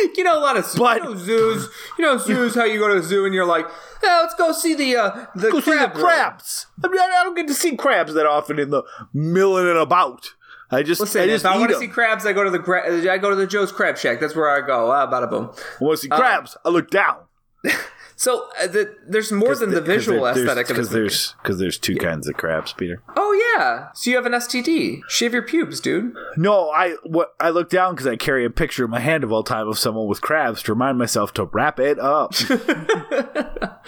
you 0.16 0.24
know 0.24 0.38
a 0.38 0.40
lot 0.40 0.56
of 0.56 0.66
But- 0.76 0.98
you 0.98 1.04
know, 1.04 1.16
zoos. 1.16 1.68
You 1.98 2.04
know 2.04 2.18
zoos. 2.18 2.54
How 2.54 2.64
you 2.64 2.78
go 2.78 2.88
to 2.88 2.96
a 2.96 3.02
zoo 3.02 3.24
and 3.24 3.34
you're 3.34 3.46
like, 3.46 3.66
let's 4.02 4.34
go 4.34 4.52
see 4.52 4.74
the 4.74 4.96
uh, 4.96 5.26
the 5.34 5.50
Go 5.50 5.60
see 5.60 5.76
the 5.78 5.88
crabs. 5.88 6.66
I 6.84 6.88
mean, 6.88 7.00
I 7.00 7.22
don't 7.24 7.34
get 7.34 7.46
to 7.48 7.54
see 7.54 7.76
crabs 7.76 8.14
that 8.14 8.26
often 8.26 8.58
in 8.58 8.70
the 8.70 8.82
milling 9.12 9.68
and 9.68 9.78
about. 9.78 10.34
I 10.72 10.84
just, 10.84 11.00
Listen, 11.00 11.22
I 11.22 11.26
just 11.26 11.44
if 11.44 11.50
I 11.50 11.58
want 11.58 11.72
to 11.72 11.78
see 11.78 11.88
crabs, 11.88 12.24
I 12.24 12.32
go 12.32 12.44
to 12.44 12.50
the 12.50 12.58
gra- 12.60 13.10
I 13.12 13.18
go 13.18 13.30
to 13.30 13.34
the 13.36 13.46
Joe's 13.46 13.72
Crab 13.72 13.98
Shack. 13.98 14.20
That's 14.20 14.36
where 14.36 14.48
I 14.48 14.64
go. 14.64 14.92
Ah, 14.92 15.10
bada 15.10 15.28
boom. 15.28 15.50
I 15.80 15.84
want 15.84 15.96
to 15.98 16.02
see 16.02 16.08
crabs. 16.08 16.56
I 16.64 16.68
look 16.68 16.90
down. 16.90 17.16
So 18.20 18.50
uh, 18.60 18.66
the, 18.66 18.94
there's 19.08 19.32
more 19.32 19.56
than 19.56 19.70
the 19.70 19.80
visual 19.80 20.26
aesthetic 20.26 20.68
of 20.68 20.76
because 20.76 20.90
there's 20.90 21.34
because 21.42 21.58
there's 21.58 21.78
two 21.78 21.96
kinds 21.96 22.28
of 22.28 22.36
crabs, 22.36 22.74
Peter. 22.74 23.02
Oh 23.16 23.56
yeah. 23.56 23.88
So 23.94 24.10
you 24.10 24.16
have 24.16 24.26
an 24.26 24.32
STD. 24.32 25.00
Shave 25.08 25.32
your 25.32 25.40
pubes, 25.40 25.80
dude. 25.80 26.14
No, 26.36 26.68
I 26.68 26.96
what 27.04 27.32
I 27.40 27.48
look 27.48 27.70
down 27.70 27.94
because 27.94 28.06
I 28.06 28.16
carry 28.16 28.44
a 28.44 28.50
picture 28.50 28.84
in 28.84 28.90
my 28.90 29.00
hand 29.00 29.24
of 29.24 29.32
all 29.32 29.42
time 29.42 29.66
of 29.68 29.78
someone 29.78 30.06
with 30.06 30.20
crabs 30.20 30.62
to 30.64 30.72
remind 30.74 30.98
myself 30.98 31.32
to 31.32 31.44
wrap 31.44 31.80
it 31.80 31.98
up. 31.98 32.34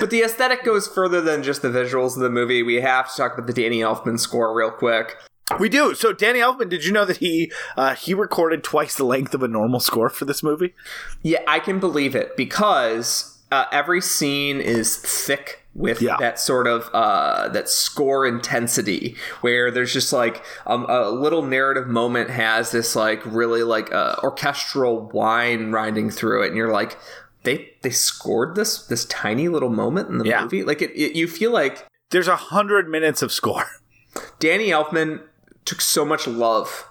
But 0.00 0.10
the 0.10 0.22
aesthetic 0.22 0.64
goes 0.64 0.88
further 0.88 1.20
than 1.20 1.42
just 1.42 1.62
the 1.62 1.68
visuals 1.68 2.16
of 2.16 2.22
the 2.22 2.28
movie. 2.28 2.62
We 2.62 2.82
have 2.82 3.10
to 3.10 3.16
talk 3.16 3.34
about 3.34 3.46
the 3.46 3.52
Danny 3.52 3.78
Elfman 3.78 4.18
score 4.18 4.54
real 4.54 4.70
quick. 4.70 5.16
We 5.60 5.68
do. 5.68 5.94
So 5.94 6.12
Danny 6.12 6.40
Elfman, 6.40 6.68
did 6.68 6.84
you 6.84 6.92
know 6.92 7.04
that 7.04 7.18
he 7.18 7.52
uh, 7.76 7.94
he 7.94 8.14
recorded 8.14 8.64
twice 8.64 8.96
the 8.96 9.04
length 9.04 9.32
of 9.32 9.44
a 9.44 9.48
normal 9.48 9.78
score 9.78 10.08
for 10.08 10.24
this 10.24 10.42
movie? 10.42 10.74
Yeah, 11.22 11.38
I 11.46 11.60
can 11.60 11.78
believe 11.78 12.16
it 12.16 12.36
because 12.36 13.35
uh, 13.52 13.64
every 13.72 14.00
scene 14.00 14.60
is 14.60 14.96
thick 14.96 15.62
with 15.74 16.00
Yeah. 16.00 16.16
that 16.18 16.38
sort 16.40 16.66
of 16.66 16.88
uh, 16.94 17.48
that 17.48 17.68
score 17.68 18.26
intensity 18.26 19.14
where 19.42 19.70
there's 19.70 19.92
just 19.92 20.12
like 20.12 20.42
um, 20.66 20.86
a 20.88 21.10
little 21.10 21.42
narrative 21.42 21.86
moment 21.86 22.30
has 22.30 22.70
this 22.70 22.96
like 22.96 23.24
really 23.26 23.62
like 23.62 23.92
uh, 23.92 24.16
orchestral 24.22 25.08
whine 25.10 25.70
riding 25.72 26.10
through 26.10 26.42
it 26.44 26.48
and 26.48 26.56
you're 26.56 26.72
like 26.72 26.96
they 27.42 27.70
they 27.82 27.90
scored 27.90 28.54
this 28.56 28.86
this 28.86 29.04
tiny 29.04 29.48
little 29.48 29.68
moment 29.68 30.08
in 30.08 30.18
the 30.18 30.24
Yeah. 30.24 30.42
movie 30.42 30.62
like 30.64 30.80
it, 30.82 30.90
it 30.92 31.14
you 31.14 31.28
feel 31.28 31.52
like 31.52 31.86
There's 32.10 32.28
a 32.28 32.36
hundred 32.36 32.88
minutes 32.88 33.20
of 33.22 33.30
score. 33.32 33.64
Danny 34.38 34.68
Elfman 34.68 35.20
took 35.66 35.80
so 35.82 36.04
much 36.04 36.26
love 36.26 36.86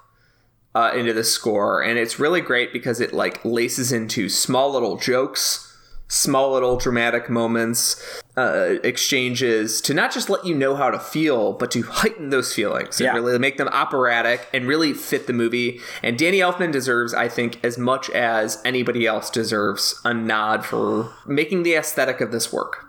uh, 0.76 0.92
into 0.94 1.14
the 1.14 1.24
score, 1.24 1.82
and 1.82 1.98
it's 1.98 2.20
really 2.20 2.42
great 2.42 2.72
because 2.74 3.00
it 3.00 3.14
like 3.14 3.44
laces 3.46 3.92
into 3.94 4.28
small 4.30 4.72
little 4.74 4.98
jokes, 4.98 5.65
small 6.08 6.52
little 6.54 6.78
dramatic 6.78 7.30
moments, 7.30 8.02
uh, 8.38 8.76
exchanges 8.84 9.82
to 9.82 9.94
not 9.94 10.12
just 10.12 10.30
let 10.30 10.46
you 10.46 10.54
know 10.54 10.76
how 10.76 10.92
to 10.92 11.00
feel, 11.00 11.54
but 11.54 11.72
to 11.72 11.82
heighten 11.82 12.30
those 12.30 12.54
feelings 12.54 13.02
Yeah. 13.02 13.16
and 13.16 13.24
really 13.26 13.40
make 13.40 13.58
them 13.58 13.68
operatic 13.70 14.48
and 14.54 14.68
really 14.68 14.94
fit 14.94 15.26
the 15.26 15.34
movie. 15.34 15.80
And 16.04 16.18
Danny 16.18 16.40
Elfman 16.40 16.72
deserves, 16.72 17.14
I 17.14 17.28
think, 17.28 17.64
as 17.64 17.78
much 17.78 18.10
as 18.12 18.62
anybody 18.64 19.08
else 19.08 19.30
deserves 19.30 20.00
a 20.06 20.14
nod 20.14 20.64
for 20.66 21.12
making 21.26 21.64
the 21.64 21.74
aesthetic 21.74 22.22
of 22.22 22.32
this 22.32 22.54
work. 22.54 22.86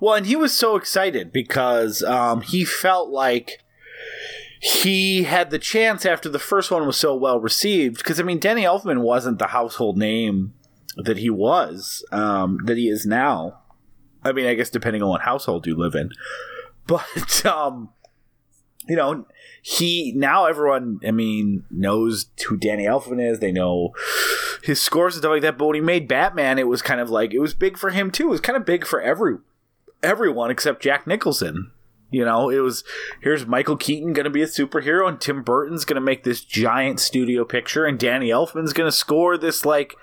Well, 0.00 0.14
and 0.14 0.26
he 0.26 0.36
was 0.36 0.56
so 0.56 0.76
excited 0.76 1.32
because 1.32 2.02
um, 2.02 2.40
he 2.40 2.64
felt 2.64 3.10
like 3.10 3.62
he 4.60 5.22
had 5.24 5.50
the 5.50 5.58
chance 5.58 6.04
after 6.04 6.28
the 6.28 6.38
first 6.38 6.70
one 6.70 6.86
was 6.86 6.96
so 6.96 7.14
well 7.14 7.40
received. 7.40 7.98
Because 7.98 8.20
I 8.20 8.22
mean, 8.22 8.38
Danny 8.38 8.62
Elfman 8.62 9.00
wasn't 9.00 9.38
the 9.38 9.48
household 9.48 9.96
name 9.96 10.52
that 10.96 11.18
he 11.18 11.30
was, 11.30 12.04
um, 12.12 12.58
that 12.64 12.76
he 12.76 12.88
is 12.88 13.06
now. 13.06 13.60
I 14.22 14.32
mean, 14.32 14.46
I 14.46 14.54
guess 14.54 14.70
depending 14.70 15.02
on 15.02 15.08
what 15.08 15.22
household 15.22 15.66
you 15.66 15.76
live 15.76 15.94
in, 15.94 16.10
but 16.86 17.46
um, 17.46 17.90
you 18.88 18.96
know, 18.96 19.26
he 19.62 20.12
now 20.16 20.46
everyone, 20.46 21.00
I 21.06 21.10
mean, 21.10 21.64
knows 21.70 22.26
who 22.48 22.56
Danny 22.56 22.84
Elfman 22.84 23.22
is. 23.22 23.38
They 23.38 23.52
know 23.52 23.92
his 24.62 24.80
scores 24.80 25.14
and 25.14 25.22
stuff 25.22 25.30
like 25.30 25.42
that. 25.42 25.58
But 25.58 25.66
when 25.66 25.74
he 25.74 25.80
made 25.80 26.08
Batman, 26.08 26.58
it 26.58 26.66
was 26.66 26.82
kind 26.82 27.00
of 27.00 27.10
like 27.10 27.32
it 27.32 27.38
was 27.40 27.54
big 27.54 27.76
for 27.76 27.90
him 27.90 28.10
too. 28.10 28.24
It 28.24 28.30
was 28.30 28.40
kind 28.40 28.56
of 28.56 28.66
big 28.66 28.86
for 28.86 29.00
every 29.00 29.36
everyone 30.02 30.50
except 30.50 30.82
Jack 30.82 31.06
Nicholson. 31.06 31.72
You 32.10 32.24
know, 32.24 32.50
it 32.50 32.58
was 32.58 32.82
here's 33.20 33.46
Michael 33.46 33.76
Keaton 33.76 34.12
going 34.12 34.24
to 34.24 34.30
be 34.30 34.42
a 34.42 34.46
superhero, 34.46 35.08
and 35.08 35.20
Tim 35.20 35.42
Burton's 35.42 35.84
going 35.84 35.94
to 35.94 36.00
make 36.00 36.24
this 36.24 36.44
giant 36.44 36.98
studio 36.98 37.44
picture, 37.44 37.86
and 37.86 37.98
Danny 37.98 38.30
Elfman's 38.30 38.72
going 38.72 38.88
to 38.88 38.96
score 38.96 39.38
this 39.38 39.64
like. 39.64 39.94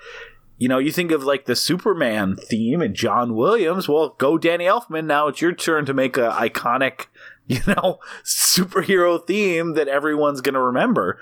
You 0.58 0.68
know, 0.68 0.78
you 0.78 0.90
think 0.90 1.12
of 1.12 1.24
like 1.24 1.46
the 1.46 1.56
Superman 1.56 2.36
theme 2.36 2.82
and 2.82 2.94
John 2.94 3.34
Williams. 3.34 3.88
Well, 3.88 4.16
go 4.18 4.36
Danny 4.38 4.64
Elfman. 4.64 5.06
Now 5.06 5.28
it's 5.28 5.40
your 5.40 5.52
turn 5.52 5.86
to 5.86 5.94
make 5.94 6.16
a 6.16 6.30
iconic, 6.30 7.06
you 7.46 7.60
know, 7.66 8.00
superhero 8.24 9.24
theme 9.24 9.74
that 9.74 9.88
everyone's 9.88 10.40
going 10.40 10.54
to 10.54 10.60
remember. 10.60 11.18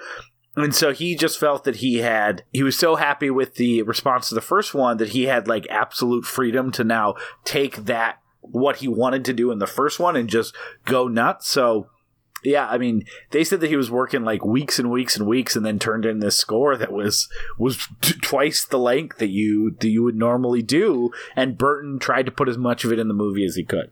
And 0.56 0.74
so 0.74 0.92
he 0.92 1.14
just 1.14 1.38
felt 1.38 1.64
that 1.64 1.76
he 1.76 1.98
had, 1.98 2.42
he 2.50 2.62
was 2.62 2.78
so 2.78 2.96
happy 2.96 3.28
with 3.28 3.56
the 3.56 3.82
response 3.82 4.30
to 4.30 4.34
the 4.34 4.40
first 4.40 4.72
one 4.72 4.96
that 4.96 5.10
he 5.10 5.24
had 5.24 5.46
like 5.46 5.66
absolute 5.68 6.24
freedom 6.24 6.72
to 6.72 6.82
now 6.82 7.14
take 7.44 7.84
that, 7.84 8.20
what 8.40 8.76
he 8.76 8.88
wanted 8.88 9.24
to 9.26 9.34
do 9.34 9.50
in 9.50 9.58
the 9.58 9.66
first 9.66 10.00
one 10.00 10.16
and 10.16 10.30
just 10.30 10.54
go 10.86 11.08
nuts. 11.08 11.46
So, 11.48 11.90
yeah, 12.46 12.66
I 12.68 12.78
mean, 12.78 13.04
they 13.30 13.44
said 13.44 13.60
that 13.60 13.68
he 13.68 13.76
was 13.76 13.90
working 13.90 14.24
like 14.24 14.44
weeks 14.44 14.78
and 14.78 14.90
weeks 14.90 15.16
and 15.16 15.26
weeks 15.26 15.56
and 15.56 15.66
then 15.66 15.78
turned 15.78 16.04
in 16.04 16.20
this 16.20 16.36
score 16.36 16.76
that 16.76 16.92
was, 16.92 17.28
was 17.58 17.88
t- 18.00 18.14
twice 18.22 18.64
the 18.64 18.78
length 18.78 19.18
that 19.18 19.30
you, 19.30 19.72
that 19.80 19.88
you 19.88 20.02
would 20.02 20.16
normally 20.16 20.62
do. 20.62 21.10
And 21.34 21.58
Burton 21.58 21.98
tried 21.98 22.26
to 22.26 22.32
put 22.32 22.48
as 22.48 22.56
much 22.56 22.84
of 22.84 22.92
it 22.92 22.98
in 22.98 23.08
the 23.08 23.14
movie 23.14 23.44
as 23.44 23.56
he 23.56 23.64
could. 23.64 23.90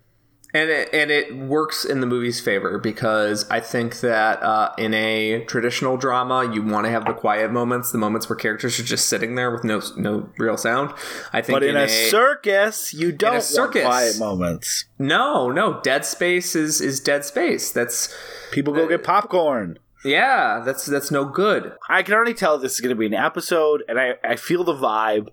And 0.57 0.71
it, 0.71 0.89
and 0.95 1.11
it 1.11 1.37
works 1.37 1.85
in 1.85 2.01
the 2.01 2.07
movie's 2.07 2.41
favor 2.41 2.79
because 2.79 3.45
I 3.51 3.59
think 3.59 3.99
that 4.01 4.41
uh, 4.41 4.73
in 4.79 4.95
a 4.95 5.45
traditional 5.47 5.97
drama, 5.97 6.49
you 6.55 6.63
want 6.63 6.87
to 6.87 6.91
have 6.91 7.05
the 7.07 7.13
quiet 7.13 7.51
moments, 7.51 7.91
the 7.91 7.99
moments 7.99 8.29
where 8.29 8.37
characters 8.37 8.79
are 8.79 8.85
just 8.85 9.09
sitting 9.09 9.35
there 9.35 9.51
with 9.51 9.65
no 9.65 9.83
no 9.97 10.29
real 10.39 10.57
sound. 10.57 10.95
I 11.33 11.41
think 11.43 11.57
But 11.57 11.65
in, 11.65 11.77
a, 11.77 11.89
circus, 11.89 12.95
you 12.95 13.11
don't 13.11 13.43
circus- 13.43 13.83
want 13.83 13.91
quiet 13.91 14.19
moments. 14.21 14.85
no, 14.97 15.51
no, 15.51 15.81
dead 15.83 16.05
space 16.05 16.55
is 16.55 16.81
is 16.81 17.01
dead 17.01 17.25
space. 17.25 17.73
That's 17.73 18.15
People 18.53 18.73
go 18.75 18.87
get 18.87 19.03
popcorn. 19.03 19.81
yeah, 20.05 20.63
that's 20.65 20.87
that's 20.87 21.11
no 21.11 21.25
good. 21.25 21.73
I 21.89 22.05
can 22.05 22.15
already 22.15 22.33
tell 22.35 22.59
this 22.59 22.75
is 22.75 22.81
going 22.81 22.95
to 22.95 22.99
be 22.99 23.07
an 23.07 23.15
episode, 23.15 23.83
and 23.89 23.99
I, 23.99 24.15
I 24.23 24.37
feel 24.37 24.63
the 24.63 24.75
vibe 24.75 25.31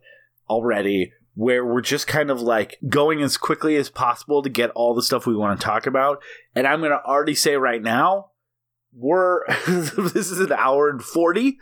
already 0.49 1.13
where 1.35 1.65
we're 1.65 1.81
just 1.81 2.07
kind 2.07 2.29
of 2.29 2.41
like 2.41 2.77
going 2.89 3.21
as 3.21 3.37
quickly 3.37 3.75
as 3.77 3.89
possible 3.89 4.41
to 4.41 4.49
get 4.49 4.69
all 4.71 4.93
the 4.93 5.01
stuff 5.01 5.25
we 5.25 5.35
want 5.35 5.59
to 5.59 5.63
talk 5.65 5.85
about. 5.87 6.21
And 6.55 6.67
I'm 6.67 6.79
going 6.79 6.91
to 6.91 7.01
already 7.03 7.35
say 7.35 7.55
right 7.55 7.81
now, 7.81 8.31
we're 8.93 9.45
this 9.67 10.29
is 10.31 10.39
an 10.39 10.51
hour 10.51 10.89
and 10.89 11.01
40 11.01 11.57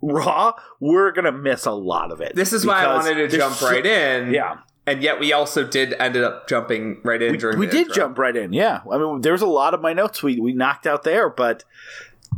raw. 0.00 0.52
We're 0.80 1.12
going 1.12 1.24
to 1.26 1.32
miss 1.32 1.66
a 1.66 1.72
lot 1.72 2.10
of 2.12 2.20
it. 2.20 2.34
This 2.34 2.52
is 2.52 2.64
why 2.64 2.84
I 2.84 2.94
wanted 2.94 3.30
to 3.30 3.36
jump 3.36 3.56
so- 3.56 3.70
right 3.70 3.84
in. 3.84 4.32
Yeah. 4.32 4.58
and 4.86 5.02
yet 5.02 5.20
we 5.20 5.32
also 5.34 5.64
did 5.66 5.92
ended 5.98 6.24
up 6.24 6.48
jumping 6.48 7.00
right 7.04 7.20
in 7.20 7.32
We, 7.32 7.38
during. 7.38 7.58
we 7.58 7.66
did 7.66 7.88
intro. 7.88 7.94
jump 7.94 8.18
right 8.18 8.34
in. 8.34 8.52
Yeah. 8.54 8.80
I 8.90 8.96
mean, 8.96 9.20
there's 9.20 9.42
a 9.42 9.46
lot 9.46 9.74
of 9.74 9.80
my 9.82 9.92
notes 9.92 10.22
we, 10.22 10.40
we 10.40 10.52
knocked 10.54 10.86
out 10.86 11.02
there, 11.04 11.28
but 11.28 11.64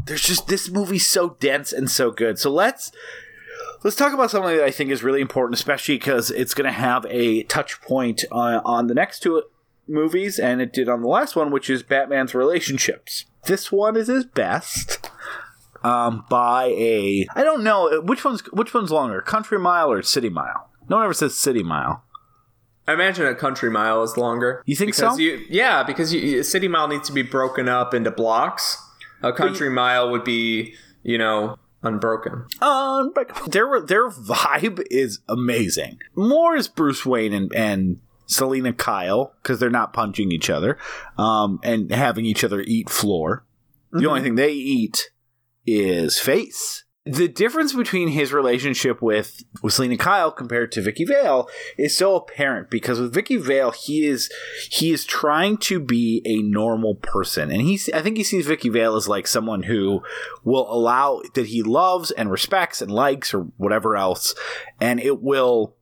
there's 0.06 0.22
just 0.22 0.48
this 0.48 0.68
movie's 0.70 1.06
so 1.06 1.36
dense 1.38 1.72
and 1.72 1.88
so 1.90 2.10
good. 2.10 2.38
So 2.40 2.50
let's 2.50 2.90
let's 3.82 3.96
talk 3.96 4.12
about 4.12 4.30
something 4.30 4.56
that 4.56 4.64
I 4.64 4.70
think 4.70 4.90
is 4.90 5.02
really 5.02 5.20
important, 5.20 5.54
especially 5.58 5.96
because 5.96 6.30
it's 6.30 6.54
going 6.54 6.66
to 6.66 6.78
have 6.78 7.06
a 7.08 7.42
touch 7.44 7.80
point 7.80 8.24
uh, 8.30 8.60
on 8.64 8.86
the 8.86 8.94
next 8.94 9.20
two 9.20 9.42
movies, 9.88 10.38
and 10.38 10.60
it 10.60 10.72
did 10.72 10.88
on 10.88 11.02
the 11.02 11.08
last 11.08 11.36
one, 11.36 11.50
which 11.50 11.68
is 11.68 11.82
Batman's 11.82 12.34
relationships. 12.34 13.26
This 13.44 13.72
one 13.72 13.96
is 13.96 14.08
his 14.08 14.24
best. 14.24 15.10
Um, 15.82 16.26
by 16.28 16.66
a 16.66 17.26
I 17.34 17.42
don't 17.42 17.64
know 17.64 18.02
which 18.02 18.22
one's 18.22 18.42
which 18.52 18.74
one's 18.74 18.90
longer, 18.90 19.22
Country 19.22 19.58
Mile 19.58 19.90
or 19.90 20.02
City 20.02 20.28
Mile. 20.28 20.68
No 20.90 20.96
one 20.96 21.04
ever 21.06 21.14
says 21.14 21.38
City 21.38 21.62
Mile. 21.62 22.04
I 22.90 22.94
imagine 22.94 23.24
a 23.26 23.36
country 23.36 23.70
mile 23.70 24.02
is 24.02 24.16
longer. 24.16 24.64
You 24.66 24.74
think 24.74 24.88
because 24.88 25.14
so? 25.14 25.18
You, 25.18 25.44
yeah, 25.48 25.84
because 25.84 26.12
you, 26.12 26.40
a 26.40 26.44
city 26.44 26.66
mile 26.66 26.88
needs 26.88 27.06
to 27.06 27.12
be 27.12 27.22
broken 27.22 27.68
up 27.68 27.94
into 27.94 28.10
blocks. 28.10 28.82
A 29.22 29.32
country 29.32 29.70
mile 29.70 30.10
would 30.10 30.24
be, 30.24 30.74
you 31.04 31.16
know, 31.16 31.56
unbroken. 31.82 32.46
Unbreakable. 32.60 33.48
Their 33.48 33.80
their 33.80 34.08
vibe 34.08 34.82
is 34.90 35.20
amazing. 35.28 35.98
More 36.14 36.56
is 36.56 36.68
Bruce 36.68 37.04
Wayne 37.04 37.32
and 37.32 37.52
and 37.54 38.00
Selina 38.26 38.72
Kyle 38.72 39.34
because 39.42 39.58
they're 39.58 39.70
not 39.70 39.92
punching 39.92 40.30
each 40.30 40.50
other, 40.50 40.78
um, 41.18 41.58
and 41.62 41.90
having 41.90 42.24
each 42.24 42.44
other 42.44 42.60
eat 42.60 42.88
floor. 42.88 43.44
The 43.92 44.08
only 44.08 44.22
thing 44.22 44.36
they 44.36 44.52
eat 44.52 45.10
is 45.66 46.18
face. 46.18 46.84
The 47.06 47.28
difference 47.28 47.72
between 47.72 48.08
his 48.08 48.30
relationship 48.30 49.00
with, 49.00 49.42
with 49.62 49.72
Selina 49.72 49.96
Kyle 49.96 50.30
compared 50.30 50.70
to 50.72 50.82
Vicki 50.82 51.06
Vale 51.06 51.48
is 51.78 51.96
so 51.96 52.14
apparent 52.14 52.68
because 52.70 53.00
with 53.00 53.14
Vicki 53.14 53.38
Vale, 53.38 53.70
he 53.70 54.04
is 54.06 54.30
he 54.70 54.92
is 54.92 55.06
trying 55.06 55.56
to 55.58 55.80
be 55.80 56.20
a 56.26 56.42
normal 56.42 56.96
person, 56.96 57.50
and 57.50 57.62
he's 57.62 57.88
I 57.94 58.02
think 58.02 58.18
he 58.18 58.22
sees 58.22 58.46
Vicki 58.46 58.68
Vale 58.68 58.96
as 58.96 59.08
like 59.08 59.26
someone 59.26 59.62
who 59.62 60.02
will 60.44 60.70
allow 60.70 61.22
that 61.34 61.46
he 61.46 61.62
loves 61.62 62.10
and 62.10 62.30
respects 62.30 62.82
and 62.82 62.90
likes 62.90 63.32
or 63.32 63.44
whatever 63.56 63.96
else, 63.96 64.34
and 64.78 65.00
it 65.00 65.22
will. 65.22 65.76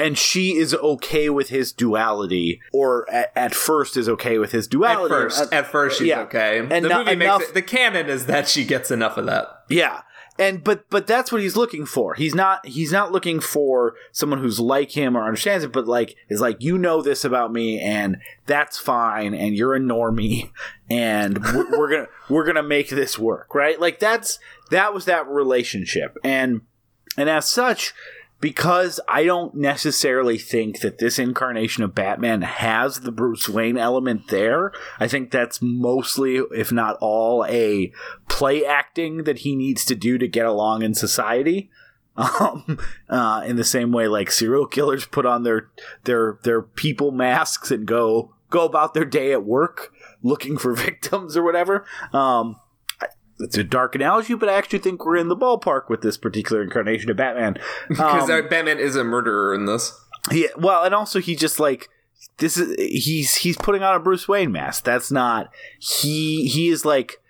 And 0.00 0.18
she 0.18 0.56
is 0.56 0.74
okay 0.74 1.30
with 1.30 1.50
his 1.50 1.70
duality, 1.70 2.60
or 2.72 3.08
at, 3.08 3.30
at 3.36 3.54
first 3.54 3.96
is 3.96 4.08
okay 4.08 4.36
with 4.38 4.50
his 4.50 4.66
duality. 4.66 5.14
At 5.14 5.20
first, 5.20 5.42
Uh, 5.52 5.54
at 5.56 5.66
first 5.68 5.98
she's 6.00 6.08
yeah. 6.08 6.22
okay. 6.22 6.58
And 6.58 6.84
the 6.84 6.88
no- 6.88 6.98
movie 7.04 7.12
enough- 7.12 7.38
makes 7.40 7.50
it, 7.50 7.54
the 7.54 7.62
canon 7.62 8.08
is 8.08 8.26
that 8.26 8.48
she 8.48 8.64
gets 8.64 8.90
enough 8.90 9.16
of 9.16 9.26
that. 9.26 9.46
Yeah. 9.68 10.00
And 10.38 10.62
but 10.62 10.88
but 10.90 11.06
that's 11.06 11.32
what 11.32 11.40
he's 11.40 11.56
looking 11.56 11.86
for. 11.86 12.14
He's 12.14 12.34
not 12.34 12.66
he's 12.66 12.92
not 12.92 13.12
looking 13.12 13.40
for 13.40 13.94
someone 14.12 14.40
who's 14.40 14.60
like 14.60 14.90
him 14.90 15.16
or 15.16 15.24
understands 15.24 15.64
it, 15.64 15.72
but 15.72 15.86
like 15.86 16.16
is 16.28 16.40
like 16.40 16.62
you 16.62 16.78
know 16.78 17.02
this 17.02 17.24
about 17.24 17.52
me 17.52 17.80
and 17.80 18.18
that's 18.46 18.78
fine 18.78 19.34
and 19.34 19.54
you're 19.54 19.74
a 19.74 19.80
normie 19.80 20.50
and 20.90 21.42
we're, 21.54 21.78
we're 21.78 21.90
gonna 21.90 22.08
we're 22.28 22.44
gonna 22.44 22.62
make 22.62 22.90
this 22.90 23.18
work 23.18 23.54
right. 23.54 23.80
Like 23.80 23.98
that's 23.98 24.38
that 24.70 24.92
was 24.92 25.04
that 25.06 25.26
relationship 25.28 26.16
and 26.22 26.62
and 27.16 27.30
as 27.30 27.48
such 27.48 27.94
because 28.40 29.00
I 29.08 29.24
don't 29.24 29.54
necessarily 29.54 30.38
think 30.38 30.80
that 30.80 30.98
this 30.98 31.18
incarnation 31.18 31.82
of 31.82 31.94
Batman 31.94 32.42
has 32.42 33.00
the 33.00 33.12
Bruce 33.12 33.48
Wayne 33.48 33.78
element 33.78 34.28
there. 34.28 34.72
I 35.00 35.08
think 35.08 35.30
that's 35.30 35.62
mostly, 35.62 36.36
if 36.54 36.70
not 36.70 36.98
all, 37.00 37.44
a 37.46 37.92
play 38.28 38.64
acting 38.64 39.24
that 39.24 39.38
he 39.38 39.56
needs 39.56 39.84
to 39.86 39.94
do 39.94 40.18
to 40.18 40.28
get 40.28 40.46
along 40.46 40.82
in 40.82 40.94
society. 40.94 41.70
Um, 42.18 42.78
uh, 43.10 43.42
in 43.44 43.56
the 43.56 43.64
same 43.64 43.92
way, 43.92 44.08
like 44.08 44.30
serial 44.30 44.66
killers 44.66 45.04
put 45.04 45.26
on 45.26 45.42
their 45.42 45.68
their 46.04 46.38
their 46.44 46.62
people 46.62 47.10
masks 47.10 47.70
and 47.70 47.84
go 47.84 48.32
go 48.48 48.64
about 48.64 48.94
their 48.94 49.04
day 49.04 49.32
at 49.32 49.44
work 49.44 49.92
looking 50.22 50.56
for 50.56 50.72
victims 50.74 51.36
or 51.36 51.42
whatever. 51.42 51.84
Um, 52.14 52.56
it's 53.40 53.56
a 53.58 53.64
dark 53.64 53.94
analogy, 53.94 54.34
but 54.34 54.48
I 54.48 54.54
actually 54.54 54.78
think 54.80 55.04
we're 55.04 55.16
in 55.16 55.28
the 55.28 55.36
ballpark 55.36 55.88
with 55.88 56.00
this 56.00 56.16
particular 56.16 56.62
incarnation 56.62 57.10
of 57.10 57.16
Batman. 57.16 57.58
Because 57.88 58.30
Um, 58.30 58.48
Batman 58.48 58.78
is 58.78 58.96
a 58.96 59.04
murderer 59.04 59.54
in 59.54 59.66
this. 59.66 59.92
yeah, 60.32 60.48
well, 60.56 60.84
and 60.84 60.94
also 60.94 61.20
he 61.20 61.36
just 61.36 61.60
like 61.60 61.88
this 62.38 62.56
is 62.56 62.74
he's 62.78 63.36
he's 63.36 63.56
putting 63.56 63.82
on 63.82 63.94
a 63.94 64.00
Bruce 64.00 64.26
Wayne 64.28 64.52
mask. 64.52 64.84
That's 64.84 65.10
not 65.10 65.50
he 65.78 66.46
he 66.48 66.68
is 66.68 66.84
like 66.84 67.20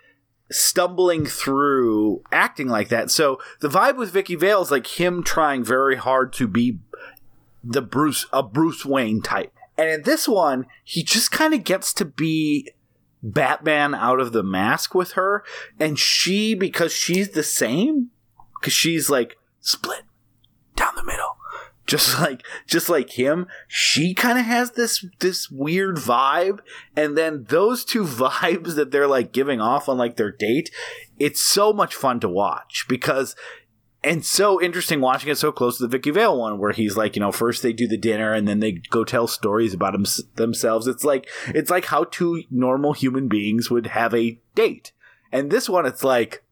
stumbling 0.51 1.27
through 1.27 2.23
acting 2.33 2.69
like 2.69 2.89
that. 2.89 3.11
So 3.11 3.39
the 3.61 3.69
vibe 3.69 3.97
with 3.97 4.11
Vicki 4.13 4.37
Vale 4.37 4.63
is 4.63 4.71
like 4.71 4.87
him 5.01 5.23
trying 5.25 5.65
very 5.65 5.97
hard 5.97 6.33
to 6.35 6.47
be 6.47 6.79
the 7.65 7.83
Bruce 7.83 8.27
a 8.33 8.43
Bruce 8.43 8.85
Wayne 8.87 9.21
type. 9.23 9.53
And 9.79 9.91
in 9.91 10.03
this 10.05 10.27
one, 10.29 10.67
he 10.85 11.03
just 11.03 11.31
kind 11.33 11.53
of 11.53 11.63
gets 11.65 11.93
to 11.95 12.05
be 12.05 12.71
Batman 13.23 13.95
out 13.95 14.21
of 14.21 14.33
the 14.33 14.43
mask 14.43 14.95
with 14.95 15.13
her 15.13 15.45
and 15.79 15.99
she 15.99 16.55
because 16.55 16.93
she's 16.93 17.31
the 17.31 17.43
same 17.43 18.11
cuz 18.63 18.73
she's 18.73 19.11
like 19.11 19.37
split 19.61 20.03
down 20.77 20.95
the 20.97 21.05
middle. 21.05 21.37
Just 21.87 22.21
like 22.21 22.45
just 22.67 22.89
like 22.89 23.11
him 23.11 23.47
she 23.69 24.13
kind 24.13 24.41
of 24.41 24.45
has 24.45 24.73
this 24.73 25.05
this 25.21 25.49
weird 25.49 25.97
vibe 25.99 26.59
and 26.97 27.17
then 27.17 27.45
those 27.49 27.85
two 27.85 28.03
vibes 28.05 28.75
that 28.75 28.91
they're 28.91 29.07
like 29.07 29.33
giving 29.33 29.61
off 29.61 29.89
on 29.89 29.97
like 29.97 30.17
their 30.17 30.33
date 30.33 30.73
it's 31.17 31.41
so 31.41 31.73
much 31.73 31.95
fun 31.95 32.19
to 32.19 32.29
watch 32.29 32.87
because 32.89 33.37
and 34.05 34.25
so 34.25 34.61
interesting 34.61 35.01
watching 35.01 35.31
it 35.31 35.39
so 35.39 35.51
close 35.51 35.79
to 35.79 35.85
the 35.85 35.89
Vicki 35.89 36.11
Vale 36.11 36.39
one 36.39 36.59
where 36.59 36.73
he's 36.73 36.97
like 36.97 37.17
you 37.17 37.21
know 37.21 37.33
first 37.33 37.63
they 37.63 37.73
do 37.73 37.89
the 37.89 37.97
dinner 37.97 38.33
and 38.33 38.47
then 38.47 38.61
they 38.61 38.73
go 38.73 39.05
tell 39.05 39.27
stories 39.27 39.75
about 39.75 39.93
them, 39.93 40.05
themselves 40.37 40.87
it's 40.87 41.05
like 41.05 41.29
it's 41.49 41.71
like 41.71 41.87
how 41.87 42.05
two 42.05 42.45
normal 42.51 42.93
human 42.93 43.29
beings 43.29 43.71
would 43.71 43.87
have 43.89 44.15
a 44.15 44.39
date 44.55 44.93
and 45.33 45.51
this 45.51 45.69
one 45.69 45.87
it's 45.87 46.05
like 46.05 46.45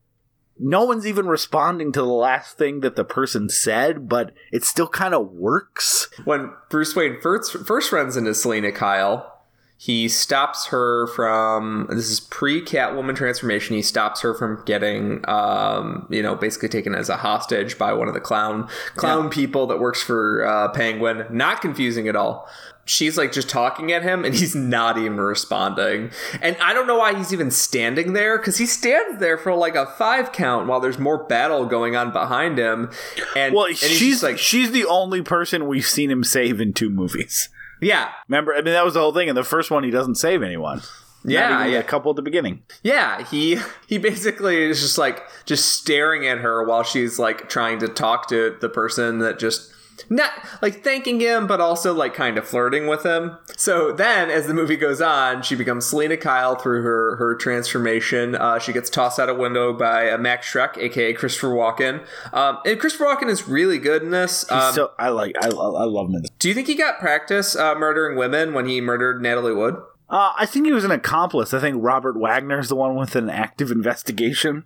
no 0.59 0.85
one's 0.85 1.07
even 1.07 1.27
responding 1.27 1.93
to 1.93 2.01
the 2.01 2.07
last 2.07 2.57
thing 2.57 2.81
that 2.81 2.97
the 2.97 3.05
person 3.05 3.49
said, 3.49 4.09
but 4.09 4.33
it 4.53 4.65
still 4.65 4.87
kind 4.87 5.15
of 5.15 5.33
works. 5.33 6.09
When 6.25 6.53
Bruce 6.71 6.95
Wayne 6.95 7.21
first, 7.21 7.53
first 7.67 7.93
runs 7.93 8.17
into 8.17 8.35
Selina 8.35 8.71
Kyle, 8.71 9.34
he 9.77 10.09
stops 10.09 10.67
her 10.69 11.07
from 11.09 11.87
this 11.91 12.09
is 12.09 12.21
pre 12.21 12.63
Catwoman 12.63 13.17
transformation. 13.17 13.77
He 13.77 13.83
stops 13.83 14.21
her 14.21 14.33
from 14.33 14.63
getting, 14.65 15.29
um, 15.29 16.07
you 16.11 16.23
know, 16.23 16.37
basically 16.37 16.69
taken 16.69 16.95
as 16.95 17.09
a 17.09 17.17
hostage 17.17 17.77
by 17.77 17.93
one 17.93 18.09
of 18.09 18.15
the 18.15 18.21
clown 18.21 18.69
clown 18.95 19.29
people 19.31 19.67
that 19.67 19.81
works 19.81 20.03
for 20.03 20.47
uh, 20.47 20.69
Penguin. 20.69 21.27
Not 21.31 21.61
confusing 21.61 22.09
at 22.09 22.15
all. 22.17 22.49
She's 22.87 23.19
like 23.19 23.33
just 23.33 23.49
talking 23.49 23.93
at 23.93 24.03
him, 24.03 24.25
and 24.25 24.35
he's 24.35 24.55
not 24.55 24.97
even 24.97 25.17
responding. 25.17 26.13
And 26.41 26.57
I 26.63 26.73
don't 26.73 26.87
know 26.87 26.99
why 26.99 27.17
he's 27.17 27.33
even 27.33 27.51
standing 27.51 28.13
there 28.13 28.39
because 28.39 28.59
he 28.59 28.67
stands 28.67 29.19
there 29.19 29.39
for 29.39 29.55
like 29.55 29.75
a 29.75 29.87
five 29.87 30.33
count 30.33 30.69
while 30.69 30.81
there's 30.81 30.99
more 30.99 31.25
battle 31.25 31.67
going 31.67 31.97
on 31.97 32.13
behind 32.13 32.59
him. 32.59 32.91
And 33.35 33.55
Well, 33.55 33.67
and 33.67 33.77
she's 33.77 34.23
like, 34.23 34.39
she's 34.39 34.71
the 34.71 34.85
only 34.85 35.23
person 35.23 35.67
we've 35.67 35.87
seen 35.87 36.11
him 36.11 36.23
save 36.25 36.61
in 36.61 36.75
two 36.75 36.91
movies. 36.91 37.49
Yeah, 37.81 38.11
Remember, 38.29 38.55
I 38.55 38.63
mean 38.63 38.75
that 38.75 38.85
was 38.85 38.95
the 38.95 39.01
whole 39.01 39.13
thing. 39.13 39.29
In 39.29 39.35
the 39.35 39.45
first 39.45 39.71
one, 39.71 39.85
he 39.85 39.91
doesn't 39.91 40.17
save 40.17 40.43
anyone. 40.43 40.83
Yeah, 41.25 41.65
yeah. 41.65 41.79
a 41.79 41.83
couple 41.83 42.11
at 42.11 42.17
the 42.17 42.23
beginning. 42.23 42.63
Yeah, 42.83 43.25
he 43.25 43.59
he 43.87 43.99
basically 43.99 44.63
is 44.63 44.81
just 44.81 44.99
like 44.99 45.23
just 45.47 45.75
staring 45.75 46.27
at 46.27 46.39
her 46.39 46.63
while 46.65 46.83
she's 46.83 47.19
like 47.19 47.49
trying 47.49 47.79
to 47.81 47.89
talk 47.89 48.29
to 48.29 48.57
the 48.61 48.69
person 48.69 49.19
that 49.21 49.39
just 49.39 49.73
not 50.09 50.31
like 50.63 50.83
thanking 50.83 51.21
him 51.21 51.47
but 51.47 51.61
also 51.61 51.95
like 51.95 52.15
kind 52.15 52.39
of 52.39 52.47
flirting 52.47 52.87
with 52.87 53.05
him. 53.05 53.37
So 53.57 53.93
then 53.93 54.31
as 54.31 54.47
the 54.47 54.55
movie 54.55 54.77
goes 54.77 55.01
on, 55.01 55.43
she 55.43 55.55
becomes 55.55 55.87
Selina 55.87 56.17
Kyle 56.17 56.57
through 56.57 56.83
her 56.83 57.17
her 57.17 57.35
transformation. 57.35 58.35
Uh, 58.35 58.59
she 58.59 58.73
gets 58.73 58.91
tossed 58.91 59.19
out 59.19 59.29
a 59.29 59.35
window 59.35 59.73
by 59.73 60.11
uh, 60.11 60.19
Max 60.19 60.51
Shreck, 60.51 60.77
aka 60.79 61.13
Christopher 61.13 61.49
Walken. 61.49 62.07
Um, 62.33 62.59
and 62.65 62.79
Christopher 62.79 63.07
Walken 63.07 63.29
is 63.29 63.49
really 63.49 63.79
good 63.79 64.03
in 64.03 64.11
this. 64.11 64.51
Um, 64.51 64.75
so 64.75 64.93
I 64.99 65.09
like 65.09 65.35
I, 65.41 65.49
I 65.49 65.85
love 65.85 66.11
him. 66.11 66.23
Do 66.39 66.49
you 66.49 66.55
think 66.55 66.67
he 66.67 66.75
got 66.75 66.99
practice 66.99 67.57
uh, 67.57 67.75
murdering 67.75 68.17
women 68.17 68.55
when 68.55 68.67
he 68.67 68.81
murdered 68.81 69.23
Natalie 69.23 69.55
Wood? 69.55 69.77
Uh, 70.09 70.33
I 70.37 70.47
think 70.47 70.67
he 70.67 70.73
was 70.73 70.85
an 70.85 70.91
accomplice. 70.91 71.55
I 71.55 71.61
think 71.61 71.79
Robert 71.81 72.19
Wagner 72.19 72.59
is 72.59 72.69
the 72.69 72.77
one 72.77 72.95
with 72.95 73.17
an 73.17 73.31
active 73.31 73.71
investigation. 73.71 74.65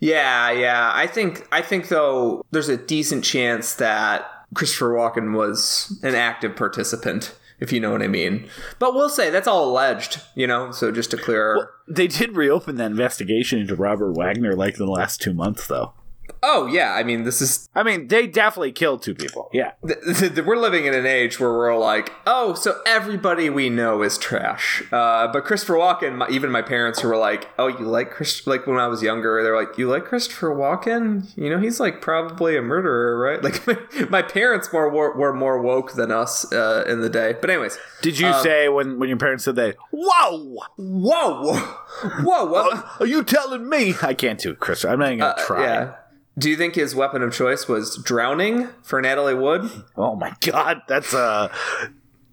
Yeah, 0.00 0.50
yeah. 0.50 0.90
I 0.94 1.06
think 1.06 1.46
I 1.50 1.62
think 1.62 1.88
though 1.88 2.44
there's 2.50 2.68
a 2.68 2.76
decent 2.76 3.24
chance 3.24 3.74
that 3.74 4.30
Christopher 4.54 4.94
Walken 4.94 5.36
was 5.36 5.98
an 6.02 6.14
active 6.14 6.56
participant, 6.56 7.34
if 7.60 7.72
you 7.72 7.80
know 7.80 7.90
what 7.90 8.02
I 8.02 8.08
mean. 8.08 8.48
But 8.78 8.94
we'll 8.94 9.08
say 9.08 9.30
that's 9.30 9.48
all 9.48 9.68
alleged, 9.70 10.20
you 10.34 10.46
know. 10.46 10.70
So 10.70 10.90
just 10.92 11.10
to 11.12 11.16
clear. 11.16 11.70
They 11.88 12.06
did 12.06 12.36
reopen 12.36 12.76
that 12.76 12.90
investigation 12.90 13.58
into 13.60 13.74
Robert 13.74 14.12
Wagner 14.12 14.54
like 14.54 14.78
in 14.78 14.84
the 14.84 14.90
last 14.90 15.20
two 15.20 15.34
months, 15.34 15.66
though. 15.66 15.94
Oh 16.42 16.66
yeah, 16.66 16.92
I 16.92 17.02
mean 17.02 17.24
this 17.24 17.40
is 17.40 17.68
I 17.76 17.82
mean, 17.82 18.08
they 18.08 18.26
definitely 18.26 18.72
killed 18.72 19.02
two 19.02 19.14
people. 19.14 19.50
Yeah. 19.52 19.72
th- 19.86 20.18
th- 20.18 20.46
we're 20.46 20.56
living 20.56 20.86
in 20.86 20.94
an 20.94 21.04
age 21.04 21.38
where 21.38 21.50
we're 21.52 21.76
like, 21.76 22.10
oh, 22.26 22.54
so 22.54 22.80
everybody 22.86 23.50
we 23.50 23.68
know 23.68 24.00
is 24.00 24.16
trash. 24.16 24.82
Uh, 24.90 25.28
but 25.28 25.44
Christopher 25.44 25.74
Walken, 25.74 26.16
my, 26.16 26.28
even 26.30 26.50
my 26.50 26.62
parents 26.62 27.02
who 27.02 27.08
were 27.08 27.18
like, 27.18 27.50
oh, 27.58 27.66
you 27.66 27.80
like 27.80 28.10
Chris? 28.10 28.46
Like 28.46 28.66
when 28.66 28.78
I 28.78 28.86
was 28.86 29.02
younger, 29.02 29.42
they're 29.42 29.54
like, 29.54 29.76
you 29.76 29.90
like 29.90 30.06
Christopher 30.06 30.54
Walken? 30.54 31.36
You 31.36 31.50
know, 31.50 31.58
he's 31.58 31.78
like 31.78 32.00
probably 32.00 32.56
a 32.56 32.62
murderer, 32.62 33.18
right? 33.18 33.36
Like 33.46 33.64
my, 33.66 33.76
my 34.08 34.22
parents 34.22 34.72
more 34.72 34.90
were, 34.90 35.14
were 35.16 35.32
more 35.32 35.60
woke 35.62 35.92
than 35.92 36.10
us 36.10 36.50
uh, 36.52 36.84
in 36.88 37.00
the 37.00 37.10
day. 37.10 37.34
But 37.40 37.50
anyways, 37.50 37.78
Did 38.02 38.18
you 38.18 38.32
say 38.42 38.68
when, 38.68 38.98
when 38.98 39.08
your 39.08 39.18
parents 39.18 39.44
said 39.44 39.54
that, 39.56 39.76
whoa, 39.92 40.56
whoa, 40.76 41.56
whoa, 41.56 42.44
what? 42.46 42.86
are 43.00 43.06
you 43.06 43.22
telling 43.22 43.68
me? 43.68 43.94
I 44.02 44.14
can't 44.14 44.40
do 44.40 44.50
it, 44.52 44.58
Chris. 44.58 44.84
I'm 44.84 44.98
not 44.98 45.08
even 45.12 45.18
going 45.20 45.36
to 45.36 45.42
try. 45.42 45.58
Uh, 45.58 45.66
yeah. 45.66 45.94
Do 46.38 46.50
you 46.50 46.56
think 46.56 46.74
his 46.74 46.94
weapon 46.94 47.22
of 47.22 47.32
choice 47.32 47.66
was 47.66 47.96
drowning 48.04 48.68
for 48.82 49.00
Natalie 49.00 49.34
Wood? 49.34 49.70
Oh 49.96 50.16
my 50.16 50.34
god, 50.40 50.82
that's 50.86 51.14
uh 51.14 51.48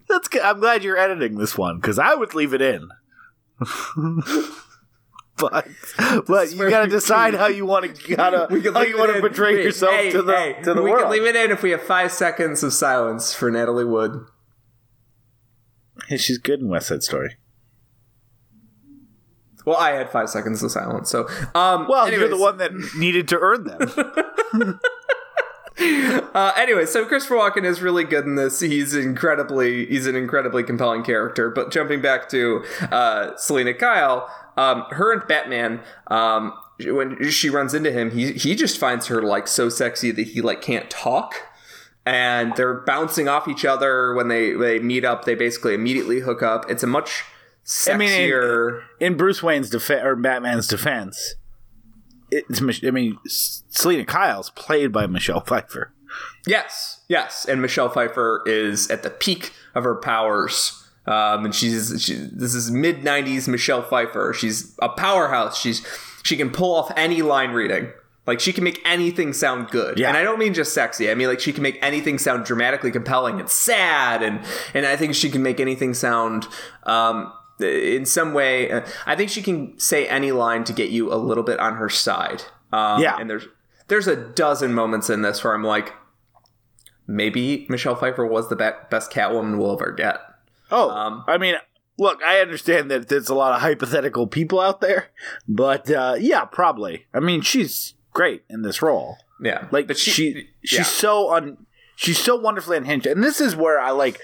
that's 0.09 0.27
good. 0.27 0.41
I'm 0.41 0.59
glad 0.59 0.83
you're 0.83 0.97
editing 0.97 1.37
this 1.37 1.57
one 1.57 1.77
because 1.77 1.97
I 1.97 2.13
would 2.13 2.35
leave 2.35 2.53
it 2.53 2.61
in. 2.61 2.89
but 5.37 5.67
but 6.27 6.51
you 6.51 6.69
gotta 6.69 6.89
decide 6.89 7.33
how 7.33 7.47
you 7.47 7.65
want 7.65 7.95
to 7.95 8.15
gotta 8.15 8.47
how 8.73 8.81
you 8.81 8.97
want 8.97 9.13
to 9.13 9.19
portray 9.21 9.55
Wait, 9.55 9.63
yourself 9.63 9.93
hey, 9.93 10.11
to 10.11 10.21
the 10.21 10.35
hey, 10.35 10.61
to 10.63 10.73
the 10.73 10.81
we 10.81 10.91
world. 10.91 11.03
can 11.03 11.11
leave 11.11 11.23
it 11.23 11.35
in 11.35 11.51
if 11.51 11.63
we 11.63 11.71
have 11.71 11.81
five 11.81 12.11
seconds 12.11 12.61
of 12.61 12.73
silence 12.73 13.33
for 13.33 13.49
Natalie 13.49 13.85
Wood. 13.85 14.25
Hey, 16.07 16.17
she's 16.17 16.37
good 16.37 16.59
in 16.59 16.67
West 16.67 16.87
Side 16.87 17.03
Story. 17.03 17.37
Well, 19.65 19.77
I 19.77 19.91
had 19.91 20.09
five 20.09 20.29
seconds 20.29 20.61
of 20.63 20.71
silence. 20.71 21.09
So, 21.09 21.27
um, 21.55 21.87
Well, 21.87 22.11
you're 22.11 22.27
the 22.27 22.37
one 22.37 22.57
that 22.57 22.71
needed 22.97 23.27
to 23.29 23.39
earn 23.39 23.63
them. 23.63 24.79
Uh, 25.79 26.51
anyway, 26.55 26.85
so 26.85 27.05
Christopher 27.05 27.35
Walken 27.35 27.65
is 27.65 27.81
really 27.81 28.03
good 28.03 28.25
in 28.25 28.35
this. 28.35 28.59
He's 28.59 28.95
incredibly, 28.95 29.85
he's 29.87 30.05
an 30.07 30.15
incredibly 30.15 30.63
compelling 30.63 31.03
character. 31.03 31.49
But 31.49 31.71
jumping 31.71 32.01
back 32.01 32.29
to 32.29 32.63
uh, 32.91 33.35
Selina 33.37 33.73
Kyle, 33.73 34.29
um, 34.55 34.85
her 34.91 35.11
and 35.11 35.27
Batman, 35.27 35.81
um, 36.07 36.53
when 36.79 37.29
she 37.29 37.49
runs 37.49 37.73
into 37.73 37.91
him, 37.91 38.11
he 38.11 38.33
he 38.33 38.55
just 38.55 38.77
finds 38.77 39.07
her 39.07 39.21
like 39.21 39.47
so 39.47 39.69
sexy 39.69 40.11
that 40.11 40.27
he 40.27 40.41
like 40.41 40.61
can't 40.61 40.89
talk. 40.89 41.35
And 42.05 42.53
they're 42.55 42.81
bouncing 42.81 43.27
off 43.27 43.47
each 43.47 43.63
other 43.63 44.13
when 44.13 44.27
they 44.27 44.51
they 44.53 44.79
meet 44.79 45.05
up. 45.05 45.25
They 45.25 45.35
basically 45.35 45.73
immediately 45.73 46.19
hook 46.19 46.41
up. 46.43 46.69
It's 46.69 46.83
a 46.83 46.87
much 46.87 47.23
I 47.87 47.97
mean, 47.97 48.09
sexier. 48.09 48.83
in 48.99 49.15
Bruce 49.15 49.41
Wayne's 49.41 49.69
defense 49.69 50.03
or 50.03 50.15
Batman's 50.15 50.67
defense, 50.67 51.35
it's 52.31 52.61
I 52.85 52.91
mean 52.91 53.17
Selina 53.25 54.05
Kyle's 54.05 54.49
played 54.51 54.91
by 54.91 55.07
Michelle 55.07 55.41
Pfeiffer. 55.41 55.93
Yes, 56.45 57.01
yes, 57.07 57.45
and 57.45 57.61
Michelle 57.61 57.89
Pfeiffer 57.89 58.43
is 58.45 58.89
at 58.89 59.03
the 59.03 59.09
peak 59.09 59.53
of 59.73 59.83
her 59.83 59.95
powers. 59.95 60.79
Um, 61.05 61.45
and 61.45 61.55
she's 61.55 62.01
she, 62.01 62.13
this 62.13 62.53
is 62.53 62.71
mid 62.71 63.01
'90s 63.01 63.47
Michelle 63.47 63.81
Pfeiffer. 63.81 64.33
She's 64.33 64.75
a 64.81 64.89
powerhouse. 64.89 65.57
She's 65.59 65.85
she 66.23 66.37
can 66.37 66.49
pull 66.49 66.75
off 66.75 66.91
any 66.95 67.21
line 67.21 67.51
reading. 67.51 67.91
Like 68.25 68.39
she 68.39 68.53
can 68.53 68.63
make 68.63 68.81
anything 68.85 69.33
sound 69.33 69.69
good. 69.69 69.99
Yeah. 69.99 70.07
And 70.07 70.17
I 70.17 70.23
don't 70.23 70.39
mean 70.39 70.53
just 70.53 70.73
sexy. 70.73 71.11
I 71.11 71.15
mean 71.15 71.27
like 71.27 71.41
she 71.41 71.51
can 71.51 71.61
make 71.61 71.77
anything 71.81 72.17
sound 72.17 72.45
dramatically 72.45 72.89
compelling 72.91 73.39
and 73.39 73.49
sad 73.49 74.23
and 74.23 74.39
and 74.73 74.85
I 74.85 74.95
think 74.95 75.13
she 75.13 75.29
can 75.29 75.43
make 75.43 75.59
anything 75.59 75.93
sound 75.93 76.47
um 76.83 77.33
in 77.59 78.05
some 78.05 78.33
way 78.33 78.71
uh, 78.71 78.81
I 79.05 79.15
think 79.15 79.29
she 79.29 79.41
can 79.41 79.77
say 79.79 80.07
any 80.07 80.31
line 80.31 80.63
to 80.65 80.73
get 80.73 80.89
you 80.89 81.13
a 81.13 81.15
little 81.15 81.43
bit 81.43 81.59
on 81.59 81.75
her 81.75 81.89
side. 81.89 82.43
Um 82.71 83.01
Yeah. 83.01 83.17
and 83.19 83.29
there's 83.29 83.45
there's 83.87 84.07
a 84.07 84.15
dozen 84.15 84.73
moments 84.73 85.09
in 85.09 85.21
this 85.21 85.43
where 85.43 85.53
I'm 85.53 85.63
like 85.63 85.93
maybe 87.07 87.65
Michelle 87.69 87.95
Pfeiffer 87.95 88.25
was 88.25 88.49
the 88.49 88.55
be- 88.55 88.69
best 88.89 89.11
Catwoman 89.11 89.57
we'll 89.57 89.73
ever 89.73 89.91
get. 89.91 90.19
Oh, 90.71 90.89
Um, 90.89 91.23
I 91.27 91.37
mean, 91.37 91.55
look, 91.97 92.21
I 92.23 92.39
understand 92.39 92.89
that 92.91 93.09
there's 93.09 93.29
a 93.29 93.35
lot 93.35 93.53
of 93.53 93.61
hypothetical 93.61 94.25
people 94.27 94.59
out 94.59 94.81
there, 94.81 95.07
but 95.47 95.89
uh, 95.91 96.15
yeah, 96.17 96.45
probably. 96.45 97.05
I 97.13 97.19
mean, 97.19 97.41
she's 97.41 97.93
great 98.13 98.43
in 98.49 98.61
this 98.61 98.81
role. 98.81 99.17
Yeah, 99.41 99.67
Like 99.71 99.87
but 99.87 99.97
she, 99.97 100.47
she's 100.63 100.77
yeah. 100.77 100.83
so 100.83 101.33
un, 101.33 101.65
she's 101.95 102.17
so 102.17 102.35
wonderfully 102.37 102.77
unhinged, 102.77 103.05
and 103.05 103.21
this 103.23 103.41
is 103.41 103.55
where 103.55 103.79
I 103.79 103.91
like. 103.91 104.19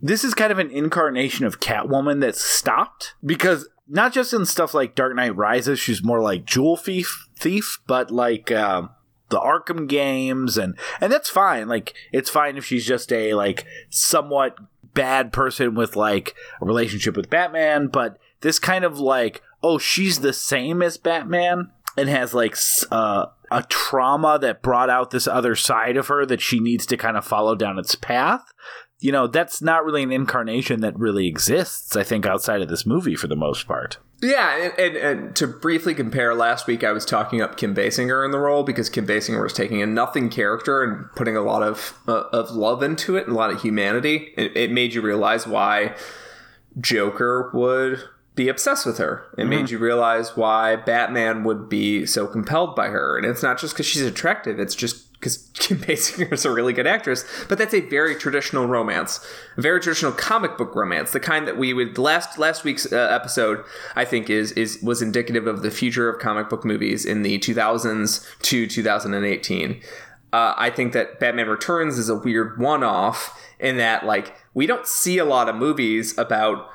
This 0.00 0.24
is 0.24 0.34
kind 0.34 0.52
of 0.52 0.58
an 0.58 0.70
incarnation 0.70 1.44
of 1.44 1.60
Catwoman 1.60 2.20
that's 2.20 2.42
stopped 2.42 3.14
because 3.24 3.68
not 3.88 4.12
just 4.12 4.32
in 4.32 4.44
stuff 4.46 4.74
like 4.74 4.94
Dark 4.94 5.16
Knight 5.16 5.34
Rises, 5.34 5.80
she's 5.80 6.04
more 6.04 6.20
like 6.20 6.44
jewel 6.44 6.76
thief, 6.76 7.28
thief, 7.36 7.80
but 7.86 8.10
like 8.10 8.52
um, 8.52 8.90
the 9.30 9.40
Arkham 9.40 9.88
games, 9.88 10.56
and 10.56 10.76
and 11.00 11.12
that's 11.12 11.30
fine. 11.30 11.68
Like 11.68 11.94
it's 12.12 12.30
fine 12.30 12.56
if 12.56 12.64
she's 12.64 12.86
just 12.86 13.12
a 13.12 13.34
like 13.34 13.64
somewhat 13.90 14.58
bad 14.94 15.32
person 15.32 15.74
with 15.74 15.96
like 15.96 16.34
a 16.60 16.64
relationship 16.64 17.16
with 17.16 17.30
Batman, 17.30 17.88
but 17.88 18.18
this 18.40 18.58
kind 18.58 18.84
of 18.84 18.98
like 18.98 19.42
oh 19.62 19.78
she's 19.78 20.20
the 20.20 20.32
same 20.32 20.82
as 20.82 20.96
Batman 20.96 21.70
and 21.96 22.08
has 22.08 22.32
like 22.32 22.56
uh, 22.90 23.26
a 23.50 23.62
trauma 23.64 24.38
that 24.40 24.62
brought 24.62 24.90
out 24.90 25.10
this 25.10 25.26
other 25.26 25.56
side 25.56 25.96
of 25.96 26.06
her 26.08 26.24
that 26.26 26.40
she 26.40 26.60
needs 26.60 26.86
to 26.86 26.96
kind 26.96 27.16
of 27.16 27.24
follow 27.24 27.54
down 27.54 27.78
its 27.78 27.94
path. 27.94 28.52
You 29.00 29.12
know, 29.12 29.28
that's 29.28 29.62
not 29.62 29.84
really 29.84 30.02
an 30.02 30.10
incarnation 30.10 30.80
that 30.80 30.98
really 30.98 31.28
exists, 31.28 31.94
I 31.94 32.02
think, 32.02 32.26
outside 32.26 32.62
of 32.62 32.68
this 32.68 32.84
movie 32.84 33.14
for 33.14 33.28
the 33.28 33.36
most 33.36 33.66
part. 33.66 33.98
Yeah, 34.20 34.56
and, 34.56 34.78
and, 34.78 34.96
and 34.96 35.36
to 35.36 35.46
briefly 35.46 35.94
compare, 35.94 36.34
last 36.34 36.66
week 36.66 36.82
I 36.82 36.90
was 36.90 37.04
talking 37.04 37.40
up 37.40 37.56
Kim 37.56 37.74
Basinger 37.74 38.24
in 38.24 38.32
the 38.32 38.38
role 38.38 38.64
because 38.64 38.90
Kim 38.90 39.06
Basinger 39.06 39.40
was 39.40 39.52
taking 39.52 39.80
a 39.80 39.86
nothing 39.86 40.28
character 40.28 40.82
and 40.82 41.10
putting 41.14 41.36
a 41.36 41.40
lot 41.40 41.62
of 41.62 41.96
uh, 42.08 42.24
of 42.32 42.50
love 42.50 42.82
into 42.82 43.16
it 43.16 43.26
and 43.28 43.36
a 43.36 43.38
lot 43.38 43.50
of 43.50 43.62
humanity. 43.62 44.32
It, 44.36 44.56
it 44.56 44.72
made 44.72 44.94
you 44.94 45.00
realize 45.00 45.46
why 45.46 45.94
Joker 46.80 47.52
would 47.54 48.02
be 48.34 48.48
obsessed 48.48 48.86
with 48.86 48.98
her. 48.98 49.26
It 49.36 49.46
made 49.46 49.70
you 49.70 49.78
realize 49.78 50.36
why 50.36 50.76
Batman 50.76 51.44
would 51.44 51.68
be 51.68 52.06
so 52.06 52.26
compelled 52.26 52.74
by 52.74 52.88
her. 52.88 53.16
And 53.16 53.26
it's 53.26 53.42
not 53.42 53.58
just 53.58 53.74
because 53.74 53.86
she's 53.86 54.02
attractive; 54.02 54.58
it's 54.58 54.74
just 54.74 55.07
because 55.18 55.50
Kim 55.54 55.78
Basinger 55.78 56.32
is 56.32 56.44
a 56.44 56.50
really 56.50 56.72
good 56.72 56.86
actress. 56.86 57.24
But 57.48 57.58
that's 57.58 57.74
a 57.74 57.80
very 57.80 58.14
traditional 58.14 58.66
romance, 58.66 59.24
a 59.56 59.62
very 59.62 59.80
traditional 59.80 60.12
comic 60.12 60.56
book 60.56 60.74
romance, 60.74 61.12
the 61.12 61.20
kind 61.20 61.46
that 61.46 61.58
we 61.58 61.72
would 61.72 61.98
last 61.98 62.38
last 62.38 62.64
week's 62.64 62.90
uh, 62.92 62.96
episode. 62.96 63.64
I 63.96 64.04
think 64.04 64.30
is 64.30 64.52
is 64.52 64.80
was 64.82 65.02
indicative 65.02 65.46
of 65.46 65.62
the 65.62 65.70
future 65.70 66.08
of 66.08 66.20
comic 66.20 66.48
book 66.48 66.64
movies 66.64 67.04
in 67.04 67.22
the 67.22 67.38
2000s 67.38 68.26
to 68.42 68.66
2018. 68.66 69.80
Uh, 70.30 70.54
I 70.56 70.70
think 70.70 70.92
that 70.92 71.18
Batman 71.18 71.48
Returns 71.48 71.96
is 71.98 72.10
a 72.10 72.14
weird 72.14 72.58
one-off 72.58 73.40
in 73.58 73.78
that 73.78 74.04
like 74.04 74.34
we 74.54 74.66
don't 74.66 74.86
see 74.86 75.18
a 75.18 75.24
lot 75.24 75.48
of 75.48 75.56
movies 75.56 76.16
about 76.18 76.70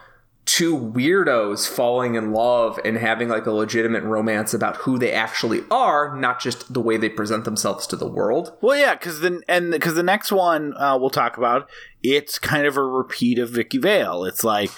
two 0.45 0.77
weirdos 0.77 1.67
falling 1.67 2.15
in 2.15 2.33
love 2.33 2.79
and 2.83 2.97
having 2.97 3.29
like 3.29 3.45
a 3.45 3.51
legitimate 3.51 4.03
romance 4.03 4.53
about 4.53 4.77
who 4.77 4.97
they 4.97 5.11
actually 5.11 5.61
are, 5.71 6.15
not 6.17 6.41
just 6.41 6.73
the 6.73 6.81
way 6.81 6.97
they 6.97 7.09
present 7.09 7.45
themselves 7.45 7.87
to 7.87 7.95
the 7.95 8.07
world. 8.07 8.55
Well, 8.61 8.77
yeah, 8.77 8.95
because 8.95 9.21
then 9.21 9.41
and 9.47 9.71
because 9.71 9.95
the 9.95 10.03
next 10.03 10.31
one 10.31 10.73
uh, 10.77 10.97
we'll 10.99 11.09
talk 11.09 11.37
about, 11.37 11.69
it's 12.01 12.37
kind 12.39 12.67
of 12.67 12.75
a 12.77 12.83
repeat 12.83 13.39
of 13.39 13.51
Vicki 13.51 13.77
Vale. 13.77 14.25
It's 14.25 14.43
like, 14.43 14.71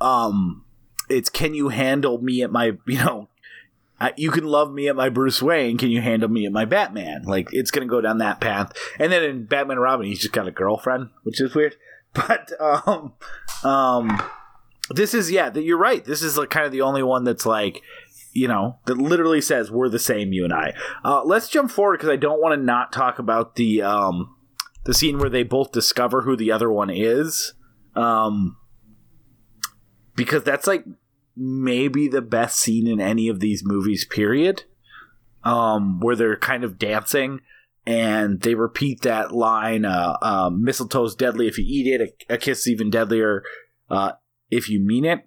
um, 0.00 0.64
it's 1.08 1.28
can 1.28 1.54
you 1.54 1.68
handle 1.70 2.18
me 2.18 2.42
at 2.42 2.52
my 2.52 2.72
you 2.86 2.98
know. 2.98 3.28
You 4.18 4.30
can 4.30 4.44
love 4.44 4.70
me 4.70 4.88
at 4.88 4.96
my 4.96 5.08
Bruce 5.08 5.40
Wayne. 5.40 5.78
Can 5.78 5.90
you 5.90 6.02
handle 6.02 6.28
me 6.28 6.44
at 6.44 6.52
my 6.52 6.66
Batman? 6.66 7.22
Like 7.22 7.48
it's 7.52 7.70
gonna 7.70 7.86
go 7.86 8.02
down 8.02 8.18
that 8.18 8.38
path. 8.38 8.72
And 8.98 9.10
then 9.10 9.22
in 9.22 9.46
Batman 9.46 9.78
and 9.78 9.82
Robin, 9.82 10.04
he's 10.04 10.18
just 10.18 10.34
got 10.34 10.46
a 10.46 10.50
girlfriend, 10.50 11.08
which 11.22 11.40
is 11.40 11.54
weird. 11.54 11.76
But 12.12 12.52
um, 12.60 13.14
um, 13.64 14.22
this 14.90 15.14
is 15.14 15.30
yeah. 15.30 15.50
That 15.50 15.62
you're 15.62 15.78
right. 15.78 16.04
This 16.04 16.22
is 16.22 16.36
like 16.36 16.50
kind 16.50 16.66
of 16.66 16.72
the 16.72 16.82
only 16.82 17.02
one 17.02 17.24
that's 17.24 17.46
like 17.46 17.82
you 18.34 18.48
know, 18.48 18.78
that 18.86 18.98
literally 18.98 19.40
says 19.40 19.70
we're 19.70 19.88
the 19.88 19.98
same, 19.98 20.32
you 20.32 20.44
and 20.44 20.52
I. 20.52 20.74
Uh, 21.04 21.22
let's 21.24 21.48
jump 21.48 21.70
forward 21.70 21.98
because 21.98 22.10
I 22.10 22.16
don't 22.16 22.42
want 22.42 22.58
to 22.58 22.62
not 22.62 22.92
talk 22.92 23.18
about 23.18 23.54
the 23.54 23.80
um, 23.80 24.34
the 24.84 24.92
scene 24.92 25.18
where 25.18 25.30
they 25.30 25.44
both 25.44 25.72
discover 25.72 26.22
who 26.22 26.36
the 26.36 26.50
other 26.50 26.70
one 26.70 26.90
is, 26.90 27.54
um, 27.94 28.56
because 30.16 30.42
that's 30.42 30.66
like 30.66 30.84
maybe 31.36 32.08
the 32.08 32.22
best 32.22 32.58
scene 32.58 32.86
in 32.88 33.00
any 33.00 33.28
of 33.28 33.40
these 33.40 33.64
movies. 33.64 34.04
Period. 34.04 34.64
Um, 35.44 36.00
where 36.00 36.16
they're 36.16 36.38
kind 36.38 36.64
of 36.64 36.78
dancing 36.78 37.40
and 37.86 38.40
they 38.40 38.54
repeat 38.54 39.02
that 39.02 39.30
line: 39.30 39.84
uh, 39.84 40.16
um, 40.22 40.64
"Mistletoe's 40.64 41.14
deadly 41.14 41.46
if 41.46 41.58
you 41.58 41.64
eat 41.66 41.86
it. 41.86 42.24
A, 42.28 42.34
a 42.34 42.38
kiss 42.38 42.60
is 42.60 42.68
even 42.68 42.90
deadlier 42.90 43.44
uh, 43.90 44.12
if 44.50 44.68
you 44.68 44.80
mean 44.80 45.04
it." 45.04 45.26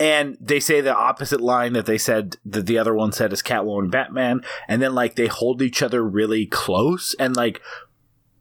and 0.00 0.36
they 0.40 0.58
say 0.58 0.80
the 0.80 0.94
opposite 0.94 1.40
line 1.40 1.72
that 1.72 1.86
they 1.86 1.98
said 1.98 2.36
that 2.44 2.66
the 2.66 2.78
other 2.78 2.94
one 2.94 3.12
said 3.12 3.32
is 3.32 3.42
Catwoman 3.42 3.90
Batman, 3.90 4.42
and 4.68 4.82
then 4.82 4.94
like 4.94 5.14
they 5.14 5.28
hold 5.28 5.62
each 5.62 5.82
other 5.82 6.02
really 6.02 6.46
close, 6.46 7.14
and 7.18 7.36
like 7.36 7.60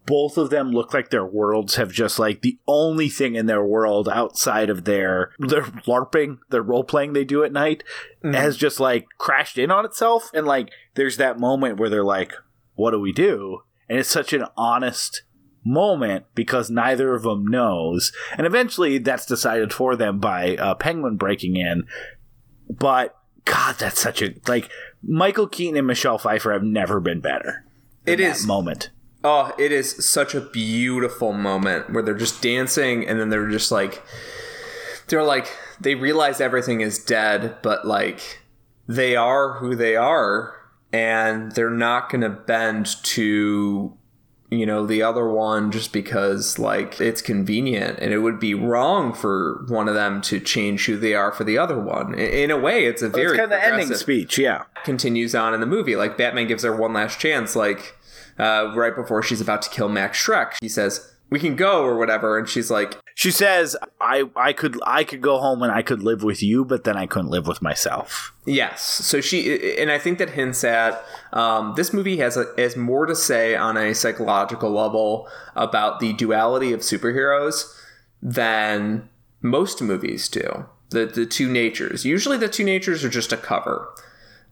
both 0.05 0.37
of 0.37 0.49
them 0.49 0.71
look 0.71 0.93
like 0.93 1.09
their 1.09 1.25
worlds 1.25 1.75
have 1.75 1.91
just 1.91 2.19
like 2.19 2.41
the 2.41 2.57
only 2.67 3.07
thing 3.07 3.35
in 3.35 3.45
their 3.45 3.63
world 3.63 4.09
outside 4.09 4.69
of 4.69 4.85
their 4.85 5.31
their 5.39 5.63
LARPing, 5.63 6.39
their 6.49 6.63
role 6.63 6.83
playing 6.83 7.13
they 7.13 7.23
do 7.23 7.43
at 7.43 7.53
night, 7.53 7.83
mm-hmm. 8.23 8.33
has 8.33 8.57
just 8.57 8.79
like 8.79 9.05
crashed 9.17 9.57
in 9.57 9.71
on 9.71 9.85
itself, 9.85 10.31
and 10.33 10.47
like 10.47 10.71
there's 10.95 11.17
that 11.17 11.39
moment 11.39 11.79
where 11.79 11.89
they're 11.89 12.03
like, 12.03 12.33
"What 12.73 12.91
do 12.91 12.99
we 12.99 13.11
do?" 13.11 13.59
And 13.87 13.99
it's 13.99 14.09
such 14.09 14.33
an 14.33 14.45
honest 14.57 15.23
moment 15.63 16.25
because 16.35 16.69
neither 16.69 17.13
of 17.13 17.23
them 17.23 17.45
knows. 17.45 18.11
And 18.37 18.45
eventually 18.45 18.97
that's 18.97 19.25
decided 19.25 19.73
for 19.73 19.95
them 19.95 20.19
by 20.19 20.55
uh, 20.57 20.75
Penguin 20.75 21.17
breaking 21.17 21.55
in. 21.55 21.85
But 22.69 23.17
God, 23.45 23.75
that's 23.77 23.99
such 23.99 24.21
a 24.21 24.33
like 24.47 24.69
Michael 25.01 25.47
Keaton 25.47 25.77
and 25.77 25.87
Michelle 25.87 26.17
Pfeiffer 26.17 26.53
have 26.53 26.63
never 26.63 26.99
been 26.99 27.19
better. 27.19 27.65
It 28.05 28.19
is 28.19 28.45
moment. 28.45 28.89
Oh, 29.23 29.53
it 29.57 29.71
is 29.71 30.05
such 30.05 30.35
a 30.35 30.41
beautiful 30.41 31.31
moment 31.31 31.91
where 31.91 32.03
they're 32.03 32.13
just 32.13 32.41
dancing 32.41 33.07
and 33.07 33.19
then 33.19 33.29
they're 33.29 33.49
just 33.49 33.71
like 33.71 34.03
they're 35.07 35.23
like 35.23 35.47
they 35.79 35.95
realize 35.95 36.41
everything 36.41 36.81
is 36.81 37.03
dead, 37.03 37.57
but 37.61 37.85
like 37.85 38.41
they 38.87 39.15
are 39.15 39.59
who 39.59 39.75
they 39.75 39.95
are 39.95 40.55
and 40.91 41.53
they're 41.53 41.69
not 41.69 42.09
going 42.09 42.21
to 42.21 42.29
bend 42.29 42.85
to 43.03 43.97
you 44.59 44.65
know 44.65 44.85
the 44.85 45.01
other 45.01 45.27
one 45.27 45.71
just 45.71 45.93
because 45.93 46.59
like 46.59 46.99
it's 46.99 47.21
convenient 47.21 47.99
and 47.99 48.13
it 48.13 48.19
would 48.19 48.39
be 48.39 48.53
wrong 48.53 49.13
for 49.13 49.65
one 49.67 49.87
of 49.87 49.95
them 49.95 50.21
to 50.21 50.39
change 50.39 50.85
who 50.85 50.97
they 50.97 51.13
are 51.13 51.31
for 51.31 51.43
the 51.43 51.57
other 51.57 51.79
one. 51.79 52.13
In, 52.13 52.43
in 52.43 52.51
a 52.51 52.57
way, 52.57 52.85
it's 52.85 53.01
a 53.01 53.09
very 53.09 53.37
It's 53.37 53.37
kind 53.37 53.43
of 53.43 53.49
the 53.49 53.63
ending 53.63 53.93
speech, 53.95 54.37
yeah. 54.37 54.63
continues 54.83 55.35
on 55.35 55.53
in 55.53 55.59
the 55.59 55.65
movie. 55.65 55.95
Like 55.95 56.17
Batman 56.17 56.47
gives 56.47 56.63
her 56.63 56.75
one 56.75 56.93
last 56.93 57.19
chance, 57.19 57.55
like 57.55 57.95
uh, 58.39 58.71
right 58.75 58.95
before 58.95 59.21
she's 59.23 59.41
about 59.41 59.61
to 59.63 59.69
kill 59.69 59.89
Max 59.89 60.23
Shreck. 60.23 60.55
He 60.61 60.69
says, 60.69 61.12
"We 61.33 61.39
can 61.39 61.55
go" 61.55 61.83
or 61.83 61.97
whatever, 61.97 62.37
and 62.37 62.47
she's 62.47 62.69
like, 62.69 62.91
She 63.15 63.31
says, 63.31 63.75
"I 63.99 64.17
I 64.35 64.53
could 64.53 64.75
I 64.85 65.03
could 65.03 65.21
go 65.21 65.39
home 65.39 65.63
and 65.63 65.71
I 65.71 65.81
could 65.81 66.03
live 66.03 66.21
with 66.21 66.43
you, 66.43 66.63
but 66.63 66.83
then 66.83 66.95
I 66.95 67.07
couldn't 67.07 67.31
live 67.31 67.47
with 67.47 67.61
myself." 67.69 68.31
"Yes." 68.45 68.83
So 68.83 69.19
she, 69.19 69.37
and 69.81 69.89
I 69.89 69.97
think 69.97 70.19
that 70.19 70.29
hints 70.29 70.63
at 70.63 71.03
um, 71.31 71.73
this 71.75 71.91
movie 71.91 72.17
has 72.17 72.37
a, 72.37 72.45
has 72.57 72.77
more 72.77 73.07
to 73.07 73.15
say 73.15 73.55
on 73.55 73.77
a 73.77 73.95
psychological 73.95 74.69
level 74.69 75.27
about 75.55 75.99
the 75.99 76.13
duality 76.13 76.71
of 76.71 76.81
superheroes 76.81 77.55
than 78.21 79.09
most 79.41 79.81
movies 79.81 80.29
do. 80.29 80.65
The 80.91 81.05
the 81.07 81.25
two 81.25 81.49
natures. 81.49 82.05
Usually, 82.05 82.37
the 82.37 82.47
two 82.47 82.63
natures 82.63 83.03
are 83.03 83.09
just 83.09 83.33
a 83.33 83.37
cover. 83.37 83.89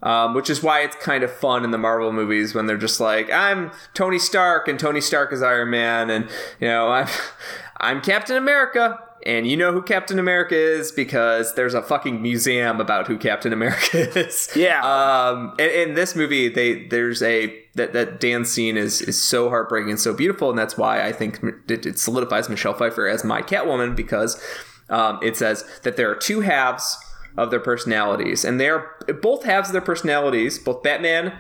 Um, 0.04 0.34
which 0.34 0.50
is 0.50 0.64
why 0.64 0.82
it's 0.82 0.96
kind 0.96 1.24
of 1.24 1.32
fun 1.32 1.64
in 1.64 1.70
the 1.70 1.78
Marvel 1.78 2.12
movies 2.12 2.56
when 2.56 2.66
they're 2.66 2.76
just 2.76 3.00
like, 3.00 3.30
I'm 3.32 3.72
Tony 3.94 4.18
Stark 4.18 4.68
and 4.68 4.80
Tony 4.80 5.00
Stark 5.00 5.32
is 5.32 5.44
Iron 5.44 5.70
Man, 5.70 6.10
and 6.10 6.26
you 6.60 6.68
know, 6.68 6.88
I'm 6.88 7.08
I'm 7.78 8.02
Captain 8.02 8.36
America, 8.36 9.00
and 9.26 9.48
you 9.48 9.58
know 9.58 9.72
who 9.72 9.82
Captain 9.82 10.20
America 10.20 10.56
is 10.56 10.92
because 10.92 11.56
there's 11.56 11.74
a 11.74 11.82
fucking 11.82 12.22
museum 12.22 12.80
about 12.80 13.08
who 13.08 13.18
Captain 13.18 13.54
America 13.54 14.18
is. 14.20 14.50
Yeah. 14.56 14.82
Um, 14.82 15.56
in, 15.60 15.90
in 15.90 15.94
this 15.96 16.16
movie, 16.16 16.48
they 16.50 16.88
there's 16.88 17.22
a 17.22 17.56
that 17.76 17.94
that 17.94 18.20
dance 18.20 18.52
scene 18.52 18.78
is 18.78 19.02
is 19.02 19.22
so 19.22 19.50
heartbreaking 19.50 19.92
and 19.92 20.00
so 20.00 20.14
beautiful, 20.14 20.50
and 20.50 20.58
that's 20.58 20.78
why 20.78 21.06
I 21.06 21.12
think 21.12 21.40
it, 21.68 21.86
it 21.86 22.00
solidifies 22.00 22.50
Michelle 22.50 22.74
Pfeiffer 22.74 23.08
as 23.08 23.24
my 23.24 23.42
Catwoman 23.42 23.96
because 23.96 24.42
um, 24.90 25.20
it 25.22 25.38
says 25.38 25.64
that 25.84 25.96
there 25.96 26.10
are 26.12 26.16
two 26.16 26.42
halves 26.42 26.98
of 27.38 27.52
their 27.52 27.60
personalities, 27.60 28.44
and 28.46 28.60
they 28.60 28.70
are 28.70 28.96
both 29.22 29.44
halves 29.44 29.70
of 29.70 29.74
their 29.74 29.82
personalities. 29.82 30.60
Both 30.60 30.84
Batman 30.84 31.34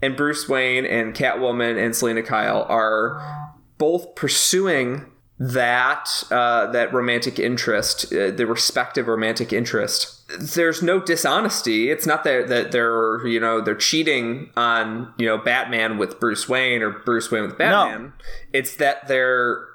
and 0.00 0.16
Bruce 0.16 0.48
Wayne 0.48 0.84
and 0.84 1.14
Catwoman 1.14 1.82
and 1.82 1.94
Selina 1.94 2.22
Kyle 2.22 2.66
are 2.68 3.52
both 3.78 4.14
pursuing 4.14 5.06
that 5.38 6.22
uh, 6.30 6.66
that 6.68 6.92
romantic 6.92 7.38
interest, 7.38 8.12
uh, 8.12 8.30
the 8.30 8.46
respective 8.46 9.08
romantic 9.08 9.52
interest. 9.52 10.20
There's 10.38 10.82
no 10.82 11.00
dishonesty. 11.00 11.90
It's 11.90 12.06
not 12.06 12.22
that 12.24 12.48
that 12.48 12.70
they're 12.70 13.26
you 13.26 13.40
know 13.40 13.60
they're 13.60 13.74
cheating 13.74 14.50
on 14.56 15.12
you 15.18 15.26
know 15.26 15.38
Batman 15.38 15.98
with 15.98 16.20
Bruce 16.20 16.48
Wayne 16.48 16.80
or 16.82 16.90
Bruce 16.90 17.30
Wayne 17.30 17.42
with 17.42 17.58
Batman. 17.58 18.12
It's 18.52 18.76
that 18.76 19.08
they're 19.08 19.66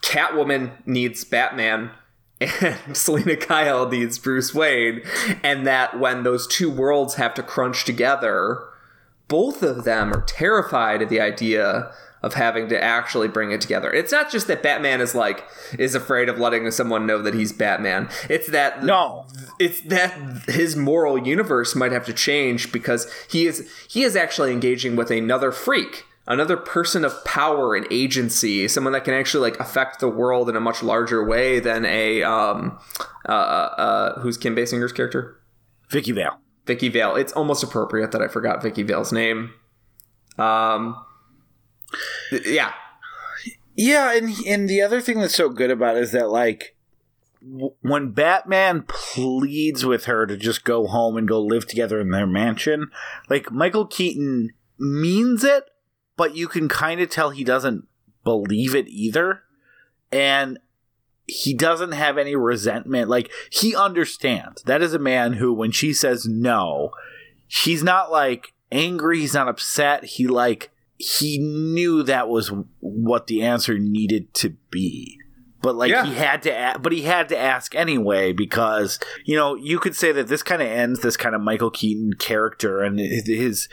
Catwoman 0.00 0.86
needs 0.86 1.24
Batman 1.24 1.90
and 2.40 2.76
Selina 2.96 3.36
Kyle 3.36 3.88
needs 3.88 4.18
Bruce 4.18 4.54
Wayne, 4.54 5.02
and 5.42 5.66
that 5.66 5.98
when 5.98 6.22
those 6.22 6.46
two 6.46 6.70
worlds 6.70 7.14
have 7.14 7.34
to 7.34 7.42
crunch 7.42 7.84
together, 7.84 8.62
both 9.28 9.62
of 9.62 9.84
them 9.84 10.12
are 10.12 10.22
terrified 10.22 11.02
of 11.02 11.08
the 11.08 11.20
idea 11.20 11.90
of 12.22 12.34
having 12.34 12.68
to 12.68 12.82
actually 12.82 13.28
bring 13.28 13.52
it 13.52 13.60
together. 13.60 13.92
It's 13.92 14.10
not 14.10 14.30
just 14.32 14.46
that 14.48 14.62
Batman 14.62 15.00
is 15.00 15.14
like 15.14 15.44
is 15.78 15.94
afraid 15.94 16.28
of 16.28 16.38
letting 16.38 16.68
someone 16.70 17.06
know 17.06 17.22
that 17.22 17.34
he's 17.34 17.52
Batman. 17.52 18.08
It's 18.28 18.48
that 18.48 18.82
No. 18.82 19.26
it's 19.60 19.80
that 19.82 20.12
his 20.48 20.74
moral 20.76 21.18
universe 21.24 21.74
might 21.76 21.92
have 21.92 22.06
to 22.06 22.12
change 22.12 22.72
because 22.72 23.12
he 23.30 23.46
is 23.46 23.70
he 23.88 24.02
is 24.02 24.16
actually 24.16 24.52
engaging 24.52 24.96
with 24.96 25.10
another 25.10 25.52
freak 25.52 26.04
another 26.26 26.56
person 26.56 27.04
of 27.04 27.24
power 27.24 27.74
and 27.74 27.86
agency 27.90 28.66
someone 28.68 28.92
that 28.92 29.04
can 29.04 29.14
actually 29.14 29.50
like 29.50 29.60
affect 29.60 30.00
the 30.00 30.08
world 30.08 30.48
in 30.48 30.56
a 30.56 30.60
much 30.60 30.82
larger 30.82 31.24
way 31.24 31.60
than 31.60 31.84
a 31.84 32.22
um 32.22 32.78
uh 33.28 33.32
uh 33.32 34.20
who's 34.20 34.36
kim 34.36 34.54
basinger's 34.54 34.92
character? 34.92 35.40
Vicki 35.88 36.12
Vale. 36.12 36.38
vicki 36.66 36.88
vale. 36.88 37.14
It's 37.16 37.32
almost 37.32 37.62
appropriate 37.62 38.12
that 38.12 38.22
i 38.22 38.28
forgot 38.28 38.62
vicki 38.62 38.82
vale's 38.82 39.12
name. 39.12 39.52
Um 40.38 40.96
yeah. 42.30 42.72
Yeah, 43.76 44.16
and 44.16 44.34
and 44.46 44.68
the 44.68 44.80
other 44.80 45.00
thing 45.00 45.20
that's 45.20 45.34
so 45.34 45.50
good 45.50 45.70
about 45.70 45.96
it 45.96 46.02
is 46.02 46.12
that 46.12 46.30
like 46.30 46.76
when 47.82 48.10
Batman 48.10 48.84
pleads 48.88 49.84
with 49.84 50.06
her 50.06 50.26
to 50.26 50.36
just 50.36 50.64
go 50.64 50.86
home 50.86 51.16
and 51.16 51.28
go 51.28 51.40
live 51.40 51.66
together 51.66 52.00
in 52.00 52.10
their 52.10 52.26
mansion, 52.26 52.90
like 53.28 53.52
Michael 53.52 53.86
Keaton 53.86 54.50
means 54.78 55.44
it, 55.44 55.64
but 56.16 56.34
you 56.36 56.48
can 56.48 56.68
kind 56.68 57.00
of 57.00 57.10
tell 57.10 57.30
he 57.30 57.44
doesn't 57.44 57.86
believe 58.24 58.74
it 58.74 58.88
either. 58.88 59.42
And 60.12 60.58
he 61.26 61.52
doesn't 61.54 61.92
have 61.92 62.16
any 62.18 62.36
resentment. 62.36 63.08
Like 63.08 63.30
he 63.50 63.74
understands. 63.74 64.62
That 64.62 64.82
is 64.82 64.94
a 64.94 64.98
man 64.98 65.34
who 65.34 65.52
when 65.52 65.72
she 65.72 65.92
says 65.92 66.26
no, 66.26 66.90
he's 67.48 67.82
not 67.82 68.10
like 68.12 68.52
angry, 68.70 69.20
he's 69.20 69.34
not 69.34 69.48
upset. 69.48 70.04
He 70.04 70.26
like 70.26 70.70
he 70.98 71.38
knew 71.38 72.02
that 72.04 72.28
was 72.28 72.52
what 72.80 73.26
the 73.26 73.42
answer 73.42 73.78
needed 73.78 74.32
to 74.34 74.50
be 74.70 75.18
but 75.60 75.74
like 75.74 75.90
Yeah. 75.90 76.06
he 76.06 76.14
had 76.14 76.42
to 76.44 76.50
a- 76.50 76.78
but 76.78 76.92
he 76.92 77.02
had 77.02 77.28
to 77.30 77.36
ask 77.36 77.74
anyway 77.74 78.32
because 78.32 78.98
you 79.24 79.36
know 79.36 79.56
you 79.56 79.78
could 79.78 79.94
say 79.96 80.12
that 80.12 80.28
this 80.28 80.42
kind 80.42 80.62
of 80.62 80.68
ends 80.68 81.00
this 81.00 81.16
kind 81.16 81.34
of 81.34 81.40
michael 81.42 81.70
keaton 81.70 82.12
character 82.14 82.82
and 82.82 82.98
his, 82.98 83.68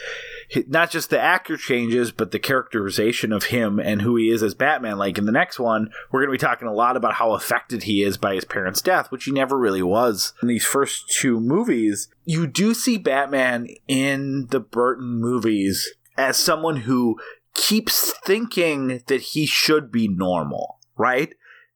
not 0.67 0.91
just 0.91 1.09
the 1.09 1.19
actor 1.19 1.57
changes 1.57 2.11
but 2.11 2.31
the 2.31 2.39
characterization 2.39 3.31
of 3.31 3.45
him 3.45 3.80
and 3.80 4.01
who 4.01 4.15
he 4.15 4.30
is 4.30 4.43
as 4.43 4.53
batman 4.53 4.97
like 4.97 5.17
in 5.17 5.25
the 5.25 5.31
next 5.31 5.59
one 5.59 5.89
we're 6.11 6.21
going 6.21 6.30
to 6.30 6.43
be 6.43 6.47
talking 6.47 6.67
a 6.67 6.73
lot 6.73 6.97
about 6.97 7.15
how 7.15 7.34
affected 7.34 7.84
he 7.84 8.03
is 8.03 8.17
by 8.17 8.35
his 8.35 8.45
parents 8.45 8.81
death 8.81 9.11
which 9.11 9.25
he 9.25 9.31
never 9.31 9.57
really 9.57 9.84
was 9.84 10.34
in 10.41 10.47
these 10.47 10.65
first 10.65 11.09
two 11.09 11.39
movies 11.39 12.09
you 12.25 12.47
do 12.47 12.73
see 12.73 12.97
batman 12.97 13.67
in 13.88 14.47
the 14.47 14.59
burton 14.59 15.19
movies 15.19 15.93
as 16.17 16.38
someone 16.38 16.77
who 16.77 17.17
keeps 17.53 18.13
thinking 18.25 19.01
that 19.07 19.21
he 19.21 19.45
should 19.45 19.91
be 19.91 20.07
normal, 20.07 20.80
right? 20.97 21.34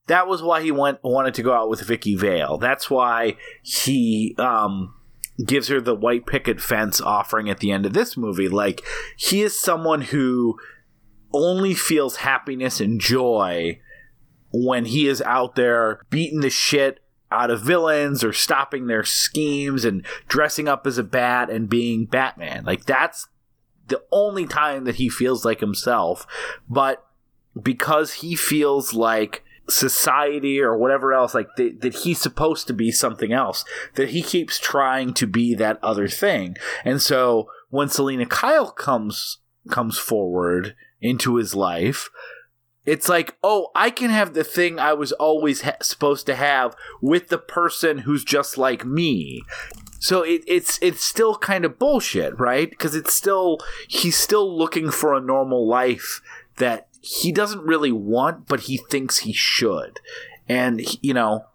That 0.08 0.28
was 0.28 0.42
why 0.42 0.62
he 0.62 0.72
went 0.72 1.04
wanted 1.04 1.34
to 1.36 1.44
go 1.44 1.54
out 1.54 1.70
with 1.70 1.82
Vicki 1.82 2.16
Vale. 2.16 2.58
That's 2.58 2.90
why 2.90 3.38
he 3.62 4.36
um, 4.38 4.94
gives 5.46 5.68
her 5.68 5.80
the 5.80 5.96
white 5.96 6.26
picket 6.26 6.60
fence 6.60 7.00
offering 7.00 7.50
at 7.50 7.60
the 7.60 7.72
end 7.72 7.86
of 7.86 7.94
this 7.94 8.18
movie. 8.18 8.50
Like 8.50 8.84
he 9.16 9.42
is 9.42 9.60
someone 9.60 10.02
who 10.02 10.58
only 11.34 11.74
feels 11.74 12.18
happiness 12.18 12.80
and 12.80 13.00
joy 13.00 13.80
when 14.52 14.86
he 14.86 15.08
is 15.08 15.22
out 15.22 15.56
there 15.56 16.02
beating 16.10 16.40
the 16.40 16.50
shit 16.50 17.00
out 17.32 17.52
of 17.52 17.62
villains 17.62 18.24
or 18.24 18.32
stopping 18.32 18.88
their 18.88 19.04
schemes 19.04 19.84
and 19.84 20.06
dressing 20.28 20.68
up 20.68 20.88
as 20.88 20.98
a 20.98 21.04
bat 21.04 21.50
and 21.50 21.70
being 21.70 22.06
Batman. 22.06 22.64
Like 22.64 22.86
that's 22.86 23.28
the 23.88 24.02
only 24.12 24.46
time 24.46 24.86
that 24.86 24.96
he 24.96 25.10
feels 25.10 25.46
like 25.46 25.60
himself. 25.60 26.26
But 26.70 27.06
because 27.62 28.14
he 28.14 28.36
feels 28.36 28.94
like 28.94 29.44
society 29.70 30.60
or 30.60 30.78
whatever 30.78 31.14
else, 31.14 31.34
like 31.34 31.50
that, 31.58 31.82
that 31.82 31.96
he's 31.96 32.20
supposed 32.20 32.68
to 32.68 32.74
be 32.74 32.92
something 32.92 33.34
else, 33.34 33.66
that 33.96 34.10
he 34.10 34.22
keeps 34.22 34.60
trying 34.60 35.14
to 35.16 35.28
be 35.28 35.54
that 35.56 35.80
other 35.84 36.08
thing. 36.08 36.56
And 36.86 37.02
so 37.02 37.50
when 37.70 37.90
Selina 37.90 38.26
Kyle 38.26 38.72
comes 38.72 39.40
comes 39.70 39.98
forward 39.98 40.76
into 41.02 41.36
his 41.36 41.54
life, 41.54 42.10
it's 42.86 43.10
like, 43.10 43.36
oh, 43.44 43.68
I 43.76 43.90
can 43.90 44.10
have 44.10 44.34
the 44.34 44.46
thing 44.46 44.80
I 44.80 44.94
was 44.94 45.12
always 45.12 45.62
ha- 45.62 45.76
supposed 45.82 46.26
to 46.28 46.36
have 46.36 46.74
with 47.02 47.28
the 47.28 47.38
person 47.38 48.00
who's 48.00 48.24
just 48.24 48.58
like 48.58 48.86
me. 48.86 49.44
So 50.00 50.22
it, 50.22 50.44
it's 50.48 50.80
it's 50.82 51.04
still 51.04 51.36
kind 51.36 51.66
of 51.66 51.78
bullshit, 51.78 52.40
right? 52.40 52.70
Because 52.70 52.96
it's 52.96 53.14
still 53.14 53.60
he's 53.88 54.16
still 54.16 54.58
looking 54.58 54.90
for 54.90 55.14
a 55.14 55.22
normal 55.22 55.68
life 55.68 56.22
that 56.58 56.87
he 57.02 57.32
doesn't 57.32 57.62
really 57.62 57.92
want, 57.92 58.48
but 58.48 58.62
he 58.62 58.78
thinks 58.78 59.20
he 59.20 59.34
should. 59.34 60.00
And 60.50 60.82
you 61.04 61.14
know, 61.14 61.46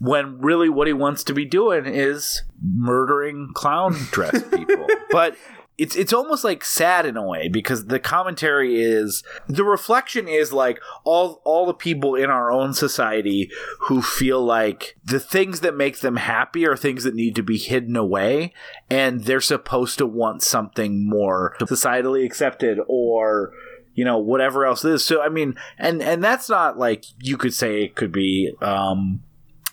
when 0.00 0.38
really 0.38 0.68
what 0.68 0.86
he 0.86 0.92
wants 0.92 1.24
to 1.24 1.34
be 1.34 1.44
doing 1.44 1.86
is 1.86 2.42
murdering 2.62 3.50
clown 3.54 3.94
dress 4.10 4.42
people. 4.54 4.86
but 5.10 5.36
it's 5.76 5.96
it's 5.96 6.12
almost 6.12 6.44
like 6.44 6.64
sad 6.64 7.04
in 7.04 7.16
a 7.16 7.26
way 7.26 7.48
because 7.48 7.86
the 7.86 7.98
commentary 7.98 8.80
is 8.80 9.24
the 9.48 9.64
reflection 9.64 10.28
is 10.28 10.52
like 10.52 10.80
all 11.04 11.42
all 11.44 11.66
the 11.66 11.74
people 11.74 12.14
in 12.14 12.30
our 12.30 12.50
own 12.50 12.72
society 12.72 13.50
who 13.80 14.00
feel 14.00 14.44
like 14.44 14.96
the 15.04 15.18
things 15.18 15.60
that 15.60 15.76
make 15.76 15.98
them 15.98 16.16
happy 16.16 16.64
are 16.66 16.76
things 16.76 17.02
that 17.02 17.14
need 17.14 17.34
to 17.34 17.42
be 17.42 17.58
hidden 17.58 17.96
away 17.96 18.52
and 18.88 19.24
they're 19.24 19.40
supposed 19.40 19.98
to 19.98 20.06
want 20.06 20.42
something 20.42 21.08
more 21.08 21.56
societally 21.60 22.24
accepted 22.24 22.78
or 22.86 23.52
you 23.94 24.04
know 24.04 24.18
whatever 24.18 24.66
else 24.66 24.84
is. 24.84 25.04
So 25.04 25.22
i 25.22 25.28
mean 25.28 25.54
and 25.78 26.02
and 26.02 26.22
that's 26.22 26.48
not 26.48 26.78
like 26.78 27.04
you 27.20 27.36
could 27.36 27.54
say 27.54 27.82
it 27.82 27.94
could 27.94 28.12
be 28.12 28.52
um 28.60 29.22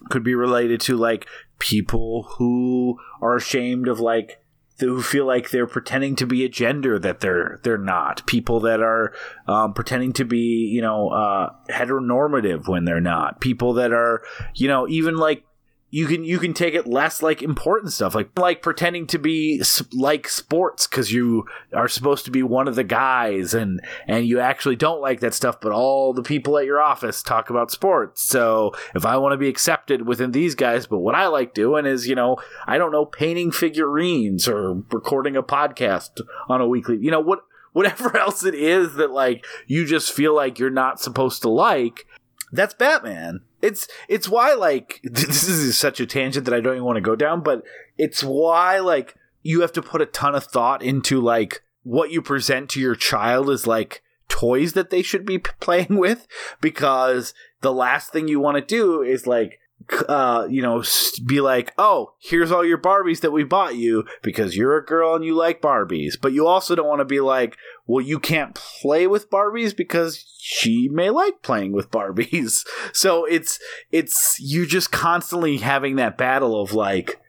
could 0.09 0.23
be 0.23 0.35
related 0.35 0.81
to 0.81 0.97
like 0.97 1.27
people 1.59 2.23
who 2.37 2.99
are 3.21 3.35
ashamed 3.35 3.87
of 3.87 3.99
like 3.99 4.41
who 4.79 5.01
feel 5.01 5.25
like 5.25 5.51
they're 5.51 5.67
pretending 5.67 6.15
to 6.15 6.25
be 6.25 6.43
a 6.43 6.49
gender 6.49 6.97
that 6.99 7.19
they're 7.19 7.59
they're 7.63 7.77
not. 7.77 8.25
People 8.25 8.59
that 8.61 8.81
are 8.81 9.13
um, 9.47 9.73
pretending 9.73 10.11
to 10.13 10.25
be 10.25 10.69
you 10.73 10.81
know 10.81 11.09
uh, 11.09 11.49
heteronormative 11.69 12.67
when 12.67 12.85
they're 12.85 12.99
not. 12.99 13.39
People 13.39 13.73
that 13.73 13.93
are 13.93 14.23
you 14.55 14.67
know 14.67 14.87
even 14.87 15.17
like 15.17 15.43
you 15.91 16.07
can 16.07 16.23
you 16.23 16.39
can 16.39 16.53
take 16.53 16.73
it 16.73 16.87
less 16.87 17.21
like 17.21 17.43
important 17.43 17.91
stuff 17.91 18.15
like 18.15 18.37
like 18.39 18.61
pretending 18.61 19.05
to 19.05 19.19
be 19.19 19.61
like 19.93 20.27
sports 20.27 20.87
because 20.87 21.11
you 21.11 21.45
are 21.73 21.87
supposed 21.87 22.25
to 22.25 22.31
be 22.31 22.41
one 22.41 22.67
of 22.67 22.75
the 22.75 22.83
guys 22.83 23.53
and 23.53 23.81
and 24.07 24.25
you 24.25 24.39
actually 24.39 24.75
don't 24.75 25.01
like 25.01 25.19
that 25.19 25.33
stuff 25.33 25.59
but 25.61 25.71
all 25.71 26.13
the 26.13 26.23
people 26.23 26.57
at 26.57 26.65
your 26.65 26.81
office 26.81 27.21
talk 27.21 27.49
about 27.49 27.69
sports 27.69 28.23
so 28.23 28.71
if 28.95 29.05
i 29.05 29.17
want 29.17 29.33
to 29.33 29.37
be 29.37 29.49
accepted 29.49 30.07
within 30.07 30.31
these 30.31 30.55
guys 30.55 30.87
but 30.87 30.99
what 30.99 31.13
i 31.13 31.27
like 31.27 31.53
doing 31.53 31.85
is 31.85 32.07
you 32.07 32.15
know 32.15 32.37
i 32.65 32.77
don't 32.77 32.91
know 32.91 33.05
painting 33.05 33.51
figurines 33.51 34.47
or 34.47 34.81
recording 34.91 35.35
a 35.35 35.43
podcast 35.43 36.21
on 36.47 36.61
a 36.61 36.67
weekly 36.67 36.97
you 37.01 37.11
know 37.11 37.19
what 37.19 37.39
whatever 37.73 38.17
else 38.17 38.45
it 38.45 38.55
is 38.55 38.95
that 38.95 39.11
like 39.11 39.45
you 39.67 39.85
just 39.85 40.11
feel 40.11 40.33
like 40.33 40.57
you're 40.57 40.69
not 40.69 40.99
supposed 40.99 41.41
to 41.41 41.49
like 41.49 42.07
that's 42.51 42.73
Batman. 42.73 43.41
It's 43.61 43.87
it's 44.07 44.27
why 44.29 44.53
like 44.53 44.99
this 45.03 45.47
is 45.47 45.77
such 45.77 45.99
a 45.99 46.05
tangent 46.05 46.45
that 46.45 46.53
I 46.53 46.61
don't 46.61 46.75
even 46.75 46.85
want 46.85 46.97
to 46.97 47.01
go 47.01 47.15
down, 47.15 47.41
but 47.41 47.63
it's 47.97 48.23
why 48.23 48.79
like 48.79 49.15
you 49.43 49.61
have 49.61 49.73
to 49.73 49.81
put 49.81 50.01
a 50.01 50.05
ton 50.05 50.35
of 50.35 50.43
thought 50.43 50.83
into 50.83 51.19
like 51.19 51.63
what 51.83 52.11
you 52.11 52.21
present 52.21 52.69
to 52.69 52.79
your 52.79 52.95
child 52.95 53.49
is 53.49 53.65
like 53.65 54.03
toys 54.27 54.73
that 54.73 54.89
they 54.89 55.01
should 55.01 55.25
be 55.25 55.39
playing 55.39 55.87
with 55.97 56.27
because 56.61 57.33
the 57.61 57.73
last 57.73 58.11
thing 58.11 58.27
you 58.27 58.39
want 58.39 58.55
to 58.55 58.61
do 58.61 59.01
is 59.01 59.27
like 59.27 59.59
uh 60.07 60.47
you 60.49 60.61
know 60.61 60.83
be 61.25 61.41
like 61.41 61.73
oh 61.77 62.13
here's 62.19 62.51
all 62.51 62.65
your 62.65 62.77
barbies 62.77 63.21
that 63.21 63.31
we 63.31 63.43
bought 63.43 63.75
you 63.75 64.05
because 64.21 64.55
you're 64.55 64.77
a 64.77 64.85
girl 64.85 65.15
and 65.15 65.25
you 65.25 65.35
like 65.35 65.61
barbies. 65.61 66.13
But 66.19 66.33
you 66.33 66.47
also 66.47 66.75
don't 66.75 66.87
want 66.87 66.99
to 66.99 67.05
be 67.05 67.19
like 67.19 67.57
well 67.85 68.03
you 68.03 68.19
can't 68.19 68.55
play 68.55 69.07
with 69.07 69.29
barbies 69.29 69.75
because 69.75 70.25
she 70.37 70.89
may 70.89 71.09
like 71.09 71.41
playing 71.41 71.71
with 71.71 71.91
barbies. 71.91 72.65
So 72.93 73.25
it's 73.25 73.59
it's 73.91 74.37
you 74.39 74.65
just 74.65 74.91
constantly 74.91 75.57
having 75.57 75.95
that 75.95 76.17
battle 76.17 76.61
of 76.61 76.73
like 76.73 77.19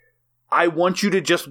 i 0.51 0.68
want 0.68 1.02
you 1.02 1.10
to 1.10 1.20
just 1.20 1.48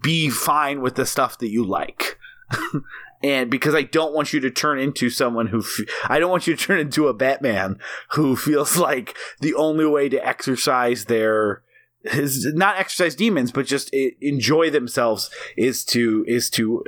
be 0.00 0.30
fine 0.30 0.80
with 0.80 0.96
the 0.96 1.06
stuff 1.06 1.38
that 1.38 1.50
you 1.50 1.64
like 1.64 2.18
and 3.22 3.50
because 3.50 3.74
I 3.74 3.82
don't 3.82 4.14
want 4.14 4.32
you 4.32 4.40
to 4.40 4.50
turn 4.50 4.78
into 4.78 5.10
someone 5.10 5.48
who 5.48 5.60
f- 5.60 5.80
I 6.08 6.18
don't 6.18 6.30
want 6.30 6.46
you 6.46 6.56
to 6.56 6.62
turn 6.62 6.80
into 6.80 7.08
a 7.08 7.14
Batman 7.14 7.78
who 8.10 8.36
feels 8.36 8.76
like 8.76 9.16
the 9.40 9.54
only 9.54 9.86
way 9.86 10.08
to 10.08 10.26
exercise 10.26 11.06
their 11.06 11.62
is 12.04 12.52
not 12.54 12.78
exercise 12.78 13.14
demons, 13.14 13.52
but 13.52 13.66
just 13.66 13.92
enjoy 14.20 14.70
themselves 14.70 15.30
is 15.56 15.84
to 15.86 16.24
is 16.26 16.50
to 16.50 16.84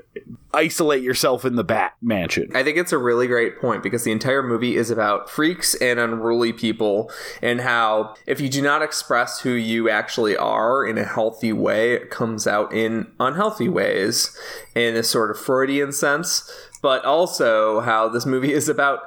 isolate 0.52 1.02
yourself 1.02 1.44
in 1.44 1.56
the 1.56 1.64
Bat 1.64 1.94
Mansion. 2.00 2.50
I 2.54 2.62
think 2.62 2.78
it's 2.78 2.92
a 2.92 2.98
really 2.98 3.26
great 3.26 3.60
point 3.60 3.82
because 3.82 4.04
the 4.04 4.12
entire 4.12 4.42
movie 4.42 4.76
is 4.76 4.90
about 4.90 5.28
freaks 5.28 5.74
and 5.76 5.98
unruly 5.98 6.52
people 6.52 7.10
and 7.42 7.60
how 7.60 8.14
if 8.26 8.40
you 8.40 8.48
do 8.48 8.62
not 8.62 8.82
express 8.82 9.40
who 9.40 9.50
you 9.50 9.88
actually 9.88 10.36
are 10.36 10.86
in 10.86 10.96
a 10.96 11.04
healthy 11.04 11.52
way, 11.52 11.92
it 11.92 12.10
comes 12.10 12.46
out 12.46 12.72
in 12.72 13.10
unhealthy 13.18 13.68
ways 13.68 14.36
in 14.74 14.96
a 14.96 15.02
sort 15.02 15.30
of 15.30 15.38
Freudian 15.38 15.92
sense, 15.92 16.50
but 16.82 17.04
also 17.04 17.80
how 17.80 18.08
this 18.08 18.26
movie 18.26 18.52
is 18.52 18.68
about 18.68 19.00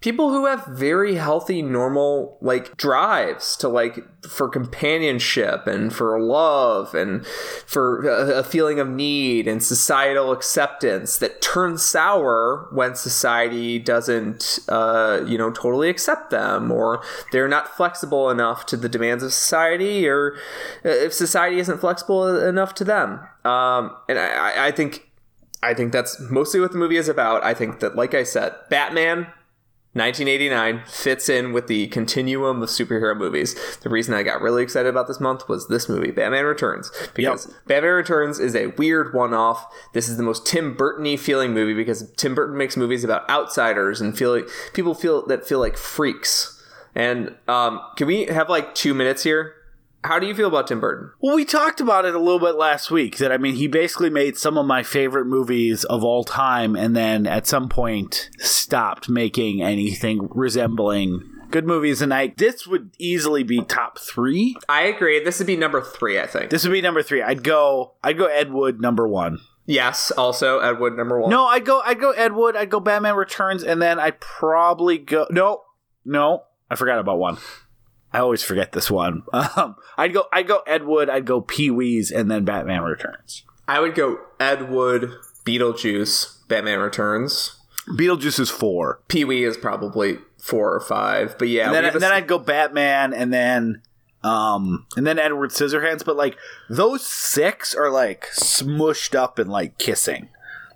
people 0.00 0.30
who 0.30 0.46
have 0.46 0.64
very 0.66 1.16
healthy 1.16 1.60
normal 1.60 2.38
like 2.40 2.76
drives 2.76 3.56
to 3.56 3.68
like 3.68 3.98
for 4.24 4.48
companionship 4.48 5.66
and 5.66 5.92
for 5.92 6.20
love 6.20 6.94
and 6.94 7.26
for 7.66 8.06
a, 8.08 8.44
feeling 8.44 8.78
of 8.78 8.88
need 8.88 9.48
and 9.48 9.62
societal 9.62 10.30
acceptance 10.32 11.18
that 11.18 11.42
turn 11.42 11.76
sour 11.76 12.68
when 12.72 12.94
society 12.94 13.78
doesn't 13.78 14.60
uh, 14.68 15.20
you 15.26 15.36
know 15.36 15.50
totally 15.50 15.88
accept 15.88 16.30
them 16.30 16.70
or 16.70 17.02
they're 17.32 17.48
not 17.48 17.76
flexible 17.76 18.30
enough 18.30 18.64
to 18.66 18.76
the 18.76 18.88
demands 18.88 19.24
of 19.24 19.32
society 19.32 20.08
or 20.08 20.36
if 20.84 21.12
society 21.12 21.58
isn't 21.58 21.78
flexible 21.78 22.38
enough 22.46 22.72
to 22.74 22.84
them 22.84 23.20
um, 23.44 23.96
and 24.08 24.18
I, 24.18 24.68
I 24.68 24.70
think 24.70 25.08
I 25.60 25.74
think 25.74 25.92
that's 25.92 26.20
mostly 26.20 26.60
what 26.60 26.70
the 26.70 26.78
movie 26.78 26.96
is 26.98 27.08
about. 27.08 27.42
I 27.42 27.52
think 27.52 27.80
that, 27.80 27.96
like 27.96 28.14
I 28.14 28.22
said, 28.22 28.54
Batman 28.70 29.26
1989 29.98 30.84
fits 30.86 31.28
in 31.28 31.52
with 31.52 31.66
the 31.66 31.88
continuum 31.88 32.62
of 32.62 32.68
superhero 32.68 33.16
movies. 33.16 33.54
The 33.80 33.88
reason 33.88 34.14
I 34.14 34.22
got 34.22 34.40
really 34.40 34.62
excited 34.62 34.88
about 34.88 35.08
this 35.08 35.20
month 35.20 35.48
was 35.48 35.68
this 35.68 35.88
movie, 35.88 36.10
Batman 36.10 36.44
Returns, 36.44 36.90
because 37.14 37.52
Batman 37.66 37.92
Returns 37.92 38.38
is 38.38 38.54
a 38.54 38.68
weird 38.68 39.12
one-off. 39.12 39.66
This 39.92 40.08
is 40.08 40.16
the 40.16 40.22
most 40.22 40.46
Tim 40.46 40.74
Burton-y 40.74 41.16
feeling 41.16 41.52
movie 41.52 41.74
because 41.74 42.10
Tim 42.12 42.34
Burton 42.34 42.56
makes 42.56 42.76
movies 42.76 43.04
about 43.04 43.28
outsiders 43.28 44.00
and 44.00 44.16
feel 44.16 44.34
like 44.34 44.48
people 44.72 44.94
feel 44.94 45.26
that 45.26 45.46
feel 45.46 45.58
like 45.58 45.76
freaks. 45.76 46.54
And 46.94 47.36
um, 47.46 47.80
can 47.96 48.06
we 48.06 48.26
have 48.26 48.48
like 48.48 48.74
two 48.74 48.94
minutes 48.94 49.22
here? 49.22 49.54
How 50.04 50.18
do 50.18 50.26
you 50.26 50.34
feel 50.34 50.48
about 50.48 50.68
Tim 50.68 50.80
Burton? 50.80 51.10
Well, 51.20 51.34
we 51.34 51.44
talked 51.44 51.80
about 51.80 52.04
it 52.04 52.14
a 52.14 52.18
little 52.20 52.38
bit 52.38 52.54
last 52.56 52.90
week. 52.90 53.18
That 53.18 53.32
I 53.32 53.36
mean, 53.38 53.56
he 53.56 53.66
basically 53.66 54.10
made 54.10 54.36
some 54.36 54.56
of 54.56 54.64
my 54.66 54.82
favorite 54.82 55.26
movies 55.26 55.84
of 55.84 56.04
all 56.04 56.24
time, 56.24 56.76
and 56.76 56.94
then 56.96 57.26
at 57.26 57.46
some 57.46 57.68
point 57.68 58.30
stopped 58.38 59.08
making 59.08 59.60
anything 59.62 60.28
resembling 60.30 61.22
good 61.50 61.66
movies. 61.66 62.00
And 62.00 62.14
I 62.14 62.32
this 62.36 62.66
would 62.66 62.90
easily 62.98 63.42
be 63.42 63.62
top 63.62 63.98
three. 63.98 64.56
I 64.68 64.82
agree. 64.82 65.22
This 65.22 65.38
would 65.38 65.46
be 65.46 65.56
number 65.56 65.82
three, 65.82 66.20
I 66.20 66.26
think. 66.26 66.50
This 66.50 66.62
would 66.64 66.72
be 66.72 66.80
number 66.82 67.02
three. 67.02 67.22
I'd 67.22 67.42
go. 67.42 67.94
I'd 68.04 68.18
go 68.18 68.26
Ed 68.26 68.52
Wood 68.52 68.80
number 68.80 69.08
one. 69.08 69.38
yes, 69.66 70.10
also 70.12 70.60
Ed 70.60 70.78
Wood 70.78 70.96
number 70.96 71.20
one. 71.20 71.30
No, 71.30 71.46
I'd 71.46 71.64
go. 71.66 71.80
I'd 71.84 71.98
go 72.00 72.12
Ed 72.12 72.34
Wood. 72.34 72.54
I'd 72.56 72.70
go 72.70 72.78
Batman 72.80 73.16
Returns, 73.16 73.64
and 73.64 73.82
then 73.82 73.98
I'd 73.98 74.20
probably 74.20 74.96
go. 74.98 75.26
No, 75.30 75.62
no, 76.04 76.44
I 76.70 76.76
forgot 76.76 76.98
about 77.00 77.18
one. 77.18 77.38
I 78.12 78.18
always 78.20 78.42
forget 78.42 78.72
this 78.72 78.90
one. 78.90 79.22
Um, 79.32 79.76
I'd 79.96 80.12
go. 80.14 80.24
I'd 80.32 80.46
go 80.48 80.60
Ed 80.66 80.84
Wood. 80.84 81.08
I'd 81.10 81.24
go 81.26 81.40
Pee 81.40 81.70
Wee's, 81.70 82.10
and 82.10 82.30
then 82.30 82.44
Batman 82.44 82.82
Returns. 82.82 83.44
I 83.66 83.80
would 83.80 83.94
go 83.94 84.18
Ed 84.40 84.70
Wood, 84.70 85.12
Beetlejuice, 85.44 86.46
Batman 86.48 86.78
Returns. 86.78 87.56
Beetlejuice 87.88 88.38
is 88.40 88.50
four. 88.50 89.00
Pee 89.08 89.24
Wee 89.24 89.44
is 89.44 89.56
probably 89.56 90.18
four 90.38 90.72
or 90.74 90.80
five, 90.80 91.36
but 91.38 91.48
yeah, 91.48 91.66
And 91.66 91.74
then, 91.74 91.82
we 91.82 91.86
have 91.86 91.96
a- 91.96 91.98
then 91.98 92.12
I'd 92.12 92.26
go 92.26 92.38
Batman, 92.38 93.12
and 93.12 93.32
then 93.32 93.82
um, 94.22 94.86
and 94.96 95.06
then 95.06 95.18
Edward 95.18 95.50
Scissorhands. 95.50 96.04
But 96.04 96.16
like 96.16 96.36
those 96.70 97.06
six 97.06 97.74
are 97.74 97.90
like 97.90 98.26
smushed 98.32 99.14
up 99.14 99.38
and 99.38 99.50
like 99.50 99.78
kissing. 99.78 100.28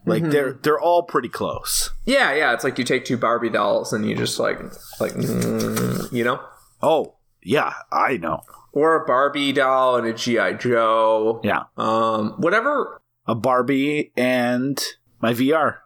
Like 0.04 0.24
they're 0.30 0.52
they're 0.54 0.80
all 0.80 1.04
pretty 1.04 1.28
close. 1.28 1.90
yeah, 2.06 2.34
yeah. 2.34 2.52
It's 2.54 2.64
like 2.64 2.76
you 2.78 2.84
take 2.84 3.04
two 3.04 3.16
Barbie 3.16 3.50
dolls 3.50 3.92
and 3.92 4.04
you 4.08 4.16
just 4.16 4.38
like, 4.40 4.58
like, 4.98 5.12
mm, 5.12 6.12
you 6.12 6.24
know, 6.24 6.40
Oh 6.82 7.14
yeah, 7.42 7.72
I 7.90 8.16
know. 8.16 8.40
or 8.72 9.02
a 9.02 9.06
Barbie 9.06 9.52
doll 9.52 9.96
and 9.96 10.06
a 10.06 10.12
GI 10.12 10.54
Joe. 10.58 11.40
Yeah, 11.44 11.64
Um, 11.76 12.32
whatever. 12.38 13.00
a 13.26 13.34
Barbie 13.34 14.12
and 14.16 14.82
my 15.20 15.32
VR 15.34 15.76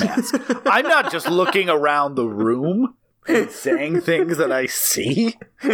mask. 0.00 0.34
I'm 0.66 0.86
not 0.86 1.10
just 1.12 1.28
looking 1.28 1.68
around 1.68 2.14
the 2.14 2.26
room 2.28 2.94
and 3.26 3.50
saying 3.50 4.00
things 4.02 4.36
that 4.38 4.52
I 4.52 4.66
see. 4.66 5.36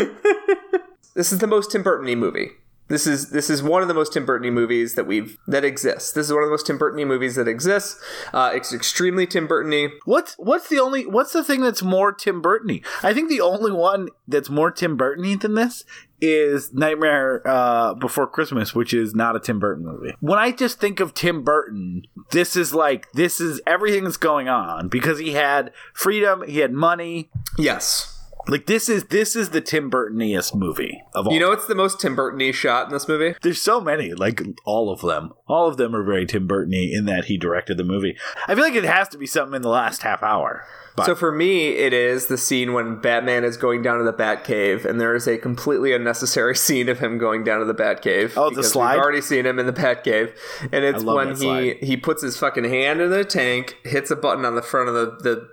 This 1.16 1.32
is 1.32 1.40
the 1.40 1.48
most 1.48 1.72
Tim 1.72 1.82
Burton-y 1.82 2.14
movie. 2.14 2.50
This 2.90 3.06
is 3.06 3.30
this 3.30 3.48
is 3.48 3.62
one 3.62 3.82
of 3.82 3.88
the 3.88 3.94
most 3.94 4.12
Tim 4.12 4.26
Burton-y 4.26 4.50
movies 4.50 4.96
that 4.96 5.06
we've 5.06 5.38
that 5.46 5.64
exists. 5.64 6.10
This 6.12 6.26
is 6.26 6.32
one 6.32 6.42
of 6.42 6.48
the 6.48 6.52
most 6.52 6.66
Tim 6.66 6.76
Burton-y 6.76 7.04
movies 7.04 7.36
that 7.36 7.46
exists. 7.46 8.02
Uh, 8.34 8.50
it's 8.52 8.72
extremely 8.74 9.28
Tim 9.28 9.46
Burton-y. 9.46 9.90
What's 10.04 10.34
what's 10.38 10.68
the 10.68 10.80
only 10.80 11.06
what's 11.06 11.32
the 11.32 11.44
thing 11.44 11.60
that's 11.60 11.82
more 11.82 12.12
Tim 12.12 12.42
Burton-y? 12.42 12.82
I 13.02 13.14
think 13.14 13.30
the 13.30 13.40
only 13.40 13.70
one 13.70 14.08
that's 14.26 14.50
more 14.50 14.72
Tim 14.72 14.96
Burton-y 14.96 15.36
than 15.36 15.54
this 15.54 15.84
is 16.20 16.74
Nightmare 16.74 17.42
uh, 17.46 17.94
Before 17.94 18.26
Christmas, 18.26 18.74
which 18.74 18.92
is 18.92 19.14
not 19.14 19.36
a 19.36 19.40
Tim 19.40 19.60
Burton 19.60 19.86
movie. 19.86 20.14
When 20.20 20.38
I 20.38 20.50
just 20.50 20.80
think 20.80 21.00
of 21.00 21.14
Tim 21.14 21.44
Burton, 21.44 22.02
this 22.32 22.56
is 22.56 22.74
like 22.74 23.10
this 23.12 23.40
is 23.40 23.60
everything 23.66 24.04
that's 24.04 24.16
going 24.16 24.48
on 24.48 24.88
because 24.88 25.20
he 25.20 25.32
had 25.32 25.72
freedom, 25.94 26.42
he 26.46 26.58
had 26.58 26.72
money. 26.72 27.30
Yes. 27.56 28.19
Like 28.48 28.66
this 28.66 28.88
is 28.88 29.04
this 29.04 29.36
is 29.36 29.50
the 29.50 29.60
Tim 29.60 29.90
Burton-iest 29.90 30.54
movie 30.54 31.02
of 31.14 31.26
all. 31.26 31.32
You 31.32 31.40
know 31.40 31.52
it's 31.52 31.66
the 31.66 31.74
most 31.74 32.00
Tim 32.00 32.16
Burton-y 32.16 32.52
shot 32.52 32.86
in 32.86 32.92
this 32.92 33.06
movie? 33.08 33.34
There's 33.42 33.60
so 33.60 33.80
many, 33.80 34.12
like 34.14 34.42
all 34.64 34.90
of 34.90 35.00
them. 35.00 35.32
All 35.46 35.68
of 35.68 35.76
them 35.76 35.94
are 35.94 36.02
very 36.02 36.26
Tim 36.26 36.46
Burton-y 36.46 36.90
in 36.92 37.04
that 37.06 37.26
he 37.26 37.36
directed 37.36 37.76
the 37.76 37.84
movie. 37.84 38.16
I 38.46 38.54
feel 38.54 38.64
like 38.64 38.74
it 38.74 38.84
has 38.84 39.08
to 39.08 39.18
be 39.18 39.26
something 39.26 39.56
in 39.56 39.62
the 39.62 39.68
last 39.68 40.02
half 40.02 40.22
hour. 40.22 40.64
But 40.96 41.06
So 41.06 41.14
for 41.14 41.30
me, 41.30 41.68
it 41.68 41.92
is 41.92 42.26
the 42.26 42.36
scene 42.36 42.72
when 42.72 43.00
Batman 43.00 43.44
is 43.44 43.56
going 43.56 43.82
down 43.82 43.98
to 43.98 44.04
the 44.04 44.12
Batcave, 44.12 44.84
and 44.84 45.00
there 45.00 45.14
is 45.14 45.28
a 45.28 45.38
completely 45.38 45.92
unnecessary 45.92 46.56
scene 46.56 46.88
of 46.88 46.98
him 46.98 47.18
going 47.18 47.44
down 47.44 47.60
to 47.60 47.64
the 47.64 47.74
Batcave. 47.74 48.32
Oh, 48.36 48.50
the 48.50 48.64
slide. 48.64 48.94
We've 48.94 49.02
already 49.02 49.20
seen 49.20 49.46
him 49.46 49.58
in 49.58 49.66
the 49.66 49.72
Batcave, 49.72 50.36
and 50.72 50.84
it's 50.84 51.04
when 51.04 51.28
he 51.28 51.34
slide. 51.36 51.76
he 51.82 51.96
puts 51.96 52.22
his 52.22 52.36
fucking 52.36 52.64
hand 52.64 53.00
in 53.00 53.10
the 53.10 53.24
tank, 53.24 53.76
hits 53.84 54.10
a 54.10 54.16
button 54.16 54.44
on 54.44 54.56
the 54.56 54.62
front 54.62 54.88
of 54.88 54.94
the 54.94 55.16
the 55.22 55.48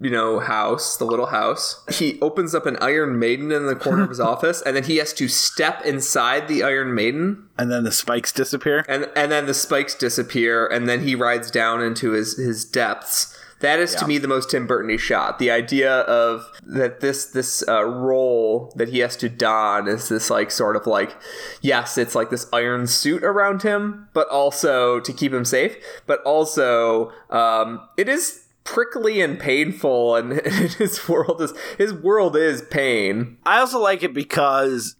you 0.00 0.10
know 0.10 0.40
house, 0.40 0.96
the 0.96 1.04
little 1.04 1.26
house. 1.26 1.84
He 1.92 2.18
opens 2.20 2.54
up 2.54 2.66
an 2.66 2.76
Iron 2.80 3.18
Maiden 3.18 3.52
in 3.52 3.66
the 3.66 3.76
corner 3.76 4.02
of 4.04 4.08
his 4.08 4.20
office, 4.34 4.62
and 4.62 4.74
then 4.74 4.84
he 4.84 4.96
has 4.96 5.12
to 5.14 5.28
step 5.28 5.84
inside 5.84 6.48
the 6.48 6.62
Iron 6.62 6.94
Maiden 6.94 7.48
and 7.58 7.70
then 7.70 7.84
the 7.84 7.92
spikes 7.92 8.32
disappear. 8.32 8.84
and 8.88 9.08
and 9.14 9.30
then 9.30 9.46
the 9.46 9.54
spikes 9.54 9.94
disappear, 9.94 10.66
and 10.66 10.88
then 10.88 11.02
he 11.02 11.14
rides 11.14 11.50
down 11.50 11.82
into 11.82 12.12
his 12.12 12.36
his 12.36 12.64
depths. 12.64 13.36
That 13.60 13.78
is 13.78 13.94
to 13.96 14.06
me 14.06 14.16
the 14.16 14.26
most 14.26 14.50
Tim 14.50 14.66
Burton-y 14.66 14.96
shot. 14.96 15.38
The 15.38 15.50
idea 15.50 15.98
of 16.00 16.50
that 16.62 17.00
this 17.00 17.26
this 17.26 17.62
uh, 17.68 17.84
role 17.84 18.72
that 18.76 18.88
he 18.88 19.00
has 19.00 19.16
to 19.16 19.28
don 19.28 19.86
is 19.86 20.08
this 20.08 20.30
like 20.30 20.50
sort 20.50 20.76
of 20.76 20.86
like 20.86 21.14
yes, 21.60 21.98
it's 21.98 22.14
like 22.14 22.30
this 22.30 22.46
iron 22.54 22.86
suit 22.86 23.22
around 23.22 23.62
him, 23.62 24.08
but 24.14 24.26
also 24.28 24.98
to 25.00 25.12
keep 25.12 25.34
him 25.34 25.44
safe, 25.44 25.76
but 26.06 26.22
also 26.22 27.12
um, 27.28 27.86
it 27.98 28.08
is 28.08 28.46
prickly 28.70 29.20
and 29.20 29.38
painful, 29.38 30.14
and 30.16 30.32
his 30.46 31.08
world 31.08 31.42
is 31.42 31.52
his 31.78 31.92
world 31.92 32.36
is 32.36 32.62
pain. 32.62 33.36
I 33.44 33.58
also 33.58 33.78
like 33.80 34.02
it 34.02 34.14
because 34.14 34.96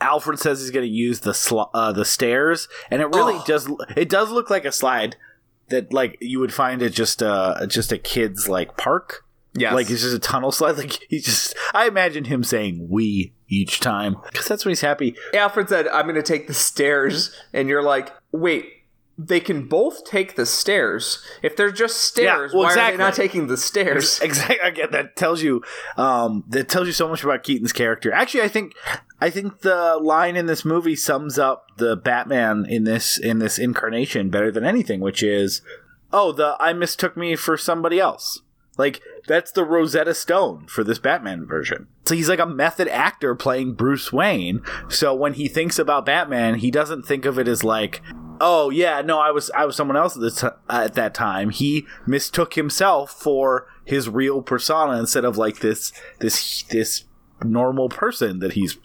Alfred 0.00 0.38
says 0.38 0.60
he's 0.60 0.70
going 0.70 0.86
to 0.86 0.92
use 0.92 1.20
the 1.20 1.34
sl- 1.34 1.70
uh, 1.74 1.92
the 1.92 2.04
stairs, 2.04 2.68
and 2.90 3.02
it 3.02 3.06
really 3.06 3.34
Oh. 3.34 3.44
does. 3.46 3.68
It 3.96 4.08
does 4.08 4.30
look 4.30 4.48
like 4.50 4.64
a 4.64 4.72
slide 4.72 5.16
that 5.68 5.92
like 5.92 6.16
you 6.20 6.40
would 6.40 6.52
find 6.54 6.82
at 6.82 6.92
just 6.92 7.22
uh 7.22 7.66
just 7.66 7.92
a 7.92 7.98
kid's 7.98 8.48
like 8.48 8.76
park. 8.76 9.24
Yeah, 9.52 9.74
Like 9.74 9.90
it's 9.90 10.02
just 10.02 10.14
a 10.14 10.20
tunnel 10.20 10.52
slide. 10.58 10.78
Like 10.78 11.00
he 11.08 11.18
just, 11.18 11.56
I 11.74 11.88
imagine 11.88 12.24
him 12.26 12.44
saying 12.44 12.86
"we" 12.88 13.32
each 13.48 13.80
time 13.80 14.16
because 14.32 14.46
that's 14.46 14.64
when 14.64 14.70
he's 14.70 14.80
happy. 14.80 15.16
Alfred 15.34 15.68
said, 15.68 15.88
I'm 15.88 16.04
going 16.04 16.14
to 16.14 16.22
take 16.22 16.46
the 16.46 16.54
stairs. 16.54 17.34
And 17.52 17.68
you're 17.68 17.82
like, 17.82 18.12
wait, 18.30 18.66
they 19.26 19.40
can 19.40 19.66
both 19.66 20.04
take 20.04 20.34
the 20.36 20.46
stairs. 20.46 21.22
If 21.42 21.54
they're 21.54 21.70
just 21.70 21.98
stairs, 21.98 22.52
well, 22.52 22.62
why 22.62 22.68
are 22.68 22.72
exactly. 22.72 22.96
they 22.96 23.02
not 23.02 23.14
taking 23.14 23.46
the 23.48 23.56
stairs? 23.56 24.20
Exactly. 24.30 24.56
Again, 24.62 24.88
that 24.92 25.16
tells 25.16 25.42
you, 25.42 25.62
um, 25.96 26.44
that 26.48 26.68
tells 26.68 26.86
you 26.86 26.92
so 26.92 27.08
much 27.08 27.24
about 27.24 27.42
Keaton's 27.42 27.72
character. 27.72 28.12
Actually, 28.12 28.42
I 28.42 28.48
think, 28.48 28.74
I 29.20 29.28
think 29.28 29.60
the 29.60 29.98
line 30.00 30.36
in 30.36 30.46
this 30.46 30.64
movie 30.64 30.94
sums 30.94 31.38
up 31.38 31.66
the 31.78 31.96
Batman 31.96 32.64
in 32.68 32.84
this 32.84 33.18
in 33.18 33.38
this 33.38 33.58
incarnation 33.58 34.30
better 34.30 34.50
than 34.50 34.64
anything, 34.64 35.00
which 35.00 35.22
is, 35.22 35.62
oh, 36.12 36.32
the 36.32 36.56
I 36.60 36.72
mistook 36.72 37.16
me 37.16 37.34
for 37.34 37.56
somebody 37.56 37.98
else. 37.98 38.40
Like 38.80 39.02
that's 39.28 39.52
the 39.52 39.64
Rosetta 39.64 40.14
Stone 40.14 40.66
for 40.66 40.82
this 40.82 40.98
Batman 40.98 41.46
version. 41.46 41.86
So 42.06 42.14
he's 42.14 42.30
like 42.30 42.38
a 42.38 42.46
method 42.46 42.88
actor 42.88 43.34
playing 43.34 43.74
Bruce 43.74 44.10
Wayne. 44.10 44.62
So 44.88 45.14
when 45.14 45.34
he 45.34 45.48
thinks 45.48 45.78
about 45.78 46.06
Batman, 46.06 46.56
he 46.56 46.70
doesn't 46.70 47.02
think 47.02 47.26
of 47.26 47.38
it 47.38 47.46
as 47.46 47.62
like, 47.62 48.00
oh 48.40 48.70
yeah, 48.70 49.02
no, 49.02 49.20
I 49.20 49.32
was 49.32 49.50
I 49.50 49.66
was 49.66 49.76
someone 49.76 49.98
else 49.98 50.16
at, 50.16 50.36
t- 50.36 50.56
at 50.70 50.94
that 50.94 51.12
time. 51.12 51.50
He 51.50 51.86
mistook 52.06 52.54
himself 52.54 53.10
for 53.10 53.68
his 53.84 54.08
real 54.08 54.40
persona 54.40 54.98
instead 54.98 55.26
of 55.26 55.36
like 55.36 55.60
this 55.60 55.92
this 56.20 56.62
this 56.70 57.04
normal 57.44 57.90
person 57.90 58.38
that 58.38 58.54
he's 58.54 58.78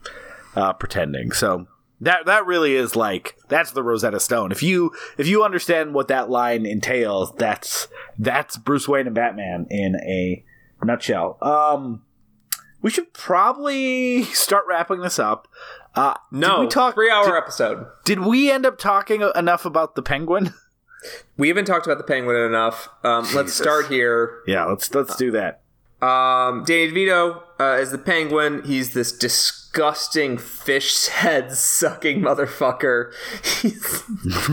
uh, 0.56 0.74
pretending. 0.74 1.32
So 1.32 1.68
That 2.02 2.26
that 2.26 2.46
really 2.46 2.76
is 2.76 2.96
like 2.96 3.38
that's 3.48 3.72
the 3.72 3.82
Rosetta 3.84 4.20
Stone. 4.20 4.52
If 4.52 4.62
you 4.62 4.92
if 5.18 5.28
you 5.28 5.44
understand 5.44 5.94
what 5.94 6.08
that 6.10 6.30
line 6.30 6.66
entails, 6.66 7.34
that's 7.36 7.88
that's 8.20 8.58
Bruce 8.58 8.88
Wayne 8.88 9.06
and 9.08 9.16
Batman 9.16 9.66
in 9.70 9.96
a 9.96 10.44
nutshell. 10.84 11.38
Um, 11.42 12.04
we 12.82 12.90
should 12.92 13.14
probably 13.14 14.24
start 14.26 14.66
wrapping 14.68 15.00
this 15.00 15.20
up. 15.20 15.48
Uh, 15.96 16.16
No, 16.32 16.58
did 16.58 16.62
we 16.64 16.68
talk? 16.68 16.94
three 16.96 17.10
hour 17.10 17.26
Did, 17.26 17.36
episode. 17.36 17.86
did 18.04 18.20
we 18.20 18.52
end 18.52 18.66
up 18.66 18.78
talking 18.78 19.24
enough 19.34 19.66
about 19.66 19.96
the 19.96 20.02
Penguin? 20.02 20.54
We 21.38 21.50
haven't 21.50 21.66
talked 21.66 21.86
about 21.86 22.00
the 22.00 22.04
penguin 22.04 22.36
enough. 22.36 22.90
Um, 23.04 23.28
let's 23.36 23.54
start 23.54 23.90
here. 23.90 24.40
yeah, 24.48 24.66
let's 24.66 24.92
let's 24.96 25.16
do 25.16 25.30
that. 25.32 25.62
Um, 26.02 26.64
Danny 26.64 26.92
DeVito 26.92 27.44
uh, 27.60 27.78
is 27.80 27.92
the 27.92 28.00
penguin. 28.00 28.64
He's 28.66 28.96
this 28.96 29.12
disgusting 29.12 29.65
fish 30.38 31.08
head 31.08 31.52
sucking 31.52 32.22
motherfucker. 32.22 33.12
He's, 33.62 34.04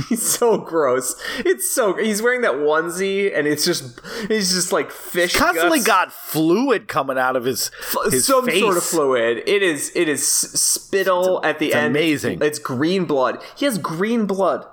he's 0.08 0.22
so 0.22 0.58
gross. 0.58 1.14
It's 1.38 1.70
so 1.72 1.94
he's 1.96 2.22
wearing 2.22 2.40
that 2.42 2.52
onesie 2.54 3.36
and 3.36 3.46
it's 3.46 3.64
just 3.64 4.00
he's 4.28 4.52
just 4.52 4.72
like 4.72 4.90
fish 4.90 5.34
Constantly 5.36 5.78
guts. 5.78 5.86
got 5.86 6.12
fluid 6.12 6.88
coming 6.88 7.18
out 7.18 7.36
of 7.36 7.44
his 7.44 7.70
his 8.10 8.26
some 8.26 8.46
face. 8.46 8.60
sort 8.60 8.76
of 8.76 8.82
fluid. 8.84 9.42
It 9.46 9.62
is 9.62 9.92
it 9.94 10.08
is 10.08 10.26
spittle 10.26 11.40
at 11.44 11.58
the 11.58 11.66
it's 11.68 11.76
end. 11.76 11.86
amazing. 11.96 12.38
It's 12.42 12.58
green 12.58 13.04
blood. 13.04 13.42
He 13.56 13.64
has 13.64 13.78
green 13.78 14.26
blood. 14.26 14.66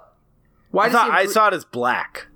Why 0.71 0.84
I 0.84 0.88
does 0.88 0.93
thought 0.95 1.11
I 1.11 1.26
saw 1.26 1.47
it 1.47 1.53
as 1.53 1.65
black. 1.65 2.27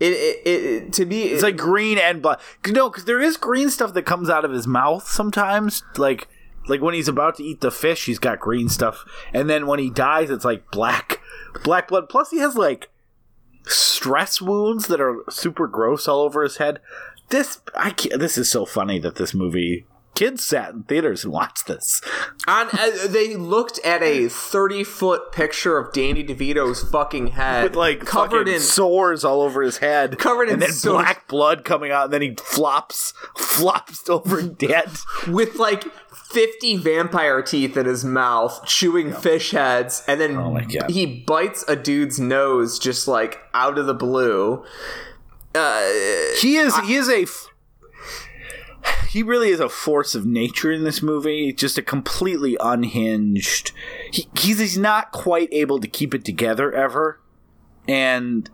it, 0.00 0.12
it, 0.12 0.40
it, 0.46 0.64
it- 0.86 0.92
to 0.94 1.06
me? 1.06 1.22
It's 1.24 1.42
like 1.42 1.56
green 1.56 1.98
and 1.98 2.20
black. 2.22 2.40
No, 2.68 2.88
because 2.90 3.04
there 3.04 3.20
is 3.20 3.36
green 3.36 3.70
stuff 3.70 3.94
that 3.94 4.02
comes 4.02 4.28
out 4.30 4.44
of 4.44 4.50
his 4.52 4.66
mouth 4.66 5.06
sometimes. 5.08 5.82
Like 5.96 6.28
like 6.68 6.80
when 6.80 6.94
he's 6.94 7.08
about 7.08 7.36
to 7.36 7.44
eat 7.44 7.60
the 7.60 7.70
fish, 7.70 8.06
he's 8.06 8.18
got 8.18 8.40
green 8.40 8.68
stuff, 8.68 9.04
and 9.32 9.48
then 9.50 9.66
when 9.66 9.78
he 9.78 9.90
dies, 9.90 10.30
it's 10.30 10.44
like 10.44 10.70
black 10.70 11.20
black 11.64 11.88
blood. 11.88 12.08
Plus, 12.08 12.30
he 12.30 12.38
has 12.38 12.56
like 12.56 12.88
stress 13.64 14.40
wounds 14.40 14.86
that 14.88 15.00
are 15.00 15.22
super 15.30 15.66
gross 15.66 16.08
all 16.08 16.20
over 16.20 16.42
his 16.42 16.56
head. 16.58 16.80
This 17.28 17.60
I 17.74 17.90
can't, 17.90 18.20
this 18.20 18.36
is 18.36 18.50
so 18.50 18.66
funny 18.66 18.98
that 18.98 19.14
this 19.16 19.32
movie 19.34 19.86
kids 20.14 20.44
sat 20.44 20.74
in 20.74 20.82
theaters 20.82 21.24
and 21.24 21.32
watched 21.32 21.66
this. 21.66 22.02
On, 22.46 22.68
uh, 22.70 22.90
they 23.08 23.34
looked 23.34 23.78
at 23.84 24.02
a 24.02 24.28
thirty 24.28 24.84
foot 24.84 25.32
picture 25.32 25.78
of 25.78 25.92
Danny 25.94 26.22
DeVito's 26.22 26.82
fucking 26.90 27.28
head, 27.28 27.62
With 27.64 27.76
like 27.76 28.00
covered 28.00 28.48
in 28.48 28.60
sores 28.60 29.24
all 29.24 29.40
over 29.40 29.62
his 29.62 29.78
head, 29.78 30.18
Covered 30.18 30.48
in 30.48 30.54
and 30.54 30.62
then 30.62 30.72
sores. 30.72 31.02
black 31.04 31.28
blood 31.28 31.64
coming 31.64 31.90
out, 31.90 32.04
and 32.06 32.12
then 32.12 32.20
he 32.22 32.34
flops, 32.34 33.14
flops 33.38 34.10
over 34.10 34.42
dead. 34.42 34.90
with 35.28 35.56
like 35.56 35.84
fifty 36.32 36.76
vampire 36.76 37.42
teeth 37.42 37.76
in 37.76 37.86
his 37.86 38.04
mouth, 38.04 38.64
chewing 38.66 39.12
fish 39.12 39.50
heads, 39.52 40.02
and 40.08 40.20
then 40.20 40.36
Oh 40.36 40.58
he 40.88 41.06
bites 41.06 41.64
a 41.68 41.76
dude's 41.76 42.18
nose 42.18 42.78
just 42.78 43.06
like 43.06 43.38
out 43.54 43.78
of 43.78 43.86
the 43.86 43.94
blue. 43.94 44.64
Uh, 45.54 45.82
he 46.38 46.56
is 46.56 46.76
he 46.78 46.94
is 46.94 47.08
a 47.08 47.22
f- 47.22 47.48
he 49.08 49.22
really 49.22 49.50
is 49.50 49.60
a 49.60 49.68
force 49.68 50.14
of 50.14 50.24
nature 50.24 50.72
in 50.72 50.84
this 50.84 51.02
movie 51.02 51.52
just 51.52 51.76
a 51.76 51.82
completely 51.82 52.56
unhinged 52.60 53.72
he, 54.10 54.26
he's, 54.38 54.58
he's 54.58 54.78
not 54.78 55.12
quite 55.12 55.50
able 55.52 55.78
to 55.78 55.86
keep 55.86 56.14
it 56.14 56.24
together 56.24 56.72
ever 56.72 57.20
and 57.86 58.48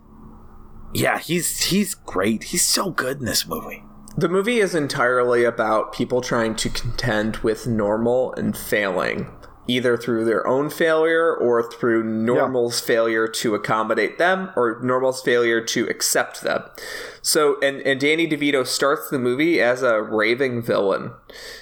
yeah 0.93 1.17
he's 1.17 1.61
he's 1.65 1.95
great. 1.95 2.43
He's 2.45 2.65
so 2.65 2.89
good 2.89 3.19
in 3.19 3.25
this 3.25 3.47
movie 3.47 3.83
The 4.19 4.27
movie 4.27 4.57
is 4.59 4.75
entirely 4.75 5.45
about 5.45 5.93
people 5.93 6.19
trying 6.19 6.53
to 6.55 6.69
contend 6.69 7.37
with 7.37 7.67
normal 7.67 8.33
and 8.33 8.57
failing, 8.57 9.31
either 9.65 9.95
through 9.95 10.25
their 10.25 10.45
own 10.45 10.69
failure 10.69 11.33
or 11.33 11.71
through 11.71 12.03
normal's 12.03 12.81
failure 12.81 13.29
to 13.29 13.55
accommodate 13.55 14.17
them 14.17 14.51
or 14.57 14.77
normal's 14.83 15.21
failure 15.21 15.61
to 15.67 15.87
accept 15.87 16.41
them. 16.41 16.65
So, 17.21 17.61
and, 17.61 17.79
and 17.83 17.97
Danny 17.97 18.27
DeVito 18.27 18.67
starts 18.67 19.09
the 19.09 19.19
movie 19.19 19.61
as 19.61 19.83
a 19.83 20.01
raving 20.01 20.63
villain. 20.63 21.13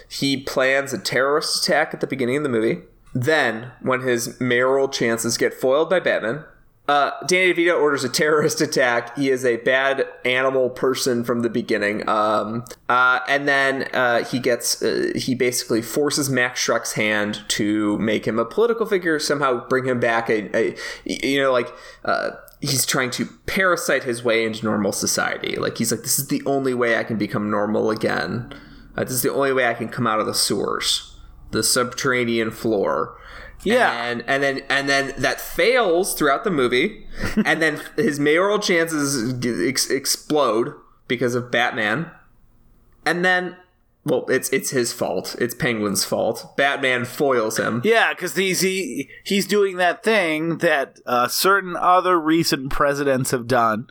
He 0.10 0.42
plans 0.42 0.94
a 0.94 0.98
terrorist 0.98 1.64
attack 1.64 1.94
at 1.94 2.02
the 2.02 2.08
beginning 2.08 2.38
of 2.38 2.44
the 2.44 2.50
movie. 2.50 2.82
Then, 3.14 3.72
when 3.84 4.02
his 4.02 4.42
mayoral 4.42 4.90
chances 4.90 5.38
get 5.38 5.54
foiled 5.54 5.92
by 5.92 6.00
Batman, 6.00 6.44
uh, 6.88 7.12
Danny 7.26 7.54
DeVito 7.54 7.80
orders 7.80 8.04
a 8.04 8.10
terrorist 8.10 8.62
attack. 8.62 9.18
He 9.18 9.30
is 9.30 9.44
a 9.44 9.58
bad 9.58 10.08
animal 10.24 10.70
person 10.70 11.24
from 11.24 11.42
the 11.42 11.50
beginning. 11.50 12.08
Um, 12.08 12.64
uh, 12.88 13.20
and 13.28 13.48
then 13.48 13.90
uh, 13.94 14.24
he 14.24 14.40
gets, 14.40 14.82
uh, 14.82 15.12
he 15.16 15.36
basically 15.36 15.82
forces 15.82 16.30
Max 16.30 16.66
Shreck's 16.66 16.94
hand 16.94 17.44
to 17.50 17.98
make 17.98 18.26
him 18.26 18.40
a 18.40 18.46
political 18.46 18.86
figure, 18.86 19.20
somehow 19.20 19.68
bring 19.68 19.86
him 19.86 20.00
back 20.00 20.30
a, 20.30 20.56
a 20.56 20.76
you 21.04 21.42
know, 21.42 21.52
like, 21.52 21.74
uh, 22.06 22.32
he's 22.62 22.86
trying 22.86 23.12
to 23.12 23.26
parasite 23.46 24.04
his 24.04 24.24
way 24.24 24.46
into 24.46 24.66
normal 24.66 24.92
society. 24.92 25.58
Like, 25.58 25.78
he's 25.78 25.92
like, 25.92 26.02
this 26.02 26.18
is 26.18 26.28
the 26.28 26.42
only 26.46 26.74
way 26.74 26.98
I 26.98 27.04
can 27.04 27.18
become 27.18 27.52
normal 27.52 27.92
again. 27.92 28.54
Uh, 28.96 29.04
this 29.04 29.14
is 29.14 29.22
the 29.22 29.34
only 29.34 29.54
way 29.54 29.68
I 29.68 29.74
can 29.74 29.90
come 29.90 30.08
out 30.08 30.20
of 30.20 30.26
the 30.26 30.34
sewers, 30.34 31.16
the 31.52 31.64
subterranean 31.64 32.52
floor. 32.52 33.16
Yeah. 33.64 34.06
and 34.06 34.24
and 34.28 34.44
then 34.44 34.62
and 34.70 34.88
then 34.88 35.14
that 35.18 35.42
fails 35.42 36.14
throughout 36.14 36.44
the 36.44 36.52
movie, 36.52 37.06
and 37.46 37.62
then 37.62 37.82
his 37.96 38.20
mayoral 38.20 38.60
chances 38.60 39.34
ex- 39.46 39.90
explode 39.90 40.74
because 41.08 41.36
of 41.36 41.52
Batman, 41.52 42.12
and 43.06 43.26
then 43.26 43.58
well, 44.06 44.24
it's 44.30 44.48
it's 44.50 44.70
his 44.70 44.94
fault. 44.94 45.36
It's 45.40 45.54
Penguin's 45.54 46.06
fault. 46.06 46.56
Batman 46.56 47.04
foils 47.04 47.58
him. 47.60 47.82
yeah 47.84 48.14
because 48.14 48.36
he's 48.38 48.62
he, 48.62 49.10
he's 49.26 49.46
doing 49.46 49.76
that 49.78 50.02
thing 50.02 50.60
that 50.60 51.00
uh, 51.06 51.28
certain 51.28 51.76
other 51.76 52.18
recent 52.18 52.72
presidents 52.72 53.32
have 53.32 53.48
done 53.48 53.88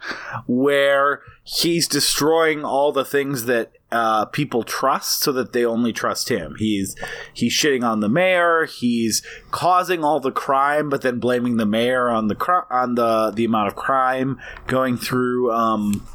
where 0.46 1.20
he's 1.44 1.86
destroying 1.86 2.64
all 2.64 2.92
the 2.92 3.04
things 3.04 3.44
that 3.44 3.72
uh, 3.92 4.24
people 4.26 4.62
trust 4.64 5.20
so 5.20 5.32
that 5.32 5.52
they 5.52 5.64
only 5.64 5.92
trust 5.92 6.28
him. 6.28 6.56
He's 6.58 6.96
he's 7.32 7.52
shitting 7.52 7.84
on 7.84 8.00
the 8.00 8.08
mayor. 8.08 8.66
He's 8.66 9.22
causing 9.50 10.04
all 10.04 10.20
the 10.20 10.32
crime, 10.32 10.88
but 10.88 11.02
then 11.02 11.18
blaming 11.18 11.56
the 11.56 11.66
mayor 11.66 12.08
on 12.08 12.26
the 12.26 12.34
cri- 12.34 12.66
on 12.70 12.96
the 12.96 13.30
the 13.30 13.44
amount 13.44 13.68
of 13.68 13.76
crime 13.76 14.40
going 14.66 14.96
through. 14.96 15.52
Um, 15.52 16.06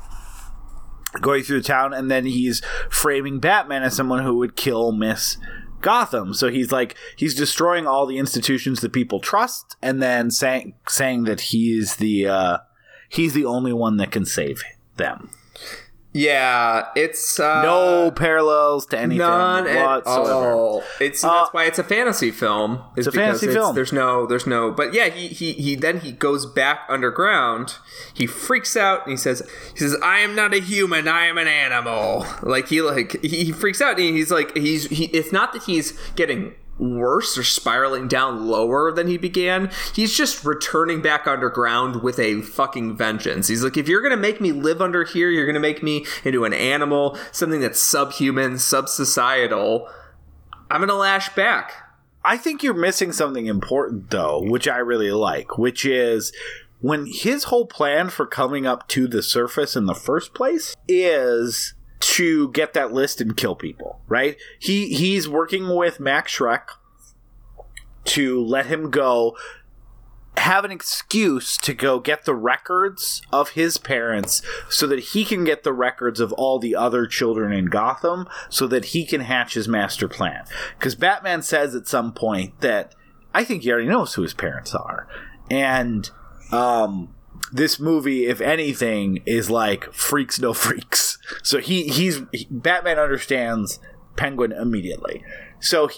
going 1.19 1.43
through 1.43 1.60
the 1.60 1.68
town, 1.68 1.93
and 1.93 2.10
then 2.10 2.26
he's 2.26 2.61
framing 2.89 3.39
Batman 3.39 3.84
as 3.84 3.93
someone 3.93 4.23
who 4.23 4.38
would 4.38 4.56
kill 4.56 4.93
Miss 4.93 5.38
Gotham. 5.81 6.34
So 6.34 6.49
he's 6.49 6.72
like 6.72 6.95
he's 7.18 7.35
destroying 7.35 7.85
all 7.85 8.06
the 8.06 8.18
institutions 8.18 8.80
that 8.80 8.93
people 8.93 9.19
trust, 9.19 9.76
and 9.81 10.02
then 10.02 10.31
saying 10.31 10.76
saying 10.88 11.26
that 11.26 11.41
he's 11.41 11.98
the 11.98 12.27
uh, 12.27 12.57
he's 13.10 13.34
the 13.34 13.45
only 13.45 13.73
one 13.73 13.98
that 13.98 14.11
can 14.11 14.26
save 14.26 14.64
them. 14.95 15.30
Yeah, 16.13 16.88
it's 16.95 17.39
uh, 17.39 17.61
No 17.63 18.11
parallels 18.11 18.85
to 18.88 18.99
anything 18.99 19.19
none 19.19 19.65
at 19.65 20.05
whatsoever. 20.05 20.51
all. 20.51 20.83
It's 20.99 21.21
that's 21.21 21.53
why 21.53 21.65
it's 21.65 21.79
a 21.79 21.85
fantasy 21.85 22.31
film. 22.31 22.83
It's 22.97 23.07
a 23.07 23.13
fantasy 23.13 23.47
film. 23.47 23.75
There's 23.75 23.93
no, 23.93 24.25
there's 24.25 24.45
no. 24.45 24.71
But 24.71 24.93
yeah, 24.93 25.07
he 25.07 25.29
he 25.29 25.53
he 25.53 25.75
then 25.75 26.01
he 26.01 26.11
goes 26.11 26.45
back 26.45 26.81
underground. 26.89 27.75
He 28.13 28.27
freaks 28.27 28.75
out 28.75 29.03
and 29.03 29.11
he 29.11 29.17
says, 29.17 29.41
he 29.71 29.79
says, 29.79 29.95
"I 30.03 30.19
am 30.19 30.35
not 30.35 30.53
a 30.53 30.59
human. 30.59 31.07
I 31.07 31.27
am 31.27 31.38
an 31.38 31.47
animal." 31.47 32.25
Like 32.43 32.67
he 32.67 32.81
like 32.81 33.21
he, 33.21 33.45
he 33.45 33.51
freaks 33.53 33.79
out 33.81 33.97
and 33.97 34.15
he's 34.15 34.31
like 34.31 34.55
he's 34.57 34.88
he. 34.88 35.05
It's 35.05 35.31
not 35.31 35.53
that 35.53 35.63
he's 35.63 35.93
getting 36.15 36.55
worse 36.81 37.37
or 37.37 37.43
spiraling 37.43 38.07
down 38.07 38.47
lower 38.47 38.91
than 38.91 39.07
he 39.07 39.17
began. 39.17 39.69
He's 39.93 40.17
just 40.17 40.43
returning 40.43 41.01
back 41.01 41.27
underground 41.27 42.01
with 42.01 42.19
a 42.19 42.41
fucking 42.41 42.97
vengeance. 42.97 43.47
He's 43.47 43.63
like, 43.63 43.77
if 43.77 43.87
you're 43.87 44.01
gonna 44.01 44.17
make 44.17 44.41
me 44.41 44.51
live 44.51 44.81
under 44.81 45.03
here, 45.03 45.29
you're 45.29 45.45
gonna 45.45 45.59
make 45.59 45.83
me 45.83 46.05
into 46.25 46.43
an 46.43 46.53
animal, 46.53 47.17
something 47.31 47.61
that's 47.61 47.79
subhuman, 47.79 48.57
sub-societal. 48.57 49.87
I'm 50.69 50.81
gonna 50.81 50.95
lash 50.95 51.33
back. 51.35 51.73
I 52.23 52.37
think 52.37 52.63
you're 52.63 52.73
missing 52.73 53.11
something 53.11 53.45
important 53.45 54.09
though, 54.09 54.41
which 54.41 54.67
I 54.67 54.77
really 54.77 55.11
like, 55.11 55.57
which 55.57 55.85
is 55.85 56.33
when 56.79 57.05
his 57.05 57.45
whole 57.45 57.65
plan 57.65 58.09
for 58.09 58.25
coming 58.25 58.65
up 58.65 58.87
to 58.89 59.07
the 59.07 59.21
surface 59.21 59.75
in 59.75 59.85
the 59.85 59.95
first 59.95 60.33
place 60.33 60.75
is 60.87 61.75
to 62.02 62.49
get 62.52 62.73
that 62.73 62.91
list 62.91 63.22
and 63.22 63.38
kill 63.38 63.56
people, 63.56 64.02
right? 64.07 64.38
He 64.60 64.94
he's 64.94 65.30
working 65.30 65.76
with 65.76 65.99
Max 65.99 66.36
Shreck 66.36 66.69
to 68.06 68.44
let 68.44 68.65
him 68.65 68.90
go 68.90 69.38
have 70.38 70.65
an 70.65 70.72
excuse 70.72 71.57
to 71.57 71.73
go 71.73 71.99
get 71.99 72.26
the 72.26 72.34
records 72.34 73.22
of 73.32 73.49
his 73.49 73.78
parents 73.78 74.41
so 74.69 74.88
that 74.88 74.99
he 74.99 75.26
can 75.26 75.44
get 75.44 75.64
the 75.64 75.73
records 75.73 76.19
of 76.19 76.32
all 76.34 76.57
the 76.57 76.76
other 76.76 77.06
children 77.06 77.52
in 77.52 77.65
Gotham 77.65 78.28
so 78.49 78.65
that 78.68 78.86
he 78.86 79.06
can 79.06 79.22
hatch 79.22 79.53
his 79.53 79.68
master 79.68 80.07
plan. 80.07 80.45
Because 80.78 80.95
Batman 80.95 81.41
says 81.41 81.76
at 81.76 81.88
some 81.88 82.14
point 82.14 82.60
that 82.61 82.95
I 83.34 83.44
think 83.44 83.64
he 83.64 83.72
already 83.72 83.88
knows 83.88 84.14
who 84.14 84.22
his 84.22 84.34
parents 84.34 84.73
are. 84.73 85.07
And 85.49 86.10
um, 86.52 87.14
this 87.52 87.80
movie, 87.80 88.26
if 88.26 88.41
anything, 88.41 89.22
is 89.26 89.49
like 89.49 89.91
freaks 89.94 90.40
no 90.40 90.53
freaks. 90.53 91.18
So 91.44 91.60
he 91.60 91.84
he's 91.88 92.22
he, 92.32 92.48
Batman 92.49 92.99
understands 92.99 93.80
Penguin 94.15 94.52
immediately. 94.52 95.23
So 95.60 95.90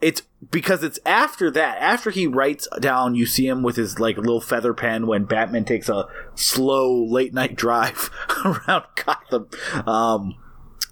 it's 0.00 0.22
because 0.50 0.82
it's 0.82 0.98
after 1.06 1.50
that 1.50 1.78
after 1.78 2.10
he 2.10 2.26
writes 2.26 2.68
down 2.80 3.14
you 3.14 3.24
see 3.24 3.46
him 3.46 3.62
with 3.62 3.76
his 3.76 3.98
like 3.98 4.16
little 4.18 4.40
feather 4.42 4.74
pen 4.74 5.06
when 5.06 5.24
batman 5.24 5.64
takes 5.64 5.88
a 5.88 6.06
slow 6.34 7.04
late 7.04 7.32
night 7.32 7.56
drive 7.56 8.10
around 8.44 8.84
gotham 8.94 9.48
um 9.86 10.36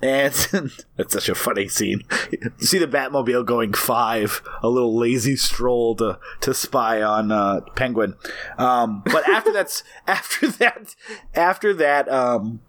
and 0.05 0.71
that's 0.97 1.15
such 1.15 1.29
a 1.31 1.35
funny 1.35 1.67
scene. 1.67 2.03
You 2.31 2.67
see 2.67 2.79
the 2.79 2.87
Batmobile 2.87 3.47
going 3.47 3.73
five, 3.73 4.43
a 4.63 4.69
little 4.69 4.97
lazy 4.97 5.35
stroll 5.35 5.97
to, 5.97 6.19
to 6.43 6.53
spy 6.53 7.03
on 7.03 7.33
uh, 7.33 7.63
Penguin. 7.75 8.15
Um, 8.59 9.03
but 9.05 9.27
after 9.29 9.53
that's 9.53 9.83
after 10.07 10.49
that 10.49 10.95
after 11.35 11.73
that 11.75 12.11
um, 12.11 12.61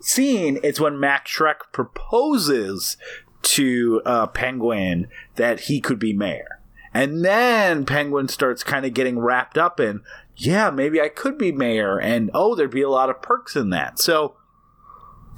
scene, 0.00 0.58
it's 0.62 0.78
when 0.78 1.00
Max 1.00 1.30
Shreck 1.30 1.72
proposes 1.72 2.98
to 3.42 4.02
uh, 4.04 4.26
Penguin 4.26 5.08
that 5.36 5.60
he 5.60 5.80
could 5.80 5.98
be 5.98 6.12
mayor. 6.12 6.60
And 6.92 7.24
then 7.24 7.84
Penguin 7.84 8.28
starts 8.28 8.62
kind 8.64 8.86
of 8.86 8.94
getting 8.94 9.18
wrapped 9.18 9.58
up 9.58 9.80
in, 9.80 10.00
yeah, 10.34 10.70
maybe 10.70 11.00
I 11.00 11.08
could 11.08 11.36
be 11.36 11.52
mayor, 11.52 12.00
and 12.00 12.30
oh, 12.32 12.54
there'd 12.54 12.70
be 12.70 12.82
a 12.82 12.88
lot 12.88 13.10
of 13.10 13.20
perks 13.20 13.54
in 13.54 13.68
that. 13.70 13.98
So 13.98 14.34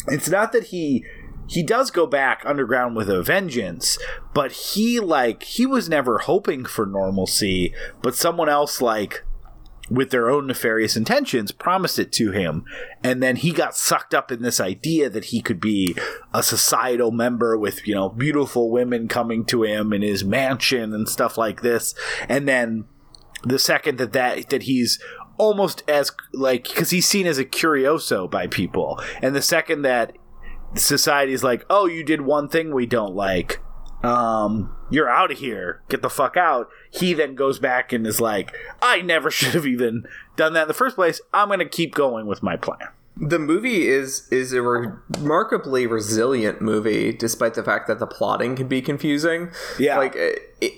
it's 0.07 0.29
not 0.29 0.53
that 0.53 0.65
he 0.65 1.05
he 1.49 1.63
does 1.63 1.91
go 1.91 2.07
back 2.07 2.43
underground 2.45 2.95
with 2.95 3.09
a 3.09 3.23
vengeance, 3.23 3.99
but 4.35 4.53
he 4.53 5.01
like 5.01 5.43
he 5.43 5.67
was 5.67 5.89
never 5.89 6.19
hoping 6.19 6.65
for 6.65 6.87
normalcy, 6.87 7.75
but 8.03 8.15
someone 8.15 8.49
else 8.49 8.81
like 8.81 9.25
with 9.91 10.11
their 10.11 10.29
own 10.29 10.47
nefarious 10.47 10.97
intentions 10.97 11.51
promised 11.51 11.99
it 11.99 12.13
to 12.13 12.31
him. 12.31 12.65
And 13.03 13.23
then 13.23 13.37
he 13.37 13.53
got 13.53 13.75
sucked 13.75 14.13
up 14.13 14.31
in 14.31 14.43
this 14.43 14.61
idea 14.61 15.09
that 15.09 15.27
he 15.27 15.41
could 15.41 15.61
be 15.61 15.97
a 16.35 16.43
societal 16.43 17.11
member 17.11 17.57
with 17.57 17.87
you 17.87 17.95
know 17.95 18.11
beautiful 18.11 18.71
women 18.71 19.09
coming 19.09 19.45
to 19.47 19.63
him 19.63 19.93
in 19.93 20.03
his 20.03 20.25
mansion 20.25 20.93
and 20.93 21.09
stuff 21.09 21.39
like 21.39 21.63
this. 21.63 21.95
And 22.29 22.47
then 22.47 22.85
the 23.43 23.59
second 23.59 23.99
that 23.99 24.13
that 24.13 24.51
that 24.51 24.65
he's 24.65 24.99
almost 25.39 25.83
as 25.89 26.13
like 26.35 26.65
because 26.65 26.91
he's 26.91 27.07
seen 27.07 27.27
as 27.27 27.39
a 27.39 27.45
curioso 27.45 28.29
by 28.29 28.47
people. 28.47 29.01
And 29.23 29.35
the 29.35 29.43
second 29.43 29.83
that 29.83 30.17
society's 30.75 31.43
like 31.43 31.65
oh 31.71 31.87
you 31.87 32.05
did 32.05 32.21
one 32.21 32.49
thing 32.49 32.75
we 32.75 32.87
don't 32.87 33.15
like 33.15 33.61
um 34.03 34.75
you're 34.91 35.09
out 35.09 35.33
of 35.33 35.39
here 35.39 35.83
get 35.89 36.03
the 36.03 36.11
fuck 36.11 36.37
out 36.37 36.69
he 36.91 37.13
then 37.15 37.35
goes 37.35 37.59
back 37.59 37.93
and 37.93 38.07
is 38.07 38.21
like 38.21 38.55
i 38.81 39.01
never 39.03 39.31
should 39.37 39.55
have 39.55 39.67
even 39.67 40.07
done 40.37 40.53
that 40.53 40.63
in 40.63 40.69
the 40.69 40.75
first 40.75 40.95
place 40.95 41.21
i'm 41.33 41.49
gonna 41.49 41.65
keep 41.65 41.95
going 41.95 42.27
with 42.27 42.43
my 42.43 42.57
plan 42.57 42.89
The 43.17 43.41
movie 43.41 43.89
is 43.89 44.29
is 44.31 44.53
a 44.53 44.63
remarkably 44.63 45.89
resilient 45.89 46.61
movie, 46.63 47.13
despite 47.13 47.55
the 47.55 47.65
fact 47.65 47.89
that 47.89 47.99
the 47.99 48.07
plotting 48.07 48.55
can 48.55 48.69
be 48.69 48.81
confusing. 48.81 49.51
Yeah. 49.77 49.99
like 49.99 50.15
it, 50.15 50.39
it, 50.61 50.73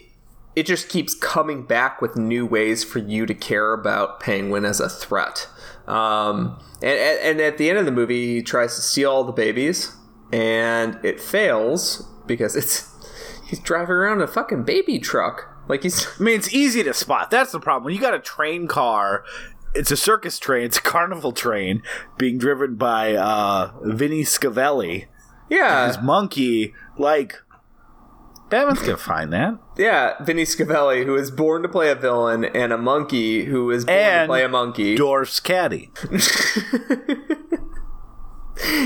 it 0.56 0.64
just 0.66 0.88
keeps 0.88 1.14
coming 1.14 1.66
back 1.66 2.00
with 2.00 2.16
new 2.16 2.46
ways 2.46 2.82
for 2.82 2.98
you 2.98 3.26
to 3.26 3.34
care 3.34 3.74
about 3.74 4.20
Penguin 4.20 4.64
as 4.64 4.80
a 4.80 4.88
threat. 4.88 5.48
Um, 5.90 6.58
and, 6.82 6.98
and 6.98 7.40
at 7.40 7.58
the 7.58 7.68
end 7.68 7.78
of 7.78 7.84
the 7.84 7.92
movie, 7.92 8.34
he 8.34 8.42
tries 8.42 8.76
to 8.76 8.80
steal 8.80 9.10
all 9.10 9.24
the 9.24 9.32
babies, 9.32 9.92
and 10.32 10.98
it 11.04 11.20
fails 11.20 12.08
because 12.26 12.54
it's 12.54 12.88
he's 13.46 13.58
driving 13.58 13.96
around 13.96 14.22
a 14.22 14.26
fucking 14.26 14.62
baby 14.62 14.98
truck. 14.98 15.48
Like 15.68 15.82
he's 15.82 16.06
I 16.06 16.22
mean, 16.22 16.38
it's 16.38 16.52
easy 16.52 16.82
to 16.84 16.94
spot. 16.94 17.30
That's 17.30 17.52
the 17.52 17.60
problem. 17.60 17.84
When 17.84 17.94
you 17.94 18.00
got 18.00 18.14
a 18.14 18.20
train 18.20 18.66
car, 18.66 19.24
it's 19.74 19.90
a 19.90 19.96
circus 19.96 20.38
train, 20.38 20.64
it's 20.64 20.78
a 20.78 20.82
carnival 20.82 21.32
train 21.32 21.82
being 22.18 22.38
driven 22.38 22.76
by 22.76 23.14
uh, 23.14 23.72
Vinny 23.82 24.22
Schiavelli, 24.22 25.06
yeah 25.48 25.86
his 25.88 26.00
monkey. 26.00 26.74
Like, 26.98 27.40
Batman's 28.50 28.80
gonna 28.80 28.96
find 28.96 29.32
that. 29.32 29.58
Yeah, 29.76 30.22
Vinny 30.22 30.44
Schiavelli, 30.44 31.04
who 31.04 31.14
is 31.14 31.30
born 31.30 31.62
to 31.62 31.68
play 31.68 31.90
a 31.90 31.94
villain, 31.94 32.44
and 32.44 32.72
a 32.72 32.78
monkey 32.78 33.44
who 33.44 33.70
is 33.70 33.84
born 33.84 33.96
And 33.96 34.26
to 34.26 34.32
play 34.32 34.44
a 34.44 34.48
monkey. 34.48 34.96
Dwarf's 34.96 35.38
caddy. 35.40 35.90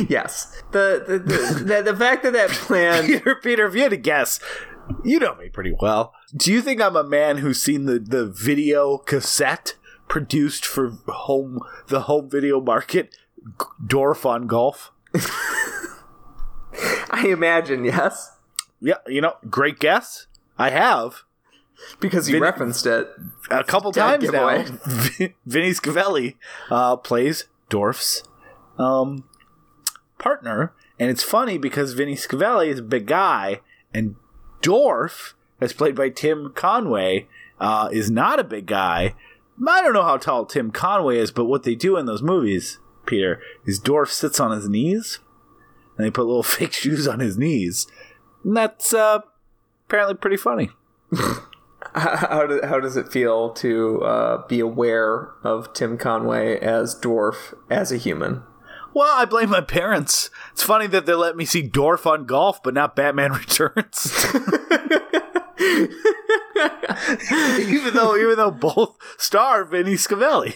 yes, 0.09 0.63
the 0.73 1.03
the, 1.07 1.19
the 1.19 1.65
the 1.65 1.83
the 1.93 1.97
fact 1.97 2.23
that 2.23 2.35
that 2.35 2.51
plan. 2.51 3.07
Peter, 3.09 3.35
Peter, 3.43 3.67
if 3.67 3.75
you 3.75 3.83
had 3.83 3.91
to 3.91 3.97
guess, 3.97 4.39
you 5.03 5.19
know 5.19 5.35
me 5.37 5.49
pretty 5.49 5.75
well. 5.81 6.13
Do 6.37 6.53
you 6.53 6.61
think 6.61 6.81
I'm 6.81 6.97
a 6.97 7.05
man 7.05 7.39
who's 7.39 7.63
seen 7.63 7.87
the, 7.87 7.99
the 7.99 8.27
video 8.27 8.99
cassette 8.99 9.77
produced 10.09 10.67
for 10.67 10.99
home 11.09 11.61
the 11.89 12.03
home 12.03 12.29
video 12.29 12.61
market, 12.61 13.17
Dorf 13.85 14.27
on 14.27 14.47
Golf? 14.47 14.93
I 17.11 17.27
imagine 17.29 17.85
yes, 17.85 18.34
Yeah, 18.85 18.99
you 19.07 19.21
know, 19.21 19.37
great 19.49 19.79
guess. 19.79 20.27
I 20.59 20.71
have 20.71 21.23
because 22.01 22.29
you 22.29 22.35
Vin- 22.35 22.43
referenced 22.43 22.87
it. 22.87 23.09
a 23.51 23.65
couple 23.65 23.91
times 23.93 24.31
now. 24.31 24.63
Vin- 24.87 25.35
Vinny 25.47 25.71
Schiavelli 25.73 26.37
uh, 26.71 26.97
plays 26.97 27.47
Dorf's 27.69 28.23
um, 28.79 29.25
partner, 30.19 30.73
and 30.99 31.11
it's 31.11 31.23
funny 31.23 31.59
because 31.59 31.95
Vinny 31.95 32.15
Schiavelli 32.15 32.69
is 32.69 32.79
a 32.79 32.83
big 32.83 33.07
guy, 33.07 33.61
and 33.93 34.17
Dorf, 34.63 35.35
as 35.61 35.73
played 35.73 35.95
by 35.95 36.11
Tim 36.11 36.53
Conway, 36.55 37.27
uh, 37.59 37.89
is 37.93 38.11
not 38.11 38.39
a 38.39 38.45
big 38.45 38.67
guy. 38.67 39.15
I 39.67 39.83
don't 39.83 39.93
know 39.95 40.03
how 40.03 40.17
tall 40.17 40.47
Tim 40.47 40.71
Conway 40.71 41.19
is, 41.19 41.31
but 41.31 41.45
what 41.45 41.63
they 41.63 41.75
do 41.75 41.97
in 41.97 42.07
those 42.07 42.23
movies, 42.23 42.79
Peter, 43.07 43.41
is 43.65 43.79
Dorf 43.79 44.13
sits 44.13 44.41
on 44.41 44.51
his 44.51 44.69
knees, 44.69 45.21
and 45.97 46.07
they 46.07 46.11
put 46.11 46.27
little 46.27 46.43
fake 46.45 46.73
shoes 46.73 47.07
on 47.09 47.21
his 47.21 47.37
knees, 47.39 47.87
and 48.45 48.57
that's 48.57 48.93
uh, 48.93 49.21
apparently 49.87 50.15
pretty 50.15 50.37
funny. 50.37 50.71
How, 51.95 52.17
how, 52.17 52.47
do, 52.47 52.61
how 52.65 52.81
does 52.81 52.97
it 52.97 53.13
feel 53.13 53.51
to 53.51 54.03
uh, 54.03 54.47
be 54.49 54.59
aware 54.59 55.29
of 55.45 55.73
Tim 55.75 55.97
Conway 55.97 56.59
as 56.59 56.99
Dwarf 56.99 57.55
as 57.71 57.93
a 57.93 57.99
human? 57.99 58.43
Well, 58.95 59.13
I 59.17 59.27
blame 59.27 59.51
my 59.51 59.61
parents. 59.61 60.31
It's 60.53 60.63
funny 60.63 60.89
that 60.89 61.07
they 61.07 61.15
let 61.15 61.37
me 61.37 61.45
see 61.45 61.69
Dwarf 61.69 62.05
on 62.07 62.25
golf, 62.25 62.63
but 62.65 62.75
not 62.75 62.97
Batman 62.97 63.33
Returns. 63.35 64.13
even 67.61 67.95
though, 67.95 68.17
even 68.17 68.37
though 68.37 68.51
both 68.51 68.97
star 69.19 69.65
Vinny 69.65 69.95
Schiavelli. 69.95 70.55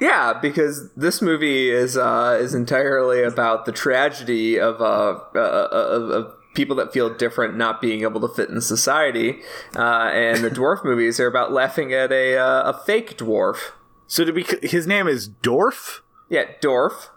Yeah, 0.00 0.38
because 0.40 0.90
this 0.94 1.20
movie 1.20 1.70
is 1.70 1.96
uh, 1.96 2.38
is 2.40 2.54
entirely 2.54 3.22
about 3.22 3.66
the 3.66 3.72
tragedy 3.72 4.58
of 4.58 4.80
uh, 4.80 5.18
uh, 5.34 5.68
of, 5.70 6.10
of 6.10 6.34
people 6.54 6.76
that 6.76 6.92
feel 6.92 7.12
different 7.12 7.56
not 7.56 7.80
being 7.80 8.02
able 8.02 8.20
to 8.20 8.28
fit 8.28 8.48
in 8.48 8.60
society, 8.60 9.40
uh, 9.76 10.10
and 10.12 10.42
the 10.44 10.50
dwarf 10.50 10.84
movies 10.84 11.18
are 11.20 11.26
about 11.26 11.52
laughing 11.52 11.92
at 11.92 12.10
a 12.12 12.36
uh, 12.38 12.70
a 12.72 12.80
fake 12.84 13.16
dwarf. 13.18 13.72
So 14.06 14.24
to 14.24 14.32
be, 14.32 14.44
his 14.62 14.86
name 14.86 15.08
is 15.08 15.26
Dorf. 15.28 16.02
Yeah, 16.28 16.44
dwarf, 16.62 17.08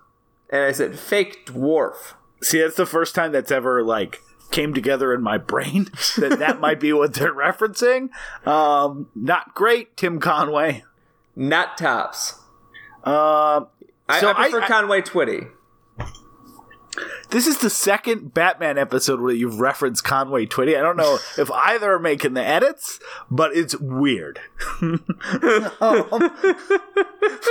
and 0.49 0.63
I 0.63 0.71
said 0.71 0.97
fake 0.99 1.45
dwarf. 1.45 2.13
See, 2.41 2.59
that's 2.61 2.75
the 2.75 2.85
first 2.85 3.15
time 3.15 3.31
that's 3.31 3.51
ever 3.51 3.83
like 3.83 4.19
came 4.51 4.73
together 4.73 5.13
in 5.13 5.21
my 5.21 5.37
brain 5.37 5.85
that 6.17 6.37
that 6.39 6.59
might 6.61 6.79
be 6.79 6.93
what 6.93 7.13
they're 7.13 7.33
referencing. 7.33 8.09
Um, 8.47 9.09
not 9.15 9.53
great, 9.53 9.95
Tim 9.97 10.19
Conway. 10.19 10.83
Not 11.35 11.77
tops. 11.77 12.39
Uh, 13.03 13.65
I, 14.09 14.19
So 14.19 14.29
I 14.31 14.33
prefer 14.33 14.61
I- 14.61 14.65
I- 14.65 14.67
Conway 14.67 15.01
Twitty. 15.01 15.51
This 17.29 17.47
is 17.47 17.57
the 17.59 17.69
second 17.69 18.33
Batman 18.33 18.77
episode 18.77 19.19
where 19.19 19.33
you've 19.33 19.59
referenced 19.59 20.03
Conway 20.03 20.45
Twitty. 20.45 20.77
I 20.77 20.81
don't 20.81 20.97
know 20.97 21.19
if 21.37 21.51
either 21.51 21.93
are 21.93 21.99
making 21.99 22.33
the 22.33 22.43
edits, 22.43 22.99
but 23.29 23.55
it's 23.55 23.75
weird. 23.77 24.39
Um, 24.81 26.31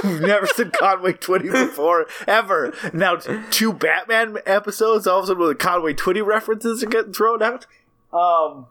we've 0.04 0.20
never 0.20 0.46
seen 0.46 0.70
Conway 0.70 1.12
Twitty 1.14 1.50
before, 1.50 2.06
ever. 2.26 2.72
Now, 2.92 3.16
two 3.16 3.72
Batman 3.72 4.38
episodes, 4.46 5.06
all 5.06 5.18
of 5.18 5.24
a 5.24 5.26
sudden, 5.28 5.42
with 5.42 5.58
Conway 5.58 5.94
Twitty 5.94 6.24
references 6.24 6.82
are 6.82 6.86
getting 6.86 7.12
thrown 7.12 7.42
out. 7.42 7.66
Um, 8.12 8.66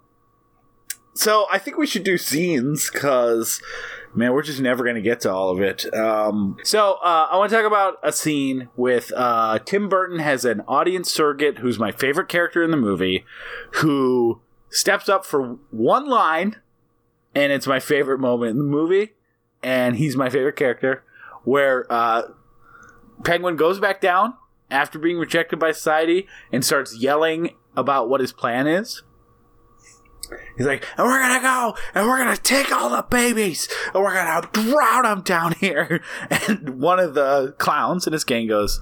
so 1.14 1.46
I 1.52 1.60
think 1.60 1.78
we 1.78 1.88
should 1.88 2.04
do 2.04 2.18
scenes 2.18 2.90
because, 2.92 3.62
man, 4.16 4.34
we're 4.34 4.42
just 4.42 4.60
never 4.60 4.84
going 4.84 4.96
to 4.96 5.02
get 5.02 5.22
to 5.22 5.32
all 5.32 5.50
of 5.50 5.62
it. 5.62 5.94
Um, 5.94 6.58
so 6.64 6.94
uh, 7.04 7.28
I 7.32 7.38
want 7.38 7.50
to 7.50 7.56
talk 7.56 7.66
about 7.66 7.98
a 8.04 8.12
scene 8.12 8.70
with 8.76 9.12
uh, 9.16 9.60
Tim 9.60 9.90
Burton 9.90 10.20
has 10.20 10.46
an 10.46 10.62
audience 10.68 11.12
surrogate 11.12 11.60
who's 11.60 11.78
my 11.78 11.92
favorite 11.92 12.30
character 12.30 12.64
in 12.64 12.72
the 12.72 12.78
movie, 12.78 13.26
who 13.76 14.42
steps 14.70 15.10
up 15.10 15.26
for 15.26 15.58
one 15.72 16.08
line, 16.08 16.58
and 17.34 17.52
it's 17.52 17.68
my 17.68 17.80
favorite 17.80 18.20
moment 18.20 18.52
in 18.52 18.58
the 18.58 18.64
movie, 18.64 19.14
and 19.62 19.98
he's 19.98 20.16
my 20.16 20.30
favorite 20.30 20.56
character, 20.56 21.04
where 21.44 21.86
uh, 21.92 22.24
Penguin 23.24 23.56
goes 23.56 23.80
back 23.80 24.02
down 24.02 24.34
after 24.72 24.98
being 24.98 25.18
rejected 25.18 25.60
by 25.60 25.72
society 25.72 26.28
and 26.52 26.66
starts 26.66 26.98
yelling 26.98 27.52
about 27.76 28.10
what 28.10 28.22
his 28.22 28.32
plan 28.32 28.68
is. 28.68 29.04
He's 30.58 30.66
like, 30.66 30.86
and 30.98 31.06
we're 31.08 31.20
gonna 31.20 31.42
go, 31.42 31.78
and 31.94 32.08
we're 32.08 32.18
gonna 32.18 32.38
take 32.38 32.72
all 32.72 32.90
the 32.90 33.04
babies, 33.04 33.68
and 33.94 34.04
we're 34.04 34.14
gonna 34.14 34.48
drown 34.52 35.04
them 35.04 35.22
down 35.22 35.54
here. 35.54 36.02
And 36.48 36.82
one 36.82 37.00
of 37.00 37.14
the 37.14 37.56
clowns 37.58 38.08
in 38.08 38.14
his 38.14 38.24
gang 38.24 38.48
goes, 38.48 38.82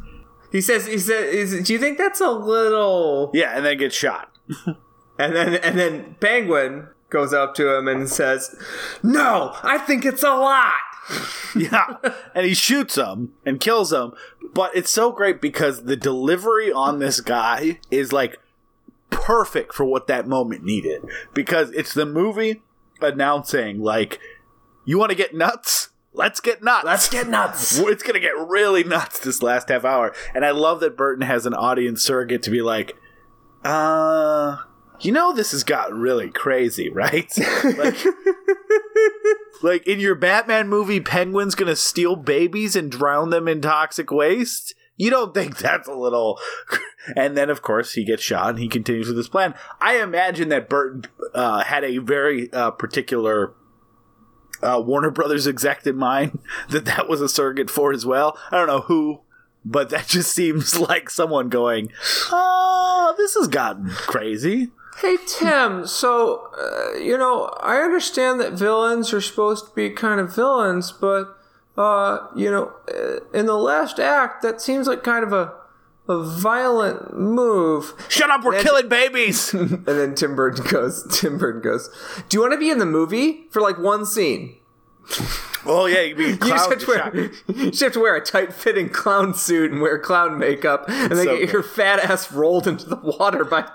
He 0.51 0.61
says, 0.61 0.85
"He 0.85 0.97
says, 0.97 1.53
is, 1.53 1.67
do 1.67 1.73
you 1.73 1.79
think 1.79 1.97
that's 1.97 2.21
a 2.21 2.31
little?" 2.31 3.31
yeah, 3.33 3.55
and 3.55 3.65
then 3.65 3.77
gets 3.77 3.95
shot. 3.95 4.31
And 5.19 5.35
then 5.35 5.55
and 5.55 5.77
then 5.77 6.15
Penguin 6.19 6.87
goes 7.09 7.33
up 7.33 7.53
to 7.55 7.77
him 7.77 7.87
and 7.87 8.09
says, 8.09 8.55
"No, 9.03 9.55
I 9.61 9.77
think 9.77 10.05
it's 10.05 10.23
a 10.23 10.33
lot." 10.33 10.73
yeah, 11.55 11.97
and 12.33 12.45
he 12.45 12.53
shoots 12.53 12.95
him 12.95 13.33
and 13.45 13.59
kills 13.59 13.93
him. 13.93 14.13
But 14.53 14.75
it's 14.75 14.89
so 14.89 15.11
great 15.11 15.41
because 15.41 15.83
the 15.83 15.95
delivery 15.95 16.71
on 16.71 16.99
this 16.99 17.21
guy 17.21 17.79
is 17.91 18.11
like 18.11 18.39
perfect 19.13 19.73
for 19.73 19.85
what 19.85 20.07
that 20.07 20.27
moment 20.27 20.63
needed. 20.63 21.03
Because 21.33 21.71
it's 21.71 21.93
the 21.93 22.05
movie 22.05 22.61
announcing 23.01 23.81
like, 23.81 24.19
"You 24.85 24.97
want 24.97 25.11
to 25.11 25.17
get 25.17 25.33
nuts." 25.33 25.89
Let's 26.15 26.39
get 26.39 26.63
nuts. 26.63 26.85
Let's 26.85 27.09
get 27.09 27.27
nuts. 27.27 27.79
It's 27.87 28.03
gonna 28.03 28.19
get 28.19 28.37
really 28.37 28.83
nuts 28.83 29.19
this 29.19 29.41
last 29.41 29.69
half 29.69 29.83
hour, 29.83 30.13
and 30.35 30.45
I 30.45 30.51
love 30.51 30.79
that 30.81 30.95
Burton 30.95 31.25
has 31.25 31.45
an 31.45 31.53
audience 31.53 32.03
surrogate 32.03 32.43
to 32.43 32.51
be 32.51 32.61
like, 32.61 32.95
uh, 33.63 34.57
you 34.99 35.11
know, 35.11 35.33
this 35.33 35.51
has 35.51 35.63
gotten 35.63 35.99
really 35.99 36.29
crazy, 36.29 36.89
right? 36.89 37.31
like, 37.77 37.97
like 39.63 39.87
in 39.87 39.99
your 39.99 40.15
Batman 40.15 40.67
movie, 40.67 40.99
Penguin's 40.99 41.55
gonna 41.55 41.75
steal 41.75 42.15
babies 42.15 42.75
and 42.75 42.91
drown 42.91 43.29
them 43.29 43.47
in 43.47 43.61
toxic 43.61 44.11
waste. 44.11 44.75
You 45.03 45.09
don't 45.09 45.33
think 45.33 45.57
that's 45.57 45.89
a 45.89 45.93
little? 45.93 46.39
And 47.17 47.35
then, 47.35 47.49
of 47.49 47.61
course, 47.61 47.91
he 47.91 48.05
gets 48.05 48.23
shot, 48.23 48.51
and 48.51 48.59
he 48.59 48.69
continues 48.69 49.09
with 49.09 49.17
his 49.17 49.27
plan. 49.27 49.55
I 49.81 50.01
imagine 50.01 50.47
that 50.47 50.69
Burton 50.69 51.03
uh, 51.33 51.61
had 51.61 51.83
a 51.83 51.97
very 51.97 52.49
uh, 52.53 52.71
particular 52.71 53.53
uh, 54.61 54.81
Warner 54.81 55.11
Brothers 55.11 55.45
exec 55.45 55.85
in 55.85 55.97
mind 55.97 56.39
that 56.69 56.85
that 56.85 57.09
was 57.09 57.19
a 57.19 57.27
surrogate 57.27 57.69
for 57.69 57.91
as 57.91 58.05
well. 58.05 58.37
I 58.51 58.57
don't 58.57 58.67
know 58.67 58.79
who, 58.79 59.19
but 59.65 59.89
that 59.89 60.07
just 60.07 60.33
seems 60.33 60.79
like 60.89 61.09
someone 61.09 61.49
going, 61.49 61.91
"Oh, 62.31 63.13
this 63.17 63.35
has 63.35 63.49
gotten 63.49 63.89
crazy." 63.89 64.71
Hey 65.01 65.17
Tim, 65.27 65.85
so 65.85 66.51
uh, 66.57 66.97
you 66.97 67.17
know 67.17 67.47
I 67.59 67.79
understand 67.79 68.39
that 68.39 68.53
villains 68.53 69.11
are 69.11 69.19
supposed 69.19 69.65
to 69.65 69.75
be 69.75 69.89
kind 69.89 70.21
of 70.21 70.33
villains, 70.33 70.93
but 70.93 71.37
uh, 71.77 72.27
you 72.35 72.49
know 72.51 72.73
uh, 72.93 73.19
in 73.37 73.45
the 73.45 73.57
last 73.57 73.99
act 73.99 74.41
that 74.43 74.61
seems 74.61 74.87
like 74.87 75.03
kind 75.03 75.23
of 75.23 75.33
a 75.33 75.53
a 76.07 76.21
violent 76.21 77.13
move. 77.17 77.93
Shut 78.09 78.29
up! 78.29 78.43
We're 78.43 78.55
And- 78.55 78.63
killing 78.63 78.89
babies. 78.89 79.53
And 79.53 79.85
then 79.85 80.15
Tim 80.15 80.35
Burton 80.35 80.65
goes, 80.69 81.05
Tim 81.17 81.37
Burton 81.37 81.61
goes, 81.61 81.89
"Do 82.27 82.35
you 82.37 82.41
want 82.41 82.51
to 82.53 82.59
be 82.59 82.69
in 82.69 82.77
the 82.79 82.85
movie 82.85 83.45
for 83.51 83.61
like 83.61 83.77
one 83.79 84.05
scene? 84.05 84.57
oh 85.65 85.85
yeah, 85.85 86.01
you 86.01 86.15
You 86.17 86.35
just, 86.37 86.69
have 86.69 86.79
to 86.79 86.87
wear, 86.87 87.15
you 87.47 87.69
just 87.71 87.81
have 87.83 87.93
to 87.93 87.99
wear 87.99 88.15
a 88.15 88.21
tight-fitting 88.21 88.89
clown 88.89 89.33
suit 89.33 89.71
and 89.71 89.81
wear 89.81 89.97
clown 89.99 90.37
makeup, 90.37 90.85
and 90.87 91.11
then 91.11 91.25
So 91.25 91.37
get 91.39 91.51
your 91.53 91.63
fat 91.63 91.99
ass 91.99 92.31
rolled 92.31 92.67
into 92.67 92.85
the 92.87 92.97
water 92.97 93.45
by." 93.45 93.69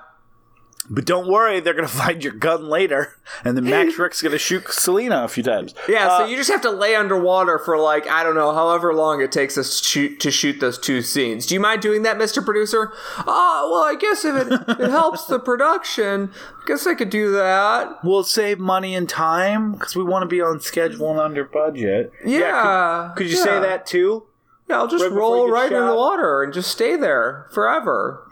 But 0.90 1.04
don't 1.04 1.28
worry, 1.28 1.60
they're 1.60 1.74
gonna 1.74 1.88
find 2.06 2.22
your 2.24 2.32
gun 2.32 2.68
later, 2.68 3.16
and 3.44 3.56
then 3.56 3.64
Max 3.64 3.94
Shreck's 3.94 4.22
gonna 4.22 4.38
shoot 4.38 4.68
Selina 4.68 5.22
a 5.24 5.28
few 5.28 5.42
times. 5.42 5.74
Yeah, 5.88 6.06
Uh, 6.08 6.18
so 6.20 6.26
you 6.26 6.36
just 6.36 6.50
have 6.50 6.62
to 6.62 6.70
lay 6.70 6.94
underwater 6.94 7.58
for 7.58 7.76
like 7.78 8.06
I 8.08 8.22
don't 8.22 8.34
know, 8.34 8.54
however 8.54 8.94
long 8.94 9.20
it 9.20 9.30
takes 9.30 9.58
us 9.58 9.80
to 9.80 9.86
shoot, 9.86 10.20
to 10.20 10.30
shoot 10.30 10.60
those 10.60 10.78
two 10.78 11.02
scenes. 11.02 11.46
Do 11.46 11.54
you 11.54 11.60
mind 11.60 11.82
doing 11.82 12.02
that, 12.02 12.16
Mister 12.16 12.40
Producer? 12.40 12.92
Oh, 13.26 13.68
well, 13.72 13.82
I 13.84 13.96
guess 14.00 14.24
if 14.24 14.34
it, 14.34 14.52
it 14.80 14.90
helps 14.90 15.26
the 15.26 15.38
production, 15.38 16.30
I 16.62 16.66
guess 16.66 16.86
I 16.86 16.94
could 16.94 17.10
do 17.10 17.32
that. 17.32 18.02
we'll 18.02 18.24
save 18.24 18.58
money 18.58 18.94
and 18.94 19.08
time 19.08 19.72
because 19.72 19.94
we 19.94 20.02
want 20.04 20.22
to 20.22 20.26
be 20.28 20.40
on 20.40 20.60
schedule 20.60 21.10
and 21.10 21.20
under 21.20 21.44
budget. 21.44 22.12
Yeah, 22.24 23.12
could, 23.14 23.24
could 23.24 23.30
you 23.30 23.36
say 23.36 23.60
that 23.60 23.84
too? 23.86 24.24
Yeah, 24.68 24.78
I'll 24.78 24.86
just 24.88 25.02
right 25.02 25.12
roll 25.12 25.50
right 25.50 25.72
in 25.72 25.86
the 25.86 25.94
water 25.94 26.42
and 26.42 26.52
just 26.52 26.70
stay 26.70 26.94
there 26.96 27.46
forever. 27.52 28.22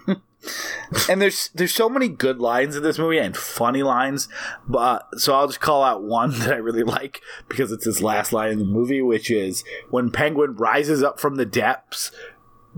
And 1.09 1.21
there's 1.21 1.49
there's 1.55 1.75
so 1.75 1.89
many 1.89 2.09
good 2.09 2.39
lines 2.41 2.77
in 2.77 2.83
this 2.83 2.99
movie 2.99 3.19
and 3.19 3.37
funny 3.37 3.83
lines 3.83 4.29
but 4.69 5.07
so 5.19 5.35
i'll 5.35 5.47
just 5.49 5.61
call 5.61 5.83
out 5.83 6.03
one 6.03 6.31
that 6.41 6.53
i 6.53 6.57
really 6.57 6.83
like 6.85 7.21
because 7.49 7.73
it's 7.73 7.85
his 7.85 8.03
last 8.03 8.33
line 8.33 8.51
in 8.53 8.59
the 8.59 8.65
movie 8.65 9.03
which 9.03 9.31
is 9.31 9.65
when 9.91 10.11
penguin 10.11 10.55
rises 10.55 11.03
up 11.03 11.19
from 11.19 11.35
the 11.37 11.45
depths 11.47 12.11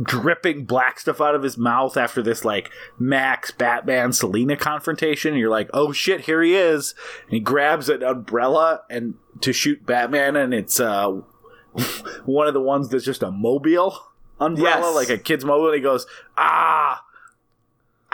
dripping 0.00 0.64
black 0.64 1.00
stuff 1.00 1.20
out 1.20 1.34
of 1.34 1.42
his 1.42 1.58
mouth 1.58 1.96
after 1.96 2.22
this 2.22 2.44
like 2.44 2.70
max 2.98 3.50
batman 3.50 4.12
selina 4.12 4.56
confrontation. 4.56 5.32
And 5.32 5.40
you're 5.40 5.50
like 5.50 5.68
oh 5.74 5.92
shit 5.92 6.22
here 6.22 6.40
he 6.40 6.54
is. 6.54 6.94
And 7.24 7.32
he 7.32 7.40
grabs 7.40 7.88
an 7.88 8.02
umbrella 8.04 8.82
and 8.88 9.14
to 9.40 9.52
shoot 9.52 9.84
batman 9.84 10.36
and 10.36 10.54
it's 10.54 10.78
uh 10.78 11.10
one 12.24 12.46
of 12.46 12.54
the 12.54 12.60
ones 12.60 12.88
that's 12.88 13.04
just 13.04 13.22
a 13.24 13.30
mobile 13.32 13.98
umbrella 14.40 14.92
Yes. 14.92 14.94
like 14.94 15.10
a 15.10 15.18
kid's 15.20 15.44
mobile 15.44 15.66
and 15.66 15.74
he 15.74 15.80
goes 15.80 16.06
ah 16.36 17.04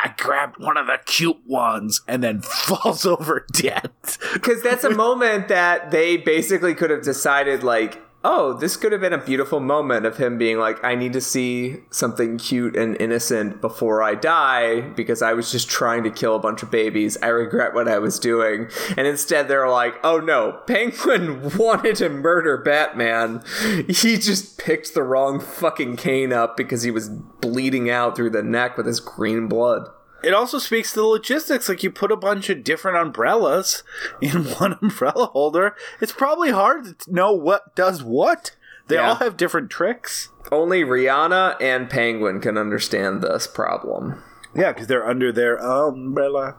I 0.05 0.15
grabbed 0.19 0.59
one 0.59 0.77
of 0.77 0.87
the 0.87 0.99
cute 1.07 1.41
ones 1.47 2.03
and 2.07 2.23
then 2.23 2.41
falls 2.43 3.07
over 3.07 3.47
dead. 3.53 3.91
Because 4.35 4.63
that's 4.63 4.85
a 4.85 4.91
moment 4.91 5.49
that 5.49 5.91
they 5.91 6.19
basically 6.19 6.75
could 6.75 6.91
have 6.91 7.03
decided, 7.03 7.63
like, 7.65 8.03
oh, 8.25 8.55
this 8.55 8.77
could 8.77 8.91
have 8.91 9.03
been 9.03 9.13
a 9.13 9.19
beautiful 9.19 9.61
moment 9.61 10.07
of 10.07 10.17
him 10.17 10.39
being 10.39 10.59
like, 10.59 10.83
I 10.83 10.95
need 10.95 11.13
to 11.13 11.21
see 11.21 11.77
something 11.91 12.39
cute 12.39 12.75
and 12.75 12.99
innocent 12.99 13.61
before 13.61 14.03
I 14.03 14.15
die 14.15 14.81
because 14.81 15.21
I 15.21 15.35
was 15.35 15.53
just 15.53 15.69
trying 15.69 16.03
to 16.05 16.11
kill 16.11 16.35
a 16.35 16.41
bunch 16.41 16.63
of 16.63 16.71
babies. 16.71 17.19
I 17.23 17.27
regret 17.29 17.75
what 17.75 17.87
I 17.87 17.99
was 17.99 18.19
doing. 18.19 18.69
And 18.97 19.07
instead, 19.07 19.47
they're 19.47 19.69
like, 19.69 19.95
oh 20.03 20.19
no, 20.21 20.61
Penguin 20.67 21.57
wanted 21.59 21.97
to 21.97 22.09
murder 22.09 22.57
Batman. 22.57 23.43
He 23.89 24.17
just 24.17 24.59
picked 24.59 24.95
the 24.95 25.03
wrong 25.03 25.39
fucking 25.39 25.97
cane 25.97 26.33
up 26.33 26.57
because 26.57 26.83
he 26.83 26.91
was 26.91 27.11
bleeding 27.11 27.91
out 27.91 28.17
through 28.17 28.31
the 28.31 28.43
neck 28.43 28.79
with 28.79 28.87
his 28.87 29.01
green 29.01 29.49
blood. 29.49 29.91
It 30.25 30.35
also 30.35 30.59
speaks 30.59 30.91
to 30.93 31.01
the 31.01 31.07
logistics. 31.07 31.69
Like 31.69 31.83
you 31.83 31.91
put 31.91 32.11
a 32.13 32.17
bunch 32.17 32.49
of 32.51 32.65
different 32.65 32.97
umbrellas 32.97 33.83
in 34.23 34.45
one 34.45 34.79
umbrella 34.83 35.27
holder. 35.27 35.75
It's 36.01 36.13
probably 36.13 36.51
hard 36.51 36.99
to 37.01 37.13
know 37.13 37.33
what 37.33 37.75
does 37.77 38.03
what. 38.03 38.57
They 38.89 38.97
Yeah. 38.97 39.11
all 39.11 39.15
have 39.17 39.37
different 39.37 39.71
tricks. 39.71 40.29
Only 40.53 40.83
Rihanna 40.83 41.57
and 41.61 41.89
Penguin 41.89 42.41
can 42.41 42.59
understand 42.59 43.23
this 43.23 43.47
problem. 43.47 44.23
Yeah, 44.55 44.73
because 44.73 44.87
they're 44.89 45.07
under 45.07 45.33
their 45.33 45.57
umbrella. 45.57 46.57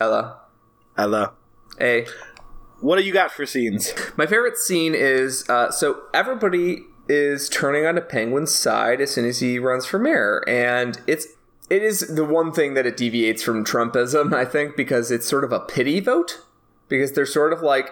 Ella. 0.00 0.40
Ella. 0.96 1.32
Hey. 1.78 2.06
What 2.80 2.98
do 2.98 3.02
you 3.04 3.12
got 3.14 3.32
for 3.32 3.46
scenes? 3.46 3.94
My 4.16 4.26
favorite 4.26 4.58
scene 4.58 4.94
is 4.94 5.48
uh, 5.48 5.70
so 5.70 6.02
everybody 6.12 6.82
is 7.08 7.48
turning 7.48 7.86
on 7.86 7.94
the 7.94 8.00
Penguin's 8.02 8.54
side 8.54 9.00
as 9.00 9.10
soon 9.12 9.24
as 9.24 9.40
he 9.40 9.58
runs 9.58 9.86
for 9.86 9.98
mayor, 9.98 10.42
and 10.46 11.00
it's 11.06 11.26
it 11.70 11.82
is 11.82 12.00
the 12.14 12.24
one 12.24 12.52
thing 12.52 12.74
that 12.74 12.86
it 12.86 12.96
deviates 12.96 13.42
from 13.42 13.64
Trumpism, 13.64 14.32
I 14.34 14.44
think, 14.44 14.76
because 14.76 15.10
it's 15.10 15.26
sort 15.28 15.44
of 15.44 15.52
a 15.52 15.60
pity 15.60 16.00
vote 16.00 16.40
because 16.88 17.12
they're 17.12 17.26
sort 17.26 17.52
of 17.52 17.62
like. 17.62 17.90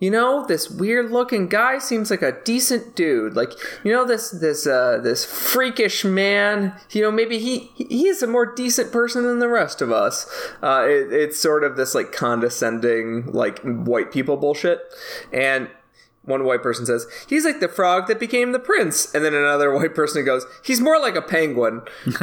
You 0.00 0.10
know, 0.10 0.44
this 0.44 0.68
weird 0.68 1.12
looking 1.12 1.48
guy 1.48 1.78
seems 1.78 2.10
like 2.10 2.20
a 2.20 2.36
decent 2.44 2.96
dude. 2.96 3.36
Like, 3.36 3.52
you 3.84 3.92
know, 3.92 4.04
this 4.04 4.32
this 4.32 4.66
uh 4.66 4.98
this 5.00 5.24
freakish 5.24 6.04
man, 6.04 6.74
you 6.90 7.00
know, 7.00 7.12
maybe 7.12 7.38
he 7.38 7.70
he- 7.76 7.84
he's 7.84 8.20
a 8.20 8.26
more 8.26 8.44
decent 8.44 8.90
person 8.90 9.22
than 9.22 9.38
the 9.38 9.48
rest 9.48 9.80
of 9.80 9.92
us. 9.92 10.26
Uh 10.60 10.84
it, 10.86 11.12
it's 11.12 11.38
sort 11.38 11.62
of 11.62 11.76
this 11.76 11.94
like 11.94 12.10
condescending 12.10 13.26
like 13.26 13.60
white 13.60 14.10
people 14.12 14.36
bullshit. 14.36 14.80
And 15.32 15.70
one 16.24 16.44
white 16.44 16.62
person 16.62 16.86
says, 16.86 17.06
"He's 17.26 17.44
like 17.44 17.60
the 17.60 17.68
frog 17.68 18.06
that 18.08 18.18
became 18.18 18.52
the 18.52 18.58
prince," 18.58 19.14
and 19.14 19.24
then 19.24 19.34
another 19.34 19.72
white 19.76 19.94
person 19.94 20.24
goes, 20.24 20.46
"He's 20.62 20.80
more 20.80 20.98
like 20.98 21.16
a 21.16 21.22
penguin." 21.22 21.82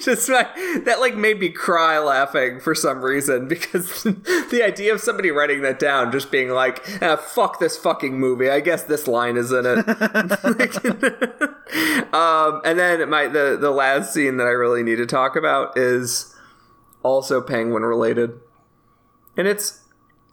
Just 0.00 0.28
like, 0.28 0.54
that, 0.84 0.96
like 1.00 1.16
made 1.16 1.38
me 1.38 1.48
cry 1.48 1.98
laughing 1.98 2.60
for 2.60 2.74
some 2.74 3.02
reason 3.02 3.48
because 3.48 4.02
the 4.02 4.62
idea 4.64 4.92
of 4.92 5.00
somebody 5.00 5.30
writing 5.30 5.62
that 5.62 5.78
down, 5.78 6.12
just 6.12 6.30
being 6.30 6.50
like, 6.50 6.84
ah, 7.00 7.16
"Fuck 7.16 7.60
this 7.60 7.76
fucking 7.76 8.18
movie." 8.18 8.50
I 8.50 8.60
guess 8.60 8.82
this 8.82 9.06
line 9.06 9.36
is 9.36 9.52
in 9.52 9.64
it. 9.66 9.78
um, 12.12 12.60
and 12.64 12.78
then 12.78 13.08
my 13.08 13.28
the 13.28 13.56
the 13.58 13.70
last 13.70 14.12
scene 14.12 14.36
that 14.38 14.46
I 14.46 14.50
really 14.50 14.82
need 14.82 14.96
to 14.96 15.06
talk 15.06 15.36
about 15.36 15.78
is 15.78 16.34
also 17.02 17.40
penguin 17.40 17.84
related, 17.84 18.32
and 19.36 19.46
it's 19.46 19.79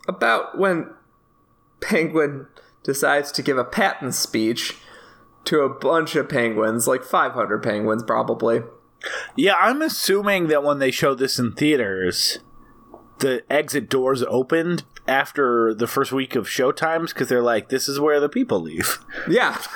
about 0.07 0.57
when 0.57 0.89
Penguin 1.81 2.47
decides 2.83 3.31
to 3.33 3.41
give 3.41 3.57
a 3.57 3.63
Patton 3.63 4.11
speech 4.11 4.75
to 5.45 5.61
a 5.61 5.69
bunch 5.69 6.15
of 6.15 6.27
penguins, 6.29 6.87
like 6.87 7.03
500 7.03 7.63
penguins 7.63 8.03
probably. 8.03 8.61
Yeah, 9.35 9.55
I'm 9.59 9.81
assuming 9.81 10.47
that 10.47 10.63
when 10.63 10.79
they 10.79 10.91
showed 10.91 11.19
this 11.19 11.39
in 11.39 11.53
theaters, 11.53 12.39
the 13.19 13.43
exit 13.49 13.89
doors 13.89 14.23
opened 14.23 14.83
after 15.07 15.73
the 15.73 15.87
first 15.87 16.11
week 16.11 16.35
of 16.35 16.47
showtimes 16.47 17.09
because 17.09 17.29
they're 17.29 17.41
like, 17.41 17.69
this 17.69 17.87
is 17.87 17.99
where 17.99 18.19
the 18.19 18.29
people 18.29 18.59
leave. 18.59 18.99
Yeah. 19.29 19.57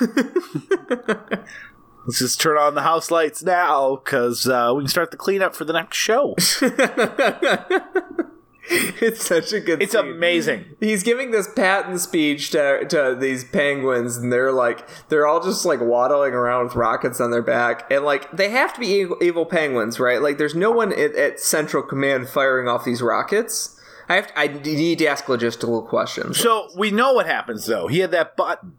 Let's 2.04 2.18
just 2.18 2.40
turn 2.40 2.58
on 2.58 2.74
the 2.74 2.82
house 2.82 3.12
lights 3.12 3.44
now 3.44 3.96
because 3.96 4.48
uh, 4.48 4.72
we 4.74 4.82
can 4.82 4.88
start 4.88 5.12
the 5.12 5.16
cleanup 5.16 5.54
for 5.54 5.64
the 5.64 5.72
next 5.72 5.96
show. 5.96 6.34
it's 8.70 9.26
such 9.26 9.52
a 9.52 9.58
good. 9.58 9.82
It's 9.82 9.92
scene. 9.92 10.00
amazing. 10.08 10.76
He's 10.78 11.02
giving 11.02 11.32
this 11.32 11.48
Patton 11.52 11.98
speech 11.98 12.50
to, 12.50 12.86
to 12.86 13.16
these 13.18 13.42
penguins, 13.42 14.16
and 14.16 14.32
they're 14.32 14.52
like, 14.52 14.86
they're 15.08 15.26
all 15.26 15.42
just 15.42 15.64
like 15.64 15.80
waddling 15.80 16.32
around 16.32 16.66
with 16.66 16.76
rockets 16.76 17.20
on 17.20 17.32
their 17.32 17.42
back, 17.42 17.90
and 17.90 18.04
like 18.04 18.30
they 18.30 18.50
have 18.50 18.72
to 18.74 18.80
be 18.80 18.86
evil, 18.86 19.16
evil 19.20 19.46
penguins, 19.46 19.98
right? 19.98 20.22
Like, 20.22 20.38
there's 20.38 20.54
no 20.54 20.70
one 20.70 20.92
at, 20.92 21.14
at 21.16 21.40
Central 21.40 21.82
Command 21.82 22.28
firing 22.28 22.68
off 22.68 22.84
these 22.84 23.02
rockets. 23.02 23.80
I 24.08 24.14
have 24.16 24.28
to, 24.28 24.38
I 24.38 24.46
need 24.46 24.98
to 24.98 25.06
ask 25.06 25.24
logistical 25.24 25.86
questions. 25.86 26.38
So 26.38 26.68
we 26.76 26.92
know 26.92 27.14
what 27.14 27.26
happens 27.26 27.66
though. 27.66 27.88
He 27.88 27.98
had 27.98 28.12
that 28.12 28.36
button. 28.36 28.74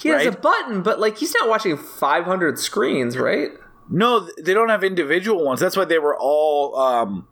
he 0.00 0.08
has 0.08 0.26
a 0.26 0.32
button, 0.32 0.82
but 0.82 0.98
like 0.98 1.18
he's 1.18 1.34
not 1.34 1.48
watching 1.48 1.76
500 1.76 2.58
screens, 2.58 3.18
right? 3.18 3.50
No, 3.90 4.28
they 4.42 4.54
don't 4.54 4.70
have 4.70 4.82
individual 4.82 5.44
ones. 5.44 5.60
That's 5.60 5.76
why 5.76 5.84
they 5.84 5.98
were 5.98 6.16
all 6.18 6.76
um 6.78 7.26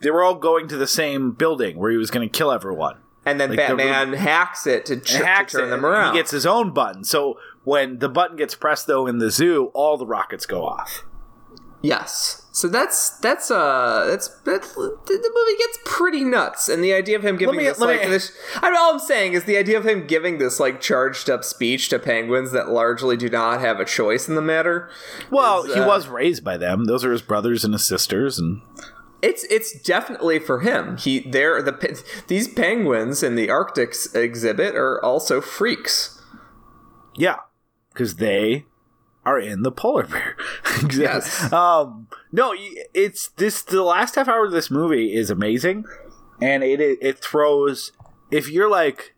they 0.00 0.10
were 0.10 0.22
all 0.22 0.34
going 0.34 0.68
to 0.68 0.76
the 0.76 0.86
same 0.86 1.32
building 1.32 1.76
where 1.78 1.90
he 1.90 1.96
was 1.96 2.10
going 2.10 2.28
to 2.28 2.32
kill 2.38 2.50
everyone. 2.52 2.98
And 3.24 3.40
then 3.40 3.50
Like 3.50 3.68
the 3.68 3.74
Batman 3.74 4.12
hacks 4.12 4.66
it 4.68 4.86
to, 4.86 5.00
ch- 5.00 5.12
to 5.14 5.44
turn 5.48 5.64
it, 5.64 5.70
them 5.70 5.84
around. 5.84 6.14
He 6.14 6.18
gets 6.20 6.30
his 6.30 6.46
own 6.46 6.72
button. 6.72 7.02
So 7.02 7.38
when 7.64 7.98
the 7.98 8.08
button 8.08 8.36
gets 8.36 8.54
pressed 8.54 8.86
though 8.86 9.06
in 9.08 9.18
the 9.18 9.30
zoo, 9.30 9.72
all 9.74 9.96
the 9.96 10.06
rockets 10.06 10.46
go 10.46 10.64
off. 10.64 11.02
Yes. 11.82 12.42
So 12.52 12.68
that's 12.68 13.10
that's 13.18 13.50
uh 13.50 14.06
that's 14.08 14.28
that's 14.44 14.72
the 14.74 14.96
the 15.06 15.32
movie 15.34 15.58
gets 15.58 15.78
pretty 15.84 16.24
nuts, 16.24 16.70
and 16.70 16.82
the 16.82 16.94
idea 16.94 17.16
of 17.16 17.22
him 17.24 17.36
giving 17.36 17.56
me- 17.56 17.64
this 17.64 17.78
let 17.78 17.98
like 17.98 18.04
me- 18.06 18.10
this. 18.12 18.32
I 18.62 18.70
mean, 18.70 18.78
all 18.80 18.94
I'm 18.94 18.98
saying 18.98 19.34
is 19.34 19.44
the 19.44 19.58
idea 19.58 19.76
of 19.76 19.86
him 19.86 20.06
giving 20.06 20.38
this 20.38 20.58
like 20.58 20.80
charged 20.80 21.28
up 21.28 21.44
speech 21.44 21.90
to 21.90 21.98
penguins 21.98 22.52
that 22.52 22.70
largely 22.70 23.16
do 23.16 23.28
not 23.28 23.60
have 23.60 23.78
a 23.78 23.84
choice 23.84 24.26
in 24.26 24.36
the 24.36 24.42
matter. 24.42 24.88
Well, 25.30 25.64
is, 25.64 25.74
he 25.74 25.80
uh, 25.80 25.86
was 25.86 26.08
raised 26.08 26.42
by 26.42 26.56
them. 26.56 26.84
Those 26.86 27.04
are 27.04 27.12
his 27.12 27.22
brothers 27.22 27.62
and 27.62 27.74
his 27.74 27.84
sisters 27.84 28.38
and 28.38 28.62
It's 29.22 29.44
it's 29.44 29.80
definitely 29.80 30.38
for 30.38 30.60
him. 30.60 30.96
He 30.96 31.20
they're 31.20 31.62
the 31.62 32.02
these 32.26 32.48
penguins 32.48 33.22
in 33.22 33.34
the 33.34 33.50
Arctic 33.50 33.94
exhibit 34.14 34.74
are 34.74 35.02
also 35.02 35.40
freaks. 35.40 36.22
Yeah, 37.16 37.38
because 37.92 38.16
they 38.16 38.66
are 39.24 39.40
in 39.40 39.62
the 39.62 39.72
polar 39.72 40.06
bear. 40.06 40.36
Exactly. 40.76 41.02
Yes. 41.02 41.52
Um. 41.52 42.06
No, 42.32 42.54
it's 42.92 43.28
this. 43.30 43.62
The 43.62 43.82
last 43.82 44.14
half 44.16 44.28
hour 44.28 44.44
of 44.44 44.52
this 44.52 44.70
movie 44.70 45.14
is 45.14 45.30
amazing, 45.30 45.86
and 46.40 46.62
it 46.62 46.80
it, 46.80 46.98
it 47.00 47.18
throws. 47.18 47.92
If 48.30 48.50
you're 48.50 48.68
like, 48.68 49.14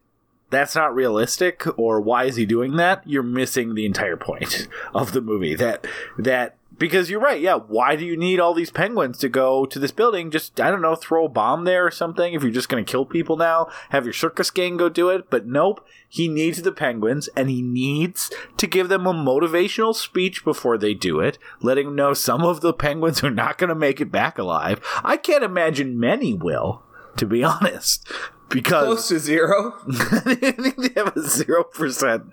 that's 0.50 0.76
not 0.76 0.94
realistic, 0.94 1.66
or 1.76 2.00
why 2.00 2.24
is 2.24 2.36
he 2.36 2.46
doing 2.46 2.76
that? 2.76 3.02
You're 3.04 3.24
missing 3.24 3.74
the 3.74 3.86
entire 3.86 4.16
point 4.16 4.68
of 4.94 5.12
the 5.12 5.20
movie. 5.20 5.56
That 5.56 5.84
that 6.16 6.56
because 6.78 7.10
you're 7.10 7.20
right. 7.20 7.40
Yeah. 7.40 7.56
Why 7.56 7.96
do 7.96 8.04
you 8.04 8.16
need 8.16 8.40
all 8.40 8.54
these 8.54 8.70
penguins 8.70 9.18
to 9.18 9.28
go 9.28 9.66
to 9.66 9.78
this 9.78 9.92
building? 9.92 10.30
Just 10.30 10.60
I 10.60 10.70
don't 10.70 10.82
know, 10.82 10.94
throw 10.94 11.26
a 11.26 11.28
bomb 11.28 11.64
there 11.64 11.86
or 11.86 11.90
something. 11.90 12.34
If 12.34 12.42
you're 12.42 12.52
just 12.52 12.68
going 12.68 12.84
to 12.84 12.90
kill 12.90 13.04
people 13.04 13.36
now, 13.36 13.68
have 13.90 14.04
your 14.04 14.12
circus 14.12 14.50
gang 14.50 14.76
go 14.76 14.88
do 14.88 15.08
it. 15.10 15.30
But 15.30 15.46
nope. 15.46 15.84
He 16.08 16.26
needs 16.26 16.62
the 16.62 16.72
penguins, 16.72 17.28
and 17.36 17.50
he 17.50 17.60
needs 17.60 18.32
to 18.56 18.66
give 18.66 18.88
them 18.88 19.06
a 19.06 19.12
motivational 19.12 19.94
speech 19.94 20.42
before 20.42 20.78
they 20.78 20.94
do 20.94 21.20
it, 21.20 21.38
letting 21.60 21.84
them 21.84 21.96
know 21.96 22.14
some 22.14 22.42
of 22.42 22.62
the 22.62 22.72
penguins 22.72 23.22
are 23.22 23.30
not 23.30 23.58
going 23.58 23.68
to 23.68 23.74
make 23.74 24.00
it 24.00 24.10
back 24.10 24.38
alive. 24.38 24.80
I 25.04 25.18
can't 25.18 25.44
imagine 25.44 26.00
many 26.00 26.32
will, 26.32 26.82
to 27.18 27.26
be 27.26 27.44
honest, 27.44 28.10
because 28.48 28.84
Close 28.84 29.08
to 29.08 29.18
zero. 29.18 29.74
I 29.86 30.34
think 30.34 30.76
they 30.76 31.00
have 31.00 31.14
a 31.14 31.22
zero 31.22 31.62
percent 31.62 32.32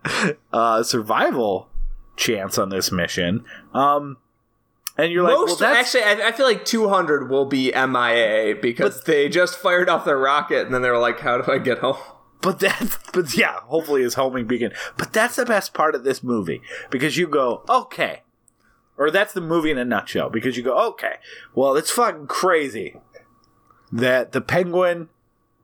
uh, 0.53 0.81
survival 0.84 1.67
chance 2.15 2.57
on 2.57 2.69
this 2.69 2.93
mission. 2.93 3.43
Um, 3.73 4.17
and 4.97 5.11
you're 5.11 5.23
like, 5.23 5.35
well, 5.35 5.47
Most 5.47 5.59
that's 5.59 5.95
actually, 5.95 6.23
I, 6.23 6.30
I 6.30 6.31
feel 6.31 6.45
like 6.45 6.63
200 6.63 7.30
will 7.30 7.45
be 7.45 7.72
MIA 7.72 8.55
because 8.61 9.03
they 9.03 9.27
just 9.27 9.57
fired 9.57 9.89
off 9.89 10.05
their 10.05 10.17
rocket 10.17 10.65
and 10.65 10.73
then 10.73 10.81
they 10.81 10.89
were 10.89 10.99
like, 10.99 11.19
"How 11.19 11.39
do 11.41 11.51
I 11.51 11.57
get 11.57 11.80
home?" 11.80 11.97
But 12.41 12.59
that's 12.59 12.97
but 13.11 13.35
yeah, 13.35 13.59
hopefully 13.61 14.03
his 14.03 14.13
homing 14.13 14.45
beacon. 14.45 14.72
But 14.97 15.11
that's 15.11 15.35
the 15.35 15.45
best 15.45 15.73
part 15.73 15.95
of 15.95 16.03
this 16.03 16.23
movie 16.23 16.61
because 16.89 17.17
you 17.17 17.27
go 17.27 17.63
okay, 17.67 18.22
or 18.97 19.11
that's 19.11 19.34
the 19.34 19.41
movie 19.41 19.72
in 19.72 19.77
a 19.77 19.85
nutshell 19.85 20.30
because 20.30 20.55
you 20.55 20.63
go 20.63 20.77
okay. 20.89 21.15
Well, 21.53 21.76
it's 21.76 21.91
fucking 21.91 22.27
crazy 22.27 22.97
that 23.91 24.31
the 24.31 24.41
penguin. 24.41 25.09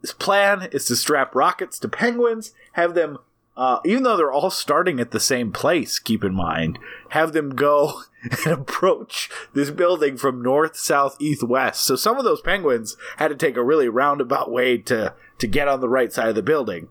His 0.01 0.13
plan 0.13 0.67
is 0.71 0.85
to 0.85 0.95
strap 0.95 1.35
rockets 1.35 1.77
to 1.77 1.87
penguins, 1.87 2.53
have 2.71 2.95
them, 2.95 3.19
uh, 3.57 3.79
even 3.85 4.03
though 4.03 4.15
they're 4.15 4.31
all 4.31 4.49
starting 4.49 4.99
at 4.99 5.11
the 5.11 5.19
same 5.19 5.51
place. 5.51 5.99
Keep 5.99 6.23
in 6.23 6.33
mind, 6.33 6.79
have 7.09 7.33
them 7.33 7.55
go 7.55 8.01
and 8.45 8.53
approach 8.53 9.29
this 9.53 9.71
building 9.71 10.17
from 10.17 10.41
north, 10.41 10.77
south, 10.77 11.17
east, 11.19 11.43
west. 11.43 11.83
So 11.83 11.95
some 11.95 12.17
of 12.17 12.23
those 12.23 12.41
penguins 12.41 12.95
had 13.17 13.27
to 13.27 13.35
take 13.35 13.57
a 13.57 13.63
really 13.63 13.89
roundabout 13.89 14.51
way 14.51 14.77
to 14.79 15.13
to 15.39 15.47
get 15.47 15.67
on 15.67 15.81
the 15.81 15.89
right 15.89 16.13
side 16.13 16.29
of 16.29 16.35
the 16.35 16.43
building. 16.43 16.89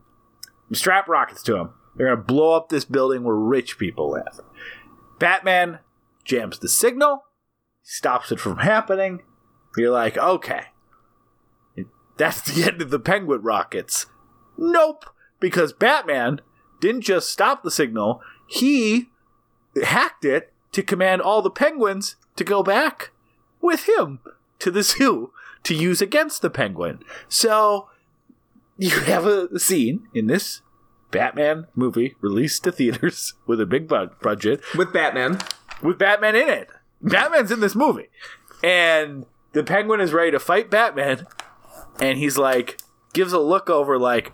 Strap 0.72 1.08
rockets 1.08 1.42
to 1.44 1.54
them. 1.54 1.74
They're 1.96 2.08
gonna 2.08 2.22
blow 2.22 2.56
up 2.56 2.68
this 2.68 2.84
building 2.84 3.24
where 3.24 3.34
rich 3.34 3.78
people 3.78 4.10
live. 4.10 4.40
Batman 5.18 5.80
jams 6.24 6.58
the 6.58 6.68
signal, 6.68 7.24
stops 7.82 8.32
it 8.32 8.40
from 8.40 8.58
happening. 8.58 9.22
You're 9.76 9.92
like, 9.92 10.18
okay, 10.18 10.66
that's 12.16 12.42
the 12.42 12.64
end 12.70 12.82
of 12.82 12.90
the 12.90 12.98
penguin 12.98 13.42
rockets. 13.42 14.06
Nope, 14.58 15.06
because 15.38 15.72
Batman 15.72 16.40
didn't 16.80 17.02
just 17.02 17.30
stop 17.30 17.62
the 17.62 17.70
signal, 17.70 18.22
he 18.46 19.10
hacked 19.82 20.24
it 20.24 20.52
to 20.72 20.82
command 20.82 21.22
all 21.22 21.42
the 21.42 21.50
penguins 21.50 22.16
to 22.36 22.44
go 22.44 22.62
back 22.62 23.10
with 23.60 23.88
him 23.88 24.20
to 24.58 24.70
the 24.70 24.82
zoo 24.82 25.32
to 25.64 25.74
use 25.74 26.00
against 26.00 26.42
the 26.42 26.50
penguin. 26.50 27.00
So 27.28 27.88
you 28.78 28.90
have 29.00 29.26
a 29.26 29.58
scene 29.58 30.08
in 30.14 30.26
this 30.26 30.62
Batman 31.10 31.66
movie 31.74 32.14
released 32.20 32.64
to 32.64 32.72
theaters 32.72 33.34
with 33.46 33.60
a 33.60 33.66
big 33.66 33.88
budget 33.88 34.62
With 34.76 34.92
Batman, 34.92 35.38
with 35.82 35.98
Batman 35.98 36.36
in 36.36 36.48
it. 36.48 36.68
Batman's 37.02 37.50
in 37.50 37.60
this 37.60 37.74
movie. 37.74 38.08
And 38.62 39.26
the 39.52 39.64
penguin 39.64 40.00
is 40.00 40.12
ready 40.12 40.30
to 40.30 40.38
fight 40.38 40.70
Batman. 40.70 41.26
And 42.00 42.18
he's 42.18 42.38
like, 42.38 42.80
gives 43.12 43.32
a 43.32 43.38
look 43.38 43.68
over 43.68 43.98
like, 43.98 44.32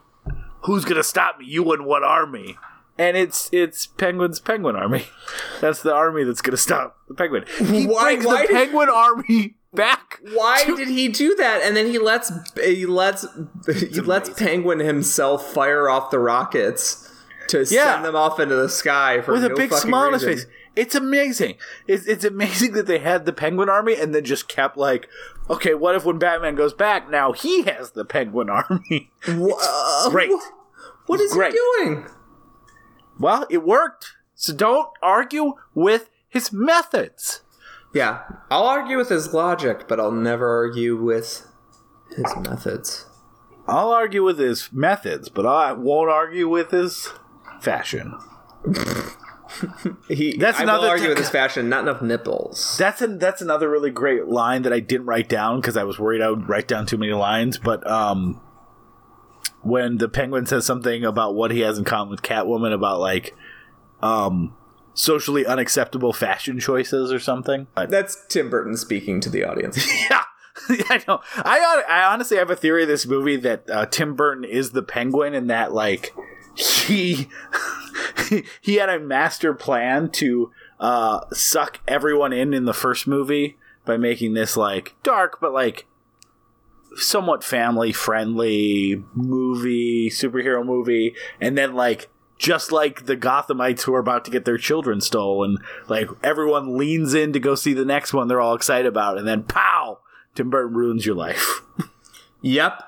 who's 0.67 0.85
going 0.85 0.97
to 0.97 1.03
stop 1.05 1.39
me? 1.39 1.47
You 1.47 1.73
and 1.73 1.87
what 1.87 2.03
army? 2.05 2.59
And 2.99 3.17
it's 3.17 3.51
it's 3.53 3.87
Penguin's 3.87 4.41
Penguin 4.41 4.75
Army. 4.77 5.07
That's 5.61 5.83
the 5.83 5.93
army 5.93 6.25
that's 6.25 6.41
going 6.41 6.53
to 6.53 6.57
stop 6.57 6.97
the 7.09 7.15
Penguin. 7.15 7.45
He 7.59 7.87
Why- 7.87 8.15
brings 8.15 8.25
why 8.27 8.43
the 8.43 8.47
did- 8.49 8.57
Penguin 8.57 8.89
Army 8.89 9.57
back. 9.75 10.21
why 10.33 10.63
to- 10.65 10.77
did 10.77 10.89
he 10.89 11.09
do 11.09 11.35
that? 11.37 11.61
And 11.63 11.77
then 11.77 11.87
he 11.89 11.99
lets 11.99 12.33
he 12.59 12.87
lets 12.87 13.27
he 13.67 14.01
lets 14.01 14.31
Penguin 14.31 14.79
himself 14.79 15.53
fire 15.53 15.91
off 15.91 16.11
the 16.11 16.19
rockets 16.19 17.13
to 17.49 17.59
Yeah. 17.69 17.93
send 17.95 18.05
them 18.07 18.17
off 18.17 18.41
into 18.41 18.55
the 18.57 18.69
sky 18.71 19.21
for 19.21 19.33
with 19.35 19.45
a 19.45 19.51
big 19.55 19.73
smile 19.75 20.07
on 20.07 20.13
his 20.15 20.25
face. 20.25 20.47
It's 20.75 20.95
amazing. 20.95 21.57
It's, 21.87 22.07
it's 22.07 22.25
amazing 22.25 22.73
that 22.73 22.87
they 22.87 22.99
had 22.99 23.25
the 23.25 23.33
Penguin 23.33 23.69
Army 23.71 23.95
and 23.95 24.15
then 24.15 24.25
just 24.25 24.47
kept 24.49 24.77
like, 24.77 25.09
okay, 25.51 25.75
what 25.75 25.95
if 25.95 26.05
when 26.05 26.19
Batman 26.19 26.55
goes 26.55 26.75
back, 26.75 27.11
now 27.11 27.33
he 27.33 27.63
has 27.63 27.93
the 27.93 28.05
Penguin 28.05 28.49
Army? 28.51 29.11
Wha- 29.29 30.09
great. 30.11 30.31
wh- 30.31 31.09
What 31.09 31.21
is 31.21 31.33
great. 31.33 31.53
he 31.53 31.59
doing? 31.85 32.07
Well, 33.19 33.47
it 33.51 33.65
worked. 33.65 34.13
So 34.35 34.53
don't 34.55 34.89
argue 35.03 35.55
with 35.75 36.11
his 36.29 36.53
methods. 36.53 37.43
Yeah, 37.95 38.23
I'll 38.51 38.67
argue 38.67 38.99
with 38.99 39.09
his 39.09 39.33
logic, 39.33 39.89
but 39.89 39.99
I'll 39.99 40.13
never 40.13 40.47
argue 40.49 40.97
with 40.97 41.47
his 42.15 42.27
methods. 42.37 43.07
I'll 43.67 43.91
argue 43.91 44.23
with 44.23 44.39
his 44.39 44.71
methods, 44.73 45.29
but 45.31 45.47
I 45.47 45.73
won't 45.73 46.11
argue 46.11 46.49
with 46.49 46.71
his 46.73 47.09
fashion. 47.61 48.15
He, 50.09 50.37
That's 50.37 50.59
I 50.59 50.65
another 50.65 50.83
will 50.83 50.91
argue 50.91 51.05
thing- 51.05 51.11
with 51.11 51.19
his 51.19 51.31
fashion. 51.31 51.69
Not 51.69 51.83
enough 51.83 52.03
nipples. 52.03 52.77
That's 52.79 53.03
an, 53.03 53.19
that's 53.19 53.43
another 53.43 53.69
really 53.71 53.91
great 53.91 54.27
line 54.27 54.63
that 54.63 54.73
I 54.73 54.81
didn't 54.81 55.07
write 55.07 55.29
down 55.29 55.61
because 55.61 55.77
I 55.77 55.85
was 55.85 55.99
worried 55.99 56.23
I 56.23 56.31
would 56.31 56.49
write 56.49 56.69
down 56.69 56.87
too 56.87 56.97
many 56.97 57.13
lines. 57.13 57.59
But 57.59 57.87
um, 57.89 58.41
when 59.63 59.99
the 59.99 60.09
penguin 60.09 60.47
says 60.47 60.65
something 60.67 61.05
about 61.05 61.35
what 61.35 61.51
he 61.51 61.61
has 61.61 61.79
in 61.79 61.85
common 61.85 62.11
with 62.11 62.23
Catwoman 62.23 62.73
about 62.73 63.01
like 63.01 63.35
um, 64.03 64.57
socially 64.95 65.45
unacceptable 65.47 66.13
fashion 66.13 66.59
choices 66.61 67.13
or 67.13 67.19
something. 67.19 67.67
That's 67.75 68.17
Tim 68.29 68.51
Burton 68.51 68.77
speaking 68.77 69.21
to 69.21 69.31
the 69.31 69.45
audience. 69.45 69.87
yeah. 70.11 70.23
I 70.89 71.03
know. 71.07 71.21
I 71.37 71.85
I 71.89 72.05
honestly 72.13 72.39
have 72.39 72.51
a 72.51 72.57
theory 72.57 72.83
of 72.83 72.89
this 72.89 73.07
movie 73.07 73.37
that 73.37 73.69
uh, 73.69 73.87
Tim 73.87 74.15
Burton 74.15 74.43
is 74.45 74.71
the 74.71 74.83
Penguin, 74.83 75.35
and 75.35 75.51
that 75.51 75.73
like 75.75 76.15
he 76.57 77.29
he 78.61 78.75
had 78.77 78.89
a 78.89 78.99
master 78.99 79.55
plan 79.55 80.11
to 80.11 80.51
uh, 80.81 81.21
suck 81.33 81.81
everyone 81.87 82.33
in 82.33 82.53
in 82.53 82.65
the 82.65 82.75
first 82.75 83.07
movie 83.07 83.57
by 83.85 83.97
making 83.97 84.35
this 84.35 84.57
like 84.57 84.95
dark 85.03 85.39
but 85.41 85.53
like 85.53 85.87
somewhat 86.97 87.45
family 87.45 87.93
friendly 87.93 89.03
movie 89.15 90.11
superhero 90.11 90.65
movie, 90.65 91.15
and 91.41 91.57
then 91.57 91.75
like. 91.75 92.09
Just 92.39 92.71
like 92.71 93.07
the 93.07 93.17
Gothamites 93.17 93.85
who 93.85 93.95
are 93.95 93.99
about 93.99 94.27
to 94.27 94.31
get 94.31 94.45
their 94.45 94.59
children 94.59 95.01
stolen, 95.01 95.57
like 95.89 96.11
everyone 96.23 96.77
leans 96.77 97.15
in 97.15 97.33
to 97.33 97.41
go 97.41 97.55
see 97.55 97.73
the 97.73 97.83
next 97.83 98.13
one 98.13 98.29
they're 98.29 98.43
all 98.43 98.55
excited 98.55 98.85
about, 98.85 99.17
and 99.17 99.27
then 99.27 99.43
pow! 99.43 100.01
Tim 100.35 100.51
Burton 100.51 100.77
ruins 100.77 101.07
your 101.07 101.15
life. 101.15 101.63
Yep. 102.43 102.83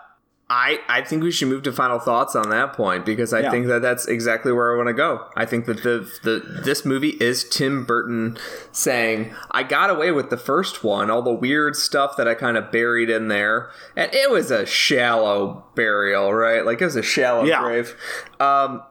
I, 0.51 0.81
I 0.89 1.03
think 1.03 1.23
we 1.23 1.31
should 1.31 1.49
move 1.49 1.63
to 1.65 1.73
final 1.73 1.99
thoughts 1.99 2.35
on 2.35 2.49
that 2.49 2.73
point 2.73 3.05
because 3.05 3.35
I 3.35 3.41
Yeah. 3.41 3.51
think 3.51 3.67
that 3.67 3.83
that's 3.83 4.07
exactly 4.07 4.51
where 4.51 4.73
I 4.73 4.77
want 4.79 4.89
to 4.89 4.95
go. 4.95 5.27
I 5.37 5.45
think 5.45 5.67
that 5.67 5.83
the, 5.83 6.11
the 6.23 6.63
this 6.65 6.87
movie 6.87 7.19
is 7.21 7.45
Tim 7.47 7.85
Burton 7.85 8.39
saying 8.73 9.35
I 9.51 9.63
got 9.63 9.91
away 9.91 10.11
with 10.11 10.31
the 10.31 10.39
first 10.39 10.83
one, 10.83 11.11
all 11.11 11.21
the 11.21 11.35
weird 11.35 11.77
stuff 11.77 12.17
that 12.17 12.27
I 12.27 12.33
kind 12.35 12.57
of 12.57 12.73
buried 12.73 13.11
in 13.11 13.29
there, 13.29 13.71
and 13.95 14.13
it 14.15 14.31
was 14.31 14.51
a 14.51 14.65
shallow 14.65 15.67
burial, 15.75 16.33
right? 16.33 16.65
Like 16.65 16.81
it 16.81 16.85
was 16.87 16.97
a 16.97 17.03
shallow 17.03 17.45
Yeah. 17.45 17.61
grave. 17.61 17.95
Um, 18.41 18.83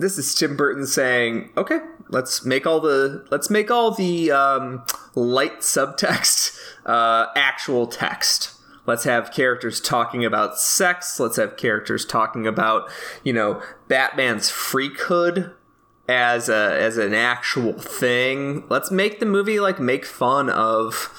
this 0.00 0.18
is 0.18 0.34
Tim 0.34 0.56
Burton 0.56 0.86
saying, 0.86 1.50
"Okay, 1.56 1.78
let's 2.08 2.44
make 2.44 2.66
all 2.66 2.80
the 2.80 3.24
let's 3.30 3.48
make 3.48 3.70
all 3.70 3.92
the 3.92 4.32
um, 4.32 4.82
light 5.14 5.60
subtext 5.60 6.58
uh, 6.84 7.26
actual 7.36 7.86
text. 7.86 8.54
Let's 8.86 9.04
have 9.04 9.32
characters 9.32 9.80
talking 9.80 10.24
about 10.24 10.58
sex. 10.58 11.18
Let's 11.18 11.36
have 11.36 11.56
characters 11.56 12.04
talking 12.04 12.46
about 12.46 12.88
you 13.24 13.32
know 13.32 13.62
Batman's 13.88 14.50
freakhood 14.50 15.52
as 16.08 16.48
a 16.48 16.76
as 16.80 16.96
an 16.96 17.14
actual 17.14 17.72
thing. 17.74 18.64
Let's 18.68 18.90
make 18.90 19.20
the 19.20 19.26
movie 19.26 19.60
like 19.60 19.80
make 19.80 20.04
fun 20.04 20.48
of 20.48 21.12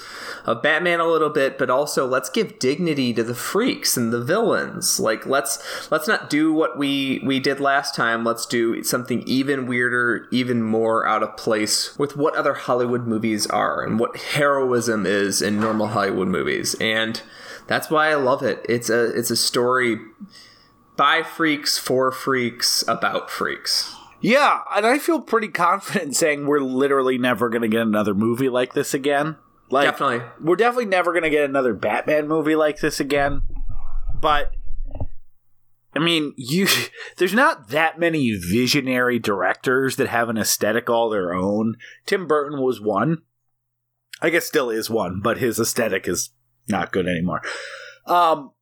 of 0.48 0.62
Batman 0.62 0.98
a 0.98 1.06
little 1.06 1.28
bit, 1.28 1.58
but 1.58 1.68
also 1.68 2.06
let's 2.06 2.30
give 2.30 2.58
dignity 2.58 3.12
to 3.12 3.22
the 3.22 3.34
freaks 3.34 3.98
and 3.98 4.12
the 4.12 4.22
villains. 4.22 4.98
Like 4.98 5.26
let's 5.26 5.90
let's 5.90 6.08
not 6.08 6.30
do 6.30 6.52
what 6.52 6.78
we 6.78 7.20
we 7.24 7.38
did 7.38 7.60
last 7.60 7.94
time. 7.94 8.24
Let's 8.24 8.46
do 8.46 8.82
something 8.82 9.22
even 9.26 9.66
weirder, 9.66 10.26
even 10.30 10.62
more 10.62 11.06
out 11.06 11.22
of 11.22 11.36
place 11.36 11.96
with 11.98 12.16
what 12.16 12.34
other 12.34 12.54
Hollywood 12.54 13.06
movies 13.06 13.46
are 13.48 13.82
and 13.84 13.98
what 13.98 14.16
heroism 14.16 15.04
is 15.04 15.42
in 15.42 15.60
normal 15.60 15.88
Hollywood 15.88 16.28
movies. 16.28 16.74
And 16.80 17.20
that's 17.68 17.90
why 17.90 18.10
I 18.10 18.14
love 18.16 18.42
it. 18.42 18.64
It's 18.68 18.90
a 18.90 19.16
it's 19.16 19.30
a 19.30 19.36
story 19.36 19.98
by 20.96 21.22
freaks 21.22 21.78
for 21.78 22.10
freaks 22.10 22.82
about 22.88 23.30
freaks. 23.30 23.94
Yeah, 24.20 24.62
and 24.74 24.84
I 24.84 24.98
feel 24.98 25.20
pretty 25.20 25.48
confident 25.48 26.16
saying 26.16 26.46
we're 26.46 26.60
literally 26.60 27.18
never 27.18 27.48
going 27.48 27.62
to 27.62 27.68
get 27.68 27.82
another 27.82 28.14
movie 28.14 28.48
like 28.48 28.72
this 28.74 28.92
again. 28.92 29.36
Like, 29.70 29.86
Definitely. 29.90 30.26
we're 30.40 30.56
definitely 30.56 30.86
never 30.86 31.12
going 31.12 31.24
to 31.24 31.30
get 31.30 31.44
another 31.44 31.74
Batman 31.74 32.26
movie 32.26 32.56
like 32.56 32.80
this 32.80 33.00
again. 33.00 33.42
But 34.18 34.52
I 35.94 36.00
mean, 36.00 36.32
you 36.36 36.66
there's 37.18 37.34
not 37.34 37.68
that 37.68 37.98
many 37.98 38.32
visionary 38.32 39.18
directors 39.18 39.96
that 39.96 40.08
have 40.08 40.28
an 40.28 40.38
aesthetic 40.38 40.88
all 40.88 41.10
their 41.10 41.34
own. 41.34 41.76
Tim 42.06 42.26
Burton 42.26 42.60
was 42.60 42.80
one. 42.80 43.22
I 44.20 44.30
guess 44.30 44.46
still 44.46 44.68
is 44.70 44.90
one, 44.90 45.20
but 45.20 45.38
his 45.38 45.60
aesthetic 45.60 46.08
is 46.08 46.30
not 46.68 46.92
good 46.92 47.06
anymore. 47.06 47.42
Um 48.06 48.52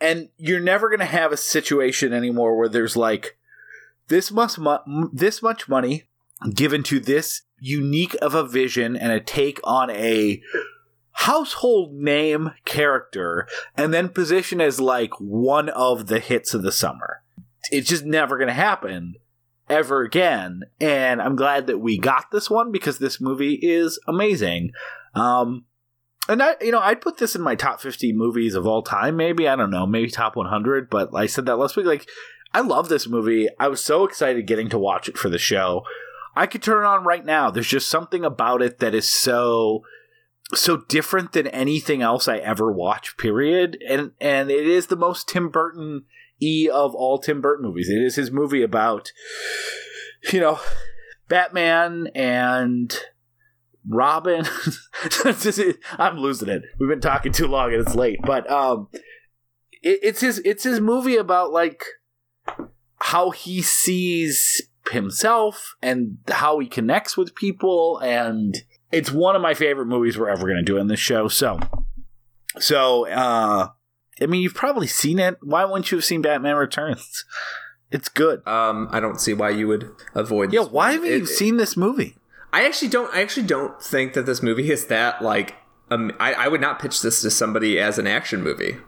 and 0.00 0.28
you're 0.36 0.60
never 0.60 0.88
going 0.88 0.98
to 0.98 1.04
have 1.04 1.30
a 1.30 1.36
situation 1.36 2.12
anymore 2.12 2.58
where 2.58 2.68
there's 2.68 2.96
like 2.96 3.38
this 4.08 4.32
much 4.32 4.58
mu- 4.58 5.08
this 5.12 5.40
much 5.40 5.68
money 5.68 6.04
given 6.52 6.82
to 6.82 6.98
this 6.98 7.42
unique 7.60 8.16
of 8.20 8.34
a 8.34 8.46
vision 8.46 8.96
and 8.96 9.12
a 9.12 9.20
take 9.20 9.60
on 9.62 9.90
a 9.90 10.42
household 11.12 11.94
name 11.94 12.52
character 12.64 13.46
and 13.76 13.94
then 13.94 14.08
position 14.08 14.60
as 14.60 14.80
like 14.80 15.12
one 15.20 15.68
of 15.68 16.08
the 16.08 16.18
hits 16.18 16.52
of 16.52 16.62
the 16.62 16.72
summer. 16.72 17.22
It's 17.70 17.88
just 17.88 18.04
never 18.04 18.36
going 18.36 18.48
to 18.48 18.54
happen 18.54 19.14
ever 19.70 20.02
again. 20.02 20.62
And 20.80 21.22
I'm 21.22 21.36
glad 21.36 21.68
that 21.68 21.78
we 21.78 21.96
got 21.96 22.32
this 22.32 22.50
one 22.50 22.72
because 22.72 22.98
this 22.98 23.20
movie 23.20 23.54
is 23.62 24.00
amazing. 24.08 24.72
Um, 25.14 25.64
and 26.28 26.42
I, 26.42 26.56
you 26.60 26.70
know, 26.70 26.80
I'd 26.80 27.00
put 27.00 27.18
this 27.18 27.34
in 27.34 27.42
my 27.42 27.54
top 27.54 27.80
50 27.80 28.12
movies 28.12 28.54
of 28.54 28.66
all 28.66 28.82
time. 28.82 29.16
Maybe 29.16 29.48
I 29.48 29.56
don't 29.56 29.70
know, 29.70 29.86
maybe 29.86 30.10
top 30.10 30.36
100. 30.36 30.88
But 30.88 31.14
I 31.14 31.26
said 31.26 31.46
that 31.46 31.56
last 31.56 31.76
week. 31.76 31.86
Like, 31.86 32.08
I 32.54 32.60
love 32.60 32.88
this 32.88 33.08
movie. 33.08 33.48
I 33.58 33.68
was 33.68 33.82
so 33.82 34.04
excited 34.04 34.46
getting 34.46 34.68
to 34.70 34.78
watch 34.78 35.08
it 35.08 35.18
for 35.18 35.28
the 35.28 35.38
show. 35.38 35.82
I 36.34 36.46
could 36.46 36.62
turn 36.62 36.84
it 36.84 36.88
on 36.88 37.04
right 37.04 37.24
now. 37.24 37.50
There's 37.50 37.68
just 37.68 37.90
something 37.90 38.24
about 38.24 38.62
it 38.62 38.78
that 38.78 38.94
is 38.94 39.08
so 39.08 39.82
so 40.54 40.76
different 40.76 41.32
than 41.32 41.46
anything 41.46 42.02
else 42.02 42.28
I 42.28 42.36
ever 42.38 42.70
watch, 42.70 43.16
Period. 43.16 43.78
And 43.86 44.12
and 44.20 44.50
it 44.50 44.66
is 44.66 44.86
the 44.86 44.96
most 44.96 45.28
Tim 45.28 45.48
Burton 45.48 46.04
e 46.40 46.68
of 46.72 46.94
all 46.94 47.18
Tim 47.18 47.40
Burton 47.40 47.66
movies. 47.66 47.88
It 47.88 48.02
is 48.02 48.16
his 48.16 48.30
movie 48.30 48.62
about 48.62 49.12
you 50.32 50.40
know 50.40 50.60
Batman 51.28 52.08
and 52.14 52.96
Robin. 53.88 54.44
I'm 55.98 56.18
losing 56.18 56.48
it. 56.48 56.62
We've 56.78 56.88
been 56.88 57.00
talking 57.00 57.32
too 57.32 57.46
long 57.46 57.72
and 57.72 57.82
it's 57.82 57.94
late. 57.94 58.18
But 58.22 58.50
um, 58.50 58.88
it, 59.82 60.00
it's 60.02 60.20
his 60.20 60.38
it's 60.44 60.64
his 60.64 60.80
movie 60.80 61.16
about 61.16 61.50
like 61.52 61.84
how 63.00 63.30
he 63.30 63.62
sees 63.62 64.62
himself 64.90 65.74
and 65.82 66.18
how 66.28 66.58
he 66.58 66.66
connects 66.66 67.16
with 67.16 67.34
people 67.34 67.98
and 67.98 68.58
it's 68.90 69.10
one 69.12 69.34
of 69.36 69.42
my 69.42 69.54
favorite 69.54 69.86
movies 69.86 70.18
we're 70.18 70.28
ever 70.28 70.42
going 70.46 70.56
to 70.56 70.62
do 70.62 70.76
in 70.76 70.88
this 70.88 70.98
show 70.98 71.28
so 71.28 71.58
so 72.58 73.06
uh 73.08 73.68
i 74.20 74.26
mean 74.26 74.42
you've 74.42 74.54
probably 74.54 74.88
seen 74.88 75.20
it 75.20 75.36
why 75.40 75.64
wouldn't 75.64 75.90
you 75.92 75.96
have 75.98 76.04
seen 76.04 76.20
batman 76.20 76.56
returns 76.56 77.24
it's 77.92 78.08
good 78.08 78.46
Um, 78.46 78.88
I 78.90 78.98
don't 79.00 79.20
see 79.20 79.34
why 79.34 79.50
you 79.50 79.68
would 79.68 79.88
avoid. 80.14 80.52
yeah 80.52 80.62
why 80.64 80.92
haven't 80.92 81.08
you 81.08 81.22
It- 81.22 81.26
seen 81.28 81.58
this 81.58 81.76
movie 81.76 82.16
I 82.52 82.64
actually 82.64 82.88
don't. 82.88 83.12
I 83.14 83.22
actually 83.22 83.46
don't 83.46 83.80
think 83.82 84.12
that 84.14 84.26
this 84.26 84.42
movie 84.42 84.70
is 84.70 84.86
that 84.86 85.22
like. 85.22 85.54
Um, 85.90 86.12
I, 86.18 86.32
I 86.34 86.48
would 86.48 86.60
not 86.60 86.78
pitch 86.78 87.02
this 87.02 87.20
to 87.22 87.30
somebody 87.30 87.78
as 87.78 87.98
an 87.98 88.06
action 88.06 88.42
movie. 88.42 88.78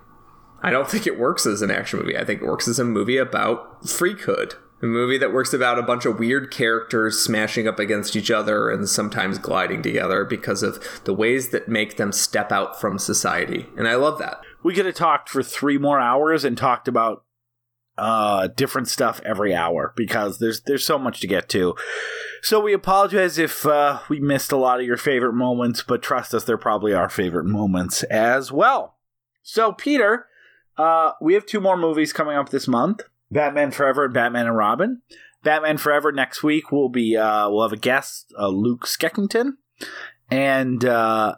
I 0.62 0.70
don't 0.70 0.88
think 0.88 1.06
it 1.06 1.18
works 1.18 1.44
as 1.44 1.60
an 1.60 1.70
action 1.70 1.98
movie. 1.98 2.16
I 2.16 2.24
think 2.24 2.40
it 2.40 2.46
works 2.46 2.66
as 2.66 2.78
a 2.78 2.84
movie 2.84 3.18
about 3.18 3.82
freakhood. 3.82 4.54
A 4.82 4.86
movie 4.86 5.18
that 5.18 5.32
works 5.32 5.52
about 5.52 5.78
a 5.78 5.82
bunch 5.82 6.04
of 6.06 6.18
weird 6.18 6.50
characters 6.50 7.18
smashing 7.20 7.68
up 7.68 7.78
against 7.78 8.16
each 8.16 8.30
other 8.30 8.70
and 8.70 8.88
sometimes 8.88 9.38
gliding 9.38 9.82
together 9.82 10.24
because 10.24 10.62
of 10.62 11.02
the 11.04 11.14
ways 11.14 11.50
that 11.50 11.68
make 11.68 11.96
them 11.96 12.12
step 12.12 12.50
out 12.50 12.80
from 12.80 12.98
society. 12.98 13.66
And 13.76 13.86
I 13.86 13.94
love 13.96 14.18
that. 14.18 14.40
we 14.62 14.74
could 14.74 14.86
have 14.86 14.94
talked 14.94 15.28
for 15.28 15.42
three 15.42 15.78
more 15.78 16.00
hours 16.00 16.44
and 16.44 16.56
talked 16.56 16.88
about 16.88 17.23
uh 17.96 18.48
different 18.48 18.88
stuff 18.88 19.20
every 19.24 19.54
hour 19.54 19.92
because 19.96 20.38
there's 20.38 20.62
there's 20.62 20.84
so 20.84 20.98
much 20.98 21.20
to 21.20 21.26
get 21.26 21.48
to. 21.48 21.74
So 22.42 22.60
we 22.60 22.72
apologize 22.72 23.38
if 23.38 23.64
uh 23.66 24.00
we 24.08 24.18
missed 24.20 24.52
a 24.52 24.56
lot 24.56 24.80
of 24.80 24.86
your 24.86 24.96
favorite 24.96 25.34
moments 25.34 25.82
but 25.82 26.02
trust 26.02 26.34
us 26.34 26.44
they're 26.44 26.58
probably 26.58 26.92
our 26.92 27.08
favorite 27.08 27.46
moments 27.46 28.02
as 28.04 28.50
well. 28.50 28.96
So 29.42 29.72
peter 29.72 30.26
uh 30.76 31.12
we 31.20 31.34
have 31.34 31.46
two 31.46 31.60
more 31.60 31.76
movies 31.76 32.12
coming 32.12 32.36
up 32.36 32.48
this 32.48 32.66
month. 32.66 33.02
Batman 33.30 33.70
forever 33.70 34.06
and 34.06 34.14
batman 34.14 34.46
and 34.46 34.56
robin. 34.56 35.02
Batman 35.44 35.78
forever 35.78 36.10
next 36.10 36.42
week 36.42 36.72
will 36.72 36.88
be 36.88 37.16
uh 37.16 37.48
we'll 37.48 37.62
have 37.62 37.72
a 37.72 37.76
guest 37.76 38.32
uh, 38.38 38.48
luke 38.48 38.86
skekington. 38.86 39.52
And 40.30 40.84
uh 40.84 41.36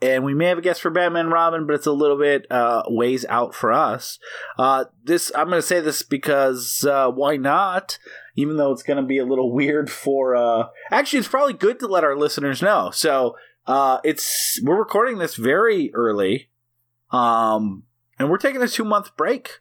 and 0.00 0.24
we 0.24 0.34
may 0.34 0.46
have 0.46 0.58
a 0.58 0.62
guest 0.62 0.80
for 0.80 0.90
Batman 0.90 1.26
and 1.26 1.32
Robin, 1.32 1.66
but 1.66 1.74
it's 1.74 1.86
a 1.86 1.92
little 1.92 2.18
bit 2.18 2.46
uh, 2.50 2.82
ways 2.86 3.24
out 3.28 3.54
for 3.54 3.72
us. 3.72 4.18
Uh, 4.58 4.84
this 5.02 5.32
I'm 5.34 5.48
going 5.48 5.60
to 5.60 5.66
say 5.66 5.80
this 5.80 6.02
because 6.02 6.84
uh, 6.84 7.10
why 7.10 7.36
not? 7.36 7.98
Even 8.36 8.56
though 8.56 8.70
it's 8.70 8.84
going 8.84 8.98
to 8.98 9.06
be 9.06 9.18
a 9.18 9.24
little 9.24 9.52
weird 9.54 9.90
for. 9.90 10.36
Uh, 10.36 10.68
actually, 10.90 11.18
it's 11.20 11.28
probably 11.28 11.54
good 11.54 11.80
to 11.80 11.86
let 11.86 12.04
our 12.04 12.16
listeners 12.16 12.62
know. 12.62 12.90
So 12.92 13.36
uh, 13.66 13.98
it's 14.04 14.60
we're 14.62 14.78
recording 14.78 15.18
this 15.18 15.34
very 15.34 15.92
early, 15.94 16.50
um, 17.10 17.82
and 18.18 18.30
we're 18.30 18.38
taking 18.38 18.62
a 18.62 18.68
two 18.68 18.84
month 18.84 19.16
break. 19.16 19.60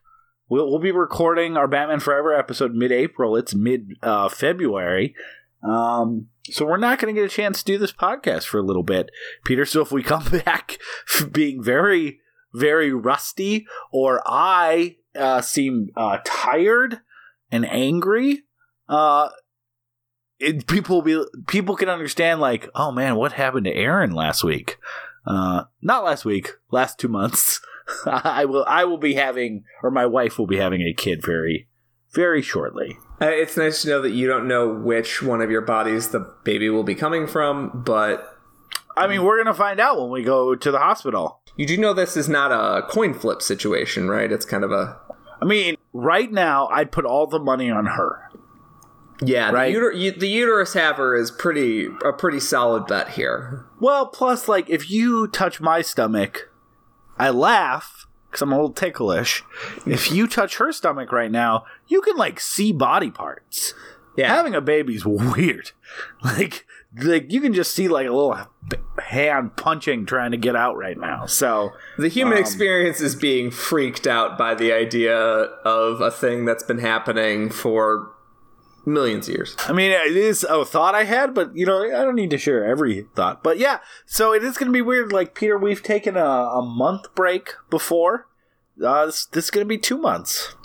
We'll, 0.50 0.70
we'll 0.70 0.80
be 0.80 0.92
recording 0.92 1.58
our 1.58 1.68
Batman 1.68 2.00
Forever 2.00 2.34
episode 2.34 2.74
mid 2.74 2.92
April. 2.92 3.36
It's 3.36 3.56
mid 3.56 3.94
uh, 4.04 4.30
February. 4.30 5.16
Um, 5.64 6.28
so 6.52 6.66
we're 6.66 6.78
not 6.78 7.00
going 7.00 7.14
to 7.14 7.20
get 7.20 7.30
a 7.30 7.34
chance 7.34 7.60
to 7.60 7.66
do 7.66 7.78
this 7.78 7.92
podcast 7.92 8.44
for 8.44 8.60
a 8.60 8.64
little 8.64 8.84
bit, 8.84 9.10
Peter. 9.46 9.66
So 9.66 9.82
if 9.82 9.92
we 9.92 10.04
come 10.04 10.26
back 10.46 10.78
being 11.32 11.64
very, 11.64 12.20
very 12.54 12.92
rusty, 12.92 13.68
or 13.92 14.22
I 14.26 14.98
uh, 15.16 15.42
seem 15.42 15.90
uh, 15.96 16.20
tired 16.24 17.02
and 17.52 17.66
angry, 17.66 18.44
uh, 18.90 19.30
it, 20.40 20.68
people 20.68 20.98
will 20.98 21.02
be 21.02 21.24
people 21.48 21.76
can 21.76 21.90
understand 21.90 22.40
like, 22.40 22.70
oh 22.76 22.92
man, 22.92 23.16
what 23.16 23.34
happened 23.34 23.66
to 23.66 23.74
Aaron 23.74 24.12
last 24.12 24.44
week? 24.44 24.78
Uh, 25.26 25.64
not 25.82 26.04
last 26.04 26.26
week, 26.26 26.52
last 26.72 27.00
two 27.00 27.08
months. 27.08 27.60
I 28.06 28.46
will 28.46 28.66
I 28.68 28.86
will 28.86 28.98
be 28.98 29.16
having, 29.16 29.64
or 29.82 29.92
my 29.92 30.06
wife 30.06 30.38
will 30.38 30.48
be 30.48 30.58
having 30.58 30.82
a 30.82 30.94
kid 30.94 31.26
very, 31.26 31.68
very 32.14 32.42
shortly. 32.42 32.98
Uh, 33.22 33.26
It's 33.26 33.58
nice 33.58 33.82
to 33.82 33.90
know 33.90 34.02
that 34.02 34.12
you 34.12 34.28
don't 34.28 34.48
know 34.48 34.68
which 34.70 35.22
one 35.24 35.42
of 35.42 35.50
your 35.50 35.62
bodies 35.62 36.10
the 36.10 36.20
baby 36.44 36.70
will 36.70 36.84
be 36.84 36.96
coming 36.96 37.28
from, 37.28 37.72
but 37.86 38.38
I 38.96 39.08
mean, 39.08 39.24
we're 39.24 39.38
gonna 39.44 39.54
find 39.56 39.80
out 39.80 40.00
when 40.00 40.10
we 40.10 40.24
go 40.24 40.56
to 40.56 40.72
the 40.72 40.80
hospital. 40.80 41.42
you 41.56 41.66
do 41.66 41.78
know 41.78 41.94
this 41.94 42.16
is 42.16 42.30
not 42.30 42.52
a 42.52 42.84
coin 42.88 43.14
flip 43.16 43.42
situation, 43.42 44.08
right? 44.10 44.32
It's 44.32 44.46
kind 44.46 44.64
of 44.64 44.72
a 44.72 44.98
I 45.42 45.46
mean, 45.46 45.78
right 45.94 46.32
now, 46.32 46.68
I'd 46.68 46.92
put 46.92 47.06
all 47.06 47.28
the 47.28 47.40
money 47.40 47.70
on 47.70 47.86
her. 47.86 48.30
yeah. 49.22 49.52
Right. 49.52 49.72
The, 49.74 49.80
uter- 49.80 49.96
u- 49.98 50.12
the 50.12 50.28
uterus 50.28 50.74
haver 50.74 51.16
is 51.16 51.30
pretty 51.32 51.88
a 52.06 52.12
pretty 52.14 52.40
solid 52.40 52.86
bet 52.88 53.10
here. 53.10 53.66
Well, 53.80 54.08
plus, 54.08 54.48
like, 54.48 54.68
if 54.70 54.90
you 54.92 55.28
touch 55.28 55.60
my 55.62 55.82
stomach, 55.82 56.50
I 57.20 57.30
laugh 57.30 57.97
because 58.38 58.44
I'm 58.44 58.54
a 58.54 58.56
little 58.56 58.72
ticklish. 58.72 59.44
If 59.88 60.12
you 60.12 60.28
touch 60.28 60.58
her 60.58 60.72
stomach 60.72 61.12
right 61.12 61.32
now, 61.32 61.66
you 61.88 62.02
can 62.02 62.16
like 62.18 62.40
see 62.40 62.72
body 62.72 63.10
parts. 63.10 63.74
Yeah. 64.16 64.28
Having 64.28 64.54
a 64.54 64.62
baby's 64.62 65.06
weird. 65.08 65.72
Like, 66.24 66.68
like 67.04 67.32
you 67.32 67.42
can 67.42 67.54
just 67.54 67.74
see 67.74 67.88
like 67.88 68.06
a 68.08 68.12
little 68.12 68.38
hand 69.04 69.56
punching 69.58 70.06
trying 70.06 70.32
to 70.32 70.38
get 70.38 70.56
out 70.56 70.78
right 70.78 70.98
now. 71.00 71.26
So 71.26 71.72
The 71.98 72.10
human 72.10 72.38
Um, 72.38 72.40
experience 72.40 73.02
is 73.02 73.16
being 73.16 73.50
freaked 73.50 74.06
out 74.06 74.38
by 74.38 74.54
the 74.54 74.72
idea 74.72 75.18
of 75.18 76.00
a 76.00 76.12
thing 76.12 76.46
that's 76.46 76.64
been 76.64 76.80
happening 76.80 77.50
for 77.50 78.12
millions 78.88 79.28
of 79.28 79.36
years. 79.36 79.56
I 79.68 79.74
mean, 79.74 79.92
it 79.92 80.16
is 80.16 80.44
a 80.46 80.64
thought 80.64 80.96
I 80.96 81.04
had, 81.04 81.34
but 81.34 81.56
you 81.56 81.66
know, 81.66 81.84
I 81.84 82.04
don't 82.04 82.16
need 82.16 82.30
to 82.32 82.38
share 82.38 82.66
every 82.66 83.06
thought. 83.16 83.44
But 83.44 83.60
yeah, 83.60 83.80
so 84.06 84.34
it 84.34 84.44
is 84.44 84.58
going 84.58 84.68
to 84.68 84.74
be 84.74 84.82
weird. 84.82 85.12
Like 85.12 85.36
Peter, 85.36 85.58
we've 85.58 85.84
taken 85.84 86.16
a, 86.16 86.24
a 86.26 86.62
month 86.66 87.14
break 87.14 87.54
before. 87.70 88.27
Uh, 88.84 89.06
this, 89.08 89.26
this 89.26 89.46
is 89.46 89.52
going 89.52 89.66
to 89.66 89.68
be 89.68 89.78
two 89.78 89.98
months. 89.98 90.56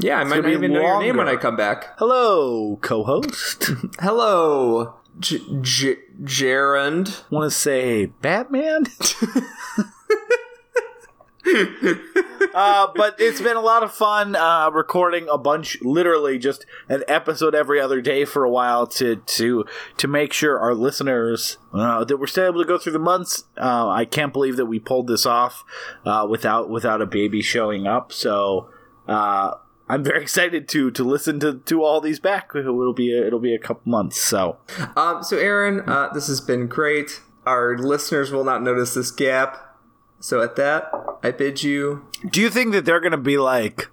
Yeah, 0.00 0.18
I 0.20 0.24
might 0.24 0.42
not 0.42 0.52
even 0.52 0.72
know 0.72 0.80
your 0.82 1.00
name 1.02 1.16
when. 1.16 1.28
I 1.28 1.36
come 1.36 1.56
back. 1.56 1.98
Hello, 1.98 2.76
co-host. 2.82 3.70
Hello, 4.00 4.94
J- 5.18 5.40
J- 5.60 5.96
Gerund. 6.22 7.24
Want 7.30 7.50
to 7.50 7.56
say 7.56 8.06
Batman? 8.06 8.84
uh, 12.54 12.88
but 12.94 13.16
it's 13.18 13.40
been 13.40 13.56
a 13.56 13.60
lot 13.60 13.82
of 13.82 13.92
fun 13.92 14.36
uh, 14.36 14.70
recording 14.70 15.26
a 15.30 15.38
bunch, 15.38 15.78
literally 15.82 16.38
just 16.38 16.66
an 16.88 17.04
episode 17.08 17.54
every 17.54 17.80
other 17.80 18.00
day 18.00 18.24
for 18.24 18.44
a 18.44 18.50
while 18.50 18.86
to 18.86 19.16
to 19.16 19.64
to 19.96 20.08
make 20.08 20.32
sure 20.32 20.58
our 20.58 20.74
listeners 20.74 21.58
uh, 21.72 22.04
that 22.04 22.18
we're 22.18 22.26
still 22.26 22.46
able 22.46 22.60
to 22.60 22.68
go 22.68 22.78
through 22.78 22.92
the 22.92 22.98
months. 22.98 23.44
Uh, 23.56 23.88
I 23.88 24.04
can't 24.04 24.32
believe 24.32 24.56
that 24.56 24.66
we 24.66 24.78
pulled 24.78 25.06
this 25.06 25.24
off 25.24 25.64
uh, 26.04 26.26
without 26.28 26.68
without 26.68 27.00
a 27.00 27.06
baby 27.06 27.42
showing 27.42 27.86
up. 27.86 28.12
So. 28.12 28.70
Uh, 29.06 29.54
I'm 29.90 30.04
very 30.04 30.20
excited 30.22 30.68
to 30.68 30.90
to 30.90 31.02
listen 31.02 31.40
to, 31.40 31.60
to 31.60 31.82
all 31.82 32.02
these 32.02 32.20
back. 32.20 32.50
It'll 32.54 32.92
be 32.92 33.14
a, 33.16 33.26
it'll 33.26 33.38
be 33.38 33.54
a 33.54 33.58
couple 33.58 33.90
months. 33.90 34.20
So 34.20 34.58
Um, 34.96 35.22
so, 35.22 35.38
Aaron, 35.38 35.82
this 36.12 36.26
has 36.26 36.42
been 36.42 36.66
great. 36.66 37.22
Our 37.46 37.78
listeners 37.78 38.30
will 38.30 38.44
not 38.44 38.62
notice 38.62 38.92
this 38.92 39.10
gap. 39.10 39.67
So, 40.20 40.42
at 40.42 40.56
that, 40.56 40.90
I 41.22 41.30
bid 41.30 41.62
you. 41.62 42.06
Do 42.28 42.40
you 42.40 42.50
think 42.50 42.72
that 42.72 42.84
they're 42.84 43.00
going 43.00 43.12
to 43.12 43.18
be 43.18 43.38
like, 43.38 43.88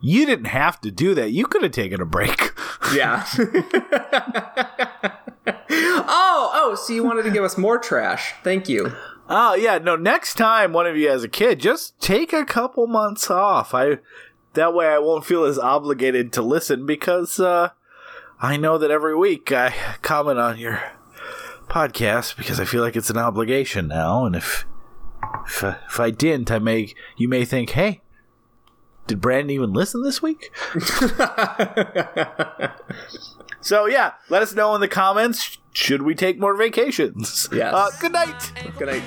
you 0.00 0.24
didn't 0.24 0.46
have 0.46 0.80
to 0.80 0.90
do 0.90 1.14
that. 1.14 1.32
You 1.32 1.46
could 1.46 1.62
have 1.62 1.72
taken 1.72 2.00
a 2.00 2.06
break. 2.06 2.52
Yeah. 2.92 3.24
oh, 5.46 6.50
oh, 6.52 6.74
so 6.74 6.92
you 6.92 7.04
wanted 7.04 7.22
to 7.22 7.30
give 7.30 7.44
us 7.44 7.56
more 7.56 7.78
trash. 7.78 8.34
Thank 8.42 8.68
you. 8.68 8.92
oh, 9.28 9.54
yeah. 9.54 9.78
No, 9.78 9.94
next 9.94 10.34
time 10.34 10.72
one 10.72 10.88
of 10.88 10.96
you 10.96 11.08
has 11.08 11.22
a 11.22 11.28
kid, 11.28 11.60
just 11.60 12.00
take 12.00 12.32
a 12.32 12.44
couple 12.44 12.88
months 12.88 13.30
off. 13.30 13.74
I 13.74 13.98
that 14.54 14.74
way 14.74 14.88
I 14.88 14.98
won't 14.98 15.24
feel 15.24 15.44
as 15.44 15.58
obligated 15.58 16.32
to 16.32 16.42
listen 16.42 16.84
because 16.84 17.38
uh, 17.38 17.70
I 18.40 18.56
know 18.56 18.76
that 18.78 18.90
every 18.90 19.16
week 19.16 19.52
I 19.52 19.72
comment 20.02 20.40
on 20.40 20.58
your 20.58 20.82
podcast 21.68 22.36
because 22.36 22.58
I 22.58 22.64
feel 22.64 22.82
like 22.82 22.96
it's 22.96 23.10
an 23.10 23.18
obligation 23.18 23.86
now. 23.86 24.24
And 24.24 24.34
if 24.34 24.66
if, 25.46 25.64
uh, 25.64 25.76
if 25.88 26.00
I 26.00 26.10
didn't, 26.10 26.50
I 26.50 26.58
may 26.58 26.94
you 27.16 27.28
may 27.28 27.44
think, 27.44 27.70
hey, 27.70 28.00
did 29.06 29.20
Brandon 29.20 29.50
even 29.50 29.72
listen 29.72 30.02
this 30.02 30.22
week? 30.22 30.52
So 33.62 33.86
yeah, 33.86 34.12
let 34.28 34.42
us 34.42 34.54
know 34.54 34.74
in 34.74 34.80
the 34.80 34.88
comments. 34.88 35.58
Should 35.72 36.02
we 36.02 36.14
take 36.14 36.40
more 36.40 36.56
vacations? 36.56 37.48
Yes. 37.52 37.74
Uh, 37.74 37.90
good 38.00 38.12
night. 38.12 38.52
Good 38.78 38.88
night. 38.88 39.02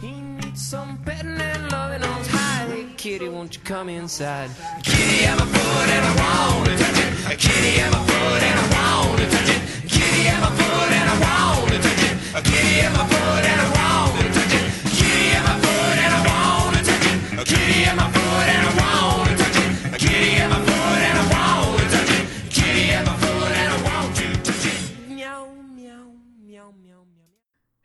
He 0.00 0.12
needs 0.12 0.64
some 0.66 0.98
petting 0.98 1.40
and 1.40 1.72
loving 1.72 2.02
on 2.02 2.24
high. 2.26 2.66
Hey, 2.66 2.86
kitty, 2.96 3.28
won't 3.28 3.56
you 3.56 3.62
come 3.64 3.88
inside? 3.88 4.50
Kitty, 4.82 5.26
I'm 5.26 5.38
a 5.38 5.46
foot 5.46 5.88
and 5.88 6.04
I 6.04 6.12
want 6.20 6.68
to 6.68 6.76
touch 6.76 6.98
it. 7.00 7.38
Kitty, 7.38 7.80
I'm 7.82 7.94
a 7.94 8.04
foot 8.04 8.42
and 8.42 8.58
I 8.60 8.66
want 8.76 9.18
to 9.20 9.26
touch 9.26 9.50
it. 9.56 9.62
Kitty, 9.88 10.28
I'm 10.28 10.42
a 10.42 10.50
foot 10.52 10.92
and 10.92 11.08
I 11.10 11.16
want 11.24 11.72
to 11.72 11.78
touch 11.80 12.02
it. 12.04 12.44
Kitty, 12.44 12.86
I'm 12.86 12.94
a 12.94 13.04
foot 13.08 13.44
and 13.48 13.60
I 13.60 13.68
want 13.72 14.20
to 14.20 14.23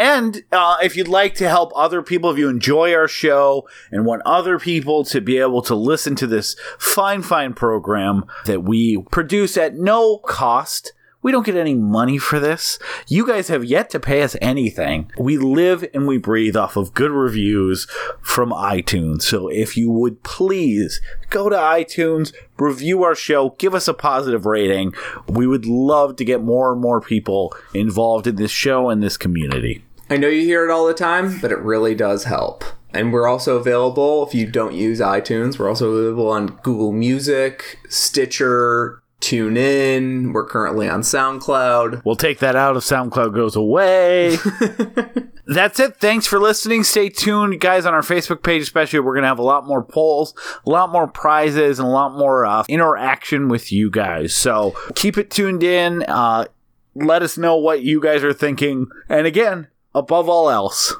And 0.00 0.44
uh, 0.50 0.78
if 0.82 0.96
you'd 0.96 1.08
like 1.08 1.34
to 1.34 1.48
help 1.50 1.72
other 1.76 2.00
people, 2.00 2.30
if 2.30 2.38
you 2.38 2.48
enjoy 2.48 2.94
our 2.94 3.06
show 3.06 3.68
and 3.92 4.06
want 4.06 4.22
other 4.24 4.58
people 4.58 5.04
to 5.04 5.20
be 5.20 5.36
able 5.36 5.60
to 5.60 5.74
listen 5.74 6.16
to 6.16 6.26
this 6.26 6.56
fine, 6.78 7.20
fine 7.20 7.52
program 7.52 8.24
that 8.46 8.62
we 8.62 9.02
produce 9.10 9.58
at 9.58 9.74
no 9.74 10.16
cost, 10.16 10.94
we 11.22 11.32
don't 11.32 11.44
get 11.44 11.56
any 11.56 11.74
money 11.74 12.16
for 12.16 12.40
this. 12.40 12.78
You 13.08 13.26
guys 13.26 13.48
have 13.48 13.62
yet 13.62 13.90
to 13.90 14.00
pay 14.00 14.22
us 14.22 14.36
anything. 14.40 15.12
We 15.18 15.36
live 15.36 15.86
and 15.92 16.06
we 16.06 16.16
breathe 16.16 16.56
off 16.56 16.76
of 16.78 16.94
good 16.94 17.10
reviews 17.10 17.86
from 18.22 18.52
iTunes. 18.52 19.22
So 19.22 19.48
if 19.48 19.76
you 19.76 19.90
would 19.90 20.22
please 20.22 21.02
go 21.28 21.50
to 21.50 21.56
iTunes, 21.56 22.32
review 22.56 23.02
our 23.02 23.14
show, 23.14 23.50
give 23.58 23.74
us 23.74 23.86
a 23.86 23.92
positive 23.92 24.46
rating. 24.46 24.94
We 25.28 25.46
would 25.46 25.66
love 25.66 26.16
to 26.16 26.24
get 26.24 26.42
more 26.42 26.72
and 26.72 26.80
more 26.80 27.02
people 27.02 27.54
involved 27.74 28.26
in 28.26 28.36
this 28.36 28.50
show 28.50 28.88
and 28.88 29.02
this 29.02 29.18
community. 29.18 29.84
I 30.10 30.16
know 30.16 30.26
you 30.26 30.42
hear 30.42 30.64
it 30.64 30.72
all 30.72 30.88
the 30.88 30.94
time, 30.94 31.38
but 31.38 31.52
it 31.52 31.58
really 31.60 31.94
does 31.94 32.24
help. 32.24 32.64
And 32.92 33.12
we're 33.12 33.28
also 33.28 33.56
available 33.56 34.26
if 34.26 34.34
you 34.34 34.50
don't 34.50 34.74
use 34.74 34.98
iTunes. 34.98 35.56
We're 35.56 35.68
also 35.68 35.92
available 35.92 36.28
on 36.28 36.58
Google 36.64 36.90
Music, 36.90 37.78
Stitcher, 37.88 39.00
TuneIn. 39.20 40.32
We're 40.32 40.46
currently 40.46 40.88
on 40.88 41.02
SoundCloud. 41.02 42.04
We'll 42.04 42.16
take 42.16 42.40
that 42.40 42.56
out 42.56 42.76
if 42.76 42.82
SoundCloud 42.82 43.32
goes 43.32 43.54
away. 43.54 44.36
That's 45.46 45.78
it. 45.78 45.98
Thanks 45.98 46.26
for 46.26 46.40
listening. 46.40 46.82
Stay 46.82 47.08
tuned, 47.08 47.60
guys, 47.60 47.86
on 47.86 47.94
our 47.94 48.02
Facebook 48.02 48.42
page, 48.42 48.62
especially. 48.62 48.98
We're 48.98 49.14
going 49.14 49.22
to 49.22 49.28
have 49.28 49.38
a 49.38 49.44
lot 49.44 49.64
more 49.64 49.84
polls, 49.84 50.34
a 50.66 50.70
lot 50.70 50.90
more 50.90 51.06
prizes, 51.06 51.78
and 51.78 51.86
a 51.86 51.90
lot 51.90 52.18
more 52.18 52.44
uh, 52.44 52.64
interaction 52.68 53.48
with 53.48 53.70
you 53.70 53.90
guys. 53.90 54.34
So 54.34 54.74
keep 54.96 55.16
it 55.16 55.30
tuned 55.30 55.62
in. 55.62 56.02
Uh, 56.02 56.46
let 56.96 57.22
us 57.22 57.38
know 57.38 57.56
what 57.56 57.82
you 57.82 58.00
guys 58.00 58.24
are 58.24 58.32
thinking. 58.32 58.88
And 59.08 59.26
again, 59.26 59.68
above 59.94 60.28
all 60.28 60.50
else, 60.50 60.94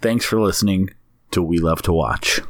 thanks 0.00 0.24
for 0.24 0.40
listening 0.40 0.90
to 1.30 1.42
We 1.42 1.58
Love 1.58 1.82
to 1.82 1.92
Watch. 1.92 2.40